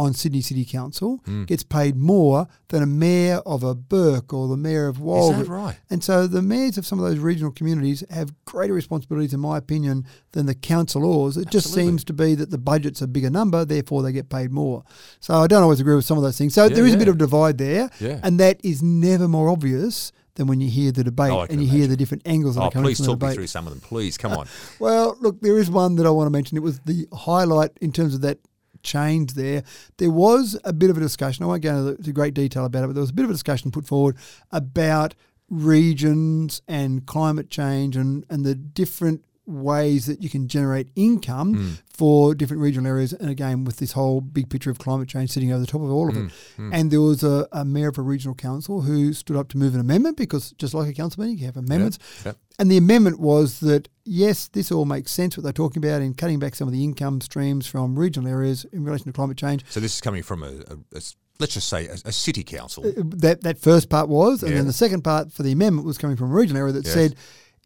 on 0.00 0.14
Sydney 0.14 0.40
City 0.40 0.64
Council 0.64 1.20
Hmm. 1.24 1.44
gets 1.44 1.62
paid 1.62 1.96
more 1.96 2.46
than 2.68 2.82
a 2.82 2.86
mayor 2.86 3.36
of 3.46 3.62
a 3.62 3.74
Bourke 3.74 4.32
or 4.32 4.48
the 4.48 4.56
mayor 4.56 4.86
of 4.88 4.98
Walgett. 4.98 5.48
right? 5.48 5.76
And 5.90 6.02
so 6.02 6.26
the 6.26 6.42
mayors 6.42 6.78
of 6.78 6.86
some 6.86 6.98
of 6.98 7.04
those 7.08 7.18
regional 7.18 7.50
communities 7.52 8.02
have 8.10 8.32
greater 8.44 8.72
responsibilities, 8.74 9.34
in 9.34 9.40
my 9.40 9.58
opinion, 9.58 10.04
than 10.32 10.46
the 10.46 10.54
councillors. 10.54 11.36
It 11.36 11.50
just 11.50 11.72
seems 11.72 12.04
to 12.04 12.12
be 12.12 12.34
that 12.34 12.50
the 12.50 12.58
budget's 12.58 13.02
a 13.02 13.06
bigger 13.06 13.30
number, 13.30 13.64
therefore 13.64 14.02
they 14.02 14.12
get 14.12 14.28
paid 14.28 14.50
more. 14.52 14.82
So 15.20 15.34
I 15.34 15.46
don't 15.46 15.62
always 15.62 15.80
agree 15.80 15.94
with 15.96 16.04
some 16.04 16.16
of 16.18 16.22
those 16.24 16.38
things. 16.38 16.54
So 16.54 16.64
Yeah, 16.66 16.74
there 16.74 16.86
is 16.86 16.94
a 16.94 16.98
bit 16.98 17.06
yeah. 17.06 17.10
of 17.12 17.18
divide 17.18 17.58
there, 17.58 17.90
Yeah. 18.00 18.20
and 18.22 18.38
that 18.40 18.60
is 18.64 18.82
never 18.82 19.28
more 19.28 19.48
obvious 19.48 20.12
than 20.36 20.46
when 20.46 20.60
you 20.60 20.70
hear 20.70 20.92
the 20.92 21.02
debate 21.04 21.32
Oh, 21.32 21.42
and 21.50 21.60
you 21.60 21.68
hear 21.68 21.86
the 21.88 21.96
different 21.96 22.22
angles 22.24 22.54
that 22.54 22.62
Oh, 22.62 22.64
are 22.66 22.70
coming 22.70 22.86
please 22.90 22.98
from 22.98 23.06
the 23.06 23.12
talk 23.12 23.20
me 23.20 23.26
debate. 23.26 23.34
through 23.34 23.46
some 23.48 23.66
of 23.66 23.72
them, 23.72 23.80
please. 23.80 24.16
Come 24.16 24.32
on. 24.32 24.46
Well, 24.78 25.16
look, 25.20 25.40
there 25.42 25.58
is 25.58 25.68
one 25.70 25.96
that 25.96 26.06
I 26.06 26.10
want 26.10 26.26
to 26.26 26.30
mention. 26.30 26.56
It 26.56 26.62
was 26.62 26.78
the 26.86 27.06
highlight 27.12 27.72
in 27.80 27.92
terms 27.92 28.14
of 28.14 28.20
that 28.22 28.38
change 28.82 29.34
there. 29.34 29.62
There 29.98 30.10
was 30.10 30.58
a 30.64 30.72
bit 30.72 30.90
of 30.90 30.96
a 30.96 31.00
discussion. 31.00 31.44
I 31.44 31.48
won't 31.48 31.62
go 31.62 31.76
into 31.88 32.02
the- 32.02 32.12
great 32.12 32.34
detail 32.34 32.64
about 32.64 32.84
it, 32.84 32.86
but 32.88 32.92
there 32.94 33.00
was 33.02 33.10
a 33.10 33.14
bit 33.14 33.24
of 33.24 33.30
a 33.30 33.34
discussion 33.34 33.70
put 33.70 33.86
forward 33.86 34.16
about 34.50 35.14
regions 35.50 36.62
and 36.68 37.04
climate 37.06 37.50
change 37.50 37.96
and, 37.96 38.24
and 38.30 38.44
the 38.44 38.54
different 38.54 39.24
ways 39.46 40.06
that 40.06 40.22
you 40.22 40.30
can 40.30 40.46
generate 40.46 40.88
income 40.94 41.54
Hmm. 41.54 41.70
for 41.92 42.36
different 42.36 42.62
regional 42.62 42.86
areas. 42.88 43.12
And 43.12 43.28
again, 43.28 43.64
with 43.64 43.78
this 43.78 43.92
whole 43.92 44.20
big 44.20 44.48
picture 44.48 44.70
of 44.70 44.78
climate 44.78 45.08
change 45.08 45.30
sitting 45.30 45.50
over 45.50 45.60
the 45.60 45.66
top 45.66 45.80
of 45.82 45.90
all 45.90 46.08
of 46.08 46.16
it. 46.16 46.30
Hmm. 46.56 46.72
And 46.72 46.90
there 46.92 47.00
was 47.00 47.24
a, 47.24 47.48
a 47.50 47.64
mayor 47.64 47.88
of 47.88 47.98
a 47.98 48.02
regional 48.02 48.36
council 48.36 48.82
who 48.82 49.12
stood 49.12 49.36
up 49.36 49.48
to 49.48 49.58
move 49.58 49.74
an 49.74 49.80
amendment 49.80 50.16
because 50.16 50.52
just 50.52 50.72
like 50.72 50.88
a 50.88 50.92
council 50.94 51.22
meeting, 51.22 51.38
you 51.38 51.46
have 51.46 51.56
amendments. 51.56 51.98
Yep. 52.24 52.36
And 52.60 52.70
the 52.70 52.76
amendment 52.76 53.18
was 53.18 53.60
that, 53.60 53.88
yes, 54.04 54.48
this 54.48 54.70
all 54.70 54.84
makes 54.84 55.10
sense 55.12 55.34
what 55.34 55.44
they're 55.44 55.52
talking 55.52 55.82
about 55.82 56.02
in 56.02 56.12
cutting 56.12 56.38
back 56.38 56.54
some 56.54 56.68
of 56.68 56.74
the 56.74 56.84
income 56.84 57.22
streams 57.22 57.66
from 57.66 57.98
regional 57.98 58.28
areas 58.28 58.66
in 58.70 58.84
relation 58.84 59.06
to 59.06 59.12
climate 59.14 59.38
change. 59.38 59.64
So 59.70 59.80
this 59.80 59.94
is 59.94 60.00
coming 60.02 60.22
from 60.22 60.42
a 60.42 60.52
let's 60.92 61.54
just 61.54 61.70
say 61.70 61.86
a, 61.86 61.94
a 62.04 62.12
city 62.12 62.44
council. 62.44 62.84
Uh, 62.84 63.00
uh, 63.00 63.02
that 63.16 63.42
that 63.44 63.58
first 63.58 63.88
part 63.88 64.10
was, 64.10 64.42
and 64.42 64.52
Yeah. 64.52 64.58
then 64.58 64.66
the 64.66 64.74
second 64.74 65.02
part 65.02 65.32
for 65.32 65.42
the 65.42 65.52
amendment 65.52 65.86
was 65.86 65.96
coming 65.96 66.18
from 66.18 66.30
a 66.30 66.34
regional 66.34 66.60
area 66.60 66.74
that 66.74 66.84
Yes. 66.84 66.92
said 66.92 67.14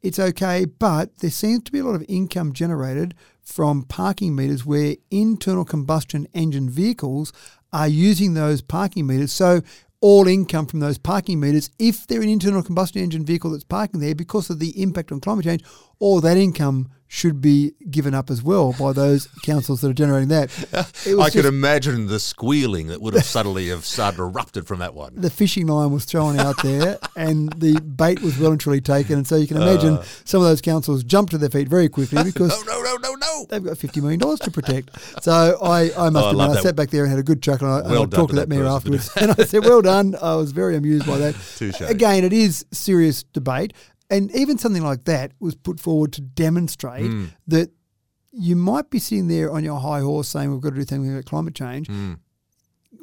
it's 0.01 0.20
okay, 0.20 0.64
but 0.64 1.16
there 1.18 1.30
seems 1.30 1.64
to 1.64 1.72
be 1.72 1.80
a 1.80 1.84
lot 1.84 1.97
of 1.97 2.05
income 2.09 2.53
generated 2.53 3.14
from 3.42 3.82
parking 3.82 4.36
meters 4.36 4.64
where 4.64 4.95
internal 5.11 5.64
combustion 5.64 6.28
engine 6.34 6.70
vehicles 6.70 7.32
are 7.72 7.88
using 7.88 8.34
those 8.34 8.62
parking 8.62 9.09
meters. 9.09 9.32
So 9.32 9.61
all 10.01 10.26
income 10.26 10.66
from 10.66 10.80
those 10.80 10.99
parking 10.99 11.40
meters, 11.40 11.70
if 11.78 12.07
they're 12.07 12.22
an 12.22 12.28
internal 12.28 12.62
combustion 12.62 13.03
engine 13.03 13.24
vehicle 13.24 13.51
that's 13.51 13.64
parking 13.64 14.01
there 14.01 14.14
because 14.14 14.51
of 14.51 14.59
the 14.59 14.80
impact 14.82 15.12
on 15.12 15.20
climate 15.20 15.45
change, 15.45 15.64
all 15.99 16.20
that 16.20 16.36
income 16.36 16.90
should 17.15 17.41
be 17.41 17.73
given 17.93 18.12
up 18.12 18.29
as 18.29 18.43
well 18.43 18.75
by 18.77 18.93
those 18.93 19.29
councils 19.45 19.81
that 19.81 19.89
are 19.89 19.93
generating 19.95 20.29
that. 20.29 20.51
I 21.21 21.31
could 21.31 21.45
imagine 21.45 22.09
the 22.09 22.19
squealing 22.19 22.89
that 22.89 23.01
would 23.01 23.15
have 23.15 23.25
suddenly 23.25 23.69
have 23.69 23.85
started 23.95 24.19
erupted 24.19 24.67
from 24.67 24.81
that 24.81 24.95
one. 24.95 25.12
the 25.15 25.31
fishing 25.31 25.69
line 25.69 25.93
was 25.93 26.05
thrown 26.07 26.41
out 26.41 26.57
there 26.65 26.99
and 27.15 27.53
the 27.53 27.81
bait 27.81 28.21
was 28.21 28.37
well 28.37 28.51
and 28.51 28.61
truly 28.61 28.81
taken. 28.81 29.19
And 29.19 29.27
so 29.29 29.37
you 29.37 29.47
can 29.47 29.59
imagine 29.59 29.99
uh. 29.99 30.03
some 30.25 30.41
of 30.41 30.49
those 30.49 30.61
councils 30.61 31.05
jumped 31.05 31.31
to 31.31 31.39
their 31.39 31.51
feet 31.51 31.69
very 31.69 31.89
quickly 31.89 32.21
because 32.25 32.51
No, 32.67 32.73
no, 32.81 32.83
no, 32.83 32.97
no, 32.97 33.15
no. 33.15 33.47
they've 33.49 33.62
got 33.62 33.77
$50 33.77 34.03
million 34.03 34.19
to 34.19 34.51
protect. 34.51 34.91
So 35.23 35.57
I, 35.62 35.93
I 35.97 36.11
must 36.11 36.27
Oh, 36.27 36.31
admit, 36.31 36.49
love 36.49 36.57
I 36.57 36.61
sat 36.62 36.75
back 36.75 36.91
there 36.91 37.05
and 37.05 37.11
had 37.11 37.21
a 37.21 37.23
good 37.23 37.41
chuckle. 37.43 37.69
And 37.69 37.77
I, 37.77 37.81
and 37.81 37.91
Well 37.91 38.03
I 38.03 38.07
talked 38.07 38.31
to 38.31 38.37
that 38.37 38.49
that 38.49 38.49
mayor 38.49 38.67
afterwards. 38.67 39.09
and 39.17 39.31
I 39.39 39.45
said, 39.45 39.65
well 39.65 39.83
done. 39.83 40.17
I 40.21 40.35
was 40.35 40.51
very 40.51 40.75
amused 40.77 41.07
by 41.07 41.19
that. 41.19 41.37
Again, 41.89 42.25
it 42.25 42.33
is 42.33 42.67
serious 42.73 43.23
debate. 43.23 43.73
And 44.15 44.31
even 44.35 44.59
something 44.59 44.83
like 44.83 45.05
that 45.05 45.33
was 45.41 45.55
put 45.55 45.81
forward 45.81 46.12
to 46.15 46.21
demonstrate 46.21 47.11
Hmm. 47.11 47.25
that 47.49 47.71
you 48.33 48.57
might 48.57 48.91
be 48.91 48.99
sitting 48.99 49.29
there 49.29 49.51
on 49.53 49.62
your 49.65 49.79
high 49.81 50.01
horse 50.01 50.29
saying 50.29 50.51
we've 50.53 50.61
got 50.61 50.71
to 50.71 50.77
do 50.77 50.87
something 50.87 51.11
about 51.12 51.25
climate 51.25 51.55
change. 51.55 51.87
Hmm. 51.89 52.15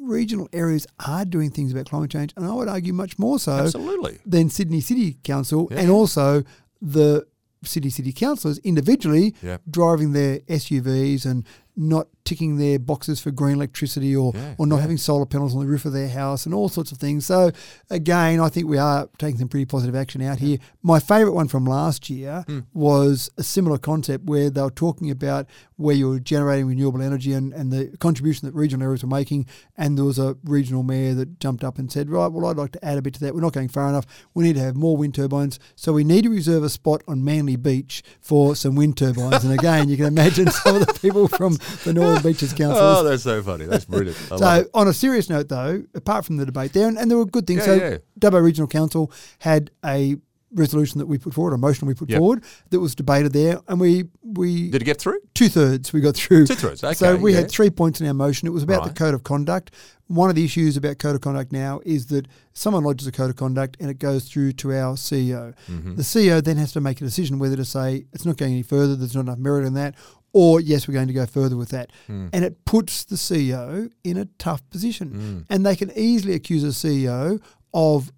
Regional 0.00 0.48
areas 0.52 0.86
are 1.06 1.24
doing 1.24 1.50
things 1.50 1.70
about 1.72 1.86
climate 1.86 2.10
change, 2.10 2.32
and 2.36 2.44
I 2.44 2.52
would 2.52 2.68
argue 2.68 2.92
much 2.92 3.18
more 3.18 3.38
so 3.38 3.52
Absolutely. 3.52 4.18
than 4.26 4.50
Sydney 4.50 4.80
City 4.80 5.18
Council 5.22 5.68
Yeah. 5.70 5.80
and 5.80 5.90
also 5.90 6.42
the 6.80 7.26
City 7.64 7.90
City 7.90 8.12
Councillors 8.12 8.58
individually 8.58 9.34
Yeah. 9.42 9.58
driving 9.70 10.12
their 10.12 10.40
SUVs 10.48 11.24
and 11.24 11.44
not 11.74 12.06
ticking 12.24 12.56
their 12.58 12.78
boxes 12.78 13.18
for 13.20 13.30
green 13.30 13.56
electricity 13.56 14.14
or, 14.14 14.32
Yeah, 14.34 14.54
or 14.58 14.66
not 14.66 14.76
yeah. 14.76 14.82
having 14.82 14.96
solar 14.98 15.26
panels 15.26 15.54
on 15.54 15.60
the 15.60 15.66
roof 15.66 15.84
of 15.84 15.92
their 15.92 16.08
house 16.08 16.44
and 16.46 16.54
all 16.54 16.68
sorts 16.68 16.92
of 16.92 16.98
things. 16.98 17.26
So 17.26 17.50
again, 17.90 18.40
I 18.40 18.48
think 18.48 18.68
we 18.68 18.78
are 18.78 19.08
taking 19.18 19.38
some 19.38 19.48
pretty 19.48 19.64
positive 19.64 19.94
action 19.96 20.22
out 20.22 20.38
here. 20.38 20.58
My 20.82 21.00
favourite 21.00 21.34
one 21.34 21.48
from 21.48 21.64
last 21.64 22.08
year 22.10 22.44
Hmm. 22.46 22.60
was 22.72 23.30
a 23.38 23.42
similar 23.42 23.78
concept 23.78 24.24
where 24.26 24.50
they 24.50 24.60
were 24.62 24.70
talking 24.70 25.10
about 25.10 25.46
where 25.76 25.96
you 25.96 26.08
were 26.10 26.20
generating 26.20 26.66
renewable 26.66 27.02
energy 27.02 27.32
and, 27.32 27.52
and 27.52 27.72
the 27.72 27.96
contribution 27.98 28.46
that 28.46 28.54
regional 28.54 28.86
areas 28.86 29.02
were 29.02 29.08
making. 29.08 29.46
And 29.76 29.98
there 29.98 30.04
was 30.04 30.18
a 30.18 30.36
regional 30.44 30.82
mayor 30.84 31.14
that 31.14 31.40
jumped 31.40 31.64
up 31.64 31.78
and 31.78 31.90
said, 31.90 32.08
right, 32.08 32.28
well, 32.30 32.46
I'd 32.46 32.56
like 32.56 32.72
to 32.72 32.84
add 32.84 32.98
a 32.98 33.02
bit 33.02 33.14
to 33.14 33.20
that. 33.20 33.34
We're 33.34 33.40
not 33.40 33.52
going 33.52 33.68
far 33.68 33.88
enough. 33.88 34.06
We 34.34 34.44
need 34.44 34.54
to 34.54 34.60
have 34.62 34.76
more 34.76 34.96
wind 34.96 35.14
turbines. 35.16 35.58
So 35.74 35.92
we 35.92 36.04
need 36.04 36.22
to 36.22 36.30
reserve 36.30 36.62
a 36.62 36.68
spot 36.68 37.02
on 37.08 37.24
Manly 37.24 37.56
Beach 37.56 38.02
for 38.20 38.54
some 38.54 38.76
wind 38.76 38.96
turbines. 38.96 39.42
and 39.42 39.52
again, 39.52 39.88
you 39.88 39.96
can 39.96 40.06
imagine 40.06 40.48
some 40.50 40.76
of 40.76 40.86
the 40.86 40.92
people 40.94 41.26
from 41.26 41.58
the 41.84 41.92
Northern 41.92 42.22
Beaches 42.22 42.52
Council 42.54 42.78
Oh, 42.80 43.04
that's 43.04 43.22
so 43.22 43.42
funny. 43.42 43.66
That's 43.66 43.84
brilliant. 43.84 44.16
I 44.32 44.36
so, 44.62 44.70
on 44.74 44.88
a 44.88 44.92
serious 44.92 45.28
note, 45.28 45.48
though, 45.48 45.82
apart 45.94 46.24
from 46.24 46.36
the 46.36 46.46
debate 46.46 46.72
there, 46.72 46.88
and, 46.88 46.98
and 46.98 47.10
there 47.10 47.18
were 47.18 47.26
good 47.26 47.46
things. 47.46 47.60
Yeah, 47.60 47.64
so, 47.64 47.74
yeah. 47.74 47.96
Dubbo 48.18 48.42
Regional 48.42 48.68
Council 48.68 49.12
had 49.38 49.70
a 49.84 50.16
resolution 50.54 50.98
that 50.98 51.06
we 51.06 51.18
put 51.18 51.34
forward, 51.34 51.54
a 51.54 51.58
motion 51.58 51.88
we 51.88 51.94
put 51.94 52.10
Yep. 52.10 52.18
forward 52.18 52.44
that 52.70 52.80
was 52.80 52.94
debated 52.94 53.32
there, 53.32 53.60
and 53.68 53.80
we 53.80 54.04
we 54.22 54.70
Did 54.70 54.82
it 54.82 54.84
get 54.84 54.98
through? 55.00 55.18
two 55.34 55.48
thirds 55.48 55.92
we 55.92 56.00
got 56.00 56.14
through. 56.14 56.46
Two-thirds, 56.46 56.84
okay, 56.84 56.94
so 56.94 57.16
we 57.16 57.32
yeah. 57.32 57.40
had 57.40 57.50
three 57.50 57.70
points 57.70 58.00
in 58.00 58.06
our 58.06 58.14
motion. 58.14 58.46
It 58.46 58.50
was 58.52 58.62
about 58.62 58.84
the 58.84 58.92
code 58.92 59.14
of 59.14 59.22
conduct. 59.24 59.70
One 60.08 60.28
of 60.28 60.36
the 60.36 60.44
issues 60.44 60.76
about 60.76 60.98
code 60.98 61.14
of 61.14 61.22
conduct 61.22 61.52
now 61.52 61.80
is 61.86 62.06
that 62.06 62.28
someone 62.52 62.84
lodges 62.84 63.06
a 63.06 63.12
code 63.12 63.30
of 63.30 63.36
conduct 63.36 63.78
and 63.80 63.88
it 63.88 63.98
goes 63.98 64.28
through 64.28 64.52
to 64.52 64.72
our 64.72 64.94
CEO. 64.96 65.54
Mm-hmm. 65.70 65.94
The 65.94 66.02
CEO 66.02 66.44
then 66.44 66.58
has 66.58 66.72
to 66.72 66.82
make 66.82 67.00
a 67.00 67.04
decision 67.04 67.38
whether 67.38 67.56
to 67.56 67.64
say 67.64 68.04
it's 68.12 68.26
not 68.26 68.36
going 68.36 68.52
any 68.52 68.62
further, 68.62 68.94
there's 68.94 69.14
not 69.14 69.22
enough 69.22 69.38
merit 69.38 69.64
in 69.64 69.72
that, 69.74 69.94
or 70.32 70.60
yes, 70.60 70.88
we're 70.88 70.94
going 70.94 71.08
to 71.08 71.14
go 71.14 71.26
further 71.26 71.56
with 71.56 71.70
that. 71.70 71.90
Hmm. 72.06 72.28
And 72.32 72.44
it 72.44 72.64
puts 72.64 73.04
the 73.04 73.16
CEO 73.16 73.90
in 74.04 74.16
a 74.16 74.26
tough 74.38 74.68
position. 74.70 75.08
Hmm. 75.08 75.40
And 75.50 75.66
they 75.66 75.76
can 75.76 75.90
easily 75.96 76.34
accuse 76.34 76.64
a 76.64 76.68
CEO 76.68 77.42
of 77.74 78.12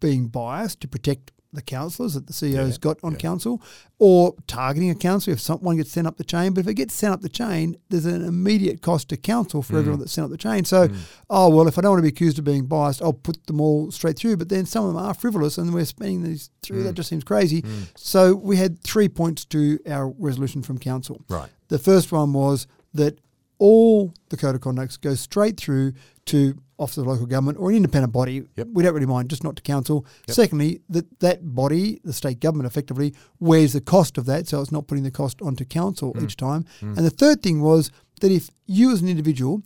being 0.00 0.28
biased 0.28 0.80
to 0.80 0.88
protect 0.88 1.32
the 1.52 1.62
councillors 1.62 2.14
that 2.14 2.26
the 2.26 2.32
CEO's 2.32 2.72
Yeah, 2.74 2.78
got 2.80 2.98
on 3.02 3.12
yeah. 3.12 3.18
council, 3.18 3.62
or 3.98 4.34
targeting 4.46 4.90
a 4.90 4.94
council 4.94 5.32
if 5.32 5.40
someone 5.40 5.76
gets 5.76 5.90
sent 5.90 6.06
up 6.06 6.16
the 6.18 6.24
chain. 6.24 6.52
But 6.52 6.60
if 6.60 6.68
it 6.68 6.74
gets 6.74 6.94
sent 6.94 7.12
up 7.14 7.22
the 7.22 7.28
chain, 7.28 7.76
there's 7.88 8.04
an 8.04 8.24
immediate 8.24 8.82
cost 8.82 9.08
to 9.08 9.16
council 9.16 9.62
for 9.62 9.74
Mm. 9.74 9.78
everyone 9.78 10.00
that's 10.00 10.12
sent 10.12 10.24
up 10.26 10.30
the 10.30 10.36
chain. 10.36 10.64
So, 10.64 10.88
oh 11.30 11.48
well, 11.48 11.66
if 11.68 11.78
I 11.78 11.80
don't 11.80 11.92
want 11.92 11.98
to 12.00 12.02
be 12.02 12.08
accused 12.08 12.38
of 12.38 12.44
being 12.44 12.66
biased, 12.66 13.00
I'll 13.02 13.12
put 13.12 13.46
them 13.46 13.60
all 13.60 13.90
straight 13.90 14.18
through. 14.18 14.36
But 14.36 14.48
then 14.48 14.66
some 14.66 14.84
of 14.86 14.94
them 14.94 15.02
are 15.02 15.14
frivolous, 15.14 15.56
and 15.58 15.72
we're 15.72 15.84
spending 15.84 16.22
these 16.22 16.50
through. 16.62 16.80
Mm. 16.82 16.84
That 16.84 16.94
just 16.94 17.08
seems 17.08 17.24
crazy. 17.24 17.64
So 17.96 18.34
we 18.34 18.56
had 18.56 18.82
three 18.82 19.08
points 19.08 19.44
to 19.46 19.78
our 19.88 20.08
resolution 20.18 20.62
from 20.62 20.78
council. 20.78 21.22
Right. 21.28 21.48
The 21.68 21.78
first 21.78 22.12
one 22.12 22.32
was 22.32 22.66
that 22.94 23.18
all 23.58 24.12
the 24.28 24.36
code 24.36 24.54
of 24.54 24.60
conducts 24.60 24.96
go 24.96 25.14
straight 25.14 25.56
through 25.58 25.92
to 26.26 26.56
Office 26.78 26.98
of 26.98 27.06
Local 27.06 27.24
Government 27.26 27.56
or 27.58 27.70
an 27.70 27.76
independent 27.76 28.12
body. 28.12 28.42
Yep. 28.56 28.68
We 28.72 28.82
don't 28.82 28.92
really 28.92 29.06
mind, 29.06 29.30
just 29.30 29.42
not 29.44 29.56
to 29.56 29.62
council. 29.62 30.04
Secondly, 30.28 30.80
that 30.90 31.20
that 31.20 31.54
body, 31.54 32.00
the 32.04 32.12
state 32.12 32.40
government, 32.40 32.66
effectively 32.66 33.14
wears 33.40 33.72
the 33.72 33.80
cost 33.80 34.18
of 34.18 34.26
that, 34.26 34.46
so 34.46 34.60
it's 34.60 34.72
not 34.72 34.86
putting 34.86 35.04
the 35.04 35.10
cost 35.10 35.40
onto 35.40 35.64
council 35.64 36.12
Mm. 36.14 36.24
each 36.24 36.36
time. 36.36 36.64
And 36.82 36.98
the 36.98 37.10
third 37.10 37.42
thing 37.42 37.60
was 37.62 37.90
that 38.20 38.30
if 38.30 38.50
you 38.66 38.92
as 38.92 39.00
an 39.00 39.08
individual 39.08 39.62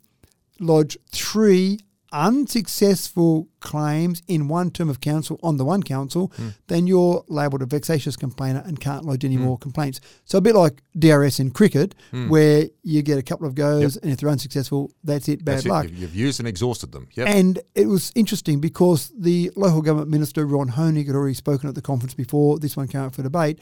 lodge 0.60 0.96
three 1.10 1.80
unsuccessful 2.12 3.48
claims 3.60 4.22
in 4.26 4.48
one 4.48 4.70
term 4.70 4.88
of 4.88 5.00
council 5.00 5.38
on 5.42 5.56
the 5.56 5.64
one 5.64 5.82
council, 5.82 6.32
Hmm. 6.36 6.48
then 6.68 6.86
you're 6.86 7.24
labelled 7.28 7.62
a 7.62 7.66
vexatious 7.66 8.16
complainer 8.16 8.62
and 8.66 8.80
can't 8.80 9.04
lodge 9.04 9.24
any 9.24 9.36
more 9.36 9.58
complaints. 9.58 10.00
So 10.24 10.38
a 10.38 10.40
bit 10.40 10.54
like 10.54 10.82
DRS 10.98 11.38
in 11.40 11.50
cricket, 11.50 11.94
Hmm. 12.10 12.28
where 12.28 12.68
you 12.82 13.02
get 13.02 13.18
a 13.18 13.22
couple 13.22 13.46
of 13.46 13.54
goes, 13.54 13.96
and 13.96 14.10
if 14.10 14.18
they're 14.20 14.30
unsuccessful, 14.30 14.90
that's 15.04 15.28
it, 15.28 15.44
bad 15.44 15.56
That's 15.58 15.66
luck. 15.66 15.84
You've- 15.84 16.00
You've 16.00 16.16
used 16.16 16.40
and 16.40 16.48
exhausted 16.48 16.92
them. 16.92 17.08
Yep. 17.14 17.28
And 17.28 17.58
it 17.74 17.86
was 17.88 18.10
interesting 18.14 18.60
because 18.60 19.12
the 19.18 19.50
local 19.56 19.82
government 19.82 20.10
minister, 20.10 20.46
Ron 20.46 20.70
Hoenig, 20.70 21.06
had 21.06 21.14
already 21.14 21.34
spoken 21.34 21.68
at 21.68 21.74
the 21.74 21.82
conference 21.82 22.14
before 22.14 22.58
this 22.58 22.76
one 22.76 22.88
came 22.88 23.02
up 23.02 23.14
for 23.14 23.22
debate. 23.22 23.58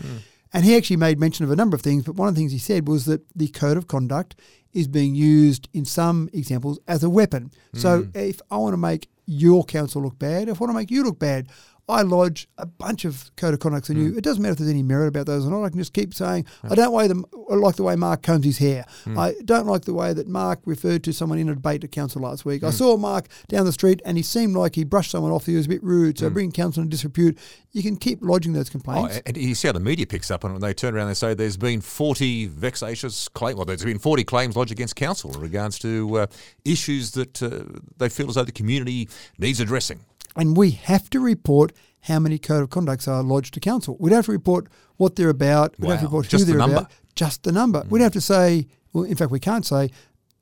And 0.50 0.64
he 0.64 0.74
actually 0.76 0.96
made 0.96 1.18
mention 1.20 1.44
of 1.44 1.50
a 1.50 1.56
number 1.56 1.74
of 1.74 1.82
things, 1.82 2.04
but 2.04 2.14
one 2.16 2.26
of 2.26 2.34
the 2.34 2.40
things 2.40 2.52
he 2.52 2.58
said 2.58 2.88
was 2.88 3.04
that 3.04 3.20
the 3.36 3.48
code 3.48 3.76
of 3.76 3.86
conduct 3.86 4.34
is 4.72 4.88
being 4.88 5.14
used 5.14 5.68
in 5.72 5.84
some 5.84 6.28
examples 6.32 6.78
as 6.86 7.02
a 7.02 7.10
weapon. 7.10 7.50
So 7.74 8.02
hmm. 8.02 8.10
if 8.14 8.40
I 8.50 8.56
want 8.58 8.74
to 8.74 8.78
make 8.78 9.08
your 9.26 9.64
council 9.64 10.02
look 10.02 10.18
bad, 10.18 10.48
if 10.48 10.60
I 10.60 10.64
want 10.64 10.70
to 10.70 10.74
make 10.74 10.90
you 10.90 11.04
look 11.04 11.18
bad, 11.18 11.48
I 11.88 12.02
lodge 12.02 12.48
a 12.58 12.66
bunch 12.66 13.04
of 13.06 13.30
code 13.36 13.54
of 13.54 13.60
conducts 13.60 13.88
on 13.88 13.96
you. 13.96 14.14
It 14.16 14.22
doesn't 14.22 14.42
matter 14.42 14.52
if 14.52 14.58
there's 14.58 14.70
any 14.70 14.82
merit 14.82 15.08
about 15.08 15.24
those 15.26 15.46
or 15.46 15.50
not. 15.50 15.64
I 15.64 15.70
can 15.70 15.78
just 15.78 15.94
keep 15.94 16.12
saying, 16.12 16.44
I 16.62 16.74
don't 16.74 16.92
like, 16.92 17.08
them, 17.08 17.24
I 17.50 17.54
like 17.54 17.76
the 17.76 17.82
way 17.82 17.96
Mark 17.96 18.22
combs 18.22 18.44
his 18.44 18.58
hair. 18.58 18.84
I 19.16 19.34
don't 19.44 19.66
like 19.66 19.86
the 19.86 19.94
way 19.94 20.12
that 20.12 20.28
Mark 20.28 20.60
referred 20.66 21.02
to 21.04 21.12
someone 21.14 21.38
in 21.38 21.48
a 21.48 21.54
debate 21.54 21.82
at 21.84 21.92
council 21.92 22.20
last 22.22 22.44
week. 22.44 22.62
I 22.62 22.70
saw 22.70 22.96
Mark 22.98 23.28
down 23.48 23.64
the 23.64 23.72
street 23.72 24.02
and 24.04 24.16
he 24.18 24.22
seemed 24.22 24.54
like 24.54 24.74
he 24.74 24.84
brushed 24.84 25.10
someone 25.12 25.32
off. 25.32 25.46
He 25.46 25.56
was 25.56 25.64
a 25.66 25.68
bit 25.70 25.82
rude. 25.82 26.18
So 26.18 26.28
bring 26.28 26.52
council 26.52 26.82
into 26.82 26.90
disrepute. 26.90 27.38
You 27.72 27.82
can 27.82 27.96
keep 27.96 28.18
lodging 28.22 28.52
those 28.52 28.68
Oh, 28.68 28.72
complaints. 28.72 29.20
and 29.24 29.36
you 29.36 29.54
see 29.54 29.68
how 29.68 29.72
the 29.72 29.80
media 29.80 30.06
picks 30.06 30.30
up 30.30 30.44
on 30.44 30.50
it 30.50 30.54
when 30.54 30.62
they 30.62 30.74
turn 30.74 30.94
around 30.94 31.08
and 31.08 31.16
say 31.16 31.32
there's 31.34 31.56
been 31.56 31.80
40 31.80 32.46
vexatious 32.46 33.28
claims, 33.28 33.56
well, 33.56 33.64
there's 33.64 33.84
been 33.84 33.98
40 33.98 34.24
claims 34.24 34.56
lodged 34.56 34.72
against 34.72 34.94
council 34.96 35.34
in 35.34 35.40
regards 35.40 35.78
to 35.80 36.18
uh, 36.18 36.26
issues 36.64 37.12
that 37.12 37.42
uh, 37.42 37.60
they 37.96 38.08
feel 38.08 38.28
as 38.28 38.34
though 38.34 38.44
the 38.44 38.52
community 38.52 39.08
needs 39.38 39.60
addressing. 39.60 40.00
And 40.38 40.56
we 40.56 40.70
have 40.70 41.10
to 41.10 41.20
report 41.20 41.72
how 42.02 42.18
many 42.18 42.38
code 42.38 42.62
of 42.62 42.70
conducts 42.70 43.06
are 43.08 43.22
lodged 43.22 43.52
to 43.54 43.60
council. 43.60 43.96
We 44.00 44.08
don't 44.08 44.18
have 44.18 44.26
to 44.26 44.32
report 44.32 44.68
what 44.96 45.16
they're 45.16 45.28
about. 45.28 45.74
We 45.78 45.82
don't 45.88 45.92
have 45.92 46.00
to 46.00 46.06
report 46.06 46.28
Just 46.28 46.46
who 46.46 46.52
the 46.52 46.52
they're 46.52 46.58
number. 46.58 46.76
Mm. 46.76 46.80
about. 46.82 46.92
Just 47.14 47.42
the 47.42 47.52
number. 47.52 47.84
We 47.90 47.98
don't 47.98 48.04
have 48.06 48.12
to 48.12 48.20
say. 48.20 48.66
Well, 48.92 49.04
in 49.04 49.16
fact, 49.16 49.30
we 49.30 49.40
can't 49.40 49.66
say 49.66 49.90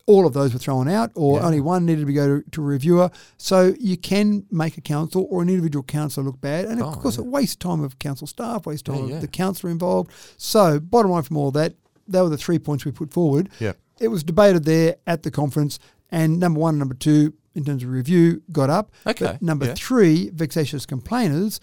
all 0.07 0.25
of 0.25 0.33
those 0.35 0.53
were 0.53 0.59
thrown 0.61 0.87
out, 0.87 1.11
or 1.17 1.41
Yeah. 1.41 1.47
only 1.47 1.61
one 1.61 1.85
needed 1.85 2.07
to 2.07 2.13
go 2.13 2.39
to, 2.41 2.51
to 2.53 2.61
a 2.63 2.65
reviewer. 2.65 3.11
So 3.39 3.75
you 3.81 3.97
can 3.97 4.45
make 4.53 4.79
a 4.79 4.81
council 4.81 5.27
or 5.31 5.43
an 5.43 5.49
individual 5.49 5.83
councillor 5.83 6.27
look 6.27 6.41
bad, 6.41 6.67
and 6.67 6.81
of 6.81 6.87
Oh, 6.87 6.93
course, 7.01 7.17
yeah. 7.17 7.25
it 7.25 7.27
wastes 7.29 7.57
time 7.57 7.83
of 7.83 7.99
council 7.99 8.29
staff, 8.29 8.67
wastes 8.67 8.83
time 8.83 9.09
Yeah, 9.09 9.17
of 9.17 9.21
the 9.23 9.27
councillor 9.27 9.73
involved. 9.73 10.13
So, 10.37 10.79
bottom 10.79 11.11
line 11.11 11.25
from 11.25 11.39
all 11.39 11.51
that, 11.53 11.75
they 12.07 12.21
were 12.21 12.29
the 12.29 12.37
three 12.37 12.61
points 12.61 12.85
we 12.85 12.93
put 12.93 13.13
forward. 13.13 13.49
Yeah. 13.59 13.73
It 13.99 14.09
was 14.09 14.23
debated 14.23 14.65
there 14.65 14.95
at 15.09 15.25
the 15.25 15.31
conference, 15.33 15.81
and 16.13 16.39
number 16.39 16.61
one, 16.61 16.79
number 16.79 16.95
two, 16.95 17.33
in 17.57 17.65
terms 17.65 17.83
of 17.83 17.89
review, 17.91 18.43
got 18.53 18.71
up. 18.71 18.93
Okay, 19.07 19.25
But 19.25 19.43
number 19.43 19.67
yeah. 19.67 19.75
three, 19.75 20.31
vexatious 20.33 20.87
complainers, 20.87 21.59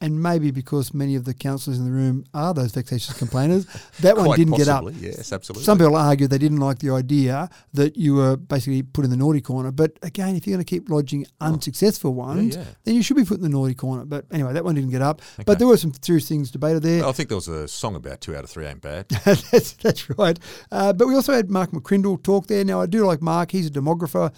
and 0.00 0.22
maybe 0.22 0.52
because 0.52 0.94
many 0.94 1.16
of 1.16 1.24
the 1.24 1.34
councillors 1.34 1.76
in 1.80 1.84
the 1.84 1.90
room 1.90 2.24
are 2.32 2.54
those 2.54 2.70
vexatious 2.70 3.18
complainers, 3.18 3.66
that 4.00 4.16
one 4.16 4.36
didn't 4.38 4.52
possibly, 4.52 4.92
get 4.92 5.08
up. 5.08 5.16
Yes, 5.16 5.32
absolutely. 5.32 5.64
Some 5.64 5.76
people 5.78 5.96
argue 5.96 6.28
they 6.28 6.38
didn't 6.38 6.60
like 6.60 6.78
the 6.78 6.90
idea 6.90 7.50
that 7.72 7.96
you 7.96 8.14
were 8.14 8.36
basically 8.36 8.84
put 8.84 9.04
in 9.04 9.10
the 9.10 9.16
naughty 9.16 9.40
corner. 9.40 9.72
But 9.72 9.98
again, 10.02 10.36
if 10.36 10.46
you're 10.46 10.54
going 10.54 10.64
to 10.64 10.70
keep 10.70 10.88
lodging 10.88 11.26
unsuccessful 11.40 12.14
ones, 12.14 12.56
Oh. 12.56 12.60
yeah. 12.60 12.66
then 12.84 12.94
you 12.94 13.02
should 13.02 13.16
be 13.16 13.24
put 13.24 13.38
in 13.38 13.42
the 13.42 13.48
naughty 13.48 13.74
corner. 13.74 14.04
But 14.04 14.26
anyway, 14.30 14.52
that 14.52 14.64
one 14.64 14.76
didn't 14.76 14.90
get 14.90 15.02
up. 15.02 15.20
Okay. 15.34 15.42
But 15.44 15.58
there 15.58 15.66
were 15.66 15.76
some 15.76 15.92
serious 16.00 16.28
things 16.28 16.52
debated 16.52 16.84
there. 16.84 17.04
I 17.04 17.10
think 17.10 17.28
there 17.28 17.36
was 17.36 17.48
a 17.48 17.66
song 17.66 17.96
about 17.96 18.20
two 18.20 18.36
out 18.36 18.44
of 18.44 18.50
three 18.50 18.66
ain't 18.66 18.80
bad. 18.82 19.08
that's, 19.24 19.72
that's 19.72 20.08
right. 20.16 20.38
Uh, 20.70 20.92
but 20.92 21.08
we 21.08 21.16
also 21.16 21.32
had 21.32 21.50
Mark 21.50 21.72
McCrindle 21.72 22.22
talk 22.22 22.46
there. 22.46 22.64
Now, 22.64 22.80
I 22.80 22.86
do 22.86 23.04
like 23.04 23.20
Mark. 23.20 23.50
He's 23.50 23.66
a 23.66 23.70
demographer, 23.70 24.32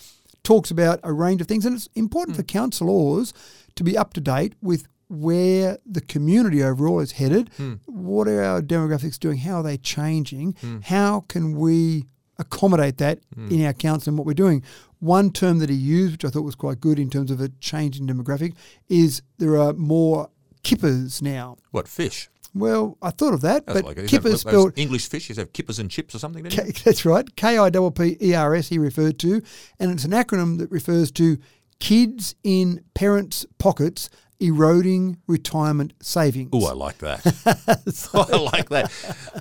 talks 0.50 0.72
about 0.72 0.98
a 1.04 1.12
range 1.12 1.40
of 1.40 1.46
things. 1.46 1.64
And 1.64 1.76
it's 1.76 1.88
important 1.94 2.36
for 2.36 2.42
hmm. 2.42 2.46
councillors 2.46 3.32
to 3.76 3.84
be 3.84 3.96
up 3.96 4.12
to 4.14 4.20
date 4.20 4.54
with 4.60 4.88
where 5.08 5.78
the 5.86 6.00
community 6.00 6.60
overall 6.60 6.98
is 6.98 7.12
headed. 7.12 7.50
Hmm. 7.56 7.74
What 7.86 8.26
are 8.26 8.42
our 8.42 8.60
demographics 8.60 9.16
doing? 9.16 9.38
How 9.38 9.60
are 9.60 9.62
they 9.62 9.76
changing? 9.76 10.56
Hmm. 10.60 10.80
How 10.80 11.20
can 11.28 11.56
we 11.56 12.06
accommodate 12.36 12.96
that 12.98 13.20
in 13.36 13.64
our 13.64 13.72
council 13.72 14.10
and 14.10 14.18
what 14.18 14.26
we're 14.26 14.34
doing? 14.34 14.64
One 14.98 15.30
term 15.30 15.60
that 15.60 15.70
he 15.70 15.76
used, 15.76 16.12
which 16.14 16.24
I 16.24 16.30
thought 16.30 16.42
was 16.42 16.56
quite 16.56 16.80
good 16.80 16.98
in 16.98 17.10
terms 17.10 17.30
of 17.30 17.40
a 17.40 17.50
change 17.60 18.00
in 18.00 18.08
demographic, 18.08 18.54
is 18.88 19.22
there 19.38 19.56
are 19.56 19.72
more 19.72 20.30
kippers 20.64 21.22
now. 21.22 21.58
What, 21.70 21.86
fish? 21.86 22.28
Well, 22.54 22.98
I 23.00 23.10
thought 23.10 23.34
of 23.34 23.42
that, 23.42 23.66
That's 23.66 23.82
but 23.82 23.96
like 23.96 24.06
kippers 24.08 24.40
spelled 24.40 24.76
English 24.76 25.08
fish, 25.08 25.28
you 25.28 25.34
have 25.36 25.52
kippers 25.52 25.78
and 25.78 25.90
chips 25.90 26.14
or 26.14 26.18
something, 26.18 26.42
didn't 26.42 26.66
you? 26.66 26.72
K- 26.72 26.82
that's 26.84 27.04
right. 27.04 27.24
K 27.36 27.58
I 27.58 27.70
P 27.70 27.90
P 27.90 28.16
E 28.20 28.34
R 28.34 28.54
S. 28.54 28.68
He 28.68 28.78
referred 28.78 29.18
to, 29.20 29.42
and 29.78 29.90
it's 29.92 30.04
an 30.04 30.10
acronym 30.10 30.58
that 30.58 30.70
refers 30.70 31.10
to 31.12 31.38
kids 31.78 32.34
in 32.42 32.82
parents' 32.94 33.46
pockets 33.58 34.10
eroding 34.40 35.18
retirement 35.26 35.92
savings. 36.00 36.48
Oh, 36.52 36.66
I 36.66 36.72
like 36.72 36.98
that. 36.98 37.20
I 38.14 38.36
like 38.36 38.70
that. 38.70 38.90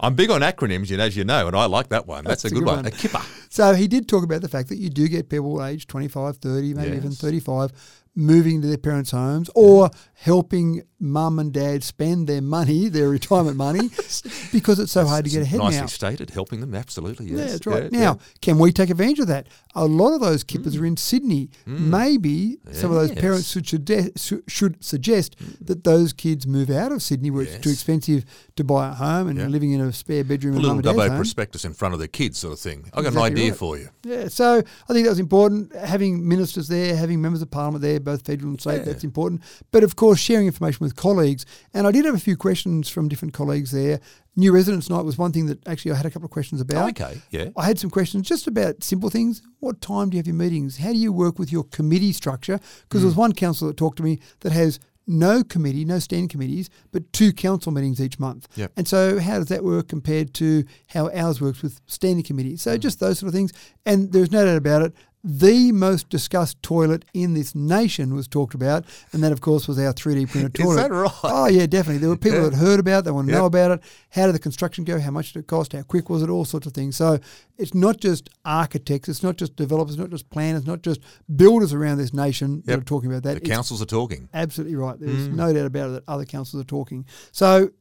I'm 0.04 0.14
big 0.14 0.30
on 0.30 0.42
acronyms, 0.42 0.90
you 0.90 0.98
know, 0.98 1.06
as 1.06 1.16
you 1.16 1.24
know, 1.24 1.48
and 1.48 1.56
I 1.56 1.66
like 1.66 1.90
that 1.90 2.06
one. 2.06 2.26
That's, 2.26 2.44
That's 2.44 2.52
a 2.52 2.56
good 2.56 2.66
good 2.66 2.68
one. 2.68 2.76
one. 2.78 2.86
A 2.86 2.92
kipper. 2.92 3.22
So 3.50 3.74
he 3.74 3.88
did 3.88 4.08
talk 4.10 4.24
about 4.24 4.42
the 4.42 4.50
fact 4.50 4.70
that 4.70 4.78
you 4.78 4.90
do 4.90 5.08
get 5.08 5.30
people 5.30 5.64
aged 5.64 5.90
25, 5.90 6.38
30, 6.38 6.74
maybe 6.74 6.98
even 6.98 7.12
35 7.12 7.72
moving 8.20 8.62
to 8.62 8.68
their 8.68 8.78
parents' 8.78 9.12
homes 9.12 9.50
or 9.56 9.90
helping 10.14 10.84
mum 11.02 11.40
and 11.40 11.54
dad 11.54 11.82
spend 11.82 12.28
their 12.28 12.42
money, 12.42 12.90
their 12.90 13.08
retirement 13.08 13.56
money, 13.56 13.90
because 14.52 14.78
it's 14.80 14.92
so 14.92 15.06
hard 15.06 15.24
to 15.24 15.32
get 15.32 15.42
ahead 15.42 15.60
Nicely 15.60 15.76
now. 15.78 15.82
Nicely 15.84 15.96
stated, 15.96 16.30
helping 16.32 16.60
them, 16.60 16.76
absolutely. 16.76 17.28
Yes. 17.28 17.38
Yeah, 17.40 17.46
that's 17.46 17.66
right. 17.68 17.84
Yeah, 17.84 17.90
now, 17.92 18.00
yeah. 18.00 18.14
Mm. 18.16 18.42
can 18.42 18.60
we 18.60 18.72
take 18.74 18.90
advantage 18.90 19.20
of 19.20 19.28
that? 19.28 19.48
A 19.76 19.86
lot 19.86 20.14
of 20.14 20.20
those 20.20 20.44
kippers 20.44 20.76
are 20.76 20.86
in 20.86 20.98
Sydney. 20.98 21.50
Maybe 21.66 22.58
some 22.72 22.92
of 22.92 22.98
those 22.98 23.12
parents 23.14 23.50
should, 23.52 23.68
suggest- 23.68 24.34
should 24.48 24.84
suggest 24.84 25.36
that 25.66 25.84
those 25.86 26.12
kids 26.12 26.46
move 26.46 26.70
out 26.70 26.92
of 26.92 27.02
Sydney 27.02 27.32
where 27.32 27.44
it's 27.44 27.58
too 27.60 27.70
expensive 27.70 28.26
to 28.58 28.64
buy 28.64 28.90
a 28.90 28.94
home 28.94 29.28
and 29.30 29.40
Yeah. 29.40 29.48
living 29.48 29.72
in 29.72 29.80
a 29.82 29.94
spare 29.94 30.24
bedroom 30.26 30.56
a 30.56 30.58
little 30.58 30.70
mum 30.72 30.78
and 30.80 30.84
dad's 30.86 30.98
Dubbo 30.98 31.08
home. 31.10 31.18
prospectus 31.18 31.64
in 31.66 31.74
front 31.74 31.94
of 31.94 32.00
the 32.02 32.08
kids, 32.10 32.38
sort 32.40 32.54
of 32.54 32.60
thing. 32.60 32.84
I've 32.94 33.04
got 33.04 33.14
Exactly 33.14 33.22
an 33.22 33.32
idea 33.32 33.50
right. 33.52 33.58
for 33.58 33.78
you. 33.78 33.90
Yeah, 34.04 34.28
so 34.28 34.58
I 34.90 34.94
think 34.94 35.06
that 35.06 35.12
was 35.12 35.20
important. 35.20 35.74
Having 35.76 36.28
ministers 36.28 36.68
there, 36.68 36.96
having 36.96 37.22
members 37.22 37.42
of 37.42 37.50
parliament 37.50 37.82
there, 37.82 38.00
both 38.12 38.26
federal 38.26 38.50
and 38.50 38.60
state, 38.60 38.80
Yeah. 38.80 38.86
that's 38.86 39.04
important. 39.04 39.42
But 39.72 39.84
of 39.84 39.96
course, 39.96 40.20
sharing 40.20 40.48
information 40.48 40.84
with 40.84 40.96
colleagues. 40.96 41.46
And 41.74 41.86
I 41.88 41.92
did 41.92 42.06
have 42.06 42.16
a 42.16 42.20
few 42.20 42.38
questions 42.38 42.90
from 42.90 43.08
different 43.08 43.34
colleagues 43.34 43.72
there. 43.72 44.00
New 44.36 44.54
Residents 44.54 44.90
Night 44.90 45.04
was 45.04 45.18
one 45.18 45.32
thing 45.32 45.48
that 45.48 45.68
actually 45.68 45.92
I 45.92 45.96
had 45.96 46.06
a 46.06 46.10
couple 46.10 46.26
of 46.26 46.32
questions 46.32 46.62
about. 46.62 46.86
Oh, 46.86 46.90
okay, 46.90 47.22
yeah. 47.30 47.50
I 47.58 47.66
had 47.66 47.78
some 47.78 47.90
questions 47.90 48.28
just 48.28 48.48
about 48.48 48.84
simple 48.84 49.10
things. 49.10 49.42
What 49.60 49.82
time 49.82 50.10
do 50.10 50.16
you 50.16 50.20
have 50.20 50.28
your 50.28 50.36
meetings? 50.36 50.78
How 50.78 50.92
do 50.92 50.98
you 50.98 51.12
work 51.12 51.38
with 51.38 51.52
your 51.52 51.66
committee 51.66 52.14
structure? 52.14 52.60
Because 52.84 53.02
there 53.02 53.08
was 53.08 53.16
hmm. 53.16 53.22
one 53.22 53.34
council 53.34 53.68
that 53.68 53.78
talked 53.78 53.98
to 53.98 54.04
me 54.04 54.20
that 54.40 54.52
has 54.52 54.80
no 55.10 55.44
committee, 55.44 55.84
no 55.84 55.98
standing 55.98 56.30
committees, 56.30 56.70
but 56.92 57.12
two 57.12 57.34
council 57.34 57.72
meetings 57.72 58.00
each 58.00 58.20
month. 58.20 58.48
Yep. 58.56 58.72
And 58.78 58.88
so, 58.88 59.20
how 59.20 59.40
does 59.40 59.48
that 59.48 59.64
work 59.64 59.88
compared 59.88 60.34
to 60.36 60.64
how 60.88 61.10
ours 61.10 61.42
works 61.42 61.64
with 61.64 61.82
standing 61.88 62.24
committees? 62.24 62.62
So, 62.62 62.76
hmm. 62.76 62.80
just 62.80 63.00
those 63.00 63.20
sort 63.20 63.28
of 63.28 63.34
things. 63.34 63.52
And 63.86 64.14
there's 64.14 64.32
no 64.32 64.46
doubt 64.46 64.58
about 64.58 64.84
it. 64.84 64.94
The 65.22 65.74
most 65.74 66.08
discussed 66.08 66.64
toilet 66.64 67.04
in 67.14 67.34
this 67.34 67.54
nation 67.54 68.14
was 68.16 68.26
talked 68.26 68.54
about, 68.54 68.86
and 69.12 69.22
that, 69.22 69.34
of 69.34 69.42
course, 69.42 69.68
was 69.68 69.78
our 69.78 69.92
3D 69.92 70.30
printed 70.32 70.56
Is 70.60 70.64
toilet. 70.66 70.84
that 70.84 70.92
right? 70.94 71.12
Oh, 71.24 71.48
yeah, 71.48 71.66
definitely. 71.66 71.98
There 72.00 72.08
were 72.10 72.16
people 72.16 72.42
Yeah. 72.44 72.50
that 72.50 72.56
heard 72.56 72.80
about 72.80 73.00
it, 73.00 73.06
they 73.06 73.12
want 73.12 73.28
to 73.28 73.34
Yep. 73.34 73.40
know 73.42 73.46
about 73.46 73.72
it. 73.72 73.80
How 74.12 74.28
did 74.28 74.36
the 74.36 74.40
construction 74.40 74.86
go? 74.86 74.98
How 74.98 75.12
much 75.12 75.34
did 75.34 75.40
it 75.40 75.48
cost? 75.48 75.74
How 75.74 75.82
quick 75.82 76.10
was 76.10 76.24
it? 76.24 76.30
All 76.30 76.46
sorts 76.46 76.68
of 76.68 76.74
things. 76.74 76.96
So 76.96 77.20
it's 77.58 77.74
not 77.74 78.00
just 78.00 78.30
architects, 78.46 79.10
it's 79.10 79.22
not 79.22 79.36
just 79.36 79.58
developers, 79.58 79.98
not 79.98 80.10
just 80.10 80.30
planners, 80.30 80.66
not 80.66 80.84
just 80.84 81.02
builders 81.36 81.74
around 81.74 81.98
this 81.98 82.14
nation 82.14 82.64
that 82.66 82.80
are 82.80 82.84
talking 82.84 83.10
about 83.12 83.24
that. 83.24 83.34
The 83.34 83.42
It's 83.42 83.50
councils 83.50 83.82
are 83.82 83.86
talking. 83.86 84.30
absolutely 84.34 84.78
right. 84.78 84.98
There's 84.98 85.28
Mm. 85.28 85.34
no 85.34 85.52
doubt 85.52 85.66
about 85.66 85.90
it 85.90 85.92
that 85.96 86.04
other 86.08 86.24
councils 86.26 86.62
are 86.62 86.66
talking. 86.66 87.06
So 87.34 87.72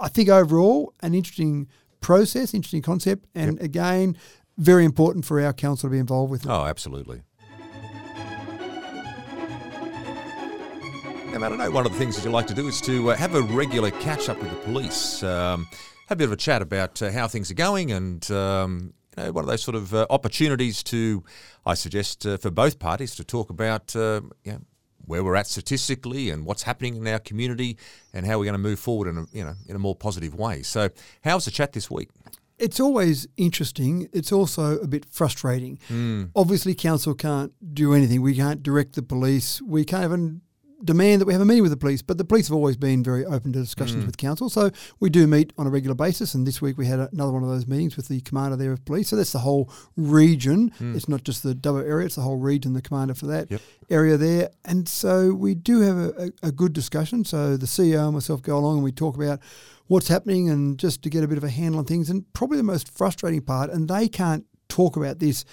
I 0.00 0.08
think 0.08 0.30
overall, 0.30 0.94
an 1.00 1.12
interesting 1.12 1.66
process, 2.00 2.54
interesting 2.54 2.80
concept, 2.80 3.26
and 3.34 3.60
again, 3.60 4.16
very 4.58 4.84
important 4.84 5.24
for 5.24 5.40
our 5.40 5.52
council 5.52 5.88
to 5.88 5.92
be 5.92 5.98
involved 5.98 6.30
with. 6.30 6.44
it. 6.44 6.48
Oh, 6.50 6.64
absolutely. 6.64 7.22
Matt, 11.38 11.52
I 11.52 11.56
know 11.56 11.70
one 11.70 11.86
of 11.86 11.92
the 11.92 11.98
things 11.98 12.16
that 12.16 12.24
you 12.24 12.32
like 12.32 12.48
to 12.48 12.54
do 12.54 12.66
is 12.66 12.80
to 12.80 13.12
uh, 13.12 13.16
have 13.16 13.36
a 13.36 13.42
regular 13.42 13.92
catch 13.92 14.28
up 14.28 14.40
with 14.40 14.50
the 14.50 14.56
police, 14.56 15.22
um, 15.22 15.68
have 16.08 16.16
a 16.16 16.16
bit 16.16 16.24
of 16.24 16.32
a 16.32 16.36
chat 16.36 16.62
about 16.62 17.00
uh, 17.00 17.12
how 17.12 17.28
things 17.28 17.48
are 17.48 17.54
going, 17.54 17.92
and 17.92 18.28
um, 18.32 18.92
you 19.16 19.22
know, 19.22 19.30
one 19.30 19.44
of 19.44 19.48
those 19.48 19.62
sort 19.62 19.76
of 19.76 19.94
uh, 19.94 20.04
opportunities 20.10 20.82
to, 20.84 21.22
I 21.64 21.74
suggest, 21.74 22.26
uh, 22.26 22.38
for 22.38 22.50
both 22.50 22.80
parties 22.80 23.14
to 23.14 23.24
talk 23.24 23.50
about 23.50 23.94
uh, 23.94 24.22
you 24.42 24.52
know, 24.52 24.60
where 25.04 25.22
we're 25.22 25.36
at 25.36 25.46
statistically 25.46 26.30
and 26.30 26.44
what's 26.44 26.64
happening 26.64 26.96
in 26.96 27.06
our 27.06 27.20
community 27.20 27.78
and 28.12 28.26
how 28.26 28.38
we're 28.38 28.44
going 28.44 28.54
to 28.54 28.58
move 28.58 28.80
forward 28.80 29.06
in 29.06 29.18
a, 29.18 29.24
you 29.32 29.44
know, 29.44 29.54
in 29.68 29.76
a 29.76 29.78
more 29.78 29.94
positive 29.94 30.34
way. 30.34 30.62
So, 30.62 30.88
how's 31.22 31.44
the 31.44 31.52
chat 31.52 31.72
this 31.72 31.88
week? 31.88 32.08
It's 32.58 32.80
always 32.80 33.26
interesting. 33.36 34.08
It's 34.12 34.32
also 34.32 34.78
a 34.78 34.86
bit 34.86 35.06
frustrating. 35.10 35.78
Mm. 35.88 36.30
Obviously, 36.34 36.74
council 36.74 37.14
can't 37.14 37.52
do 37.74 37.94
anything. 37.94 38.20
We 38.22 38.34
can't 38.34 38.62
direct 38.62 38.94
the 38.94 39.02
police. 39.02 39.62
We 39.62 39.84
can't 39.84 40.04
even 40.04 40.40
demand 40.84 41.20
that 41.20 41.26
we 41.26 41.32
have 41.32 41.42
a 41.42 41.44
meeting 41.44 41.62
with 41.62 41.72
the 41.72 41.76
police. 41.76 42.02
But 42.02 42.18
the 42.18 42.24
police 42.24 42.48
have 42.48 42.54
always 42.54 42.76
been 42.76 43.02
very 43.02 43.24
open 43.24 43.52
to 43.52 43.58
discussions 43.58 44.04
Mm. 44.04 44.06
with 44.06 44.16
council. 44.16 44.48
So 44.48 44.70
we 45.00 45.10
do 45.10 45.26
meet 45.26 45.52
on 45.58 45.66
a 45.66 45.70
regular 45.70 45.94
basis. 45.94 46.34
And 46.34 46.46
this 46.46 46.62
week 46.62 46.78
we 46.78 46.86
had 46.86 47.00
another 47.12 47.32
one 47.32 47.42
of 47.42 47.48
those 47.48 47.66
meetings 47.66 47.96
with 47.96 48.06
the 48.08 48.20
commander 48.20 48.56
there 48.56 48.72
of 48.72 48.84
police. 48.84 49.08
So 49.08 49.16
that's 49.16 49.32
the 49.32 49.40
whole 49.40 49.68
region. 49.96 50.70
It's 50.80 51.08
not 51.08 51.24
just 51.24 51.42
the 51.42 51.54
Dubbo 51.54 51.82
area, 51.84 52.06
it's 52.06 52.14
the 52.14 52.22
whole 52.22 52.36
region, 52.36 52.72
the 52.74 52.82
commander 52.82 53.14
for 53.14 53.26
that 53.26 53.50
Yep. 53.50 53.60
area 53.90 54.16
there. 54.16 54.50
And 54.64 54.88
so 54.88 55.32
we 55.34 55.54
do 55.54 55.80
have 55.80 55.96
a, 55.96 56.32
a, 56.42 56.48
a 56.48 56.52
good 56.52 56.72
discussion. 56.72 57.24
So 57.24 57.56
the 57.56 57.66
CEO 57.66 58.04
and 58.04 58.14
myself 58.14 58.42
go 58.42 58.56
along 58.56 58.76
and 58.76 58.84
we 58.84 58.92
talk 58.92 59.16
about 59.16 59.40
what's 59.88 60.08
happening 60.08 60.48
and 60.48 60.78
just 60.78 61.02
to 61.02 61.10
get 61.10 61.24
a 61.24 61.28
bit 61.28 61.38
of 61.38 61.44
a 61.44 61.50
handle 61.50 61.78
on 61.80 61.86
things. 61.86 62.08
And 62.10 62.30
probably 62.34 62.56
the 62.58 62.62
most 62.62 62.96
frustrating 62.96 63.40
part, 63.42 63.70
and 63.70 63.88
they 63.88 64.06
can't 64.08 64.44
talk 64.68 64.96
about 64.96 65.18
this 65.18 65.44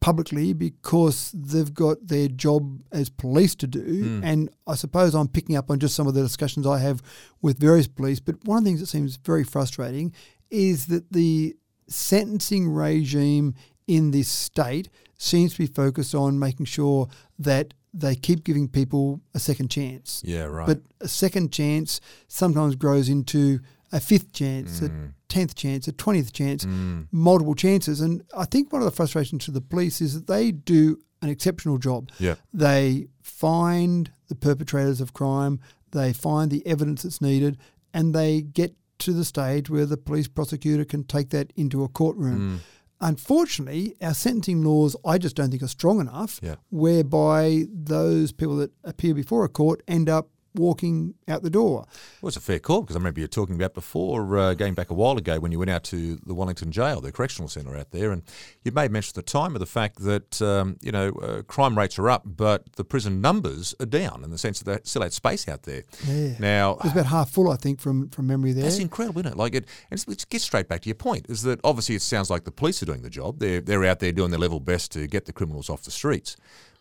publicly 0.00 0.52
because 0.52 1.30
they've 1.32 1.72
got 1.74 2.08
their 2.08 2.28
job 2.28 2.80
as 2.90 3.10
police 3.10 3.54
to 3.56 3.66
do. 3.66 4.04
Hmm. 4.04 4.24
And 4.24 4.50
I 4.66 4.74
suppose 4.74 5.14
I'm 5.14 5.28
picking 5.28 5.56
up 5.56 5.70
on 5.70 5.78
just 5.78 5.94
some 5.94 6.06
of 6.06 6.14
the 6.14 6.22
discussions 6.22 6.66
I 6.66 6.78
have 6.78 7.02
with 7.42 7.58
various 7.58 7.86
police. 7.86 8.20
But 8.20 8.44
one 8.44 8.58
of 8.58 8.64
the 8.64 8.70
things 8.70 8.80
that 8.80 8.86
seems 8.86 9.16
very 9.16 9.44
frustrating 9.44 10.12
is 10.50 10.86
that 10.86 11.12
the 11.12 11.54
sentencing 11.86 12.68
regime 12.68 13.54
in 13.86 14.10
this 14.10 14.28
state 14.28 14.88
seems 15.18 15.52
to 15.52 15.58
be 15.58 15.66
focused 15.66 16.14
on 16.14 16.38
making 16.38 16.66
sure 16.66 17.08
that 17.38 17.74
they 17.92 18.14
keep 18.14 18.44
giving 18.44 18.68
people 18.68 19.20
a 19.34 19.38
second 19.38 19.68
chance. 19.68 20.22
Yeah, 20.24 20.44
right. 20.44 20.66
But 20.66 20.80
a 21.00 21.08
second 21.08 21.52
chance 21.52 22.00
sometimes 22.28 22.76
grows 22.76 23.08
into 23.08 23.60
a 23.92 24.00
fifth 24.00 24.32
chance, 24.32 24.80
a 24.82 24.88
mm. 24.88 25.12
tenth 25.28 25.54
chance, 25.54 25.88
a 25.88 25.92
twentieth 25.92 26.32
chance, 26.32 26.64
mm. 26.64 27.06
multiple 27.10 27.54
chances. 27.54 28.00
And 28.00 28.22
I 28.36 28.44
think 28.44 28.72
one 28.72 28.82
of 28.82 28.86
the 28.86 28.94
frustrations 28.94 29.44
to 29.46 29.50
the 29.50 29.60
police 29.60 30.00
is 30.00 30.14
that 30.14 30.26
they 30.26 30.52
do 30.52 30.98
an 31.22 31.28
exceptional 31.28 31.78
job. 31.78 32.10
Yeah. 32.18 32.36
They 32.52 33.08
find 33.22 34.10
the 34.28 34.34
perpetrators 34.34 35.00
of 35.00 35.12
crime, 35.12 35.60
they 35.90 36.12
find 36.12 36.50
the 36.50 36.66
evidence 36.66 37.02
that's 37.02 37.20
needed, 37.20 37.58
and 37.92 38.14
they 38.14 38.42
get 38.42 38.74
to 39.00 39.12
the 39.12 39.24
stage 39.24 39.68
where 39.68 39.86
the 39.86 39.96
police 39.96 40.28
prosecutor 40.28 40.84
can 40.84 41.04
take 41.04 41.30
that 41.30 41.52
into 41.56 41.82
a 41.82 41.88
courtroom. 41.88 42.60
Mm. 42.60 42.64
Unfortunately, 43.02 43.96
our 44.02 44.12
sentencing 44.12 44.62
laws, 44.62 44.94
I 45.06 45.16
just 45.16 45.34
don't 45.34 45.50
think 45.50 45.62
are 45.62 45.68
strong 45.68 46.00
enough, 46.00 46.38
Yeah. 46.42 46.56
whereby 46.68 47.64
those 47.72 48.30
people 48.30 48.56
that 48.56 48.72
appear 48.84 49.14
before 49.14 49.44
a 49.44 49.48
court 49.48 49.82
end 49.88 50.08
up 50.10 50.28
walking 50.54 51.14
out 51.28 51.42
the 51.42 51.50
door. 51.50 51.86
Well, 52.20 52.28
it's 52.28 52.36
a 52.36 52.40
fair 52.40 52.58
call 52.58 52.82
because 52.82 52.96
I 52.96 52.98
remember 52.98 53.20
you 53.20 53.24
were 53.24 53.28
talking 53.28 53.54
about 53.54 53.74
before, 53.74 54.36
uh, 54.36 54.54
going 54.54 54.74
back 54.74 54.90
a 54.90 54.94
while 54.94 55.16
ago 55.16 55.38
when 55.38 55.52
you 55.52 55.58
went 55.58 55.70
out 55.70 55.84
to 55.84 56.16
the 56.26 56.34
Wellington 56.34 56.72
Jail, 56.72 57.00
the 57.00 57.12
correctional 57.12 57.48
centre 57.48 57.76
out 57.76 57.90
there, 57.90 58.10
and 58.10 58.22
you 58.64 58.72
made 58.72 58.90
mention 58.90 59.12
at 59.12 59.14
the 59.14 59.30
time 59.30 59.54
of 59.54 59.60
the 59.60 59.66
fact 59.66 60.00
that 60.00 60.40
um, 60.42 60.76
you 60.80 60.92
know 60.92 61.10
uh, 61.10 61.42
crime 61.42 61.76
rates 61.76 61.98
are 61.98 62.10
up, 62.10 62.22
but 62.24 62.72
the 62.72 62.84
prison 62.84 63.20
numbers 63.20 63.74
are 63.80 63.86
down 63.86 64.22
in 64.24 64.30
the 64.30 64.38
sense 64.38 64.60
that 64.60 64.70
they 64.70 64.80
still 64.84 65.02
had 65.02 65.12
space 65.12 65.48
out 65.48 65.62
there. 65.62 65.82
Yeah. 66.06 66.34
Now, 66.38 66.78
it's 66.82 66.92
about 66.92 67.06
half 67.06 67.30
full, 67.30 67.50
I 67.50 67.56
think, 67.56 67.80
from, 67.80 68.08
from 68.10 68.26
memory 68.26 68.52
there. 68.52 68.64
that's 68.64 68.78
incredible, 68.78 69.20
isn't 69.20 69.32
it? 69.32 69.38
Like 69.38 69.54
it, 69.54 69.66
and 69.90 69.98
it's, 69.98 70.08
let's 70.08 70.24
get 70.24 70.40
straight 70.40 70.68
back 70.68 70.82
to 70.82 70.88
your 70.88 70.96
point. 70.96 71.26
Is 71.28 71.42
that 71.42 71.60
obviously 71.64 71.94
it 71.94 72.02
sounds 72.02 72.30
like 72.30 72.44
the 72.44 72.52
police 72.52 72.82
are 72.82 72.86
doing 72.86 73.02
the 73.02 73.10
job. 73.10 73.38
They're 73.38 73.60
they're 73.60 73.84
out 73.84 74.00
there 74.00 74.12
doing 74.12 74.30
their 74.30 74.40
level 74.40 74.60
best 74.60 74.92
to 74.92 75.06
get 75.06 75.26
the 75.26 75.32
criminals 75.32 75.70
off 75.70 75.82
the 75.82 75.90
streets. 75.90 76.36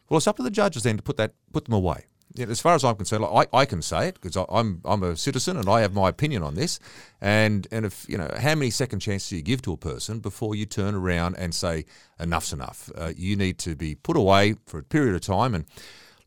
Well, 0.09 0.17
it's 0.17 0.27
up 0.27 0.37
to 0.37 0.43
the 0.43 0.51
judges 0.51 0.83
then 0.83 0.97
to 0.97 1.03
put 1.03 1.17
that 1.17 1.33
put 1.51 1.65
them 1.65 1.73
away. 1.73 2.05
Know, 2.37 2.45
as 2.45 2.61
far 2.61 2.75
as 2.75 2.83
I'm 2.83 2.95
concerned, 2.95 3.23
like, 3.23 3.49
I, 3.53 3.59
I 3.59 3.65
can 3.65 3.81
say 3.81 4.07
it 4.07 4.15
because 4.21 4.37
I'm 4.49 4.81
I'm 4.85 5.03
a 5.03 5.17
citizen 5.17 5.57
and 5.57 5.67
I 5.67 5.81
have 5.81 5.93
my 5.93 6.09
opinion 6.09 6.43
on 6.43 6.55
this. 6.55 6.79
And 7.21 7.67
and 7.71 7.85
if 7.85 8.07
you 8.07 8.17
know 8.17 8.31
how 8.37 8.55
many 8.55 8.69
second 8.69 8.99
chances 8.99 9.29
do 9.29 9.35
you 9.37 9.41
give 9.41 9.61
to 9.63 9.73
a 9.73 9.77
person 9.77 10.19
before 10.19 10.55
you 10.55 10.65
turn 10.65 10.95
around 10.95 11.35
and 11.37 11.53
say 11.53 11.85
enough's 12.19 12.53
enough? 12.53 12.91
Uh, 12.95 13.13
you 13.15 13.35
need 13.35 13.57
to 13.59 13.75
be 13.75 13.95
put 13.95 14.15
away 14.15 14.55
for 14.65 14.79
a 14.79 14.83
period 14.83 15.15
of 15.15 15.21
time 15.21 15.55
and. 15.55 15.65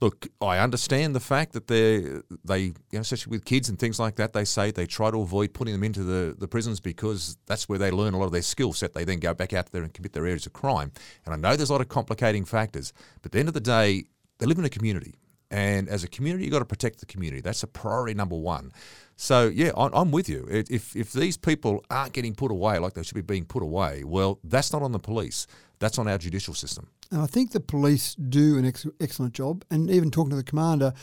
Look, 0.00 0.26
I 0.40 0.59
understand 0.59 1.14
the 1.14 1.20
fact 1.20 1.53
that 1.53 1.68
they 1.68 2.05
they 2.44 2.59
you 2.59 2.74
know, 2.92 3.00
especially 3.03 3.30
with 3.30 3.44
kids 3.44 3.68
and 3.68 3.78
things 3.78 4.00
like 4.00 4.16
that, 4.16 4.32
they 4.32 4.44
say 4.44 4.72
they 4.72 4.84
try 4.84 5.12
to 5.12 5.20
avoid 5.20 5.55
putting 5.55 5.74
them 5.74 5.84
into 5.84 6.03
the, 6.03 6.34
the 6.36 6.48
prisons 6.48 6.80
because 6.80 7.36
that's 7.46 7.68
where 7.68 7.78
they 7.78 7.92
learn 7.92 8.12
a 8.12 8.18
lot 8.18 8.24
of 8.24 8.32
their 8.32 8.42
skill 8.42 8.72
set. 8.72 8.94
They 8.94 9.05
then 9.05 9.20
go 9.20 9.32
back 9.32 9.53
out 9.53 9.70
there 9.70 9.84
and 9.84 9.94
commit 9.94 10.12
their 10.12 10.26
areas 10.26 10.44
of 10.44 10.55
crime. 10.55 10.90
And 11.24 11.32
I 11.32 11.36
know 11.36 11.55
there's 11.55 11.70
a 11.70 11.72
lot 11.72 11.82
of 11.82 11.88
complicating 11.88 12.44
factors, 12.44 12.92
but 13.20 13.26
at 13.26 13.32
the 13.32 13.38
end 13.38 13.46
of 13.46 13.55
the 13.55 13.61
day, 13.61 14.07
they 14.38 14.46
live 14.46 14.59
in 14.59 14.64
a 14.64 14.68
community. 14.68 15.14
And 15.53 15.88
as 15.88 16.03
a 16.03 16.09
community, 16.09 16.44
you've 16.44 16.53
got 16.53 16.61
to 16.61 16.64
protect 16.64 17.00
the 17.00 17.07
community. 17.07 17.40
That's 17.42 17.62
a 17.62 17.66
priority 17.66 18.14
number 18.14 18.36
one. 18.36 18.72
So, 19.16 19.48
yeah, 19.48 19.70
I'm, 19.76 20.11
with 20.11 20.28
you. 20.28 20.46
If- 20.50 20.70
If, 20.70 20.96
if 20.96 21.12
these 21.12 21.36
people 21.36 21.84
aren't 21.90 22.12
getting 22.14 22.34
put 22.34 22.50
away 22.50 22.78
like 22.78 22.94
they 22.94 23.03
should 23.03 23.14
be 23.14 23.20
being 23.20 23.44
put 23.44 23.62
away, 23.62 24.03
well, 24.05 24.38
that's 24.42 24.72
not 24.72 24.82
on 24.82 24.92
the 24.92 24.98
police. 24.98 25.46
That's 25.78 25.98
on 25.98 26.09
our 26.09 26.18
judicial 26.18 26.55
system. 26.55 26.88
And 27.11 27.20
I 27.20 27.26
think 27.26 27.53
the 27.53 27.61
police 27.61 28.14
do 28.14 28.57
an 28.57 28.64
ex- 28.64 28.86
excellent 29.00 29.34
job. 29.34 29.64
And 29.70 29.90
even 29.90 30.11
talking 30.11 30.30
to 30.30 30.36
the 30.36 30.42
commander, 30.42 30.94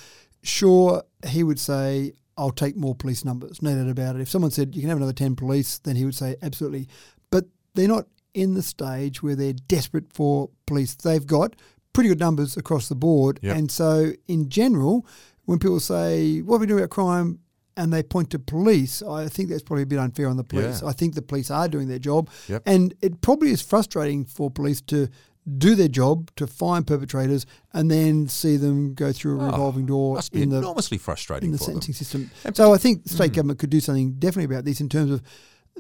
sure, 0.42 1.04
he 1.28 1.44
would 1.44 1.60
say, 1.60 2.14
I'll 2.38 2.52
take 2.52 2.76
more 2.76 2.96
police 2.96 3.24
numbers, 3.26 3.62
no 3.62 3.76
doubt 3.76 3.90
about 3.90 4.16
it. 4.16 4.22
If 4.22 4.30
someone 4.30 4.52
said 4.52 4.74
you 4.76 4.82
can 4.82 4.90
have 4.90 4.98
another 4.98 5.14
10 5.14 5.36
police, 5.36 5.78
then 5.80 5.96
he 5.96 6.06
would 6.06 6.16
say, 6.16 6.36
absolutely. 6.42 6.88
But 7.30 7.46
they're 7.76 7.88
not 7.88 8.08
in 8.34 8.54
the 8.54 8.62
stage 8.64 9.22
where 9.22 9.36
they're 9.36 9.54
desperate 9.54 10.12
for 10.14 10.50
police. 10.66 10.96
They've 10.96 11.26
got 11.28 11.56
pretty 12.00 12.10
good 12.10 12.20
numbers 12.20 12.56
across 12.56 12.88
the 12.88 12.96
board. 12.96 13.42
Yep. 13.42 13.58
And 13.58 13.70
so, 13.70 14.14
in 14.30 14.50
general, 14.50 15.06
when 15.44 15.60
people 15.60 15.82
say, 15.82 16.40
What 16.40 16.56
are 16.56 16.60
we 16.60 16.68
doing 16.68 16.80
about 16.80 16.92
crime? 16.92 17.40
and 17.78 17.94
they 17.94 18.04
point 18.04 18.30
to 18.30 18.40
police, 18.40 19.02
I 19.02 19.30
think 19.30 19.50
that's 19.50 19.64
probably 19.64 19.84
a 19.84 19.86
bit 19.86 20.00
unfair 20.00 20.28
on 20.28 20.36
the 20.36 20.44
police. 20.44 20.82
Yeah. 20.82 20.90
I 20.90 20.92
think 20.92 21.16
the 21.16 21.22
police 21.22 21.50
are 21.50 21.70
doing 21.70 21.88
their 21.88 22.00
job. 22.00 22.30
Yep. 22.50 22.64
And 22.66 22.94
it 23.02 23.22
probably 23.22 23.52
is 23.52 23.62
frustrating 23.62 24.26
for 24.26 24.52
police 24.52 24.82
to 24.82 25.08
do 25.58 25.76
their 25.76 25.88
job, 25.88 26.30
to 26.36 26.46
find 26.46 26.86
perpetrators, 26.86 27.46
and 27.74 27.90
then 27.90 28.28
see 28.28 28.58
them 28.58 28.94
go 28.96 29.14
through 29.14 29.40
a 29.40 29.44
oh, 29.44 29.52
revolving 29.52 29.86
door 29.86 30.12
Oh, 30.12 30.16
Must 30.16 30.34
be 30.34 30.42
in 30.44 30.50
the 30.50 30.58
enormously 30.58 30.98
frustrating 30.98 31.48
in 31.48 31.52
the 31.54 31.58
for 31.58 31.66
them. 31.66 31.76
sentencing 31.76 31.94
system. 31.94 32.32
So 32.54 32.74
I 32.74 32.78
think 32.78 33.04
the 33.04 33.10
state 33.10 33.30
hmm. 33.30 33.36
government 33.36 33.60
could 33.60 33.70
do 33.70 33.80
something 33.80 34.14
definitely 34.20 34.54
about 34.54 34.66
this 34.66 34.82
in 34.82 34.90
terms 34.90 35.12
of 35.12 35.22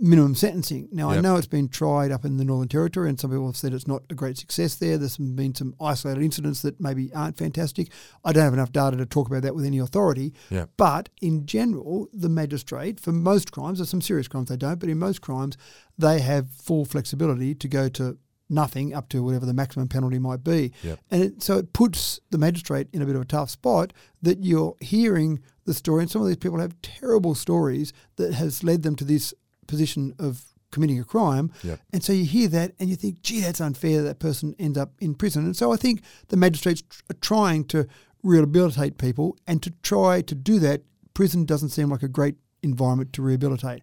minimum 0.02 0.36
sentencing. 0.36 0.90
Now 0.92 1.10
I 1.10 1.20
know 1.20 1.36
it's 1.36 1.48
been 1.48 1.70
tried 1.70 2.12
up 2.12 2.26
in 2.26 2.38
the 2.38 2.46
Northern 2.46 2.68
Territory, 2.68 3.10
and 3.10 3.20
some 3.20 3.32
people 3.32 3.48
have 3.48 3.58
said 3.58 3.74
it's 3.74 3.88
not 3.88 4.04
a 4.10 4.16
great 4.16 4.38
success 4.38 4.76
there. 4.76 4.98
There's 4.98 5.18
been 5.18 5.56
some 5.56 5.76
isolated 5.80 6.24
incidents 6.24 6.62
that 6.62 6.80
maybe 6.80 7.14
aren't 7.14 7.38
fantastic. 7.38 7.90
I 8.24 8.32
don't 8.32 8.44
have 8.44 8.54
enough 8.54 8.72
data 8.72 8.98
to 8.98 9.06
talk 9.06 9.28
about 9.28 9.44
that 9.44 9.56
with 9.56 9.66
any 9.66 9.80
authority. 9.80 10.34
Yep. 10.50 10.70
But 10.78 11.10
in 11.22 11.46
general, 11.46 12.08
the 12.14 12.30
magistrate 12.30 13.00
for 13.00 13.12
most 13.12 13.52
crimes, 13.52 13.80
there's 13.80 13.90
some 13.90 14.02
serious 14.02 14.28
crimes 14.28 14.50
they 14.50 14.58
don't, 14.58 14.80
but 14.80 14.90
in 14.90 15.00
most 15.00 15.22
crimes, 15.22 15.58
they 15.98 16.20
have 16.20 16.50
full 16.50 16.86
flexibility 16.86 17.54
to 17.56 17.68
go 17.68 17.90
to 17.90 18.18
nothing 18.50 18.94
up 18.94 19.10
to 19.10 19.24
whatever 19.24 19.46
the 19.46 19.54
maximum 19.54 19.88
penalty 19.88 20.18
might 20.18 20.44
be. 20.44 20.74
Yep. 20.84 21.00
And 21.12 21.24
it, 21.24 21.44
so 21.44 21.58
it 21.58 21.74
puts 21.74 22.20
the 22.32 22.38
magistrate 22.38 22.88
in 22.92 23.02
a 23.02 23.06
bit 23.06 23.16
of 23.16 23.22
a 23.22 23.26
tough 23.26 23.52
spot 23.52 23.94
that 24.22 24.44
you're 24.44 24.76
hearing 24.80 25.40
the 25.66 25.74
story, 25.74 26.02
and 26.02 26.12
some 26.12 26.22
of 26.22 26.28
these 26.28 26.38
people 26.38 26.60
have 26.60 26.82
terrible 26.82 27.36
stories 27.36 27.94
that 28.16 28.34
has 28.34 28.64
led 28.64 28.82
them 28.82 28.96
to 28.96 29.06
this 29.06 29.34
position 29.70 30.14
of 30.20 30.44
committing 30.72 31.00
a 31.00 31.04
crime. 31.04 31.52
Yep. 31.64 31.80
And 31.94 32.04
so 32.04 32.14
you 32.14 32.26
hear 32.26 32.48
that 32.50 32.74
and 32.80 32.90
you 32.90 32.96
think, 32.96 33.22
gee, 33.22 33.42
that's 33.42 33.62
unfair 33.62 34.02
that 34.02 34.08
that 34.08 34.20
person 34.20 34.56
ends 34.60 34.78
up 34.78 34.92
in 35.00 35.16
prison. 35.16 35.46
And 35.46 35.56
so 35.56 35.72
I 35.72 35.78
think 35.78 36.02
the 36.28 36.38
magistrates 36.38 36.82
tr- 36.82 37.02
are 37.10 37.20
trying 37.22 37.64
to 37.66 37.88
rehabilitate 38.22 38.98
people, 38.98 39.38
and 39.48 39.64
to 39.64 39.72
try 39.82 40.22
to 40.22 40.36
do 40.36 40.60
that, 40.60 40.82
prison 41.14 41.46
doesn't 41.46 41.70
seem 41.70 41.90
like 41.90 42.04
a 42.04 42.10
great 42.10 42.36
environment 42.62 43.14
to 43.14 43.22
rehabilitate. 43.22 43.82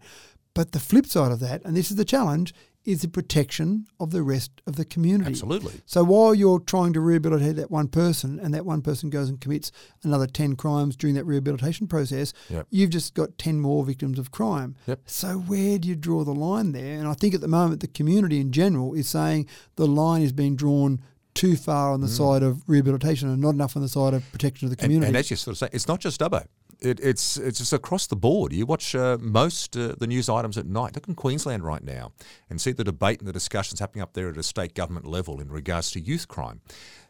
But 0.52 0.72
the 0.72 0.78
flip 0.78 1.06
side 1.06 1.32
of 1.32 1.40
that, 1.40 1.64
and 1.64 1.74
this 1.74 1.90
is 1.90 1.96
the 1.96 2.04
challenge, 2.04 2.52
is 2.86 3.02
the 3.02 3.08
protection 3.08 3.86
of 4.00 4.12
the 4.12 4.22
rest 4.22 4.62
of 4.66 4.76
the 4.76 4.84
community. 4.84 5.28
Absolutely. 5.30 5.74
So 5.84 6.04
while 6.04 6.34
you're 6.34 6.60
trying 6.60 6.92
to 6.94 7.00
rehabilitate 7.00 7.56
that 7.56 7.70
one 7.70 7.88
person 7.88 8.38
and 8.38 8.54
that 8.54 8.64
one 8.64 8.80
person 8.80 9.10
goes 9.10 9.28
and 9.28 9.40
commits 9.40 9.72
another 10.04 10.26
10 10.26 10.54
crimes 10.56 10.96
during 10.96 11.14
that 11.16 11.24
rehabilitation 11.24 11.88
process, 11.88 12.32
Yep. 12.48 12.66
you've 12.70 12.90
just 12.90 13.14
got 13.14 13.36
10 13.38 13.60
more 13.60 13.84
victims 13.84 14.18
of 14.18 14.30
crime. 14.30 14.76
Yep. 14.86 15.00
So 15.04 15.38
where 15.38 15.78
do 15.78 15.88
you 15.88 15.96
draw 15.96 16.22
the 16.24 16.34
line 16.34 16.72
there? 16.72 16.98
And 16.98 17.08
I 17.08 17.14
think 17.14 17.34
at 17.34 17.40
the 17.40 17.48
moment 17.48 17.80
the 17.80 17.88
community 17.88 18.40
in 18.40 18.52
general 18.52 18.94
is 18.94 19.08
saying 19.08 19.46
the 19.74 19.86
line 19.88 20.22
is 20.22 20.32
being 20.32 20.54
drawn 20.56 21.00
too 21.34 21.54
far 21.56 21.92
on 21.92 22.00
the 22.00 22.08
side 22.08 22.42
of 22.42 22.62
rehabilitation 22.66 23.28
and 23.28 23.42
not 23.42 23.50
enough 23.50 23.76
on 23.76 23.82
the 23.82 23.88
side 23.90 24.14
of 24.14 24.22
protection 24.32 24.66
of 24.66 24.70
the 24.70 24.76
Mm. 24.76 24.80
And, 24.80 24.86
community. 24.86 25.08
and 25.08 25.16
as 25.18 25.30
you 25.30 25.36
sort 25.36 25.52
of 25.52 25.58
say, 25.58 25.68
it's 25.72 25.86
not 25.86 26.00
just 26.00 26.18
Dubbo. 26.18 26.46
It, 26.80 27.00
it's 27.00 27.36
it's 27.38 27.58
just 27.58 27.72
across 27.72 28.06
the 28.06 28.16
board. 28.16 28.52
You 28.52 28.66
watch 28.66 28.94
uh, 28.94 29.16
most 29.20 29.76
uh, 29.76 29.94
the 29.98 30.06
news 30.06 30.28
items 30.28 30.58
at 30.58 30.66
night. 30.66 30.94
Look 30.94 31.08
in 31.08 31.14
Queensland 31.14 31.64
right 31.64 31.82
now 31.82 32.12
and 32.50 32.60
see 32.60 32.72
the 32.72 32.84
debate 32.84 33.20
and 33.20 33.28
the 33.28 33.32
discussions 33.32 33.80
happening 33.80 34.02
up 34.02 34.12
there 34.12 34.28
at 34.28 34.36
a 34.36 34.42
state 34.42 34.74
government 34.74 35.06
level 35.06 35.40
in 35.40 35.50
regards 35.50 35.90
to 35.92 36.00
youth 36.00 36.28
crime. 36.28 36.60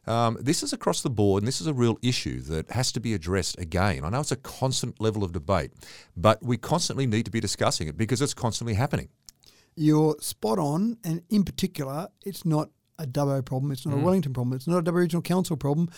Um, 0.06 0.38
this 0.40 0.62
is 0.62 0.72
across 0.72 1.02
the 1.02 1.10
board, 1.10 1.42
and 1.42 1.48
this 1.48 1.60
is 1.60 1.66
a 1.66 1.74
real 1.74 1.98
issue 2.00 2.40
that 2.42 2.70
has 2.70 2.92
to 2.92 3.00
be 3.00 3.12
addressed 3.12 3.58
again. 3.58 4.04
I 4.04 4.08
know 4.10 4.20
it's 4.20 4.30
a 4.30 4.36
constant 4.36 5.00
level 5.00 5.24
of 5.24 5.32
debate, 5.32 5.72
but 6.16 6.40
we 6.44 6.56
constantly 6.56 7.06
need 7.06 7.24
to 7.24 7.32
be 7.32 7.40
discussing 7.40 7.88
it 7.88 7.96
because 7.96 8.22
it's 8.22 8.34
constantly 8.34 8.74
happening. 8.74 9.08
You're 9.74 10.14
spot 10.20 10.60
on, 10.60 10.98
and 11.02 11.22
in 11.28 11.42
particular, 11.42 12.08
it's 12.24 12.44
not 12.44 12.70
a 13.00 13.06
Dubbo 13.06 13.44
problem. 13.44 13.72
It's 13.72 13.84
not 13.84 13.96
Mm. 13.96 14.00
a 14.00 14.04
Wellington 14.04 14.32
problem. 14.32 14.54
It's 14.56 14.68
not 14.68 14.78
a 14.78 14.82
Dubbo 14.82 14.94
Regional 14.98 15.22
Council 15.22 15.56
problem. 15.56 15.90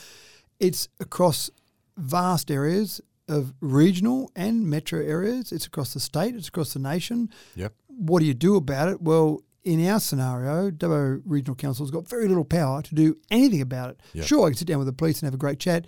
It's 0.59 0.89
across 0.99 1.51
vast 1.95 2.49
areas 2.49 2.99
of 3.29 3.53
regional 3.61 4.31
and 4.35 4.67
metro 4.67 4.99
areas. 4.99 5.51
It's 5.51 5.65
across 5.65 5.93
the 5.93 5.99
state. 5.99 6.35
It's 6.35 6.47
across 6.47 6.73
the 6.73 6.79
nation. 6.79 7.29
Yep. 7.55 7.73
What 7.87 8.19
do 8.19 8.25
you 8.25 8.33
do 8.33 8.55
about 8.55 8.89
it? 8.89 9.01
Well, 9.01 9.43
in 9.63 9.85
our 9.87 9.99
scenario, 9.99 10.71
Dubbo 10.71 11.21
Regional 11.25 11.55
Council's 11.55 11.91
got 11.91 12.07
very 12.07 12.27
little 12.27 12.45
power 12.45 12.81
to 12.81 12.95
do 12.95 13.17
anything 13.29 13.61
about 13.61 13.91
it. 13.91 14.01
Yeah. 14.13 14.23
Sure, 14.23 14.45
I 14.45 14.49
can 14.49 14.57
sit 14.57 14.67
down 14.67 14.79
with 14.79 14.87
the 14.87 14.93
police 14.93 15.19
and 15.19 15.27
have 15.27 15.33
a 15.33 15.37
great 15.37 15.59
chat, 15.59 15.85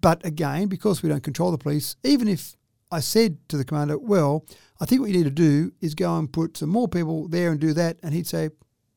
but 0.00 0.24
again, 0.26 0.68
because 0.68 1.02
we 1.02 1.08
don't 1.08 1.22
control 1.22 1.50
the 1.50 1.58
police, 1.58 1.96
even 2.04 2.28
if 2.28 2.56
I 2.90 3.00
said 3.00 3.38
to 3.48 3.56
the 3.56 3.64
commander, 3.64 3.98
"Well, 3.98 4.44
I 4.80 4.84
think 4.84 5.00
what 5.00 5.10
you 5.10 5.16
need 5.16 5.24
to 5.24 5.30
do 5.30 5.72
is 5.80 5.94
go 5.94 6.16
and 6.18 6.32
put 6.32 6.56
some 6.56 6.68
more 6.68 6.88
people 6.88 7.28
there 7.28 7.50
and 7.50 7.60
do 7.60 7.72
that," 7.72 7.98
and 8.02 8.12
he'd 8.12 8.26
say, 8.26 8.50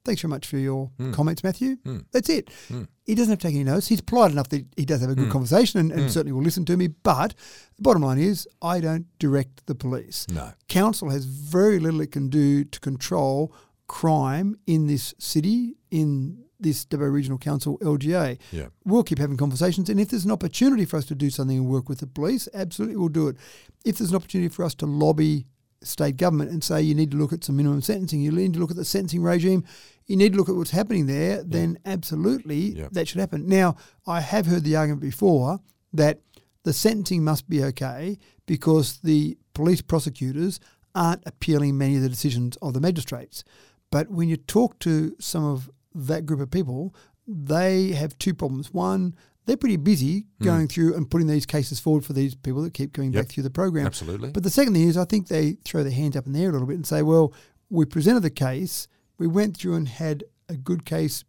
"Thanks 0.08 0.22
very 0.22 0.30
much 0.30 0.48
for 0.48 0.58
your 0.58 0.88
hmm. 0.98 1.12
comments, 1.12 1.44
Matthew. 1.44 1.76
Hmm. 1.84 2.00
That's 2.12 2.30
it." 2.30 2.50
Hmm. 2.68 2.84
He 3.06 3.14
doesn't 3.14 3.32
have 3.32 3.40
to 3.40 3.48
take 3.48 3.56
any 3.56 3.64
notes. 3.64 3.88
He's 3.88 4.02
polite 4.02 4.32
enough 4.32 4.50
that 4.50 4.66
he 4.76 4.86
does 4.86 5.02
have 5.02 5.10
a 5.10 5.16
good 5.16 5.30
conversation 5.32 5.80
and, 5.80 5.92
and 5.92 6.12
certainly 6.12 6.34
will 6.34 6.42
listen 6.42 6.66
to 6.66 6.76
me. 6.76 6.88
But 6.88 7.36
the 7.78 7.82
bottom 7.84 8.02
line 8.02 8.18
is, 8.18 8.48
I 8.62 8.82
don't 8.82 9.06
direct 9.20 9.66
the 9.68 9.76
police. 9.76 10.26
No. 10.30 10.52
Council 10.68 11.10
has 11.10 11.24
very 11.24 11.80
little 11.80 12.02
it 12.02 12.12
can 12.12 12.28
do 12.28 12.66
to 12.66 12.80
control 12.80 13.54
crime 13.88 14.58
in 14.68 14.88
this 14.88 15.14
city, 15.20 15.76
in 15.90 16.44
this 16.60 16.86
Dubbo 16.86 17.12
Regional 17.12 17.38
Council 17.38 17.78
LGA. 17.80 18.38
Yeah. 18.52 18.68
We'll 18.86 19.04
keep 19.04 19.20
having 19.20 19.38
conversations, 19.38 19.90
and 19.90 20.00
if 20.00 20.10
there's 20.10 20.26
an 20.26 20.32
opportunity 20.32 20.86
for 20.86 20.98
us 20.98 21.06
to 21.06 21.16
do 21.16 21.30
something 21.30 21.58
and 21.58 21.68
work 21.68 21.90
with 21.90 22.00
the 22.00 22.08
police, 22.08 22.48
absolutely 22.54 22.98
we'll 22.98 23.10
do 23.10 23.28
it. 23.28 23.38
If 23.86 23.98
there's 23.98 24.10
an 24.10 24.16
opportunity 24.16 24.50
for 24.50 24.66
us 24.66 24.76
to 24.76 24.86
lobby 24.86 25.46
state 25.82 26.18
government 26.18 26.52
and 26.52 26.64
say 26.64 26.82
you 26.82 26.96
need 26.96 27.12
to 27.12 27.18
look 27.18 27.34
at 27.34 27.44
some 27.44 27.58
minimum 27.58 27.82
sentencing, 27.82 28.22
you 28.22 28.32
need 28.32 28.54
to 28.54 28.60
look 28.60 28.72
at 28.72 28.78
the 28.78 28.86
sentencing 28.86 29.22
regime, 29.22 29.64
you 30.06 30.16
need 30.16 30.34
to 30.34 30.38
look 30.38 30.50
at 30.50 30.56
what's 30.56 30.72
happening 30.72 31.06
there, 31.06 31.44
then 31.44 31.78
absolutely 31.86 32.78
Yeah. 32.78 32.88
that 32.92 33.08
should 33.08 33.20
happen. 33.20 33.48
Now, 33.48 33.76
I 34.06 34.22
have 34.22 34.46
heard 34.48 34.64
the 34.64 34.76
argument 34.76 35.02
before 35.02 35.60
that 35.94 36.22
the 36.64 36.74
sentencing 36.74 37.24
must 37.24 37.50
be 37.50 37.64
okay 37.64 38.18
because 38.46 39.00
the 39.04 39.38
police 39.54 39.82
prosecutors 39.82 40.60
aren't 40.96 41.24
appealing 41.26 41.78
many 41.78 41.96
of 41.96 42.02
the 42.02 42.10
decisions 42.10 42.58
of 42.58 42.74
the 42.74 42.82
magistrates. 42.82 43.44
But 43.92 44.10
when 44.10 44.28
you 44.30 44.38
talk 44.38 44.80
to 44.80 45.16
some 45.20 45.46
of 45.46 45.70
that 45.94 46.26
group 46.26 46.40
of 46.40 46.52
people, 46.52 46.94
they 47.28 47.92
have 47.92 48.18
two 48.18 48.34
problems. 48.34 48.74
One, 48.74 49.16
they're 49.48 49.58
pretty 49.58 49.78
busy 49.78 50.28
going 50.44 50.68
through 50.68 50.94
and 50.96 51.10
putting 51.10 51.26
these 51.28 51.46
cases 51.48 51.80
forward 51.80 52.06
for 52.06 52.14
these 52.14 52.36
people 52.36 52.62
that 52.62 52.74
keep 52.76 52.94
coming 52.94 53.12
Yep. 53.14 53.24
back 53.24 53.32
through 53.32 53.44
the 53.44 53.50
program. 53.50 53.86
Absolutely. 53.88 54.30
But 54.30 54.44
the 54.44 54.50
second 54.52 54.74
thing 54.74 54.88
is, 54.88 54.98
I 54.98 55.06
think 55.06 55.28
they 55.30 55.54
throw 55.66 55.82
their 55.82 55.92
hands 55.92 56.16
up 56.16 56.28
in 56.28 56.34
the 56.34 56.44
air 56.44 56.50
a 56.50 56.52
little 56.52 56.68
bit 56.68 56.76
and 56.76 56.86
say, 56.86 57.02
well, 57.02 57.34
we 57.70 57.86
presented 57.86 58.20
the 58.20 58.30
case, 58.30 58.88
we 59.18 59.26
went 59.26 59.58
through 59.58 59.76
and 59.76 59.88
had 59.88 60.24
a 60.48 60.56
good 60.56 60.86
case, 60.86 61.24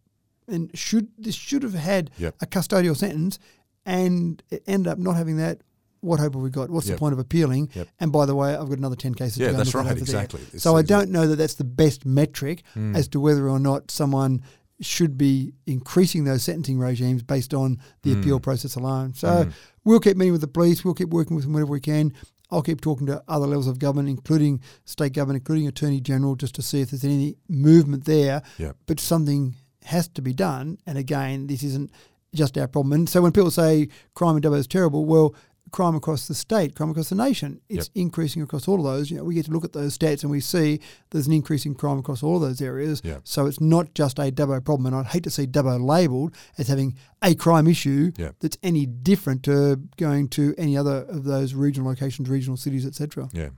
and 0.47 0.69
should 0.77 1.07
this 1.17 1.35
should 1.35 1.63
have 1.63 1.73
had 1.73 2.11
Yep. 2.19 2.35
a 2.41 2.45
custodial 2.45 2.95
sentence, 2.95 3.39
and 3.85 4.43
it 4.49 4.63
ended 4.67 4.91
up 4.91 4.99
not 4.99 5.15
having 5.15 5.37
that. 5.37 5.61
What 6.01 6.21
hope 6.21 6.33
have 6.35 6.41
we 6.43 6.49
got? 6.49 6.69
What's 6.69 6.87
Yep. 6.87 6.95
the 6.95 6.99
point 6.99 7.11
of 7.13 7.19
appealing? 7.19 7.69
And 7.99 8.09
by 8.11 8.25
the 8.25 8.33
way, 8.35 8.55
I've 8.55 8.69
got 8.69 8.77
another 8.77 8.95
ten 8.95 9.13
cases. 9.13 9.37
Yeah, 9.39 9.47
to 9.47 9.51
go 9.51 9.57
that's 9.57 9.73
right, 9.75 9.83
there. 9.85 9.97
exactly. 9.97 10.41
It's- 10.43 10.63
So 10.63 10.77
I 10.77 10.81
don't 10.81 11.09
know 11.11 11.27
that 11.27 11.35
that's 11.35 11.55
the 11.55 11.65
best 11.65 12.05
metric 12.05 12.63
Hmm. 12.73 12.95
as 12.95 13.09
to 13.09 13.19
whether 13.19 13.49
or 13.49 13.59
not 13.59 13.91
someone 13.91 14.41
should 14.81 15.17
be 15.17 15.53
increasing 15.65 16.23
those 16.23 16.43
sentencing 16.43 16.79
regimes 16.79 17.21
based 17.21 17.53
on 17.53 17.77
the 18.03 18.13
Hmm. 18.13 18.19
appeal 18.19 18.39
process 18.39 18.75
alone. 18.75 19.13
So 19.13 19.49
we'll 19.83 19.99
keep 19.99 20.15
meeting 20.17 20.31
with 20.31 20.41
the 20.41 20.47
police. 20.47 20.85
We'll 20.85 20.93
keep 20.93 21.09
working 21.09 21.35
with 21.35 21.43
them 21.45 21.53
whenever 21.53 21.71
we 21.71 21.79
can. 21.81 22.13
I'll 22.51 22.63
keep 22.63 22.81
talking 22.81 23.05
to 23.07 23.21
other 23.27 23.45
levels 23.45 23.67
of 23.67 23.77
government, 23.77 24.09
including 24.09 24.61
state 24.85 25.13
government, 25.13 25.41
including 25.41 25.67
Attorney 25.67 25.99
General, 26.01 26.35
just 26.35 26.55
to 26.55 26.61
see 26.61 26.81
if 26.81 26.89
there's 26.91 27.03
any 27.03 27.35
movement 27.47 28.05
there. 28.05 28.41
Yep. 28.57 28.75
But 28.87 28.99
something 28.99 29.55
has 29.83 30.07
to 30.09 30.21
be 30.21 30.33
done. 30.33 30.77
And 30.87 30.97
again, 30.97 31.47
this 31.47 31.61
isn't 31.63 31.91
just 32.33 32.57
our 32.57 32.67
problem. 32.67 32.93
And 32.93 33.09
so 33.09 33.21
when 33.21 33.31
people 33.31 33.51
say 33.51 33.89
crime 34.15 34.35
in 34.37 34.41
Dubbo 34.43 34.57
is 34.57 34.67
terrible, 34.67 35.05
well, 35.05 35.35
crime 35.71 35.95
across 35.95 36.27
the 36.27 36.35
state, 36.35 36.75
crime 36.75 36.89
across 36.89 37.09
the 37.09 37.15
nation, 37.15 37.61
it's 37.69 37.89
increasing 37.95 38.41
across 38.41 38.67
all 38.67 38.77
of 38.77 38.83
those. 38.83 39.09
You 39.09 39.17
know, 39.17 39.23
we 39.23 39.35
get 39.35 39.45
to 39.45 39.51
look 39.51 39.63
at 39.65 39.73
those 39.73 39.97
stats 39.97 40.23
and 40.23 40.31
we 40.31 40.39
see 40.39 40.79
there's 41.11 41.27
an 41.27 41.33
increase 41.33 41.65
in 41.65 41.75
crime 41.75 41.99
across 41.99 42.23
all 42.23 42.35
of 42.37 42.41
those 42.41 42.61
areas. 42.61 43.01
Yep. 43.03 43.21
So 43.23 43.45
it's 43.45 43.61
not 43.61 43.93
just 43.93 44.19
a 44.19 44.31
Dubbo 44.31 44.63
problem. 44.63 44.87
And 44.87 44.95
I'd 44.95 45.07
hate 45.07 45.23
to 45.23 45.29
see 45.29 45.47
Dubbo 45.47 45.83
labelled 45.83 46.35
as 46.57 46.67
having 46.67 46.95
a 47.21 47.35
crime 47.35 47.67
issue 47.67 48.11
Yep. 48.17 48.35
that's 48.39 48.57
any 48.63 48.85
different 48.85 49.43
to 49.43 49.77
going 49.97 50.27
to 50.29 50.53
any 50.57 50.77
other 50.77 51.05
of 51.09 51.23
those 51.23 51.53
regional 51.53 51.89
locations, 51.89 52.29
regional 52.29 52.57
cities, 52.57 52.85
etc. 52.85 53.29
Yeah. 53.33 53.49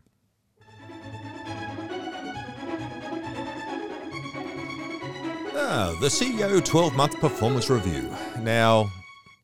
Ah, 5.53 5.95
the 5.99 6.07
CEO 6.07 6.64
12 6.64 6.95
month 6.95 7.20
performance 7.20 7.70
review. 7.70 8.09
Now, 8.39 8.89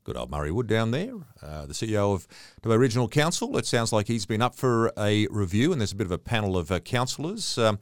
good 0.07 0.15
old 0.15 0.31
Murray 0.31 0.51
Wood 0.51 0.67
down 0.67 0.91
there, 0.91 1.13
uh, 1.43 1.65
the 1.65 1.73
CEO 1.73 2.13
of 2.13 2.27
the 2.61 2.79
Regional 2.79 3.09
Council. 3.09 3.57
It 3.57 3.65
sounds 3.65 3.91
like 3.91 4.07
he's 4.07 4.25
been 4.25 4.41
up 4.41 4.55
for 4.55 4.93
a 4.97 5.27
review, 5.27 5.73
and 5.73 5.81
there's 5.81 5.91
a 5.91 5.97
bit 5.97 6.07
of 6.07 6.11
a 6.11 6.17
panel 6.17 6.57
of 6.57 6.71
uh, 6.71 6.79
councillors 6.79 7.57
um, 7.57 7.77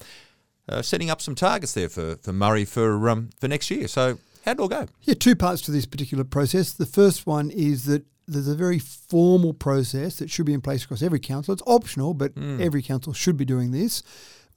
uh, 0.67 0.81
setting 0.81 1.11
up 1.11 1.21
some 1.21 1.35
targets 1.35 1.73
there 1.73 1.87
for, 1.87 2.15
for 2.15 2.33
Murray 2.33 2.65
for, 2.65 3.09
um, 3.09 3.29
for 3.39 3.47
next 3.47 3.69
year. 3.69 3.87
So, 3.87 4.17
how'd 4.43 4.57
it 4.57 4.59
all 4.59 4.67
go? 4.67 4.87
Yeah, 5.03 5.13
two 5.13 5.35
parts 5.35 5.61
to 5.63 5.71
this 5.71 5.85
particular 5.85 6.23
process. 6.23 6.73
The 6.73 6.87
first 6.87 7.27
one 7.27 7.51
is 7.51 7.85
that 7.85 8.03
there's 8.27 8.47
a 8.47 8.55
very 8.55 8.79
formal 8.79 9.53
process 9.53 10.17
that 10.17 10.31
should 10.31 10.47
be 10.47 10.53
in 10.55 10.61
place 10.61 10.83
across 10.83 11.03
every 11.03 11.19
council. 11.19 11.53
It's 11.53 11.61
optional, 11.67 12.15
but 12.15 12.31
every 12.59 12.81
council 12.81 13.13
should 13.13 13.37
be 13.37 13.45
doing 13.45 13.69
this, 13.69 14.01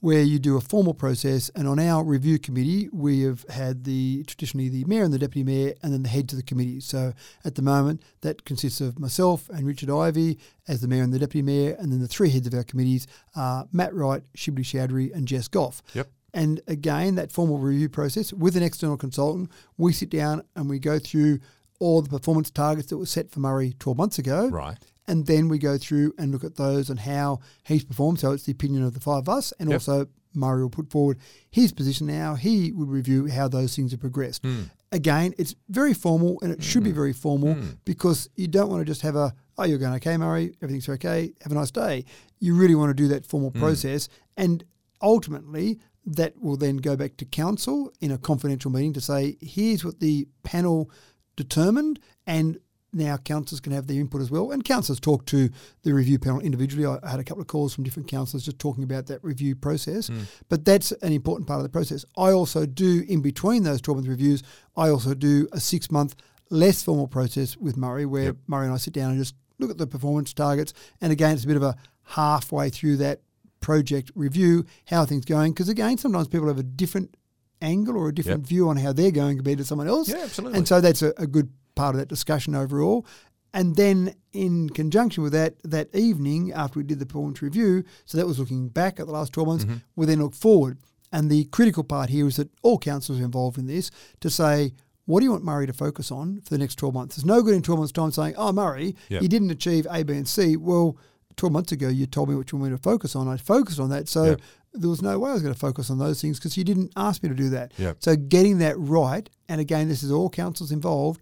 where 0.01 0.21
you 0.21 0.39
do 0.39 0.55
a 0.55 0.61
formal 0.61 0.93
process. 0.93 1.49
And 1.55 1.67
on 1.67 1.79
our 1.79 2.03
review 2.03 2.39
committee, 2.39 2.89
we 2.91 3.21
have 3.23 3.43
had 3.49 3.83
the 3.83 4.23
traditionally 4.23 4.69
the 4.69 4.85
mayor 4.85 5.03
and 5.03 5.13
the 5.13 5.19
deputy 5.19 5.43
mayor, 5.43 5.73
and 5.83 5.93
then 5.93 6.03
the 6.03 6.09
heads 6.09 6.33
of 6.33 6.37
the 6.37 6.43
committee. 6.43 6.79
So 6.79 7.13
at 7.43 7.55
the 7.55 7.61
moment, 7.61 8.01
that 8.21 8.45
consists 8.45 8.81
of 8.81 8.97
myself 8.99 9.49
and 9.49 9.67
Richard 9.67 9.89
Ivey 9.89 10.39
as 10.67 10.81
the 10.81 10.87
mayor 10.87 11.03
and 11.03 11.13
the 11.13 11.19
deputy 11.19 11.41
mayor, 11.41 11.75
and 11.79 11.91
then 11.91 11.99
the 11.99 12.07
three 12.07 12.29
heads 12.29 12.47
of 12.47 12.53
our 12.53 12.63
committees 12.63 13.07
are 13.35 13.67
Matt 13.71 13.93
Wright, 13.93 14.23
Shibli 14.37 14.63
Chowdhury, 14.63 15.13
and 15.13 15.27
Jess 15.27 15.47
Gough. 15.47 15.81
Yep. 15.93 16.09
And 16.33 16.61
again, 16.67 17.15
that 17.15 17.31
formal 17.31 17.57
review 17.57 17.89
process 17.89 18.31
with 18.31 18.55
an 18.55 18.63
external 18.63 18.97
consultant, 18.97 19.49
we 19.77 19.93
sit 19.93 20.09
down 20.09 20.43
and 20.55 20.69
we 20.69 20.79
go 20.79 20.99
through 20.99 21.39
all 21.79 22.01
the 22.01 22.09
performance 22.09 22.51
targets 22.51 22.89
that 22.89 22.97
were 22.97 23.05
set 23.05 23.31
for 23.31 23.39
Murray 23.39 23.73
12 23.79 23.97
months 23.97 24.19
ago. 24.19 24.47
Right. 24.49 24.77
And 25.09 25.25
then 25.25 25.49
we 25.49 25.57
go 25.57 25.77
through 25.77 26.13
and 26.19 26.31
look 26.31 26.43
at 26.43 26.55
those 26.55 26.89
and 26.89 26.99
how 26.99 27.39
he's 27.63 27.83
performed. 27.83 28.19
So 28.19 28.31
it's 28.31 28.43
the 28.43 28.51
opinion 28.51 28.83
of 28.83 28.93
the 28.93 28.99
five 28.99 29.27
of 29.27 29.29
us. 29.29 29.51
And 29.59 29.69
Yep. 29.69 29.75
also, 29.75 30.07
Murray 30.35 30.61
will 30.61 30.69
put 30.69 30.91
forward 30.91 31.17
his 31.49 31.71
position 31.71 32.05
now. 32.05 32.35
He 32.35 32.71
would 32.71 32.89
review 32.89 33.25
how 33.25 33.47
those 33.47 33.75
things 33.75 33.89
have 33.91 33.99
progressed. 33.99 34.45
Hmm. 34.45 34.65
Again, 34.91 35.33
it's 35.39 35.55
very 35.67 35.95
formal 35.95 36.39
and 36.43 36.51
it 36.51 36.63
should 36.63 36.83
be 36.83 36.91
hmm. 36.91 36.95
very 36.95 37.13
formal 37.13 37.55
hmm. 37.55 37.69
because 37.85 38.29
you 38.35 38.47
don't 38.47 38.69
want 38.69 38.81
to 38.81 38.85
just 38.85 39.01
have 39.01 39.15
a, 39.15 39.33
oh, 39.57 39.63
you're 39.63 39.79
going 39.79 39.95
okay, 39.95 40.15
Murray, 40.15 40.53
everything's 40.61 40.87
okay, 40.87 41.33
have 41.41 41.51
a 41.51 41.55
nice 41.55 41.71
day. 41.71 42.05
You 42.39 42.53
really 42.53 42.75
want 42.75 42.91
to 42.91 42.93
do 42.93 43.07
that 43.07 43.25
formal 43.25 43.49
hmm. 43.49 43.59
process. 43.59 44.09
And 44.37 44.63
ultimately, 45.01 45.79
that 46.05 46.39
will 46.39 46.55
then 46.55 46.77
go 46.77 46.95
back 46.95 47.17
to 47.17 47.25
council 47.25 47.91
in 47.99 48.11
a 48.11 48.17
confidential 48.19 48.69
meeting 48.69 48.93
to 48.93 49.01
say, 49.01 49.37
here's 49.41 49.83
what 49.83 49.99
the 49.99 50.27
panel 50.43 50.91
determined, 51.35 51.99
and 52.27 52.59
now 52.91 53.17
councillors 53.17 53.59
can 53.59 53.71
have 53.71 53.87
their 53.87 53.99
input 53.99 54.21
as 54.21 54.31
well. 54.31 54.51
And 54.51 54.63
councillors 54.63 54.99
talk 54.99 55.25
to 55.27 55.49
the 55.83 55.93
review 55.93 56.17
panel 56.19 56.39
individually. 56.39 56.85
I 56.85 57.09
had 57.09 57.19
a 57.19 57.23
couple 57.23 57.41
of 57.41 57.47
calls 57.47 57.73
from 57.73 57.83
different 57.83 58.07
councillors 58.09 58.45
just 58.45 58.57
talking 58.59 58.83
about 58.83 59.05
that 59.07 59.23
review 59.23 59.55
process. 59.55 60.07
Hmm. 60.07 60.21
But 60.49 60.65
that's 60.65 60.91
an 60.91 61.13
important 61.13 61.47
part 61.47 61.59
of 61.59 61.63
the 61.63 61.69
process. 61.69 62.03
I 62.17 62.31
also 62.31 62.65
do, 62.65 63.03
in 63.07 63.21
between 63.21 63.63
those 63.63 63.81
12 63.81 63.97
month 63.99 64.07
reviews, 64.07 64.41
I 64.75 64.89
also 64.89 65.13
do 65.13 65.47
a 65.51 65.59
six 65.59 65.91
month 65.91 66.15
less 66.49 66.81
formal 66.81 67.07
process 67.07 67.55
with 67.57 67.77
Murray 67.77 68.05
where 68.07 68.23
Yep. 68.23 68.35
Murray 68.47 68.65
and 68.65 68.73
I 68.73 68.77
sit 68.77 68.93
down 68.93 69.11
and 69.11 69.19
just 69.19 69.35
look 69.59 69.69
at 69.69 69.77
the 69.77 69.85
performance 69.87 70.33
targets. 70.33 70.73
And 71.01 71.11
again, 71.11 71.33
it's 71.35 71.43
a 71.43 71.47
bit 71.47 71.57
of 71.57 71.63
a 71.63 71.75
halfway 72.03 72.69
through 72.69 72.97
that 72.97 73.21
project 73.59 74.11
review, 74.15 74.65
how 74.85 75.01
are 75.01 75.05
things 75.05 75.25
going. 75.25 75.51
Because 75.51 75.69
again, 75.69 75.97
sometimes 75.97 76.27
people 76.27 76.47
have 76.47 76.57
a 76.57 76.63
different 76.63 77.15
angle 77.61 77.97
or 77.97 78.07
a 78.07 78.13
different 78.15 78.43
Yep. 78.43 78.47
view 78.49 78.69
on 78.69 78.77
how 78.77 78.93
they're 78.93 79.11
going 79.11 79.35
compared 79.37 79.57
to 79.57 79.65
someone 79.65 79.87
else. 79.87 80.09
Yeah, 80.09 80.21
absolutely. 80.23 80.57
And 80.57 80.67
so 80.67 80.79
that's 80.81 81.01
a, 81.01 81.13
a 81.17 81.27
good 81.27 81.49
part 81.79 81.95
of 81.95 81.99
that 81.99 82.09
discussion 82.09 82.55
overall. 82.55 83.05
And 83.53 83.75
then 83.75 84.13
in 84.33 84.69
conjunction 84.69 85.23
with 85.23 85.33
that, 85.33 85.55
that 85.63 85.87
evening 85.95 86.51
after 86.53 86.77
we 86.79 86.83
did 86.83 86.99
the 86.99 87.05
performance 87.05 87.41
review, 87.41 87.83
so 88.05 88.17
that 88.17 88.27
was 88.27 88.37
looking 88.37 88.67
back 88.69 88.99
at 88.99 89.05
the 89.07 89.11
last 89.13 89.33
12 89.33 89.47
months, 89.47 89.65
Mm-hmm. 89.65 89.77
we 89.95 90.05
then 90.05 90.19
look 90.21 90.35
forward. 90.35 90.77
And 91.11 91.31
the 91.31 91.45
critical 91.45 91.83
part 91.83 92.09
here 92.11 92.27
is 92.27 92.35
that 92.35 92.49
all 92.61 92.77
councils 92.77 93.19
are 93.19 93.23
involved 93.23 93.57
in 93.57 93.65
this 93.65 93.89
to 94.19 94.29
say, 94.29 94.73
what 95.05 95.21
do 95.21 95.25
you 95.25 95.31
want 95.31 95.43
Murray 95.43 95.65
to 95.65 95.73
focus 95.73 96.11
on 96.11 96.41
for 96.41 96.49
the 96.51 96.59
next 96.59 96.75
12 96.75 96.93
months? 96.93 97.15
There's 97.15 97.25
no 97.25 97.41
good 97.41 97.55
in 97.55 97.63
12 97.63 97.79
months' 97.79 97.91
time 97.93 98.11
saying, 98.11 98.35
oh, 98.37 98.51
Murray, 98.51 98.95
Yep. 99.09 99.21
you 99.23 99.27
didn't 99.27 99.49
achieve 99.49 99.87
A, 99.89 100.03
B, 100.03 100.13
and 100.13 100.27
C. 100.27 100.55
Well, 100.55 100.97
12 101.37 101.51
months 101.51 101.71
ago, 101.71 101.87
you 101.87 102.05
told 102.05 102.29
me 102.29 102.35
what 102.35 102.51
you 102.51 102.59
wanted 102.59 102.71
me 102.73 102.77
to 102.77 102.83
focus 102.83 103.15
on. 103.15 103.27
I 103.27 103.37
focused 103.37 103.79
on 103.79 103.89
that. 103.89 104.07
So 104.07 104.23
Yeah. 104.25 104.35
there 104.73 104.89
was 104.89 105.01
no 105.01 105.17
way 105.17 105.31
I 105.31 105.33
was 105.33 105.41
going 105.41 105.53
to 105.55 105.59
focus 105.59 105.89
on 105.89 105.97
those 105.97 106.21
things 106.21 106.37
because 106.37 106.55
you 106.57 106.63
didn't 106.63 106.91
ask 106.95 107.23
me 107.23 107.29
to 107.29 107.35
do 107.35 107.49
that. 107.49 107.71
Yeah. 107.79 107.93
So 107.97 108.15
getting 108.15 108.59
that 108.59 108.77
right, 108.77 109.27
and 109.47 109.59
again, 109.59 109.87
this 109.87 110.03
is 110.03 110.11
all 110.11 110.29
councils 110.29 110.71
involved, 110.71 111.19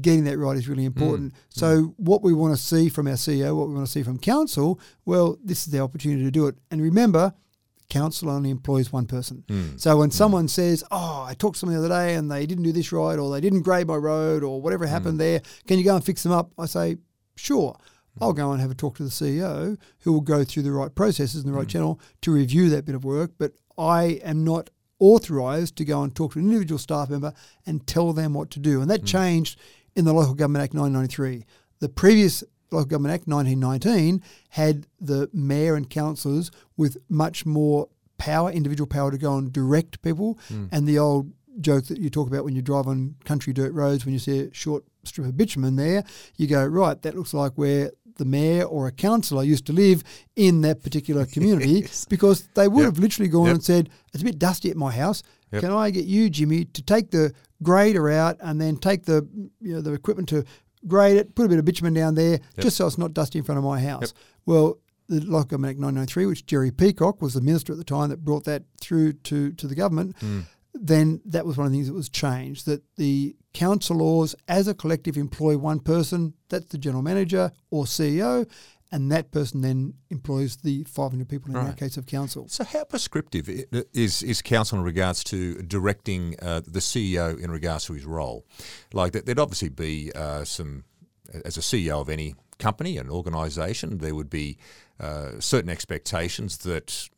getting 0.00 0.24
that 0.24 0.38
right 0.38 0.56
is 0.56 0.68
really 0.68 0.84
mm. 0.84 0.86
important. 0.86 1.32
Mm. 1.32 1.36
So 1.48 1.94
what 1.96 2.22
we 2.22 2.32
want 2.32 2.56
to 2.56 2.62
see 2.62 2.88
from 2.88 3.06
our 3.06 3.14
CEO, 3.14 3.56
what 3.56 3.68
we 3.68 3.74
want 3.74 3.86
to 3.86 3.92
see 3.92 4.02
from 4.02 4.18
council, 4.18 4.80
well, 5.04 5.38
this 5.42 5.66
is 5.66 5.72
the 5.72 5.80
opportunity 5.80 6.22
to 6.24 6.30
do 6.30 6.46
it. 6.46 6.56
And 6.70 6.80
remember, 6.80 7.34
council 7.88 8.30
only 8.30 8.50
employs 8.50 8.92
one 8.92 9.06
person. 9.06 9.44
Mm. 9.48 9.80
So 9.80 9.98
when 9.98 10.10
someone 10.10 10.48
says, 10.48 10.82
"Oh, 10.90 11.24
I 11.26 11.34
talked 11.34 11.56
to 11.56 11.60
someone 11.60 11.78
the 11.78 11.84
other 11.84 11.94
day 11.94 12.14
and 12.14 12.30
they 12.30 12.46
didn't 12.46 12.64
do 12.64 12.72
this 12.72 12.92
right, 12.92 13.18
or 13.18 13.30
they 13.30 13.40
didn't 13.40 13.62
grade 13.62 13.86
my 13.86 13.96
road, 13.96 14.42
or 14.42 14.62
whatever 14.62 14.86
happened 14.86 15.20
there, 15.20 15.42
can 15.66 15.78
you 15.78 15.84
go 15.84 15.96
and 15.96 16.04
fix 16.04 16.22
them 16.22 16.32
up?" 16.32 16.52
I 16.58 16.66
say, 16.66 16.96
"Sure." 17.36 17.76
I'll 18.20 18.32
go 18.32 18.50
and 18.52 18.60
have 18.60 18.72
a 18.72 18.74
talk 18.74 18.96
to 18.96 19.04
the 19.04 19.10
CEO 19.10 19.78
who 20.00 20.12
will 20.12 20.20
go 20.20 20.44
through 20.44 20.64
the 20.64 20.72
right 20.72 20.94
processes 20.94 21.42
and 21.42 21.52
the 21.52 21.56
right 21.56 21.68
channel 21.68 22.00
to 22.22 22.32
review 22.32 22.68
that 22.70 22.84
bit 22.84 22.94
of 22.94 23.04
work. 23.04 23.32
But 23.38 23.52
I 23.78 24.20
am 24.24 24.44
not 24.44 24.68
authorised 24.98 25.76
to 25.76 25.84
go 25.84 26.02
and 26.02 26.14
talk 26.14 26.34
to 26.34 26.38
an 26.38 26.44
individual 26.46 26.78
staff 26.78 27.08
member 27.08 27.32
and 27.66 27.86
tell 27.86 28.12
them 28.12 28.34
what 28.34 28.50
to 28.50 28.60
do. 28.60 28.82
And 28.82 28.90
that 28.90 29.04
changed 29.04 29.58
in 29.96 30.04
the 30.04 30.12
Local 30.12 30.34
Government 30.34 30.62
Act 30.64 30.74
1993. 30.74 31.44
The 31.80 31.88
previous 31.88 32.42
Local 32.70 32.86
Government 32.86 33.14
Act 33.14 33.26
1919 33.26 34.22
had 34.50 34.86
the 35.00 35.28
mayor 35.32 35.74
and 35.74 35.88
councillors 35.88 36.50
with 36.76 36.96
much 37.08 37.44
more 37.46 37.88
power, 38.18 38.50
individual 38.50 38.86
power 38.86 39.10
to 39.10 39.18
go 39.18 39.36
and 39.36 39.52
direct 39.52 40.02
people. 40.02 40.38
Hmm. 40.48 40.66
And 40.70 40.86
the 40.86 40.98
old 40.98 41.32
joke 41.60 41.86
that 41.86 41.98
you 41.98 42.10
talk 42.10 42.28
about 42.28 42.44
when 42.44 42.54
you 42.54 42.62
drive 42.62 42.86
on 42.86 43.16
country 43.24 43.52
dirt 43.52 43.72
roads, 43.72 44.04
when 44.04 44.12
you 44.12 44.20
see 44.20 44.40
a 44.40 44.54
short 44.54 44.84
strip 45.04 45.26
of 45.26 45.36
bitumen 45.36 45.76
there, 45.76 46.04
you 46.36 46.46
go, 46.46 46.64
right, 46.64 47.00
that 47.02 47.16
looks 47.16 47.34
like 47.34 47.52
where 47.56 47.90
the 48.16 48.24
mayor 48.26 48.64
or 48.64 48.86
a 48.86 48.92
councillor 48.92 49.42
used 49.42 49.64
to 49.66 49.72
live 49.72 50.04
in 50.36 50.60
that 50.60 50.82
particular 50.82 51.24
community 51.34 51.86
because 52.10 52.46
they 52.54 52.68
would 52.68 52.82
Yep. 52.84 52.86
have 52.94 52.98
literally 52.98 53.28
gone 53.30 53.46
Yep. 53.46 53.54
and 53.54 53.64
said, 53.64 53.90
it's 54.12 54.22
a 54.22 54.26
bit 54.26 54.38
dusty 54.38 54.70
at 54.70 54.76
my 54.76 54.92
house. 54.92 55.22
Yep. 55.52 55.62
Can 55.62 55.72
I 55.72 55.90
get 55.90 56.04
you, 56.04 56.28
Jimmy, 56.28 56.66
to 56.66 56.82
take 56.82 57.10
the 57.10 57.32
grader 57.62 58.10
out 58.10 58.36
and 58.40 58.60
then 58.60 58.76
take 58.76 59.04
the 59.04 59.26
you 59.60 59.74
know 59.74 59.80
the 59.80 59.92
equipment 59.92 60.28
to 60.30 60.44
grade 60.86 61.16
it, 61.16 61.34
put 61.34 61.46
a 61.46 61.48
bit 61.48 61.58
of 61.58 61.64
bitumen 61.64 61.94
down 61.94 62.14
there, 62.14 62.40
just 62.58 62.76
so 62.76 62.86
it's 62.86 62.98
not 62.98 63.12
dusty 63.12 63.38
in 63.38 63.44
front 63.44 63.58
of 63.58 63.64
my 63.64 63.80
house. 63.80 64.14
Well, 64.46 64.78
the 65.10 65.16
Act 65.16 65.52
1993, 65.52 66.26
which 66.26 66.46
Gerry 66.46 66.70
Peacocke 66.70 67.20
was 67.20 67.34
the 67.34 67.40
minister 67.40 67.72
at 67.72 67.78
the 67.78 67.84
time 67.84 68.10
that 68.10 68.24
brought 68.24 68.44
that 68.44 68.62
through 68.80 69.14
to, 69.14 69.52
to 69.52 69.66
the 69.66 69.74
government, 69.74 70.16
hmm. 70.20 70.40
then 70.72 71.20
that 71.24 71.44
was 71.44 71.56
one 71.56 71.66
of 71.66 71.72
the 71.72 71.76
things 71.76 71.88
that 71.88 71.94
was 71.94 72.08
changed. 72.08 72.66
That 72.66 72.82
the 72.96 73.34
council 73.52 73.96
laws, 73.96 74.36
as 74.46 74.68
a 74.68 74.74
collective, 74.74 75.16
employ 75.16 75.58
one 75.58 75.80
person, 75.80 76.34
that's 76.48 76.66
the 76.66 76.78
general 76.78 77.02
manager 77.02 77.50
or 77.70 77.84
CEO, 77.84 78.48
and 78.92 79.10
that 79.12 79.30
person 79.30 79.60
then 79.60 79.94
employs 80.10 80.56
the 80.56 80.84
500 80.84 81.28
people 81.28 81.50
in 81.50 81.56
our 81.56 81.64
Right. 81.66 81.76
case 81.76 81.96
of 81.96 82.06
council. 82.06 82.46
So, 82.48 82.64
how 82.64 82.84
prescriptive 82.84 83.48
is 83.92 84.22
is 84.22 84.42
council 84.42 84.78
in 84.78 84.84
regards 84.84 85.22
to 85.24 85.62
directing 85.62 86.34
uh, 86.42 86.60
the 86.66 86.80
CEO 86.80 87.38
in 87.38 87.50
regards 87.50 87.84
to 87.86 87.92
his 87.94 88.04
role? 88.04 88.44
Like, 88.92 89.12
that, 89.12 89.26
there'd 89.26 89.38
obviously 89.38 89.68
be 89.68 90.12
uh, 90.14 90.44
some, 90.44 90.84
as 91.44 91.56
a 91.56 91.60
CEO 91.60 92.00
of 92.00 92.08
any 92.08 92.34
company 92.58 92.98
and 92.98 93.08
organisation, 93.10 93.98
there 93.98 94.14
would 94.14 94.30
be 94.30 94.58
uh, 94.98 95.38
certain 95.38 95.70
expectations 95.70 96.58
that 96.58 97.08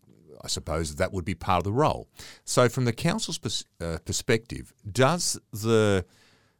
I 0.45 0.49
suppose 0.49 0.97
that 0.97 1.12
would 1.12 1.25
be 1.25 1.35
part 1.35 1.59
of 1.59 1.64
the 1.64 1.73
role. 1.73 2.09
So, 2.45 2.68
from 2.68 2.85
the 2.85 2.93
council's 2.93 3.39
pers- 3.39 3.64
uh, 3.81 3.99
perspective, 4.05 4.73
does 4.91 5.39
the 5.53 6.05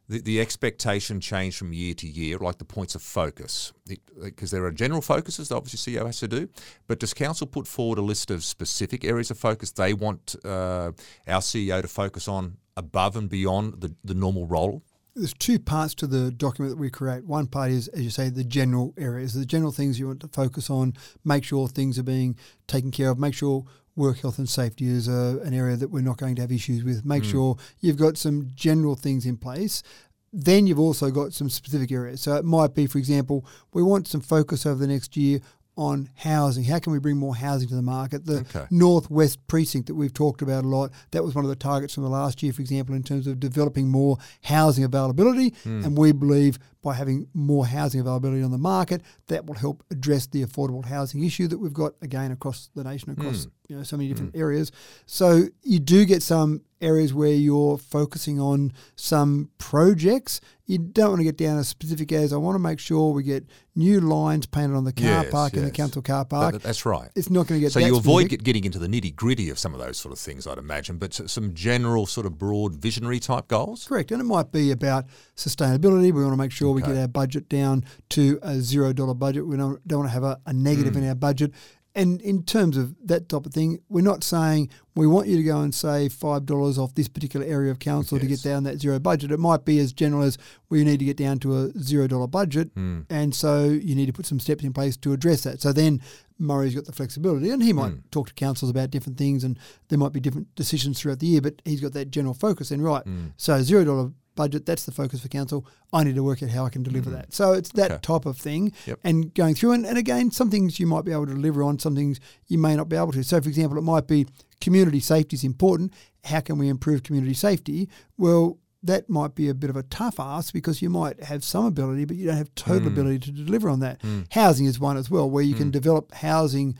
the, 0.07 0.21
the 0.21 0.41
expectation 0.41 1.19
change 1.19 1.57
from 1.57 1.73
year 1.73 1.93
to 1.95 2.07
year, 2.07 2.37
like 2.37 2.57
the 2.57 2.65
points 2.65 2.95
of 2.95 3.01
focus? 3.01 3.73
Because 4.21 4.51
there 4.51 4.65
are 4.65 4.71
general 4.71 5.01
focuses 5.01 5.49
that 5.49 5.55
obviously 5.55 5.93
CEO 5.93 6.05
has 6.05 6.19
to 6.19 6.27
do, 6.27 6.49
but 6.87 6.99
does 6.99 7.13
council 7.13 7.47
put 7.47 7.67
forward 7.67 7.97
a 7.97 8.01
list 8.01 8.31
of 8.31 8.43
specific 8.43 9.03
areas 9.03 9.31
of 9.31 9.37
focus 9.37 9.71
they 9.71 9.93
want 9.93 10.35
uh, 10.43 10.91
our 11.27 11.41
CEO 11.41 11.81
to 11.81 11.87
focus 11.87 12.27
on 12.27 12.57
above 12.75 13.15
and 13.15 13.29
beyond 13.29 13.81
the, 13.81 13.95
the 14.03 14.13
normal 14.13 14.45
role? 14.45 14.83
there's 15.15 15.33
two 15.33 15.59
parts 15.59 15.93
to 15.93 16.07
the 16.07 16.31
document 16.31 16.75
that 16.75 16.81
we 16.81 16.89
create. 16.89 17.25
One 17.25 17.47
part 17.47 17.71
is, 17.71 17.87
as 17.89 18.01
you 18.01 18.09
say, 18.09 18.29
the 18.29 18.43
general 18.43 18.93
areas, 18.97 19.33
the 19.33 19.45
general 19.45 19.71
things 19.71 19.99
you 19.99 20.07
want 20.07 20.21
to 20.21 20.27
focus 20.27 20.69
on, 20.69 20.93
make 21.23 21.43
sure 21.43 21.67
things 21.67 21.99
are 21.99 22.03
being 22.03 22.35
taken 22.67 22.91
care 22.91 23.09
of, 23.09 23.19
make 23.19 23.35
sure 23.35 23.65
work 23.95 24.19
health 24.19 24.37
and 24.37 24.49
safety 24.49 24.87
is 24.87 25.07
a, 25.07 25.39
an 25.43 25.53
area 25.53 25.75
that 25.75 25.89
we're 25.89 26.01
not 26.01 26.17
going 26.17 26.35
to 26.35 26.41
have 26.41 26.51
issues 26.51 26.83
with, 26.83 27.05
make 27.05 27.23
hmm. 27.23 27.31
sure 27.31 27.57
you've 27.79 27.97
got 27.97 28.17
some 28.17 28.49
general 28.55 28.95
things 28.95 29.25
in 29.25 29.37
place. 29.37 29.83
Then 30.31 30.65
you've 30.65 30.79
also 30.79 31.11
got 31.11 31.33
some 31.33 31.49
specific 31.49 31.91
areas. 31.91 32.21
So 32.21 32.35
it 32.35 32.45
might 32.45 32.73
be, 32.73 32.87
for 32.87 32.97
example, 32.97 33.45
we 33.71 33.83
want 33.83 34.07
some 34.07 34.21
focus 34.21 34.65
over 34.65 34.79
the 34.79 34.87
next 34.87 35.15
year 35.15 35.41
on 35.77 36.09
housing. 36.15 36.63
How 36.63 36.79
can 36.79 36.91
we 36.91 36.99
bring 36.99 37.17
more 37.17 37.35
housing 37.35 37.67
to 37.69 37.75
the 37.75 37.81
market? 37.81 38.25
The 38.25 38.39
Okay. 38.39 38.65
northwest 38.69 39.45
precinct 39.47 39.87
that 39.87 39.95
we've 39.95 40.13
talked 40.13 40.41
about 40.41 40.63
a 40.63 40.67
lot. 40.67 40.91
That 41.11 41.23
was 41.23 41.35
one 41.35 41.45
of 41.45 41.49
the 41.49 41.55
targets 41.55 41.93
from 41.93 42.03
the 42.03 42.09
last 42.09 42.43
year, 42.43 42.53
for 42.53 42.61
example, 42.61 42.95
in 42.95 43.03
terms 43.03 43.27
of 43.27 43.39
developing 43.39 43.89
more 43.89 44.17
housing 44.43 44.83
availability. 44.83 45.53
Hmm. 45.63 45.83
And 45.83 45.97
we 45.97 46.11
believe 46.11 46.59
by 46.83 46.93
having 46.93 47.27
more 47.33 47.65
housing 47.65 48.01
availability 48.01 48.43
on 48.43 48.51
the 48.51 48.57
market, 48.57 49.01
that 49.27 49.45
will 49.45 49.55
help 49.55 49.83
address 49.89 50.27
the 50.27 50.43
affordable 50.43 50.85
housing 50.85 51.23
issue 51.23 51.47
that 51.47 51.57
we've 51.57 51.73
got 51.73 51.93
again 52.01 52.31
across 52.31 52.69
the 52.75 52.83
nation, 52.83 53.11
across 53.11 53.45
mm. 53.45 53.51
you 53.69 53.77
know 53.77 53.83
so 53.83 53.97
many 53.97 54.09
different 54.09 54.33
mm. 54.33 54.39
areas. 54.39 54.71
So 55.05 55.45
you 55.63 55.79
do 55.79 56.05
get 56.05 56.21
some 56.21 56.61
areas 56.83 57.13
where 57.13 57.31
you're 57.31 57.77
focusing 57.77 58.39
on 58.39 58.73
some 58.95 59.49
projects. 59.57 60.41
You 60.65 60.77
don't 60.77 61.09
want 61.09 61.19
to 61.19 61.23
get 61.23 61.37
down 61.37 61.57
as 61.57 61.67
specific 61.67 62.11
as 62.11 62.31
I 62.31 62.37
want 62.37 62.55
to 62.55 62.59
make 62.59 62.79
sure 62.79 63.11
we 63.13 63.23
get 63.23 63.45
new 63.75 63.99
lines 63.99 64.45
painted 64.45 64.75
on 64.75 64.83
the 64.83 64.93
car 64.93 65.23
Yes, 65.23 65.31
park 65.31 65.53
in 65.53 65.61
the 65.61 65.67
yes. 65.67 65.75
council 65.75 66.01
car 66.01 66.25
park. 66.25 66.53
that- 66.53 66.63
that's 66.63 66.85
right. 66.85 67.09
it's 67.15 67.29
not 67.29 67.47
going 67.47 67.59
to 67.59 67.65
get 67.65 67.71
So 67.71 67.79
you 67.79 67.95
avoid 67.97 68.25
specific. 68.25 68.43
getting 68.43 68.65
into 68.65 68.79
the 68.79 68.87
nitty 68.87 69.15
gritty 69.15 69.49
of 69.49 69.57
some 69.59 69.73
of 69.73 69.79
those 69.79 69.97
sort 69.97 70.11
of 70.13 70.19
things, 70.19 70.45
I'd 70.45 70.57
imagine, 70.57 70.97
but 70.97 71.13
some 71.13 71.53
general 71.53 72.05
sort 72.05 72.25
of 72.25 72.37
broad 72.37 72.75
visionary 72.75 73.19
type 73.19 73.47
goals. 73.47 73.85
Correct. 73.87 74.11
And 74.11 74.21
it 74.21 74.25
might 74.25 74.51
be 74.51 74.71
about 74.71 75.05
sustainability. 75.35 76.11
We 76.13 76.21
want 76.21 76.33
to 76.33 76.37
make 76.37 76.51
sure 76.51 76.72
we 76.73 76.81
get 76.81 76.97
our 76.97 77.07
budget 77.07 77.49
down 77.49 77.83
to 78.09 78.39
a 78.41 78.59
zero 78.59 78.93
dollar 78.93 79.13
budget. 79.13 79.47
We 79.47 79.57
don't, 79.57 79.85
don't 79.87 79.99
want 79.99 80.09
to 80.09 80.13
have 80.13 80.23
a, 80.23 80.39
a 80.45 80.53
negative 80.53 80.93
Hmm. 80.93 81.03
in 81.03 81.09
our 81.09 81.15
budget. 81.15 81.51
And 81.95 82.19
in 82.23 82.41
terms 82.41 82.75
of 82.75 82.95
that 83.05 83.29
type 83.29 83.45
of 83.45 83.53
thing, 83.53 83.77
we're 83.87 84.01
not 84.01 84.23
saying 84.23 84.69
we 84.95 85.05
want 85.05 85.27
you 85.27 85.37
to 85.37 85.43
go 85.43 85.61
and 85.61 85.75
save 85.75 86.11
five 86.11 86.43
dollars 86.47 86.79
off 86.79 86.95
this 86.95 87.07
particular 87.07 87.45
area 87.45 87.69
of 87.69 87.77
council 87.77 88.17
to 88.17 88.25
get 88.25 88.41
down 88.41 88.63
that 88.63 88.79
zero 88.79 88.97
budget. 88.97 89.31
It 89.31 89.39
might 89.39 89.63
be 89.63 89.77
as 89.77 89.93
general 89.93 90.23
as 90.23 90.39
we 90.71 90.83
need 90.83 90.97
to 90.97 91.05
get 91.05 91.17
down 91.17 91.37
to 91.39 91.55
a 91.55 91.71
zero 91.79 92.07
dollar 92.07 92.25
budget, 92.25 92.71
Hmm. 92.75 93.01
and 93.11 93.35
so 93.35 93.65
you 93.65 93.93
need 93.93 94.07
to 94.07 94.13
put 94.13 94.25
some 94.25 94.39
steps 94.39 94.63
in 94.63 94.73
place 94.73 94.97
to 94.97 95.13
address 95.13 95.43
that. 95.43 95.61
So 95.61 95.71
then 95.71 96.01
Murray's 96.39 96.73
got 96.73 96.85
the 96.85 96.91
flexibility, 96.93 97.51
and 97.51 97.61
he 97.61 97.73
might 97.73 97.91
Hmm. 97.93 97.99
talk 98.09 98.27
to 98.29 98.33
councils 98.33 98.71
about 98.71 98.89
different 98.89 99.19
things, 99.19 99.43
and 99.43 99.59
there 99.89 99.99
might 99.99 100.13
be 100.13 100.19
different 100.19 100.47
decisions 100.55 100.99
throughout 100.99 101.19
the 101.19 101.27
year. 101.27 101.41
But 101.41 101.61
he's 101.63 101.79
got 101.79 101.93
that 101.93 102.09
general 102.09 102.33
focus. 102.33 102.71
And 102.71 102.83
right, 102.83 103.03
Hmm. 103.03 103.25
so 103.37 103.61
zero 103.61 103.83
dollar 103.85 104.11
budget. 104.35 104.65
That's 104.65 104.85
the 104.85 104.91
focus 104.91 105.21
for 105.21 105.27
council. 105.27 105.65
I 105.91 106.03
need 106.03 106.15
to 106.15 106.23
work 106.23 106.41
out 106.43 106.49
how 106.49 106.65
I 106.65 106.69
can 106.69 106.83
deliver 106.83 107.09
mm. 107.09 107.13
that. 107.13 107.33
So 107.33 107.53
it's 107.53 107.71
that 107.73 107.91
Okay. 107.91 107.99
type 108.01 108.25
of 108.25 108.37
thing, 108.37 108.71
Yep. 108.85 108.99
and 109.03 109.33
going 109.33 109.55
through. 109.55 109.73
And, 109.73 109.85
and 109.85 109.97
again, 109.97 110.31
some 110.31 110.49
things 110.49 110.79
you 110.79 110.87
might 110.87 111.05
be 111.05 111.11
able 111.11 111.27
to 111.27 111.33
deliver 111.33 111.63
on, 111.63 111.79
some 111.79 111.95
things 111.95 112.19
you 112.47 112.57
may 112.57 112.75
not 112.75 112.89
be 112.89 112.95
able 112.95 113.11
to. 113.13 113.23
So, 113.23 113.39
for 113.41 113.49
example, 113.49 113.77
it 113.77 113.81
might 113.81 114.07
be 114.07 114.25
community 114.61 114.99
safety 114.99 115.35
is 115.35 115.43
important. 115.43 115.93
How 116.23 116.39
can 116.39 116.57
we 116.57 116.69
improve 116.69 117.03
community 117.03 117.33
safety? 117.33 117.89
Well. 118.17 118.57
That 118.85 119.09
might 119.09 119.33
be 119.33 119.47
a 119.47 119.53
bit 119.53 119.69
of 119.69 119.77
a 119.77 119.83
tough 119.83 120.19
ask 120.19 120.51
because 120.51 120.81
you 120.81 120.89
might 120.89 121.23
have 121.23 121.41
some 121.45 121.65
ability, 121.65 122.03
but 122.03 122.17
you 122.17 122.27
don't 122.27 122.35
have 122.35 122.53
total 122.53 122.89
mm. 122.89 122.91
ability 122.91 123.19
to 123.19 123.31
deliver 123.31 123.69
on 123.69 123.79
that. 123.79 124.01
Mm. 124.01 124.25
Housing 124.33 124.65
is 124.65 124.77
one 124.77 124.97
as 124.97 125.09
well, 125.09 125.29
where 125.29 125.41
you 125.41 125.55
can 125.55 125.71
develop 125.71 126.13
housing 126.13 126.77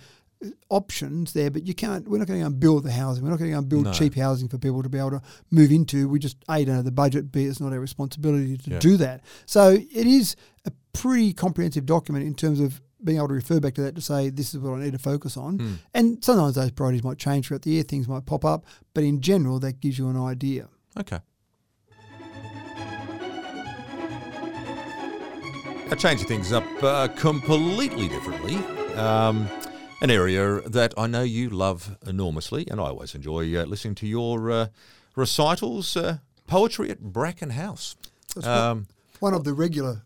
options 0.70 1.34
there, 1.34 1.50
but 1.52 1.66
you 1.66 1.74
can't. 1.74 2.08
We're 2.08 2.18
not 2.18 2.28
going 2.28 2.40
to 2.40 2.44
go 2.44 2.48
and 2.48 2.60
build 2.60 2.84
the 2.84 2.92
housing. 2.92 3.24
We're 3.24 3.30
not 3.32 3.40
going 3.40 3.52
to 3.52 3.56
go 3.56 3.60
and 3.60 3.70
build 3.70 3.86
No. 3.86 3.94
cheap 3.94 4.16
housing 4.16 4.48
for 4.50 4.58
people 4.58 4.84
to 4.84 4.90
be 4.90 4.98
able 4.98 5.12
to 5.12 5.22
move 5.52 5.72
into. 5.72 6.08
We 6.10 6.20
just 6.20 6.38
a 6.50 6.64
don't 6.66 6.76
have 6.76 6.86
the 6.86 6.92
budget. 6.92 7.32
B 7.32 7.44
it's 7.46 7.60
not 7.60 7.74
our 7.74 7.80
responsibility 7.80 8.58
to 8.58 8.70
Yeah. 8.72 8.80
do 8.80 8.98
that. 8.98 9.22
So 9.46 9.72
it 9.72 10.08
is 10.08 10.36
a 10.66 10.72
pretty 10.94 11.34
comprehensive 11.34 11.86
document 11.86 12.26
in 12.26 12.34
terms 12.36 12.60
of 12.60 12.82
being 13.04 13.18
able 13.18 13.28
to 13.28 13.34
refer 13.34 13.60
back 13.60 13.74
to 13.74 13.82
that 13.82 13.96
to 13.96 14.02
say 14.02 14.30
this 14.30 14.54
is 14.54 14.60
what 14.62 14.80
I 14.80 14.84
need 14.84 14.94
to 14.94 14.98
focus 15.00 15.36
on. 15.36 15.60
Hmm. 15.60 15.74
And 15.94 16.24
sometimes 16.24 16.56
those 16.56 16.72
priorities 16.72 17.04
might 17.04 17.18
change 17.18 17.48
throughout 17.48 17.64
the 17.64 17.72
year. 17.72 17.84
Things 17.84 18.08
might 18.08 18.26
pop 18.26 18.46
up, 18.46 18.66
but 18.94 19.04
in 19.04 19.20
general, 19.22 19.60
that 19.60 19.80
gives 19.82 19.98
you 20.00 20.08
an 20.08 20.18
idea. 20.18 20.70
Okay. 20.98 21.20
Now, 25.90 25.96
changing 25.98 26.28
things 26.28 26.52
up 26.52 26.64
uh, 26.82 27.08
completely 27.10 28.08
differently. 28.08 28.56
Um, 28.96 29.48
an 30.04 30.12
area 30.12 30.60
that 30.70 30.94
I 30.98 31.08
know 31.08 31.24
you 31.24 31.50
love 31.50 31.98
enormously, 32.06 32.68
and 32.70 32.80
I 32.80 32.84
always 32.86 33.16
enjoy 33.16 33.56
uh, 33.58 33.64
listening 33.64 33.96
to 33.96 34.08
your 34.08 34.52
uh, 34.52 34.68
recitals. 35.16 35.96
Uh, 35.98 36.18
poetry 36.46 36.92
at 36.92 37.00
Bracken 37.00 37.52
House. 37.52 37.96
Um, 38.44 38.88
one 39.22 39.34
of 39.34 39.46
the 39.46 39.54
regular 39.54 40.02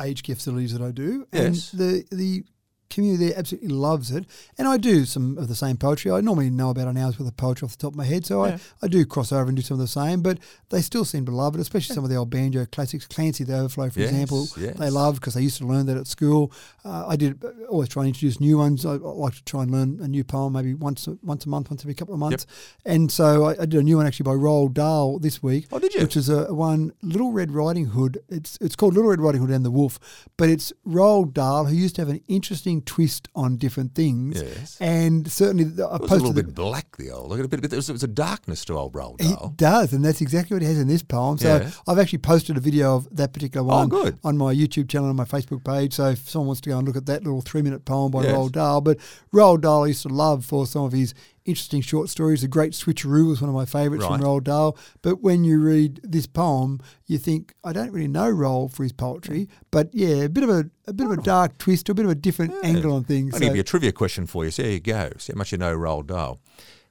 age 0.00 0.22
care 0.22 0.34
facilities 0.34 0.72
that 0.72 0.82
I 0.82 0.90
do. 0.92 1.26
And 1.30 1.54
Yes. 1.54 1.70
the 1.70 2.04
the 2.10 2.44
community 2.90 3.26
there 3.28 3.38
absolutely 3.38 3.68
loves 3.70 4.10
it, 4.10 4.24
and 4.56 4.66
I 4.68 4.76
do 4.76 5.04
some 5.04 5.36
of 5.38 5.48
the 5.48 5.54
same 5.54 5.76
poetry. 5.76 6.10
I 6.10 6.20
normally 6.20 6.50
know 6.50 6.70
about 6.70 6.88
an 6.88 6.96
hour's 6.96 7.18
worth 7.18 7.28
of 7.28 7.36
poetry 7.36 7.66
off 7.66 7.72
the 7.72 7.78
top 7.82 7.92
of 7.92 7.96
my 7.96 8.04
head, 8.04 8.24
so 8.26 8.44
Yeah. 8.44 8.58
I, 8.82 8.86
I 8.86 8.88
do 8.88 9.04
cross 9.04 9.32
over 9.32 9.48
and 9.48 9.56
do 9.56 9.62
some 9.62 9.74
of 9.76 9.80
the 9.80 9.86
same. 9.88 10.20
But 10.22 10.38
they 10.70 10.80
still 10.82 11.04
seem 11.04 11.24
to 11.26 11.32
love 11.32 11.54
it, 11.54 11.60
especially 11.60 11.94
some 11.94 12.04
of 12.04 12.10
the 12.10 12.16
old 12.16 12.30
banjo 12.30 12.66
classics. 12.66 13.06
Clancy 13.06 13.44
the 13.44 13.56
Overflow, 13.58 13.90
for 13.90 14.00
Yes, 14.00 14.10
example, 14.10 14.48
yes. 14.58 14.76
they 14.78 14.90
love 14.90 15.16
because 15.16 15.34
they 15.34 15.42
used 15.42 15.58
to 15.58 15.66
learn 15.66 15.86
that 15.86 15.96
at 15.96 16.06
school. 16.06 16.52
Uh, 16.84 17.06
I 17.08 17.16
did 17.16 17.44
uh, 17.44 17.48
always 17.68 17.88
try 17.88 18.02
and 18.04 18.08
introduce 18.08 18.40
new 18.40 18.58
ones. 18.58 18.84
I, 18.86 18.92
I 18.92 18.96
like 18.96 19.34
to 19.34 19.44
try 19.44 19.62
and 19.62 19.70
learn 19.70 19.98
a 20.02 20.08
new 20.08 20.24
poem 20.24 20.52
maybe 20.54 20.74
once 20.74 21.06
a, 21.06 21.18
once 21.22 21.44
a 21.46 21.48
month, 21.48 21.70
once 21.70 21.82
every 21.82 21.94
couple 21.94 22.14
of 22.14 22.20
months. 22.20 22.46
And 22.84 23.10
so 23.12 23.44
I, 23.46 23.52
I 23.62 23.66
did 23.66 23.74
a 23.74 23.82
new 23.82 23.96
one 23.96 24.06
actually 24.06 24.24
by 24.24 24.32
Roald 24.32 24.74
Dahl 24.74 25.18
this 25.18 25.42
week. 25.42 25.66
Oh, 25.72 25.78
did 25.78 25.94
you? 25.94 26.02
Which 26.02 26.16
is 26.16 26.28
a 26.28 26.52
one 26.54 26.92
Little 27.02 27.32
Red 27.32 27.50
Riding 27.52 27.86
Hood. 27.86 28.18
It's 28.28 28.56
it's 28.60 28.76
called 28.76 28.94
Little 28.94 29.10
Red 29.10 29.20
Riding 29.20 29.40
Hood 29.40 29.50
and 29.50 29.64
the 29.64 29.70
Wolf, 29.70 29.98
but 30.36 30.48
it's 30.48 30.72
Roald 30.86 31.32
Dahl 31.34 31.66
who 31.66 31.74
used 31.74 31.96
to 31.96 32.02
have 32.02 32.08
an 32.08 32.20
interesting 32.28 32.77
twist 32.82 33.28
on 33.34 33.56
different 33.56 33.94
things. 33.94 34.40
Yes. 34.42 34.76
And 34.80 35.30
certainly 35.30 35.64
the- 35.64 35.86
I 35.86 35.96
It 35.96 36.00
was 36.02 36.10
a 36.10 36.14
little 36.14 36.32
the- 36.32 36.42
bit 36.44 36.54
black, 36.54 36.96
the 36.96 37.10
old. 37.10 37.28
Look 37.30 37.38
at 37.38 37.44
a 37.44 37.48
bit. 37.48 37.68
There 37.70 37.76
was, 37.76 37.90
was 37.90 38.02
a 38.02 38.08
darkness 38.08 38.64
to 38.66 38.74
old 38.74 38.92
Roald 38.94 39.18
Dahl. 39.18 39.54
does, 39.56 39.92
and 39.92 40.04
that's 40.04 40.20
exactly 40.20 40.54
what 40.54 40.62
he 40.62 40.68
has 40.68 40.78
in 40.78 40.88
this 40.88 41.02
poem. 41.02 41.38
So 41.38 41.56
Yeah. 41.58 41.70
I've 41.86 41.98
actually 41.98 42.18
posted 42.20 42.56
a 42.56 42.60
video 42.60 42.96
of 42.96 43.08
that 43.16 43.32
particular 43.32 43.64
Oh, 43.70 43.76
one 43.76 43.88
good. 43.88 44.18
on 44.24 44.36
my 44.38 44.54
YouTube 44.54 44.88
channel 44.88 45.08
and 45.08 45.16
my 45.16 45.24
Facebook 45.24 45.64
page. 45.64 45.94
So 45.94 46.10
if 46.10 46.28
someone 46.28 46.48
wants 46.48 46.60
to 46.62 46.70
go 46.70 46.78
and 46.78 46.86
look 46.86 46.96
at 46.96 47.06
that 47.06 47.24
little 47.24 47.40
three 47.42 47.62
minute 47.62 47.84
poem 47.84 48.10
by 48.10 48.24
Yes. 48.24 48.32
Roald 48.34 48.52
Dahl, 48.52 48.80
but 48.80 48.98
Roald 49.32 49.60
Dahl 49.62 49.86
used 49.86 50.02
to 50.02 50.08
love 50.08 50.44
for 50.44 50.66
some 50.66 50.82
of 50.84 50.92
his 50.92 51.14
interesting 51.48 51.80
short 51.80 52.08
stories. 52.08 52.42
The 52.42 52.48
Great 52.48 52.72
Switcheroo 52.72 53.26
was 53.28 53.40
one 53.40 53.48
of 53.48 53.54
my 53.54 53.64
favourites 53.64 54.04
Right. 54.04 54.18
from 54.20 54.26
Roald 54.26 54.44
Dahl. 54.44 54.76
But 55.02 55.22
when 55.22 55.42
you 55.44 55.58
read 55.60 56.00
this 56.04 56.26
poem, 56.26 56.80
you 57.06 57.18
think 57.18 57.54
I 57.64 57.72
don't 57.72 57.90
really 57.90 58.06
know 58.08 58.32
Roald 58.32 58.72
for 58.72 58.82
his 58.82 58.92
poetry, 58.92 59.48
but 59.70 59.88
yeah, 59.92 60.24
a 60.24 60.28
bit 60.28 60.44
of 60.44 60.50
a 60.50 60.70
a 60.86 60.92
bit 60.92 61.06
of 61.06 61.12
a 61.12 61.22
dark 61.22 61.58
twist, 61.58 61.88
a 61.88 61.94
bit 61.94 62.04
of 62.04 62.10
a 62.10 62.14
different 62.14 62.54
angle 62.62 62.92
on 62.92 63.04
things. 63.04 63.34
I'll 63.34 63.40
give 63.40 63.54
you 63.54 63.60
a 63.60 63.64
trivia 63.64 63.92
question 63.92 64.26
for 64.26 64.44
you. 64.44 64.50
So 64.50 64.62
there 64.62 64.72
you 64.72 64.80
go. 64.80 65.10
See 65.18 65.32
how 65.32 65.38
much 65.38 65.52
you 65.52 65.58
know 65.58 65.76
Roald 65.76 66.06
Dahl. 66.06 66.40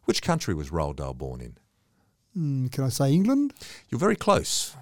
Which 0.06 0.22
country 0.22 0.54
was 0.54 0.70
Roald 0.70 0.98
Dahl 0.98 1.14
born 1.14 1.42
in? 1.42 1.58
Hmm, 2.34 2.68
can 2.68 2.84
I 2.84 2.90
say 2.90 3.12
England? 3.14 3.54
You're 3.90 4.00
very 4.00 4.16
close. 4.16 4.76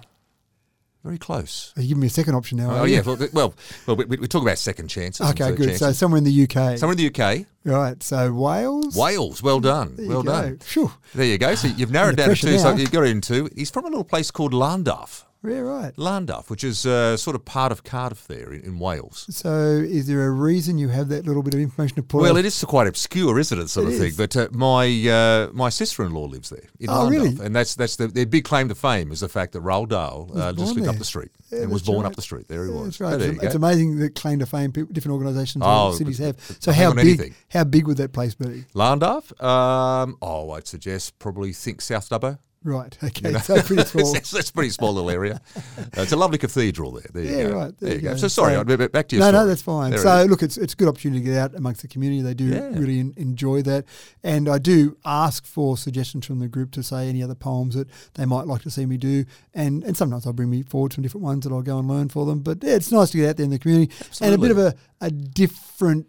Very 1.06 1.18
close. 1.18 1.72
Are 1.76 1.82
You 1.82 1.90
giving 1.90 2.00
me 2.00 2.06
a 2.08 2.10
second 2.10 2.34
option 2.34 2.58
now. 2.58 2.80
Oh 2.80 2.84
yeah. 2.84 3.00
Well, 3.00 3.16
well, 3.32 3.54
well 3.86 3.94
we, 3.96 4.04
we 4.06 4.26
talk 4.26 4.42
about 4.42 4.58
second 4.58 4.88
chances. 4.88 5.24
Okay, 5.30 5.52
good. 5.54 5.76
So 5.76 5.92
somewhere 5.92 6.18
in 6.18 6.24
the 6.24 6.42
UK. 6.42 6.78
somewhere 6.78 6.96
in 6.98 6.98
the 6.98 7.06
UK, 7.06 7.46
Right. 7.64 8.02
So 8.02 8.32
Wales. 8.32 8.96
Wales. 8.96 9.40
Well 9.40 9.60
done. 9.60 9.94
There 9.94 10.08
well 10.08 10.24
done. 10.24 10.58
Phew. 10.58 10.90
There 11.14 11.24
you 11.24 11.38
go. 11.38 11.54
So 11.54 11.68
you've 11.68 11.92
narrowed 11.92 12.16
down 12.16 12.30
to 12.30 12.34
two. 12.34 12.58
So 12.58 12.72
now. 12.72 12.76
you 12.76 12.88
got 12.88 13.04
it 13.04 13.10
into. 13.10 13.48
He's 13.54 13.70
from 13.70 13.84
a 13.84 13.88
little 13.88 14.02
place 14.02 14.32
called 14.32 14.52
Llandaff. 14.52 15.25
Yeah, 15.46 15.60
right. 15.60 15.94
Llandaff, 15.96 16.50
which 16.50 16.64
is 16.64 16.84
uh, 16.86 17.16
sort 17.16 17.36
of 17.36 17.44
part 17.44 17.72
of 17.72 17.84
Cardiff 17.84 18.26
there 18.26 18.52
in, 18.52 18.62
in 18.62 18.78
Wales. 18.78 19.26
So, 19.30 19.50
is 19.84 20.06
there 20.06 20.26
a 20.26 20.30
reason 20.30 20.78
you 20.78 20.88
have 20.88 21.08
that 21.08 21.26
little 21.26 21.42
bit 21.42 21.54
of 21.54 21.60
information 21.60 21.96
to 21.96 22.02
pull? 22.02 22.20
Well, 22.20 22.36
it 22.36 22.44
is 22.44 22.62
quite 22.64 22.86
obscure, 22.86 23.38
isn't 23.38 23.58
it, 23.58 23.68
sort 23.68 23.88
It 23.88 23.92
of 23.94 23.98
thing? 23.98 24.08
is. 24.08 24.16
But 24.16 24.36
uh, 24.36 24.48
my 24.52 24.86
uh, 25.08 25.50
my 25.52 25.68
sister-in-law 25.68 26.24
lives 26.26 26.50
there 26.50 26.64
in 26.80 26.90
Oh, 26.90 26.92
Llandaff, 27.06 27.10
really? 27.10 27.46
and 27.46 27.54
that's 27.54 27.74
that's 27.74 27.96
the, 27.96 28.08
their 28.08 28.26
big 28.26 28.44
claim 28.44 28.68
to 28.68 28.74
fame 28.74 29.12
is 29.12 29.20
the 29.20 29.28
fact 29.28 29.52
that 29.52 29.62
Roald 29.62 29.88
Dahl 29.90 30.30
uh, 30.34 30.52
just 30.52 30.74
lived 30.74 30.84
there. 30.84 30.90
up 30.90 30.98
the 30.98 31.04
street 31.04 31.30
Yeah, 31.50 31.60
and 31.62 31.70
was 31.72 31.82
born 31.82 32.02
right. 32.02 32.10
up 32.10 32.16
the 32.16 32.22
street. 32.22 32.48
There 32.48 32.64
he 32.64 32.70
Yeah, 32.72 32.76
was. 32.78 32.98
That's 32.98 33.00
right. 33.00 33.20
It's, 33.20 33.42
it's 33.44 33.54
amazing 33.54 33.98
that 33.98 34.14
claim 34.14 34.38
to 34.40 34.46
fame, 34.46 34.72
people, 34.72 34.92
different 34.92 35.12
organisations, 35.14 35.62
Oh, 35.66 35.88
and 35.88 35.96
cities 35.96 36.18
have. 36.18 36.36
So, 36.60 36.72
how 36.72 36.92
big? 36.92 36.98
anything. 37.06 37.34
How 37.50 37.64
big 37.64 37.86
would 37.86 37.96
that 37.98 38.12
place 38.12 38.34
be? 38.34 38.64
Llandaff. 38.74 39.32
Um, 39.42 40.16
oh, 40.22 40.50
I'd 40.52 40.66
suggest 40.66 41.18
probably 41.18 41.52
think 41.52 41.80
South 41.80 42.08
Dubbo. 42.08 42.38
Right. 42.66 42.98
Okay. 43.04 43.28
You 43.28 43.32
know? 43.34 43.38
So 43.38 43.62
pretty 43.62 43.84
small. 43.92 44.12
that's, 44.12 44.30
that's 44.32 44.50
a 44.50 44.52
pretty 44.52 44.70
small 44.70 44.92
little 44.92 45.08
area. 45.10 45.40
Uh, 45.56 45.60
it's 46.02 46.10
a 46.10 46.16
lovely 46.16 46.36
cathedral 46.38 46.90
there. 46.90 47.06
There 47.12 47.22
you 47.24 47.36
Yeah, 47.36 47.48
go. 47.48 47.54
right. 47.56 47.78
There, 47.78 47.94
you 47.94 48.00
go. 48.00 48.16
So 48.16 48.26
sorry, 48.26 48.54
So- 48.54 48.60
I'd 48.60 48.66
be 48.66 48.76
back 48.88 49.06
to 49.08 49.16
you. 49.16 49.20
no, 49.20 49.28
story. 49.28 49.42
no, 49.44 49.46
that's 49.48 49.62
fine. 49.62 49.90
There 49.92 50.00
so 50.00 50.24
look, 50.24 50.42
it's 50.42 50.56
it's 50.58 50.72
a 50.72 50.76
good 50.76 50.88
opportunity 50.88 51.20
to 51.24 51.30
get 51.30 51.38
out 51.38 51.54
amongst 51.54 51.82
the 51.82 51.88
community. 51.88 52.22
They 52.22 52.34
do 52.34 52.46
Yeah. 52.46 52.68
really 52.78 52.98
en- 53.00 53.14
enjoy 53.16 53.62
that, 53.62 53.84
and 54.24 54.48
I 54.48 54.58
do 54.58 54.96
ask 55.04 55.46
for 55.46 55.76
suggestions 55.78 56.26
from 56.26 56.40
the 56.40 56.48
group 56.48 56.72
to 56.72 56.82
say 56.82 57.08
any 57.08 57.22
other 57.22 57.36
poems 57.36 57.76
that 57.76 57.88
they 58.14 58.24
might 58.26 58.46
like 58.48 58.62
to 58.62 58.70
see 58.70 58.84
me 58.86 58.96
do, 58.96 59.24
and 59.54 59.84
and 59.84 59.96
sometimes 59.96 60.26
I'll 60.26 60.32
bring 60.32 60.50
me 60.50 60.62
forward 60.62 60.92
some 60.92 61.02
different 61.02 61.22
ones 61.24 61.44
that 61.44 61.52
I'll 61.52 61.62
go 61.62 61.78
and 61.78 61.86
learn 61.86 62.08
for 62.08 62.26
them. 62.26 62.40
But 62.40 62.58
yeah, 62.64 62.74
it's 62.74 62.90
nice 62.90 63.10
to 63.12 63.18
get 63.18 63.28
out 63.30 63.36
there 63.36 63.44
in 63.44 63.50
the 63.50 63.58
community 63.60 63.94
and 64.20 64.34
a 64.34 64.38
bit 64.38 64.50
of 64.50 64.58
a, 64.58 64.74
a 65.00 65.10
different 65.12 66.06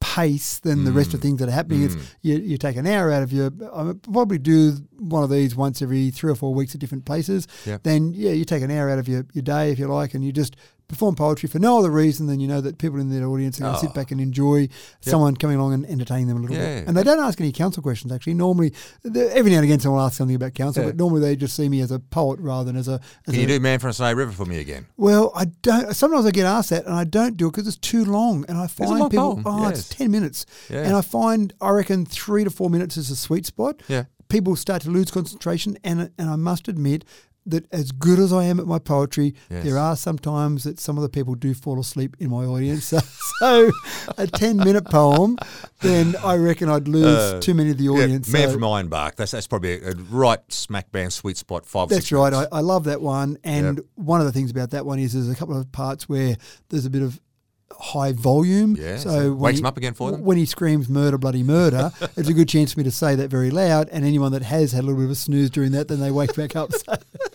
pace 0.00 0.58
than 0.58 0.84
the 0.84 0.92
rest 0.92 1.14
of 1.14 1.20
mm. 1.20 1.22
things 1.22 1.38
that 1.40 1.48
are 1.48 1.52
happening. 1.52 1.84
It's 1.84 1.94
mm. 1.94 2.06
you, 2.22 2.36
you 2.38 2.58
take 2.58 2.76
an 2.76 2.86
hour 2.86 3.12
out 3.12 3.22
of 3.22 3.32
your. 3.32 3.50
I 3.74 3.92
probably 4.02 4.38
do 4.38 4.72
one 4.98 5.22
of 5.22 5.30
these 5.30 5.54
once 5.56 5.82
every 5.82 6.10
three 6.10 6.30
or 6.30 6.34
four 6.34 6.54
weeks 6.54 6.74
at 6.74 6.80
different 6.80 7.04
places. 7.04 7.46
Yep. 7.64 7.82
Then 7.82 8.12
yeah, 8.14 8.32
you 8.32 8.44
take 8.44 8.62
an 8.62 8.70
hour 8.70 8.90
out 8.90 8.98
of 8.98 9.08
your, 9.08 9.26
your 9.32 9.42
day 9.42 9.72
if 9.72 9.78
you 9.78 9.86
like, 9.88 10.14
and 10.14 10.24
you 10.24 10.32
just 10.32 10.56
perform 10.88 11.14
poetry 11.16 11.48
for 11.48 11.58
no 11.58 11.78
other 11.78 11.90
reason 11.90 12.26
than 12.26 12.38
you 12.40 12.46
know 12.46 12.60
that 12.60 12.78
people 12.78 13.00
in 13.00 13.10
the 13.10 13.22
audience 13.24 13.58
are 13.58 13.62
going 13.64 13.74
to 13.74 13.80
sit 13.80 13.90
Oh. 13.90 13.92
back 13.92 14.10
and 14.12 14.20
enjoy 14.20 14.68
someone 15.00 15.36
coming 15.36 15.56
along 15.56 15.74
and 15.74 15.86
entertaining 15.86 16.28
them 16.28 16.36
a 16.36 16.40
little 16.40 16.56
Yeah. 16.56 16.80
bit. 16.80 16.88
And 16.88 16.96
they 16.96 17.02
don't 17.02 17.18
ask 17.18 17.40
any 17.40 17.50
council 17.52 17.82
questions 17.82 18.12
actually. 18.12 18.34
Normally, 18.34 18.72
every 19.04 19.50
now 19.50 19.56
and 19.58 19.64
again 19.64 19.80
someone 19.80 20.04
asks 20.04 20.16
something 20.18 20.36
about 20.36 20.54
council, 20.54 20.82
Yeah. 20.82 20.90
but 20.90 20.96
normally 20.96 21.20
they 21.22 21.34
just 21.36 21.56
see 21.56 21.68
me 21.68 21.80
as 21.80 21.90
a 21.90 21.98
poet 21.98 22.38
rather 22.40 22.64
than 22.64 22.76
as 22.76 22.88
a. 22.88 23.00
As 23.26 23.34
Can 23.34 23.34
a 23.34 23.38
you 23.38 23.46
do 23.46 23.60
Man 23.60 23.78
from 23.78 23.92
Snowy 23.92 24.14
River 24.14 24.32
for 24.32 24.44
me 24.46 24.58
again? 24.58 24.86
well, 24.96 25.32
I 25.34 25.46
don't. 25.62 25.94
Sometimes 25.94 26.24
I 26.26 26.30
get 26.30 26.46
asked 26.46 26.70
that, 26.70 26.86
and 26.86 26.94
I 26.94 27.04
don't 27.04 27.36
do 27.36 27.48
it 27.48 27.52
because 27.52 27.66
it's 27.66 27.76
too 27.78 28.04
long. 28.04 28.44
And 28.48 28.56
I 28.58 28.66
find 28.66 29.10
people, 29.10 29.34
poem, 29.34 29.42
oh, 29.46 29.68
yes. 29.68 29.78
it's 29.80 29.88
ten 29.88 30.10
minutes, 30.10 30.46
Yeah. 30.70 30.82
and 30.82 30.94
I 30.94 31.00
find 31.00 31.52
I 31.60 31.70
reckon 31.70 32.06
three 32.06 32.44
to 32.44 32.50
four 32.50 32.70
minutes 32.70 32.96
is 32.96 33.10
a 33.10 33.16
sweet 33.16 33.44
spot. 33.46 33.80
Yeah. 33.88 34.04
people 34.28 34.56
start 34.56 34.82
to 34.82 34.90
lose 34.90 35.08
concentration, 35.10 35.78
and 35.84 36.10
and 36.18 36.28
I 36.28 36.34
must 36.36 36.66
admit 36.68 37.04
that 37.46 37.66
as 37.72 37.92
good 37.92 38.18
as 38.18 38.32
I 38.32 38.44
am 38.44 38.58
at 38.60 38.66
my 38.66 38.78
poetry, 38.78 39.34
Yes. 39.50 39.64
there 39.64 39.78
are 39.78 39.96
some 39.96 40.18
times 40.18 40.64
that 40.64 40.80
some 40.80 40.96
of 40.98 41.02
the 41.02 41.08
people 41.08 41.34
do 41.34 41.54
fall 41.54 41.78
asleep 41.80 42.16
in 42.18 42.30
my 42.30 42.44
audience. 42.44 42.92
So, 43.36 43.40
so 43.40 43.70
a 44.16 44.26
ten 44.26 44.56
minute 44.56 44.86
poem, 44.86 45.36
then 45.82 46.16
I 46.24 46.36
reckon 46.36 46.68
I'd 46.70 46.88
lose 46.88 47.04
Uh, 47.34 47.40
too 47.40 47.52
many 47.54 47.70
of 47.70 47.76
the 47.76 47.84
Yeah, 47.84 47.90
audience. 47.90 48.28
Man 48.30 48.48
So- 48.48 48.54
from 48.54 48.62
Ironbark. 48.62 49.16
That's 49.16 49.32
that's 49.32 49.46
probably 49.46 49.80
a, 49.82 49.90
a 49.90 49.94
right 50.10 50.40
smack 50.50 50.90
bang 50.90 51.10
sweet 51.10 51.36
spot. 51.36 51.66
Five. 51.66 51.88
That's 51.90 52.06
six 52.06 52.12
right. 52.12 52.32
I, 52.32 52.46
I 52.50 52.60
love 52.60 52.84
that 52.84 53.00
one. 53.02 53.36
And 53.44 53.80
one 53.96 54.20
of 54.20 54.26
the 54.26 54.32
things 54.32 54.50
about 54.50 54.70
that 54.70 54.86
one 54.86 54.98
is 54.98 55.12
there's 55.12 55.28
a 55.28 55.34
couple 55.34 55.56
of 55.58 55.70
parts 55.72 56.08
where 56.08 56.36
there's 56.70 56.86
a 56.86 56.90
bit 56.90 57.02
of 57.02 57.20
high 57.72 58.12
volume. 58.12 58.76
Yeah, 58.76 58.96
So, 58.98 59.32
wakes 59.34 59.58
he- 59.58 59.62
'em 59.62 59.66
up 59.66 59.76
again 59.76 59.94
for 59.94 60.10
them? 60.10 60.22
When 60.22 60.36
he 60.38 60.46
screams 60.46 60.88
murder, 60.88 61.18
bloody 61.18 61.42
murder, 61.42 61.92
it's 62.16 62.28
a 62.28 62.32
good 62.32 62.48
chance 62.48 62.72
for 62.72 62.80
me 62.80 62.84
to 62.84 62.90
say 62.90 63.14
that 63.16 63.28
very 63.30 63.50
loud. 63.50 63.88
And 63.90 64.04
anyone 64.04 64.32
that 64.32 64.42
has 64.42 64.72
had 64.72 64.84
a 64.84 64.86
little 64.86 65.00
bit 65.00 65.06
of 65.06 65.10
a 65.10 65.14
snooze 65.16 65.50
during 65.50 65.72
that, 65.72 65.88
then 65.88 66.00
they 66.00 66.10
wake 66.10 66.34
back 66.34 66.56
up. 66.56 66.72
So 66.72 66.94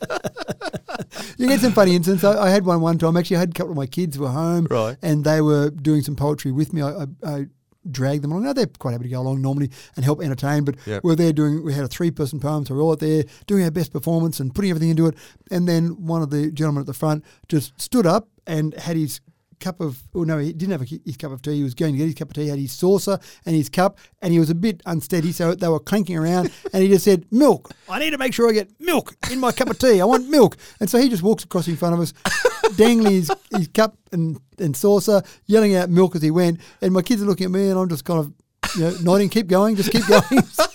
you 1.38 1.48
get 1.48 1.60
some 1.60 1.74
funny 1.74 1.96
incidents. 1.96 2.24
I, 2.24 2.46
I 2.46 2.50
had 2.50 2.66
one 2.66 2.82
one 2.82 2.98
time. 2.98 3.18
Actually, 3.18 3.38
I 3.38 3.40
had 3.42 3.50
a 3.50 3.54
couple 3.54 3.72
of 3.72 3.78
my 3.78 3.86
kids 3.88 4.18
were 4.18 4.30
home, 4.30 4.68
Right. 4.70 4.98
and 5.02 5.24
they 5.24 5.42
were 5.42 5.70
doing 5.70 6.02
some 6.02 6.16
poetry 6.16 6.52
with 6.52 6.74
me. 6.74 6.82
I, 6.82 6.92
I, 6.92 7.06
I 7.24 7.46
dragged 7.90 8.24
them 8.24 8.32
along. 8.32 8.44
Now 8.44 8.54
they're 8.54 8.68
quite 8.68 8.92
happy 8.92 9.06
to 9.06 9.10
go 9.10 9.22
along 9.22 9.42
normally 9.42 9.72
and 9.96 10.06
help 10.06 10.22
entertain, 10.22 10.64
but 10.64 10.76
Yep. 10.86 11.04
we're 11.04 11.16
there 11.16 11.34
doing. 11.34 11.64
We 11.64 11.74
had 11.74 11.84
a 11.84 11.88
three-person 11.88 12.40
poem, 12.40 12.66
so 12.66 12.76
we're 12.76 12.82
all 12.82 12.92
out 12.92 13.00
there 13.00 13.24
doing 13.48 13.64
our 13.64 13.72
best 13.72 13.92
performance 13.92 14.40
and 14.40 14.54
putting 14.54 14.70
everything 14.72 14.90
into 14.90 15.08
it. 15.08 15.16
And 15.50 15.68
then 15.68 16.06
one 16.06 16.22
of 16.22 16.30
the 16.30 16.52
gentlemen 16.52 16.82
at 16.82 16.88
the 16.88 16.94
front 16.94 17.24
just 17.48 17.80
stood 17.82 18.06
up 18.06 18.28
and 18.48 18.74
had 18.76 18.98
his 18.98 19.20
cup 19.62 19.80
of. 19.80 20.04
Oh 20.14 20.24
no, 20.24 20.38
he 20.38 20.52
didn't 20.52 20.72
have 20.72 20.82
a, 20.82 21.00
his 21.06 21.16
cup 21.16 21.32
of 21.32 21.42
tea. 21.42 21.56
He 21.56 21.64
was 21.64 21.74
going 21.74 21.94
to 21.94 21.98
get 21.98 22.06
his 22.06 22.16
cup 22.16 22.30
of 22.30 22.34
tea. 22.34 22.44
He 22.44 22.50
Had 22.50 22.60
his 22.60 22.74
saucer 22.74 23.20
and 23.46 23.56
his 23.56 23.70
cup, 23.70 24.00
and 24.22 24.34
he 24.34 24.40
was 24.40 24.50
a 24.50 24.56
bit 24.56 24.82
unsteady, 24.86 25.32
so 25.32 25.56
they 25.56 25.68
were 25.68 25.80
clanking 25.80 26.18
around. 26.18 26.52
and 26.74 26.84
he 26.84 26.90
just 26.90 27.06
said, 27.06 27.26
"Milk. 27.32 27.72
I 27.88 28.00
need 28.00 28.12
to 28.12 28.18
make 28.18 28.34
sure 28.34 28.50
I 28.50 28.54
get 28.54 28.70
milk 28.80 29.16
in 29.32 29.40
my 29.40 29.52
cup 29.52 29.70
of 29.70 29.80
tea. 29.80 30.02
I 30.02 30.06
want 30.06 30.28
milk." 30.28 30.58
And 30.80 30.90
so 30.90 30.98
he 30.98 31.08
just 31.08 31.24
walks 31.24 31.44
across 31.44 31.68
in 31.68 31.78
front 31.78 31.94
of 31.94 32.02
us, 32.02 32.14
dangling 32.76 33.14
his, 33.14 33.32
his 33.56 33.68
cup 33.70 33.96
and, 34.12 34.40
and 34.58 34.76
saucer, 34.76 35.22
yelling 35.46 35.76
out 35.76 35.90
milk 35.90 36.16
as 36.16 36.22
he 36.22 36.32
went. 36.32 36.60
And 36.82 36.94
my 36.94 37.02
kids 37.02 37.22
are 37.22 37.26
looking 37.26 37.46
at 37.46 37.52
me, 37.52 37.70
and 37.70 37.80
I'm 37.80 37.90
just 37.90 38.06
kind 38.06 38.20
of. 38.20 38.34
You 38.78 38.84
know, 38.84 38.98
nodding, 39.02 39.28
keep 39.28 39.48
going, 39.48 39.76
just 39.76 39.92
keep 39.92 40.08
going. 40.08 40.24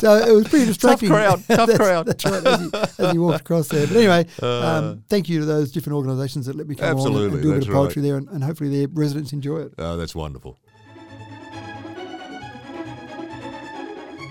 so 0.00 0.14
it 0.16 0.32
was 0.32 0.48
pretty 0.48 0.66
distracting. 0.72 1.08
Tough 1.08 1.18
crowd, 1.18 1.44
tough 1.48 1.66
That's- 1.68 1.76
crowd. 1.78 2.06
That's 2.06 2.24
right, 2.24 2.46
as 2.46 2.60
you, 2.60 2.70
as 2.98 3.12
he 3.12 3.18
walked 3.18 3.40
across 3.40 3.68
there. 3.68 3.86
But 3.86 3.96
anyway, 3.96 4.26
um, 4.42 5.02
thank 5.08 5.28
you 5.28 5.40
to 5.40 5.44
those 5.46 5.70
different 5.72 5.96
organisations 5.96 6.46
that 6.46 6.56
let 6.56 6.66
me 6.68 6.74
come 6.74 6.96
along 6.96 7.06
and- 7.06 7.16
Uh. 7.16 7.20
Absolutely, 7.20 7.38
and 7.38 7.42
do 7.42 7.50
a 7.52 7.58
bit 7.58 7.68
of 7.68 7.74
poetry 7.74 8.02
there, 8.02 8.16
and, 8.16 8.28
and 8.28 8.44
hopefully 8.44 8.70
their 8.70 8.88
residents 8.92 9.32
enjoy 9.32 9.60
it. 9.60 9.72
Oh, 9.78 9.96
that's 9.96 10.14
wonderful. 10.14 10.58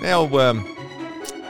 Now, 0.01 0.23
um, 0.39 0.65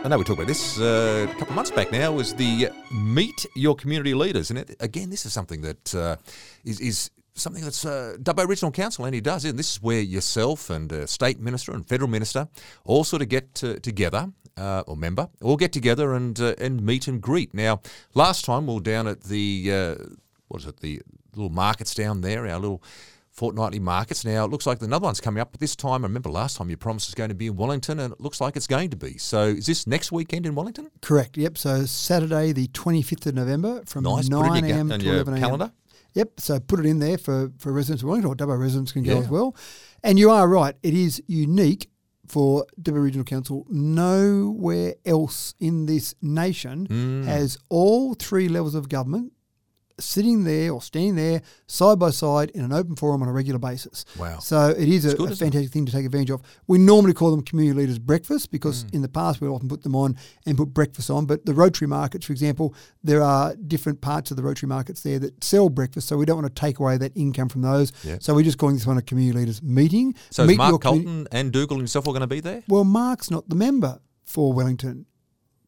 I 0.03 0.07
know 0.07 0.17
we 0.17 0.23
talked 0.23 0.39
about 0.39 0.47
this 0.47 0.79
uh, 0.79 1.27
a 1.29 1.31
couple 1.33 1.49
of 1.49 1.55
months 1.55 1.69
back 1.71 1.91
now, 1.91 2.11
was 2.11 2.33
the 2.33 2.69
Meet 2.91 3.45
Your 3.55 3.75
Community 3.75 4.15
Leaders. 4.15 4.49
And 4.49 4.57
it, 4.59 4.75
again, 4.79 5.11
this 5.11 5.23
is 5.25 5.33
something 5.33 5.61
that 5.61 5.93
uh, 5.93 6.15
is, 6.65 6.79
is 6.79 7.11
something 7.39 7.63
that's 7.63 7.85
uh, 7.85 8.17
Dubbo 8.21 8.47
Regional 8.47 8.71
Council 8.71 9.05
only 9.05 9.21
does. 9.21 9.45
And 9.45 9.57
this 9.57 9.73
is 9.73 9.81
where 9.81 10.01
yourself 10.01 10.69
and 10.69 10.91
uh, 10.91 11.05
State 11.05 11.39
Minister 11.39 11.71
and 11.71 11.87
Federal 11.87 12.09
Minister 12.09 12.47
all 12.85 13.03
sort 13.03 13.21
of 13.21 13.29
get 13.29 13.55
to, 13.55 13.79
together, 13.79 14.31
uh, 14.57 14.83
or 14.87 14.95
member, 14.95 15.29
all 15.41 15.57
get 15.57 15.71
together 15.71 16.13
and, 16.13 16.39
uh, 16.39 16.55
and 16.59 16.81
meet 16.83 17.07
and 17.07 17.21
greet. 17.21 17.53
Now, 17.53 17.81
last 18.13 18.45
time 18.45 18.67
we 18.67 18.75
were 18.75 18.79
down 18.81 19.07
at 19.07 19.23
the, 19.23 19.71
uh, 19.71 19.95
what 20.47 20.61
is 20.61 20.67
it, 20.67 20.77
the 20.81 21.01
little 21.35 21.49
markets 21.49 21.93
down 21.95 22.21
there, 22.21 22.47
our 22.47 22.59
little 22.59 22.83
fortnightly 23.31 23.79
markets. 23.79 24.25
Now, 24.25 24.43
it 24.43 24.51
looks 24.51 24.65
like 24.65 24.81
another 24.81 25.05
one's 25.05 25.21
coming 25.21 25.39
up, 25.39 25.51
but 25.51 25.61
this 25.61 25.75
time, 25.75 26.03
I 26.03 26.07
remember 26.07 26.29
last 26.29 26.57
time 26.57 26.69
you 26.69 26.75
promised 26.75 27.07
it's 27.07 27.15
going 27.15 27.29
to 27.29 27.35
be 27.35 27.47
in 27.47 27.55
Wellington, 27.55 27.99
and 27.99 28.13
it 28.13 28.19
looks 28.19 28.41
like 28.41 28.57
it's 28.57 28.67
going 28.67 28.89
to 28.89 28.97
be. 28.97 29.17
So, 29.17 29.45
is 29.45 29.65
this 29.65 29.87
next 29.87 30.11
weekend 30.11 30.45
in 30.45 30.55
Wellington? 30.55 30.91
Correct. 31.01 31.37
Yep. 31.37 31.57
So 31.57 31.85
Saturday, 31.85 32.51
the 32.51 32.67
25th 32.67 33.27
of 33.27 33.35
November, 33.35 33.81
from 33.85 34.03
Nice. 34.03 34.27
Put 34.29 34.45
it 34.45 34.45
in 34.45 34.53
9 34.53 34.65
your, 34.65 34.77
a.m. 34.77 34.89
to 34.89 35.09
11 35.09 35.33
a.m. 35.33 35.41
calendar. 35.41 35.71
Yep. 36.13 36.39
So 36.39 36.59
put 36.59 36.79
it 36.79 36.85
in 36.85 36.99
there 36.99 37.17
for, 37.17 37.51
for 37.59 37.71
residents 37.71 38.01
of 38.03 38.09
Wellington 38.09 38.31
or 38.31 38.35
Dubbo 38.35 38.59
residents 38.59 38.91
can 38.91 39.03
go 39.03 39.13
Yeah. 39.13 39.19
as 39.19 39.29
well. 39.29 39.55
And 40.03 40.17
you 40.19 40.29
are 40.31 40.47
right. 40.47 40.75
It 40.83 40.93
is 40.93 41.21
unique 41.27 41.89
for 42.27 42.65
Dubbo 42.81 43.01
Regional 43.03 43.25
Council. 43.25 43.65
Nowhere 43.69 44.95
else 45.05 45.53
in 45.59 45.85
this 45.85 46.15
nation 46.21 46.87
Mm. 46.87 47.25
has 47.25 47.57
all 47.69 48.13
three 48.15 48.47
levels 48.49 48.75
of 48.75 48.89
government 48.89 49.33
sitting 50.01 50.43
there 50.43 50.71
or 50.71 50.81
standing 50.81 51.15
there 51.15 51.41
side 51.67 51.99
by 51.99 52.09
side 52.09 52.49
in 52.51 52.63
an 52.63 52.71
open 52.73 52.95
forum 52.95 53.21
on 53.21 53.27
a 53.27 53.31
regular 53.31 53.59
basis. 53.59 54.05
Wow. 54.17 54.39
So 54.39 54.69
it 54.69 54.87
is 54.87 55.05
a, 55.05 55.15
good, 55.15 55.31
a 55.31 55.35
fantastic 55.35 55.71
thing 55.71 55.85
to 55.85 55.91
take 55.91 56.05
advantage 56.05 56.29
of. 56.31 56.41
We 56.67 56.77
normally 56.77 57.13
call 57.13 57.31
them 57.31 57.41
community 57.43 57.79
leaders 57.79 57.99
breakfast 57.99 58.51
because 58.51 58.83
Mm. 58.85 58.93
in 58.95 59.01
the 59.01 59.09
past 59.09 59.41
we 59.41 59.47
often 59.47 59.67
put 59.67 59.83
them 59.83 59.95
on 59.95 60.15
and 60.45 60.57
put 60.57 60.73
breakfast 60.73 61.09
on. 61.09 61.25
But 61.25 61.45
the 61.45 61.53
Rotary 61.53 61.87
markets, 61.87 62.25
for 62.25 62.33
example, 62.33 62.73
there 63.03 63.21
are 63.21 63.55
different 63.55 64.01
parts 64.01 64.31
of 64.31 64.37
the 64.37 64.43
Rotary 64.43 64.67
markets 64.67 65.01
there 65.03 65.19
that 65.19 65.43
sell 65.43 65.69
breakfast. 65.69 66.07
So 66.07 66.17
we 66.17 66.25
don't 66.25 66.41
want 66.41 66.53
to 66.55 66.59
take 66.59 66.79
away 66.79 66.97
that 66.97 67.11
income 67.15 67.49
from 67.49 67.61
those. 67.61 67.91
Yeah. 68.03 68.17
So 68.21 68.33
we're 68.35 68.43
just 68.43 68.57
calling 68.57 68.75
this 68.75 68.85
one 68.87 68.97
a 68.97 69.01
community 69.01 69.39
leaders 69.39 69.61
meeting. 69.61 70.15
So 70.31 70.45
Meet 70.45 70.57
Mark 70.57 70.81
Coulton 70.81 71.27
and 71.31 71.51
Dugald 71.51 71.77
himself 71.77 72.05
are 72.07 72.11
going 72.11 72.21
to 72.21 72.27
be 72.27 72.39
there? 72.39 72.63
well, 72.67 72.83
Mark's 72.83 73.29
not 73.31 73.49
the 73.49 73.55
member 73.55 73.99
for 74.23 74.53
Wellington. 74.53 75.05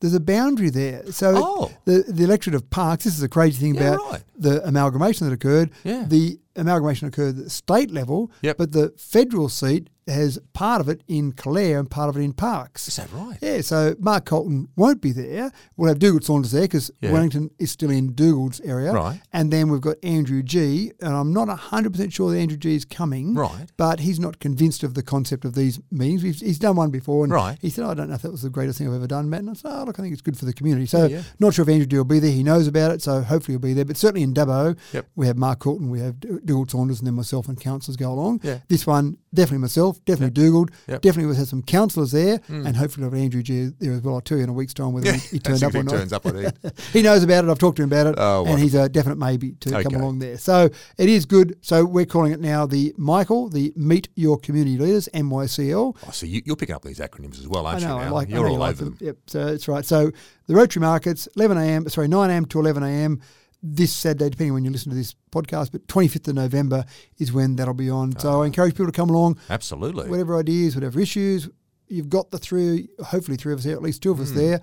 There's 0.01 0.13
a 0.15 0.19
boundary 0.19 0.69
there. 0.69 1.03
So 1.11 1.33
Oh. 1.37 1.71
the 1.85 2.03
the 2.07 2.23
electorate 2.25 2.55
of 2.55 2.69
Parkes, 2.69 3.05
this 3.05 3.15
is 3.17 3.23
a 3.23 3.29
crazy 3.29 3.59
thing 3.61 3.75
Yeah, 3.75 3.93
about 3.93 4.11
right. 4.11 4.23
the 4.37 4.67
amalgamation 4.67 5.27
that 5.27 5.33
occurred. 5.33 5.69
Yeah. 5.85 6.05
The 6.07 6.39
amalgamation 6.55 7.07
occurred 7.07 7.37
at 7.37 7.43
the 7.43 7.49
state 7.49 7.91
level, 7.91 8.31
Yep. 8.41 8.57
but 8.57 8.71
the 8.71 8.93
federal 8.97 9.49
seat 9.49 9.89
has 10.07 10.39
part 10.53 10.81
of 10.81 10.89
it 10.89 11.03
in 11.07 11.31
Calare 11.31 11.79
and 11.79 11.89
part 11.89 12.09
of 12.09 12.17
it 12.17 12.21
in 12.21 12.33
Parkes. 12.33 12.87
Is 12.87 12.95
that 12.97 13.13
right? 13.13 13.37
Yeah, 13.39 13.61
so 13.61 13.95
Mark 13.99 14.25
Coulton 14.25 14.67
won't 14.75 14.99
be 14.99 15.11
there. 15.11 15.51
We'll 15.77 15.89
have 15.89 15.99
Dugald 15.99 16.23
Saunders 16.23 16.51
there 16.51 16.63
because 16.63 16.89
Yeah. 17.01 17.11
Wellington 17.13 17.51
is 17.59 17.71
still 17.71 17.91
in 17.91 18.13
Dugald's 18.13 18.59
area. 18.61 18.91
Right. 18.91 19.21
And 19.31 19.53
then 19.53 19.69
we've 19.69 19.79
got 19.79 19.97
Andrew 20.03 20.41
Gee. 20.41 20.91
And 21.01 21.13
I'm 21.13 21.31
not 21.31 21.47
100% 21.49 22.11
sure 22.11 22.31
that 22.31 22.37
Andrew 22.39 22.57
Gee 22.57 22.75
is 22.75 22.83
coming. 22.83 23.35
Right. 23.35 23.67
But 23.77 23.99
he's 24.01 24.19
not 24.19 24.39
convinced 24.39 24.83
of 24.83 24.95
the 24.95 25.03
concept 25.03 25.45
of 25.45 25.53
these 25.53 25.79
meetings. 25.91 26.23
We've, 26.23 26.35
he's 26.35 26.59
done 26.59 26.75
one 26.75 26.89
before. 26.89 27.23
And 27.23 27.31
Right. 27.31 27.57
he 27.61 27.69
said, 27.69 27.85
oh, 27.85 27.91
I 27.91 27.93
don't 27.93 28.09
know 28.09 28.15
if 28.15 28.23
that 28.23 28.31
was 28.31 28.41
the 28.41 28.49
greatest 28.49 28.79
thing 28.79 28.87
I've 28.87 28.95
ever 28.95 29.07
done, 29.07 29.29
Matt. 29.29 29.41
And 29.41 29.51
I 29.51 29.53
said, 29.53 29.71
oh, 29.71 29.83
look, 29.85 29.99
I 29.99 30.01
think 30.01 30.13
it's 30.13 30.21
good 30.23 30.37
for 30.37 30.45
the 30.45 30.53
community. 30.53 30.87
So 30.87 31.05
Yeah, 31.05 31.17
yeah. 31.17 31.23
not 31.39 31.53
sure 31.53 31.63
if 31.63 31.69
Andrew 31.69 31.85
Gee 31.85 31.97
will 31.97 32.05
be 32.05 32.19
there. 32.19 32.31
He 32.31 32.43
knows 32.43 32.67
about 32.67 32.91
it. 32.91 33.03
So 33.03 33.21
hopefully 33.21 33.53
he'll 33.53 33.59
be 33.59 33.73
there. 33.73 33.85
But 33.85 33.97
certainly 33.97 34.23
in 34.23 34.33
Dubbo, 34.33 34.75
Yep. 34.93 35.05
we 35.15 35.27
have 35.27 35.37
Mark 35.37 35.59
Colton, 35.59 35.89
we 35.91 35.99
have 35.99 36.19
Dugald 36.45 36.71
Saunders, 36.71 36.99
and 36.99 37.07
then 37.07 37.13
myself 37.15 37.47
and 37.47 37.59
councillors 37.59 37.97
go 37.97 38.11
along. 38.11 38.41
Yeah. 38.43 38.59
This 38.67 38.85
one, 38.87 39.17
definitely 39.33 39.59
myself, 39.59 40.03
definitely 40.05 40.41
Dugald, 40.41 40.69
Yep. 40.87 41.01
definitely 41.01 41.27
we'll 41.27 41.35
have 41.35 41.47
some 41.47 41.61
councillors 41.63 42.11
there, 42.11 42.37
hmm. 42.37 42.65
and 42.65 42.75
hopefully 42.75 43.05
we'll 43.05 43.11
have 43.13 43.23
Andrew 43.23 43.41
Gee 43.43 43.71
there 43.79 43.93
as 43.93 44.01
well. 44.01 44.15
I'll 44.15 44.21
tell 44.21 44.37
you 44.37 44.43
in 44.43 44.49
a 44.49 44.53
week's 44.53 44.73
time 44.73 44.93
whether 44.93 45.07
Yeah. 45.07 45.13
he, 45.13 45.27
he 45.37 45.39
turned 45.39 45.63
up 45.63 45.73
or 45.73 45.77
he 45.77 45.83
not. 45.83 45.91
turns 45.91 46.13
up 46.13 46.25
or 46.25 46.33
not. 46.33 46.53
he 46.93 47.01
knows 47.01 47.23
about 47.23 47.45
it. 47.45 47.49
I've 47.49 47.59
talked 47.59 47.77
to 47.77 47.83
him 47.83 47.89
about 47.89 48.07
it, 48.07 48.15
Oh, 48.17 48.45
and 48.45 48.59
he's 48.59 48.75
a 48.75 48.89
definite 48.89 49.17
maybe 49.17 49.51
to 49.61 49.69
Okay. 49.77 49.83
come 49.83 49.95
along 50.01 50.19
there. 50.19 50.37
So 50.37 50.69
it 50.97 51.09
is 51.09 51.25
good. 51.25 51.57
So 51.61 51.85
we're 51.85 52.05
calling 52.05 52.31
it 52.31 52.39
now 52.39 52.65
the 52.65 52.93
Michael, 52.97 53.49
the 53.49 53.73
Meet 53.75 54.09
Your 54.15 54.37
Community 54.37 54.77
Leaders, 54.77 55.07
MYCL. 55.13 55.95
Oh, 56.07 56.11
so 56.11 56.25
you, 56.25 56.41
you're 56.45 56.55
picking 56.55 56.75
up 56.75 56.83
these 56.83 56.99
acronyms 56.99 57.39
as 57.39 57.47
well, 57.47 57.65
aren't 57.65 57.81
know, 57.81 57.95
you? 57.95 58.01
I 58.01 58.05
Now? 58.05 58.13
like. 58.13 58.27
I 58.27 58.31
You're 58.31 58.41
know 58.41 58.47
you 58.47 58.53
all 58.53 58.59
like 58.59 58.75
over 58.75 58.85
them. 58.85 58.97
Yep, 58.99 59.17
so 59.27 59.45
that's 59.45 59.67
right. 59.67 59.85
So 59.85 60.11
the 60.47 60.55
Rotary 60.55 60.81
Markets, 60.81 61.27
11 61.35 61.57
a.m. 61.57 61.87
Sorry, 61.89 62.07
9 62.07 62.29
a.m. 62.29 62.45
to 62.45 62.59
11 62.59 62.83
a.m. 62.83 63.21
This 63.63 63.95
Saturday, 63.95 64.29
depending 64.29 64.51
on 64.51 64.55
when 64.55 64.65
you 64.65 64.71
listen 64.71 64.89
to 64.89 64.95
this 64.95 65.15
podcast, 65.31 65.71
but 65.71 65.85
25th 65.87 66.27
of 66.29 66.35
November 66.35 66.83
is 67.19 67.31
when 67.31 67.55
that'll 67.57 67.75
be 67.75 67.89
on. 67.91 68.13
Ah. 68.17 68.19
So 68.19 68.41
I 68.41 68.47
encourage 68.47 68.73
people 68.73 68.87
to 68.87 68.91
come 68.91 69.09
along. 69.11 69.37
Absolutely. 69.49 70.09
whatever 70.09 70.37
ideas, 70.39 70.73
whatever 70.75 70.99
issues, 70.99 71.47
you've 71.87 72.09
got 72.09 72.31
the 72.31 72.39
three, 72.39 72.87
hopefully 73.05 73.37
three 73.37 73.53
of 73.53 73.59
us 73.59 73.65
there, 73.65 73.75
at 73.75 73.81
least 73.83 74.01
two 74.01 74.11
of 74.11 74.19
us 74.19 74.31
there. 74.31 74.61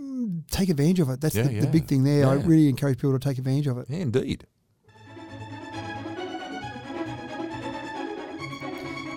Mm, 0.00 0.42
Take 0.50 0.68
advantage 0.68 0.98
of 1.00 1.10
it. 1.10 1.20
That's 1.20 1.34
Hmm. 1.36 1.48
Yeah, 1.48 1.60
the, 1.60 1.66
the 1.66 1.72
big 1.72 1.86
thing 1.86 2.02
there. 2.02 2.26
I 2.28 2.34
really 2.34 2.68
encourage 2.68 2.98
people 2.98 3.12
to 3.16 3.18
take 3.20 3.38
advantage 3.38 3.66
of 3.68 3.78
it. 3.78 3.86
Yeah, 3.88 3.98
indeed. 3.98 4.46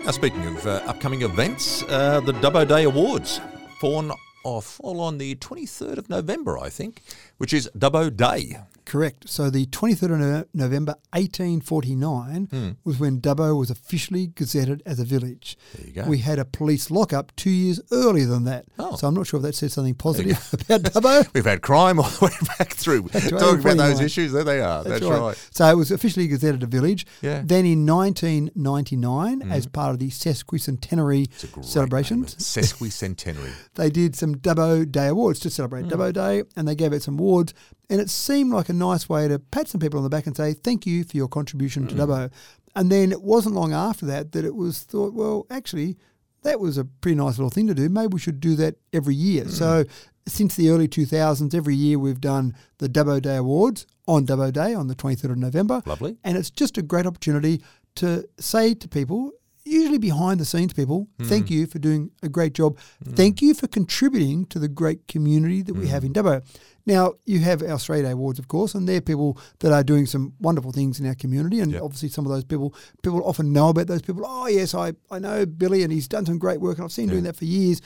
Now, 0.05 0.11
speaking 0.11 0.45
of 0.45 0.65
uh, 0.65 0.81
upcoming 0.85 1.23
events, 1.23 1.83
uh, 1.83 2.21
the 2.21 2.31
Dubbo 2.33 2.65
Day 2.67 2.83
Awards 2.85 3.41
fall 3.81 3.95
on, 3.97 4.61
fall 4.61 5.01
on 5.01 5.17
the 5.17 5.35
23rd 5.35 5.97
of 5.97 6.09
November, 6.09 6.57
I 6.57 6.69
think, 6.69 7.01
which 7.39 7.51
is 7.51 7.69
Dubbo 7.77 8.15
Day. 8.15 8.57
Correct. 8.87 9.27
So 9.29 9.49
the 9.49 9.65
23rd 9.65 10.39
of 10.41 10.47
November 10.53 10.95
1849 11.11 12.45
Hmm. 12.51 12.69
was 12.85 12.97
when 12.99 13.19
Dubbo 13.19 13.57
was 13.59 13.69
officially 13.69 14.27
gazetted 14.29 14.81
as 14.85 14.97
a 14.99 15.03
village. 15.03 15.57
There 15.75 15.87
you 15.87 15.93
go. 15.93 16.03
We 16.05 16.19
had 16.19 16.39
a 16.39 16.45
police 16.45 16.89
lockup 16.89 17.35
two 17.35 17.49
years 17.49 17.81
earlier 17.91 18.25
than 18.27 18.45
that. 18.45 18.63
Oh. 18.79 18.95
So 18.95 19.07
I'm 19.07 19.13
not 19.13 19.27
sure 19.27 19.39
if 19.39 19.43
that 19.43 19.55
says 19.55 19.73
something 19.73 19.93
positive 19.95 20.37
about 20.53 20.83
Dubbo. 20.83 21.27
We've 21.33 21.43
had 21.43 21.61
crime 21.61 21.99
all 21.99 22.09
the 22.09 22.25
way 22.27 22.31
back 22.57 22.73
through. 22.73 23.01
right, 23.13 23.23
Talking 23.29 23.59
about 23.59 23.77
those 23.77 23.99
issues, 23.99 24.31
there 24.31 24.45
they 24.45 24.61
are. 24.61 24.83
That's, 24.85 25.03
right. 25.03 25.37
So 25.51 25.65
it 25.69 25.75
was 25.75 25.91
officially 25.91 26.29
gazetted 26.29 26.63
a 26.63 26.67
village. 26.67 27.05
Yeah. 27.21 27.41
Then 27.43 27.65
in 27.65 27.85
1999, 27.85 29.51
as 29.51 29.67
part 29.67 29.91
of 29.91 29.99
the 29.99 30.09
sesquicentenary 30.09 31.23
It's 31.25 31.43
a 31.43 31.47
great 31.47 31.65
celebrations, 31.65 32.35
Sesquicentenary. 32.35 33.51
they 33.75 33.89
did 33.89 34.15
some 34.15 34.35
Dubbo 34.35 34.89
Day 34.89 35.07
Awards 35.07 35.39
to 35.41 35.49
celebrate 35.49 35.83
Hmm. 35.83 35.89
Dubbo 35.89 36.13
Day, 36.13 36.43
and 36.55 36.67
they 36.67 36.75
gave 36.75 36.93
out 36.93 37.01
some 37.01 37.19
awards. 37.19 37.53
And 37.89 38.01
it 38.01 38.09
seemed 38.09 38.51
like 38.51 38.69
a 38.69 38.73
nice 38.73 39.07
way 39.07 39.27
to 39.27 39.39
pat 39.39 39.67
some 39.69 39.79
people 39.79 39.97
on 39.99 40.03
the 40.03 40.09
back 40.09 40.27
and 40.27 40.35
say, 40.35 40.53
thank 40.53 40.85
you 40.85 41.03
for 41.03 41.15
your 41.15 41.27
contribution 41.29 41.83
Hmm. 41.83 41.89
to 41.89 41.95
Dubbo. 41.95 42.31
And 42.75 42.91
then 42.91 43.11
it 43.11 43.21
wasn't 43.21 43.55
long 43.55 43.73
after 43.73 44.05
that 44.07 44.33
that 44.33 44.45
it 44.45 44.55
was 44.55 44.79
thought, 44.79 45.13
well, 45.13 45.45
actually, 45.49 45.97
that 46.43 46.59
was 46.59 46.77
a 46.77 46.85
pretty 46.85 47.15
nice 47.15 47.37
little 47.37 47.49
thing 47.49 47.67
to 47.67 47.73
do. 47.73 47.89
Maybe 47.89 48.13
we 48.13 48.19
should 48.19 48.39
do 48.39 48.55
that 48.57 48.75
every 48.93 49.15
year. 49.15 49.43
Hmm. 49.45 49.49
So 49.49 49.85
since 50.27 50.55
the 50.55 50.69
early 50.69 50.87
2000s, 50.89 51.53
every 51.55 51.75
year 51.75 51.97
we've 51.97 52.19
done 52.21 52.53
the 52.79 52.89
Dubbo 52.89 53.21
Day 53.21 53.37
Awards 53.37 53.87
on 54.07 54.25
Dubbo 54.25 54.51
Day 54.51 54.73
on 54.73 54.87
the 54.87 54.95
23rd 54.95 55.31
of 55.31 55.37
November. 55.37 55.81
Lovely. 55.85 56.17
And 56.23 56.37
it's 56.37 56.49
just 56.51 56.77
a 56.77 56.81
great 56.81 57.05
opportunity 57.05 57.63
to 57.95 58.27
say 58.37 58.73
to 58.73 58.87
people, 58.89 59.31
usually 59.67 59.97
behind 59.97 60.39
the 60.39 60.45
scenes 60.45 60.73
people, 60.73 61.07
Hmm. 61.19 61.25
thank 61.25 61.49
you 61.49 61.65
for 61.67 61.79
doing 61.79 62.11
a 62.23 62.29
great 62.29 62.53
job. 62.53 62.77
Thank 63.03 63.41
you 63.41 63.53
for 63.53 63.67
contributing 63.67 64.45
to 64.45 64.59
the 64.59 64.67
great 64.67 65.07
community 65.07 65.61
that 65.63 65.73
we 65.73 65.85
Hmm. 65.85 65.91
have 65.91 66.03
in 66.03 66.13
Dubbo. 66.13 66.41
Now, 66.85 67.13
you 67.25 67.39
have 67.39 67.61
our 67.61 67.71
Australia 67.71 68.03
Day 68.05 68.11
Awards, 68.11 68.39
of 68.39 68.47
course, 68.47 68.73
and 68.73 68.87
they're 68.87 69.01
people 69.01 69.37
that 69.59 69.71
are 69.73 69.83
doing 69.83 70.05
some 70.05 70.33
wonderful 70.39 70.71
things 70.71 70.99
in 70.99 71.05
our 71.05 71.15
community. 71.15 71.59
And 71.59 71.71
Yep. 71.73 71.81
obviously, 71.83 72.09
some 72.09 72.25
of 72.25 72.31
those 72.31 72.45
people, 72.45 72.73
people 73.03 73.21
often 73.25 73.51
know 73.51 73.69
about 73.69 73.87
those 73.87 74.01
people. 74.01 74.23
Oh, 74.25 74.47
yes, 74.47 74.73
I, 74.73 74.93
I 75.11 75.19
know 75.19 75.45
Billy, 75.45 75.83
and 75.83 75.91
he's 75.91 76.07
done 76.07 76.25
some 76.25 76.37
great 76.37 76.61
work, 76.61 76.77
and 76.77 76.85
I've 76.85 76.91
seen 76.91 77.05
him 77.05 77.11
doing 77.11 77.23
that 77.25 77.35
for 77.35 77.45
years. 77.45 77.81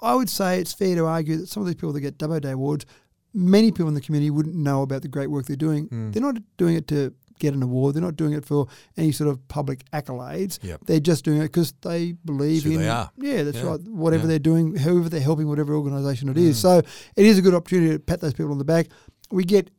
I 0.00 0.14
would 0.14 0.28
say 0.28 0.60
it's 0.60 0.74
fair 0.74 0.94
to 0.96 1.06
argue 1.06 1.38
that 1.38 1.48
some 1.48 1.62
of 1.62 1.66
these 1.66 1.76
people 1.76 1.92
that 1.94 2.00
get 2.00 2.18
Dubbo 2.18 2.40
Day 2.42 2.50
Awards, 2.52 2.84
many 3.32 3.70
people 3.70 3.88
in 3.88 3.94
the 3.94 4.00
community 4.02 4.30
wouldn't 4.30 4.54
know 4.54 4.82
about 4.82 5.00
the 5.02 5.08
great 5.08 5.30
work 5.30 5.46
they're 5.46 5.56
doing. 5.56 5.86
Hmm. 5.86 6.10
They're 6.10 6.22
not 6.22 6.36
doing 6.58 6.76
it 6.76 6.86
to 6.88 7.14
get 7.38 7.54
an 7.54 7.62
award. 7.62 7.94
They're 7.94 8.02
not 8.02 8.16
doing 8.16 8.32
it 8.32 8.44
for 8.44 8.66
any 8.96 9.12
sort 9.12 9.28
of 9.30 9.46
public 9.48 9.88
accolades. 9.92 10.58
Yep. 10.62 10.80
They're 10.86 11.00
just 11.00 11.24
doing 11.24 11.38
it 11.38 11.44
because 11.44 11.72
they 11.82 12.12
believe 12.12 12.64
in. 12.66 12.78
they 12.80 12.88
are. 12.88 13.10
Yeah, 13.18 13.42
that's 13.42 13.58
Yeah. 13.58 13.64
right. 13.70 13.80
Whatever 13.80 14.24
Yeah. 14.24 14.28
they're 14.28 14.38
doing, 14.38 14.76
whoever 14.76 15.08
they're 15.08 15.20
helping, 15.20 15.48
whatever 15.48 15.74
organisation 15.74 16.28
it 16.28 16.38
is. 16.38 16.56
Mm. 16.58 16.60
So 16.62 16.78
it 17.16 17.26
is 17.26 17.38
a 17.38 17.42
good 17.42 17.54
opportunity 17.54 17.92
to 17.92 17.98
pat 17.98 18.20
those 18.20 18.32
people 18.34 18.52
on 18.52 18.58
the 18.58 18.64
back. 18.64 18.88
We 19.30 19.44
get 19.44 19.70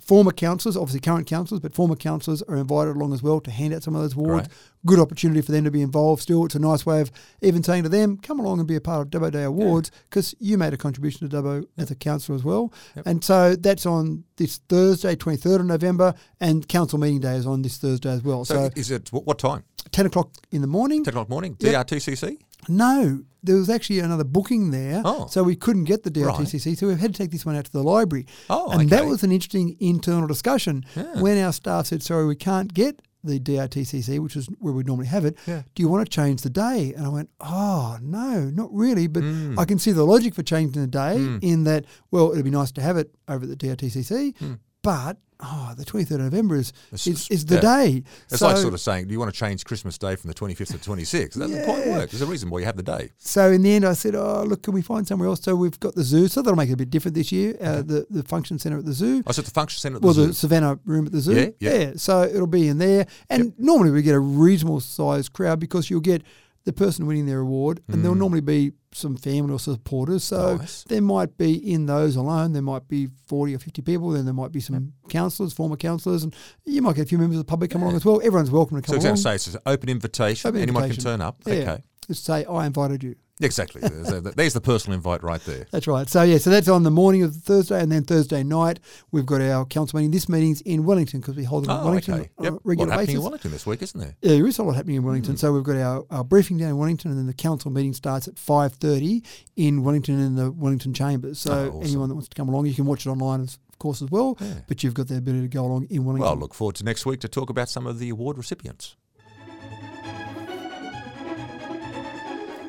former 0.00 0.30
councillors, 0.30 0.76
obviously 0.76 1.00
current 1.00 1.26
councillors, 1.26 1.60
but 1.60 1.74
former 1.74 1.96
councillors 1.96 2.42
are 2.42 2.56
invited 2.56 2.96
along 2.96 3.12
as 3.14 3.22
well 3.22 3.40
to 3.40 3.50
hand 3.50 3.72
out 3.72 3.82
some 3.82 3.94
of 3.94 4.02
those 4.02 4.14
awards. 4.14 4.48
Great. 4.48 4.58
Good 4.84 4.98
opportunity 5.00 5.40
for 5.40 5.52
them 5.52 5.64
to 5.64 5.70
be 5.70 5.82
involved 5.82 6.22
still. 6.22 6.44
It's 6.44 6.54
a 6.54 6.58
nice 6.60 6.84
way 6.86 7.00
of 7.00 7.10
even 7.40 7.62
saying 7.62 7.82
to 7.84 7.88
them, 7.88 8.18
come 8.18 8.38
along 8.38 8.58
and 8.58 8.68
be 8.68 8.76
a 8.76 8.80
part 8.80 9.02
of 9.02 9.10
Dubbo 9.10 9.32
Day 9.32 9.42
Awards 9.42 9.90
because 10.08 10.34
you 10.38 10.58
made 10.58 10.72
a 10.74 10.76
contribution 10.76 11.28
to 11.28 11.36
Dubbo 11.36 11.66
as 11.78 11.90
a 11.90 11.94
councillor 11.96 12.36
as 12.36 12.44
well. 12.44 12.72
And 13.04 13.24
so 13.24 13.56
that's 13.56 13.86
on 13.86 14.24
this 14.36 14.58
Thursday, 14.68 15.16
23rd 15.16 15.60
of 15.60 15.66
November, 15.66 16.14
and 16.40 16.68
council 16.68 16.98
meeting 16.98 17.20
day 17.20 17.36
is 17.36 17.46
on 17.46 17.62
this 17.62 17.78
Thursday 17.78 18.10
as 18.10 18.22
well. 18.22 18.44
So, 18.44 18.54
So, 18.54 18.70
is 18.76 18.90
it 18.90 19.12
what, 19.12 19.26
what 19.26 19.38
time? 19.38 19.64
10 19.92 20.06
o'clock 20.06 20.30
in 20.52 20.60
the 20.60 20.66
morning. 20.66 21.04
10 21.04 21.12
o'clock 21.12 21.28
morning? 21.28 21.56
Yep. 21.58 21.86
DRTCC? 21.88 22.36
No, 22.68 23.22
there 23.42 23.56
was 23.56 23.70
actually 23.70 24.00
another 24.00 24.24
booking 24.24 24.70
there, 24.70 25.02
Oh. 25.04 25.26
so 25.30 25.42
we 25.42 25.54
couldn't 25.56 25.84
get 25.84 26.02
the 26.02 26.10
DRTCC, 26.10 26.76
so 26.76 26.88
we've 26.88 26.98
had 26.98 27.14
to 27.14 27.18
take 27.18 27.30
this 27.30 27.46
one 27.46 27.54
out 27.56 27.64
to 27.66 27.72
the 27.72 27.82
library. 27.82 28.26
Oh, 28.50 28.70
and 28.70 28.90
that 28.90 29.06
was 29.06 29.22
an 29.22 29.32
interesting 29.32 29.76
internal 29.80 30.26
discussion 30.26 30.84
Yeah. 30.96 31.20
when 31.20 31.38
our 31.42 31.52
staff 31.52 31.86
said, 31.86 32.02
"Sorry, 32.02 32.26
we 32.26 32.34
can't 32.36 32.72
get 32.74 33.00
the 33.22 33.38
DRTCC, 33.40 34.18
which 34.20 34.36
is 34.36 34.46
where 34.60 34.72
we 34.72 34.84
normally 34.84 35.06
have 35.08 35.24
it. 35.24 35.36
Yeah. 35.48 35.62
Do 35.74 35.82
you 35.82 35.88
want 35.88 36.04
to 36.06 36.10
change 36.10 36.42
the 36.42 36.50
day?" 36.50 36.92
And 36.96 37.04
I 37.06 37.08
went, 37.08 37.28
"Oh 37.40 37.98
no, 38.02 38.50
not 38.50 38.72
really, 38.72 39.06
but 39.08 39.22
Mm. 39.24 39.58
I 39.58 39.64
can 39.64 39.78
see 39.78 39.92
the 39.92 40.04
logic 40.04 40.34
for 40.34 40.42
changing 40.42 40.80
the 40.80 40.86
day 40.88 41.16
in 41.42 41.64
that. 41.64 41.84
Well, 42.10 42.32
it'd 42.32 42.44
be 42.44 42.50
nice 42.50 42.70
to 42.72 42.82
have 42.82 42.96
it 42.96 43.14
over 43.28 43.44
at 43.44 43.48
the 43.50 43.56
DRTCC, 43.56 44.34
but." 44.82 45.18
Oh, 45.40 45.74
the 45.76 45.84
23rd 45.84 46.12
of 46.12 46.20
November 46.20 46.56
is, 46.56 46.72
is, 46.92 47.28
is 47.30 47.44
the 47.44 47.56
yeah. 47.56 47.60
day. 47.60 48.02
It's 48.30 48.38
so, 48.38 48.46
like 48.48 48.56
sort 48.56 48.72
of 48.72 48.80
saying, 48.80 49.06
do 49.06 49.12
you 49.12 49.18
want 49.18 49.32
to 49.32 49.38
change 49.38 49.64
Christmas 49.64 49.98
Day 49.98 50.16
from 50.16 50.28
the 50.28 50.34
25th 50.34 50.68
to 50.68 50.72
the 50.74 50.78
26th? 50.78 51.34
That 51.34 51.40
doesn't 51.40 51.64
quite 51.64 51.86
work. 51.88 52.10
There's 52.10 52.22
a 52.22 52.26
reason 52.26 52.48
why 52.48 52.60
you 52.60 52.64
have 52.64 52.76
the 52.76 52.82
day. 52.82 53.10
So 53.18 53.50
in 53.50 53.60
the 53.62 53.74
end, 53.74 53.84
I 53.84 53.92
said, 53.92 54.14
"Oh, 54.14 54.44
look, 54.46 54.62
can 54.62 54.72
we 54.72 54.80
find 54.80 55.06
somewhere 55.06 55.28
else?" 55.28 55.42
So 55.42 55.54
we've 55.54 55.78
got 55.78 55.94
the 55.94 56.04
zoo, 56.04 56.28
so 56.28 56.40
that'll 56.40 56.56
make 56.56 56.70
it 56.70 56.74
a 56.74 56.76
bit 56.76 56.88
different 56.88 57.14
this 57.14 57.32
year. 57.32 57.56
Uh, 57.60 57.82
the 57.82 58.06
the 58.08 58.22
function 58.22 58.58
centre 58.58 58.78
at 58.78 58.86
the 58.86 58.94
zoo, 58.94 59.22
I 59.26 59.32
said 59.32 59.44
the 59.44 59.50
function 59.50 59.78
centre 59.78 59.96
at 59.96 60.02
the 60.02 60.06
well, 60.06 60.14
zoo. 60.14 60.26
the 60.28 60.34
Savannah 60.34 60.78
room 60.86 61.06
at 61.06 61.12
the 61.12 61.20
zoo. 61.20 61.54
Yeah, 61.60 61.72
yeah. 61.72 61.92
So 61.96 62.22
it'll 62.22 62.46
be 62.46 62.68
in 62.68 62.78
there, 62.78 63.06
and 63.28 63.52
normally 63.58 63.90
we 63.90 64.00
get 64.00 64.14
a 64.14 64.20
reasonable 64.20 64.80
sized 64.80 65.34
crowd 65.34 65.60
because 65.60 65.90
you'll 65.90 66.00
get 66.00 66.22
the 66.66 66.72
person 66.72 67.06
winning 67.06 67.26
their 67.26 67.38
award, 67.38 67.80
and 67.88 68.02
there'll 68.02 68.14
hmm. 68.14 68.20
normally 68.20 68.40
be 68.40 68.72
some 68.92 69.16
family 69.16 69.52
or 69.52 69.58
supporters. 69.58 70.24
So 70.24 70.56
Nice. 70.56 70.82
there 70.84 71.00
might 71.00 71.38
be 71.38 71.54
in 71.54 71.86
those 71.86 72.16
alone, 72.16 72.52
there 72.52 72.62
might 72.62 72.88
be 72.88 73.08
40 73.28 73.54
or 73.54 73.58
50 73.60 73.82
people, 73.82 74.10
then 74.10 74.24
there 74.24 74.34
might 74.34 74.50
be 74.50 74.58
some 74.58 74.92
councillors, 75.08 75.52
former 75.52 75.76
councillors, 75.76 76.24
and 76.24 76.34
you 76.64 76.82
might 76.82 76.96
get 76.96 77.02
a 77.02 77.08
few 77.08 77.18
members 77.18 77.38
of 77.38 77.46
the 77.46 77.48
public 77.48 77.70
come 77.70 77.82
along 77.82 77.94
as 77.94 78.04
well. 78.04 78.18
Everyone's 78.18 78.50
welcome 78.50 78.82
to 78.82 78.86
So 78.86 78.94
come 78.94 79.00
along. 79.00 79.04
going 79.04 79.16
to 79.16 79.22
say 79.22 79.34
it's 79.36 79.54
an 79.54 79.60
open 79.64 79.88
invitation. 79.88 80.48
Open 80.48 80.60
Anyone 80.60 80.82
invitation. 80.84 81.04
can 81.04 81.18
turn 81.18 81.26
up. 81.26 81.40
Yeah. 81.46 81.54
Okay. 81.54 81.82
Just 82.08 82.24
say, 82.24 82.44
I 82.44 82.66
invited 82.66 83.04
you. 83.04 83.14
Exactly. 83.42 83.82
there's, 83.82 84.54
the 84.54 84.60
personal 84.62 84.96
invite 84.96 85.22
right 85.22 85.42
there. 85.44 85.66
That's 85.70 85.86
right. 85.86 86.08
So 86.08 86.22
yeah, 86.22 86.38
so 86.38 86.48
that's 86.48 86.68
on 86.68 86.84
the 86.84 86.90
morning 86.90 87.22
of 87.22 87.34
Thursday, 87.36 87.80
and 87.82 87.92
then 87.92 88.02
Thursday 88.04 88.42
night 88.42 88.80
we've 89.12 89.26
got 89.26 89.42
our 89.42 89.66
council 89.66 89.98
meeting. 89.98 90.10
This 90.10 90.28
meeting's 90.28 90.62
in 90.62 90.84
Wellington 90.84 91.20
because 91.20 91.36
we 91.36 91.44
hold 91.44 91.64
it 91.64 91.70
in 91.70 91.76
Oh, 91.76 91.84
Wellington 91.84 92.14
okay. 92.14 92.30
on 92.38 92.44
Yep. 92.44 92.52
a 92.54 92.58
regular 92.64 92.90
happening 92.92 93.06
basis. 93.08 93.14
in 93.18 93.22
Wellington 93.24 93.50
this 93.50 93.66
week, 93.66 93.82
isn't 93.82 94.00
there? 94.00 94.16
Yeah, 94.22 94.36
there 94.36 94.46
is 94.46 94.58
a 94.58 94.62
lot 94.62 94.76
happening 94.76 94.96
in 94.96 95.02
Wellington. 95.02 95.34
Hmm. 95.34 95.38
So 95.38 95.52
we've 95.52 95.62
got 95.64 95.76
our, 95.76 96.06
our 96.10 96.24
briefing 96.24 96.56
down 96.56 96.70
in 96.70 96.78
Wellington, 96.78 97.10
and 97.10 97.18
then 97.20 97.26
the 97.26 97.34
council 97.34 97.70
meeting 97.70 97.92
starts 97.92 98.26
at 98.26 98.38
five 98.38 98.72
thirty 98.74 99.22
in 99.56 99.82
Wellington 99.84 100.18
in 100.18 100.36
the 100.36 100.50
Wellington 100.50 100.94
chambers. 100.94 101.38
So 101.38 101.52
Oh, 101.52 101.68
awesome. 101.78 101.82
anyone 101.82 102.08
that 102.08 102.14
wants 102.14 102.28
to 102.30 102.34
come 102.34 102.48
along, 102.48 102.66
you 102.66 102.74
can 102.74 102.86
watch 102.86 103.04
it 103.04 103.10
online, 103.10 103.40
of 103.40 103.58
course, 103.78 104.00
as 104.00 104.10
well. 104.10 104.38
Yeah. 104.40 104.54
But 104.66 104.82
you've 104.82 104.94
got 104.94 105.08
the 105.08 105.18
ability 105.18 105.42
to 105.42 105.48
go 105.48 105.66
along 105.66 105.88
in 105.90 106.06
Wellington. 106.06 106.26
Well, 106.26 106.36
look 106.36 106.54
forward 106.54 106.76
to 106.76 106.84
next 106.84 107.04
week 107.04 107.20
to 107.20 107.28
talk 107.28 107.50
about 107.50 107.68
some 107.68 107.86
of 107.86 107.98
the 107.98 108.08
award 108.08 108.38
recipients. 108.38 108.96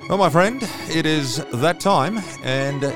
Well, 0.09 0.17
my 0.17 0.29
friend, 0.29 0.61
it 0.89 1.05
is 1.05 1.43
that 1.51 1.81
time, 1.81 2.19
and 2.41 2.81
uh, 2.81 2.95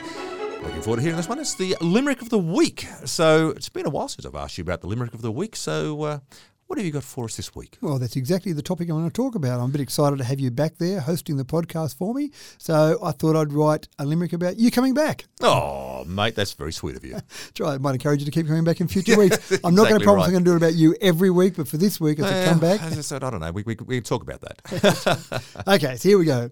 looking 0.64 0.82
forward 0.82 0.96
to 0.98 1.02
hearing 1.02 1.18
this 1.18 1.28
one. 1.28 1.40
It's 1.40 1.56
the 1.56 1.76
Limerick 1.82 2.22
of 2.22 2.30
the 2.30 2.40
Week. 2.40 2.88
So 3.04 3.50
it's 3.50 3.68
been 3.68 3.86
a 3.86 3.90
while 3.90 4.08
since 4.08 4.26
I've 4.26 4.34
asked 4.36 4.58
you 4.58 4.62
about 4.62 4.80
the 4.80 4.88
Limerick 4.88 5.14
of 5.14 5.22
the 5.22 5.32
Week. 5.32 5.58
So 5.58 6.02
uh, 6.04 6.20
what 6.68 6.78
have 6.80 6.86
you 6.86 6.92
got 6.94 7.04
for 7.04 7.26
us 7.26 7.36
this 7.36 7.54
week? 7.54 7.78
Well, 7.82 8.00
that's 8.00 8.16
exactly 8.16 8.54
the 8.54 8.62
topic 8.62 8.90
I 8.90 8.94
want 8.94 9.14
to 9.14 9.22
talk 9.22 9.36
about. 9.36 9.60
I'm 9.60 9.66
a 9.70 9.74
bit 9.74 9.82
excited 9.82 10.20
to 10.20 10.24
have 10.24 10.40
you 10.40 10.52
back 10.52 10.78
there 10.78 11.02
hosting 11.02 11.36
the 11.36 11.44
podcast 11.44 11.98
for 11.98 12.14
me. 12.14 12.32
So 12.58 12.98
I 13.04 13.12
thought 13.12 13.36
I'd 13.36 13.52
write 13.52 13.90
a 14.00 14.06
limerick 14.06 14.32
about 14.32 14.56
you 14.58 14.72
coming 14.72 14.94
back. 14.94 15.26
Oh, 15.42 16.06
mate, 16.06 16.36
that's 16.36 16.54
very 16.54 16.72
sweet 16.72 16.96
of 16.96 17.04
you. 17.04 17.20
Try, 17.56 17.76
it 17.76 17.82
might 17.82 17.92
encourage 17.96 18.22
you 18.22 18.26
to 18.26 18.32
keep 18.32 18.48
coming 18.48 18.64
back 18.64 18.80
in 18.80 18.88
future 18.88 19.18
weeks. 19.20 19.52
I'm 19.66 19.76
not 19.76 19.90
going 19.90 20.00
to 20.00 20.06
promise 20.06 20.22
right. 20.22 20.26
I'm 20.28 20.32
going 20.32 20.46
to 20.46 20.50
do 20.50 20.54
it 20.54 20.58
about 20.70 20.76
you 20.76 20.96
every 21.02 21.30
week, 21.30 21.58
but 21.58 21.68
for 21.68 21.76
this 21.76 22.00
week, 22.00 22.22
I 22.22 22.30
said, 22.30 22.48
come 22.48 22.58
Uh, 22.60 22.62
back. 22.62 22.82
I 22.82 22.90
said, 23.02 23.22
I 23.26 23.30
don't 23.30 23.42
know. 23.42 23.52
We, 23.52 23.64
we, 23.64 23.76
we 23.86 23.96
can 23.98 24.04
talk 24.06 24.24
about 24.24 24.40
that. 24.42 25.42
Okay, 25.68 25.98
so 25.98 26.08
here 26.08 26.18
we 26.18 26.24
go. 26.26 26.50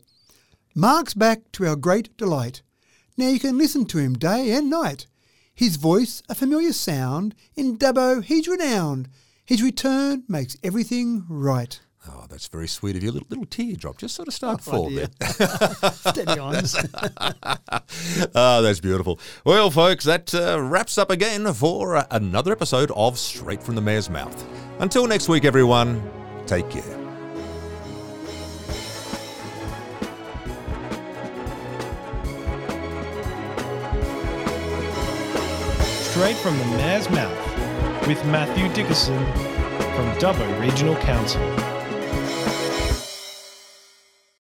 Mark's 0.75 1.13
back 1.13 1.51
to 1.53 1.67
our 1.67 1.75
great 1.75 2.15
delight. 2.17 2.61
Now 3.17 3.27
you 3.27 3.39
can 3.39 3.57
listen 3.57 3.85
to 3.87 3.97
him 3.97 4.13
day 4.13 4.51
and 4.51 4.69
night. 4.69 5.07
His 5.53 5.75
voice, 5.75 6.23
a 6.29 6.35
familiar 6.35 6.71
sound, 6.73 7.35
in 7.55 7.77
Dubbo 7.77 8.23
he's 8.23 8.47
renowned. 8.47 9.09
His 9.45 9.61
return 9.63 10.23
makes 10.27 10.55
everything 10.63 11.25
right. 11.27 11.79
oh, 12.07 12.25
that's 12.29 12.47
very 12.47 12.67
sweet 12.67 12.95
of 12.95 13.03
you. 13.03 13.11
Little, 13.11 13.27
little 13.29 13.45
teardrop 13.45 13.97
just 13.97 14.15
sort 14.15 14.27
of 14.27 14.33
start 14.33 14.61
Oh, 14.67 14.71
fall 14.71 14.89
there. 14.91 15.09
Steady 15.91 16.39
on. 16.39 16.63
Ah, 18.35 18.61
that's 18.61 18.79
beautiful. 18.79 19.19
Well, 19.43 19.69
folks, 19.71 20.05
that 20.05 20.33
uh, 20.33 20.61
wraps 20.61 20.97
up 20.97 21.09
again 21.09 21.51
for 21.53 21.97
uh, 21.97 22.05
another 22.11 22.51
episode 22.51 22.91
of 22.95 23.17
Straight 23.19 23.61
from 23.61 23.75
the 23.75 23.81
Mayor's 23.81 24.09
Mouth. 24.09 24.45
Until 24.79 25.07
next 25.07 25.27
week, 25.27 25.43
everyone, 25.45 26.01
take 26.45 26.69
care. 26.69 26.98
Straight 36.19 36.35
from 36.35 36.57
the 36.57 36.65
Mayor's 36.65 37.09
Mouth 37.11 38.05
with 38.05 38.25
Mathew 38.25 38.67
Dickerson 38.73 39.17
from 39.95 40.11
Dubbo 40.19 40.59
Regional 40.59 40.97
Council. 40.97 41.39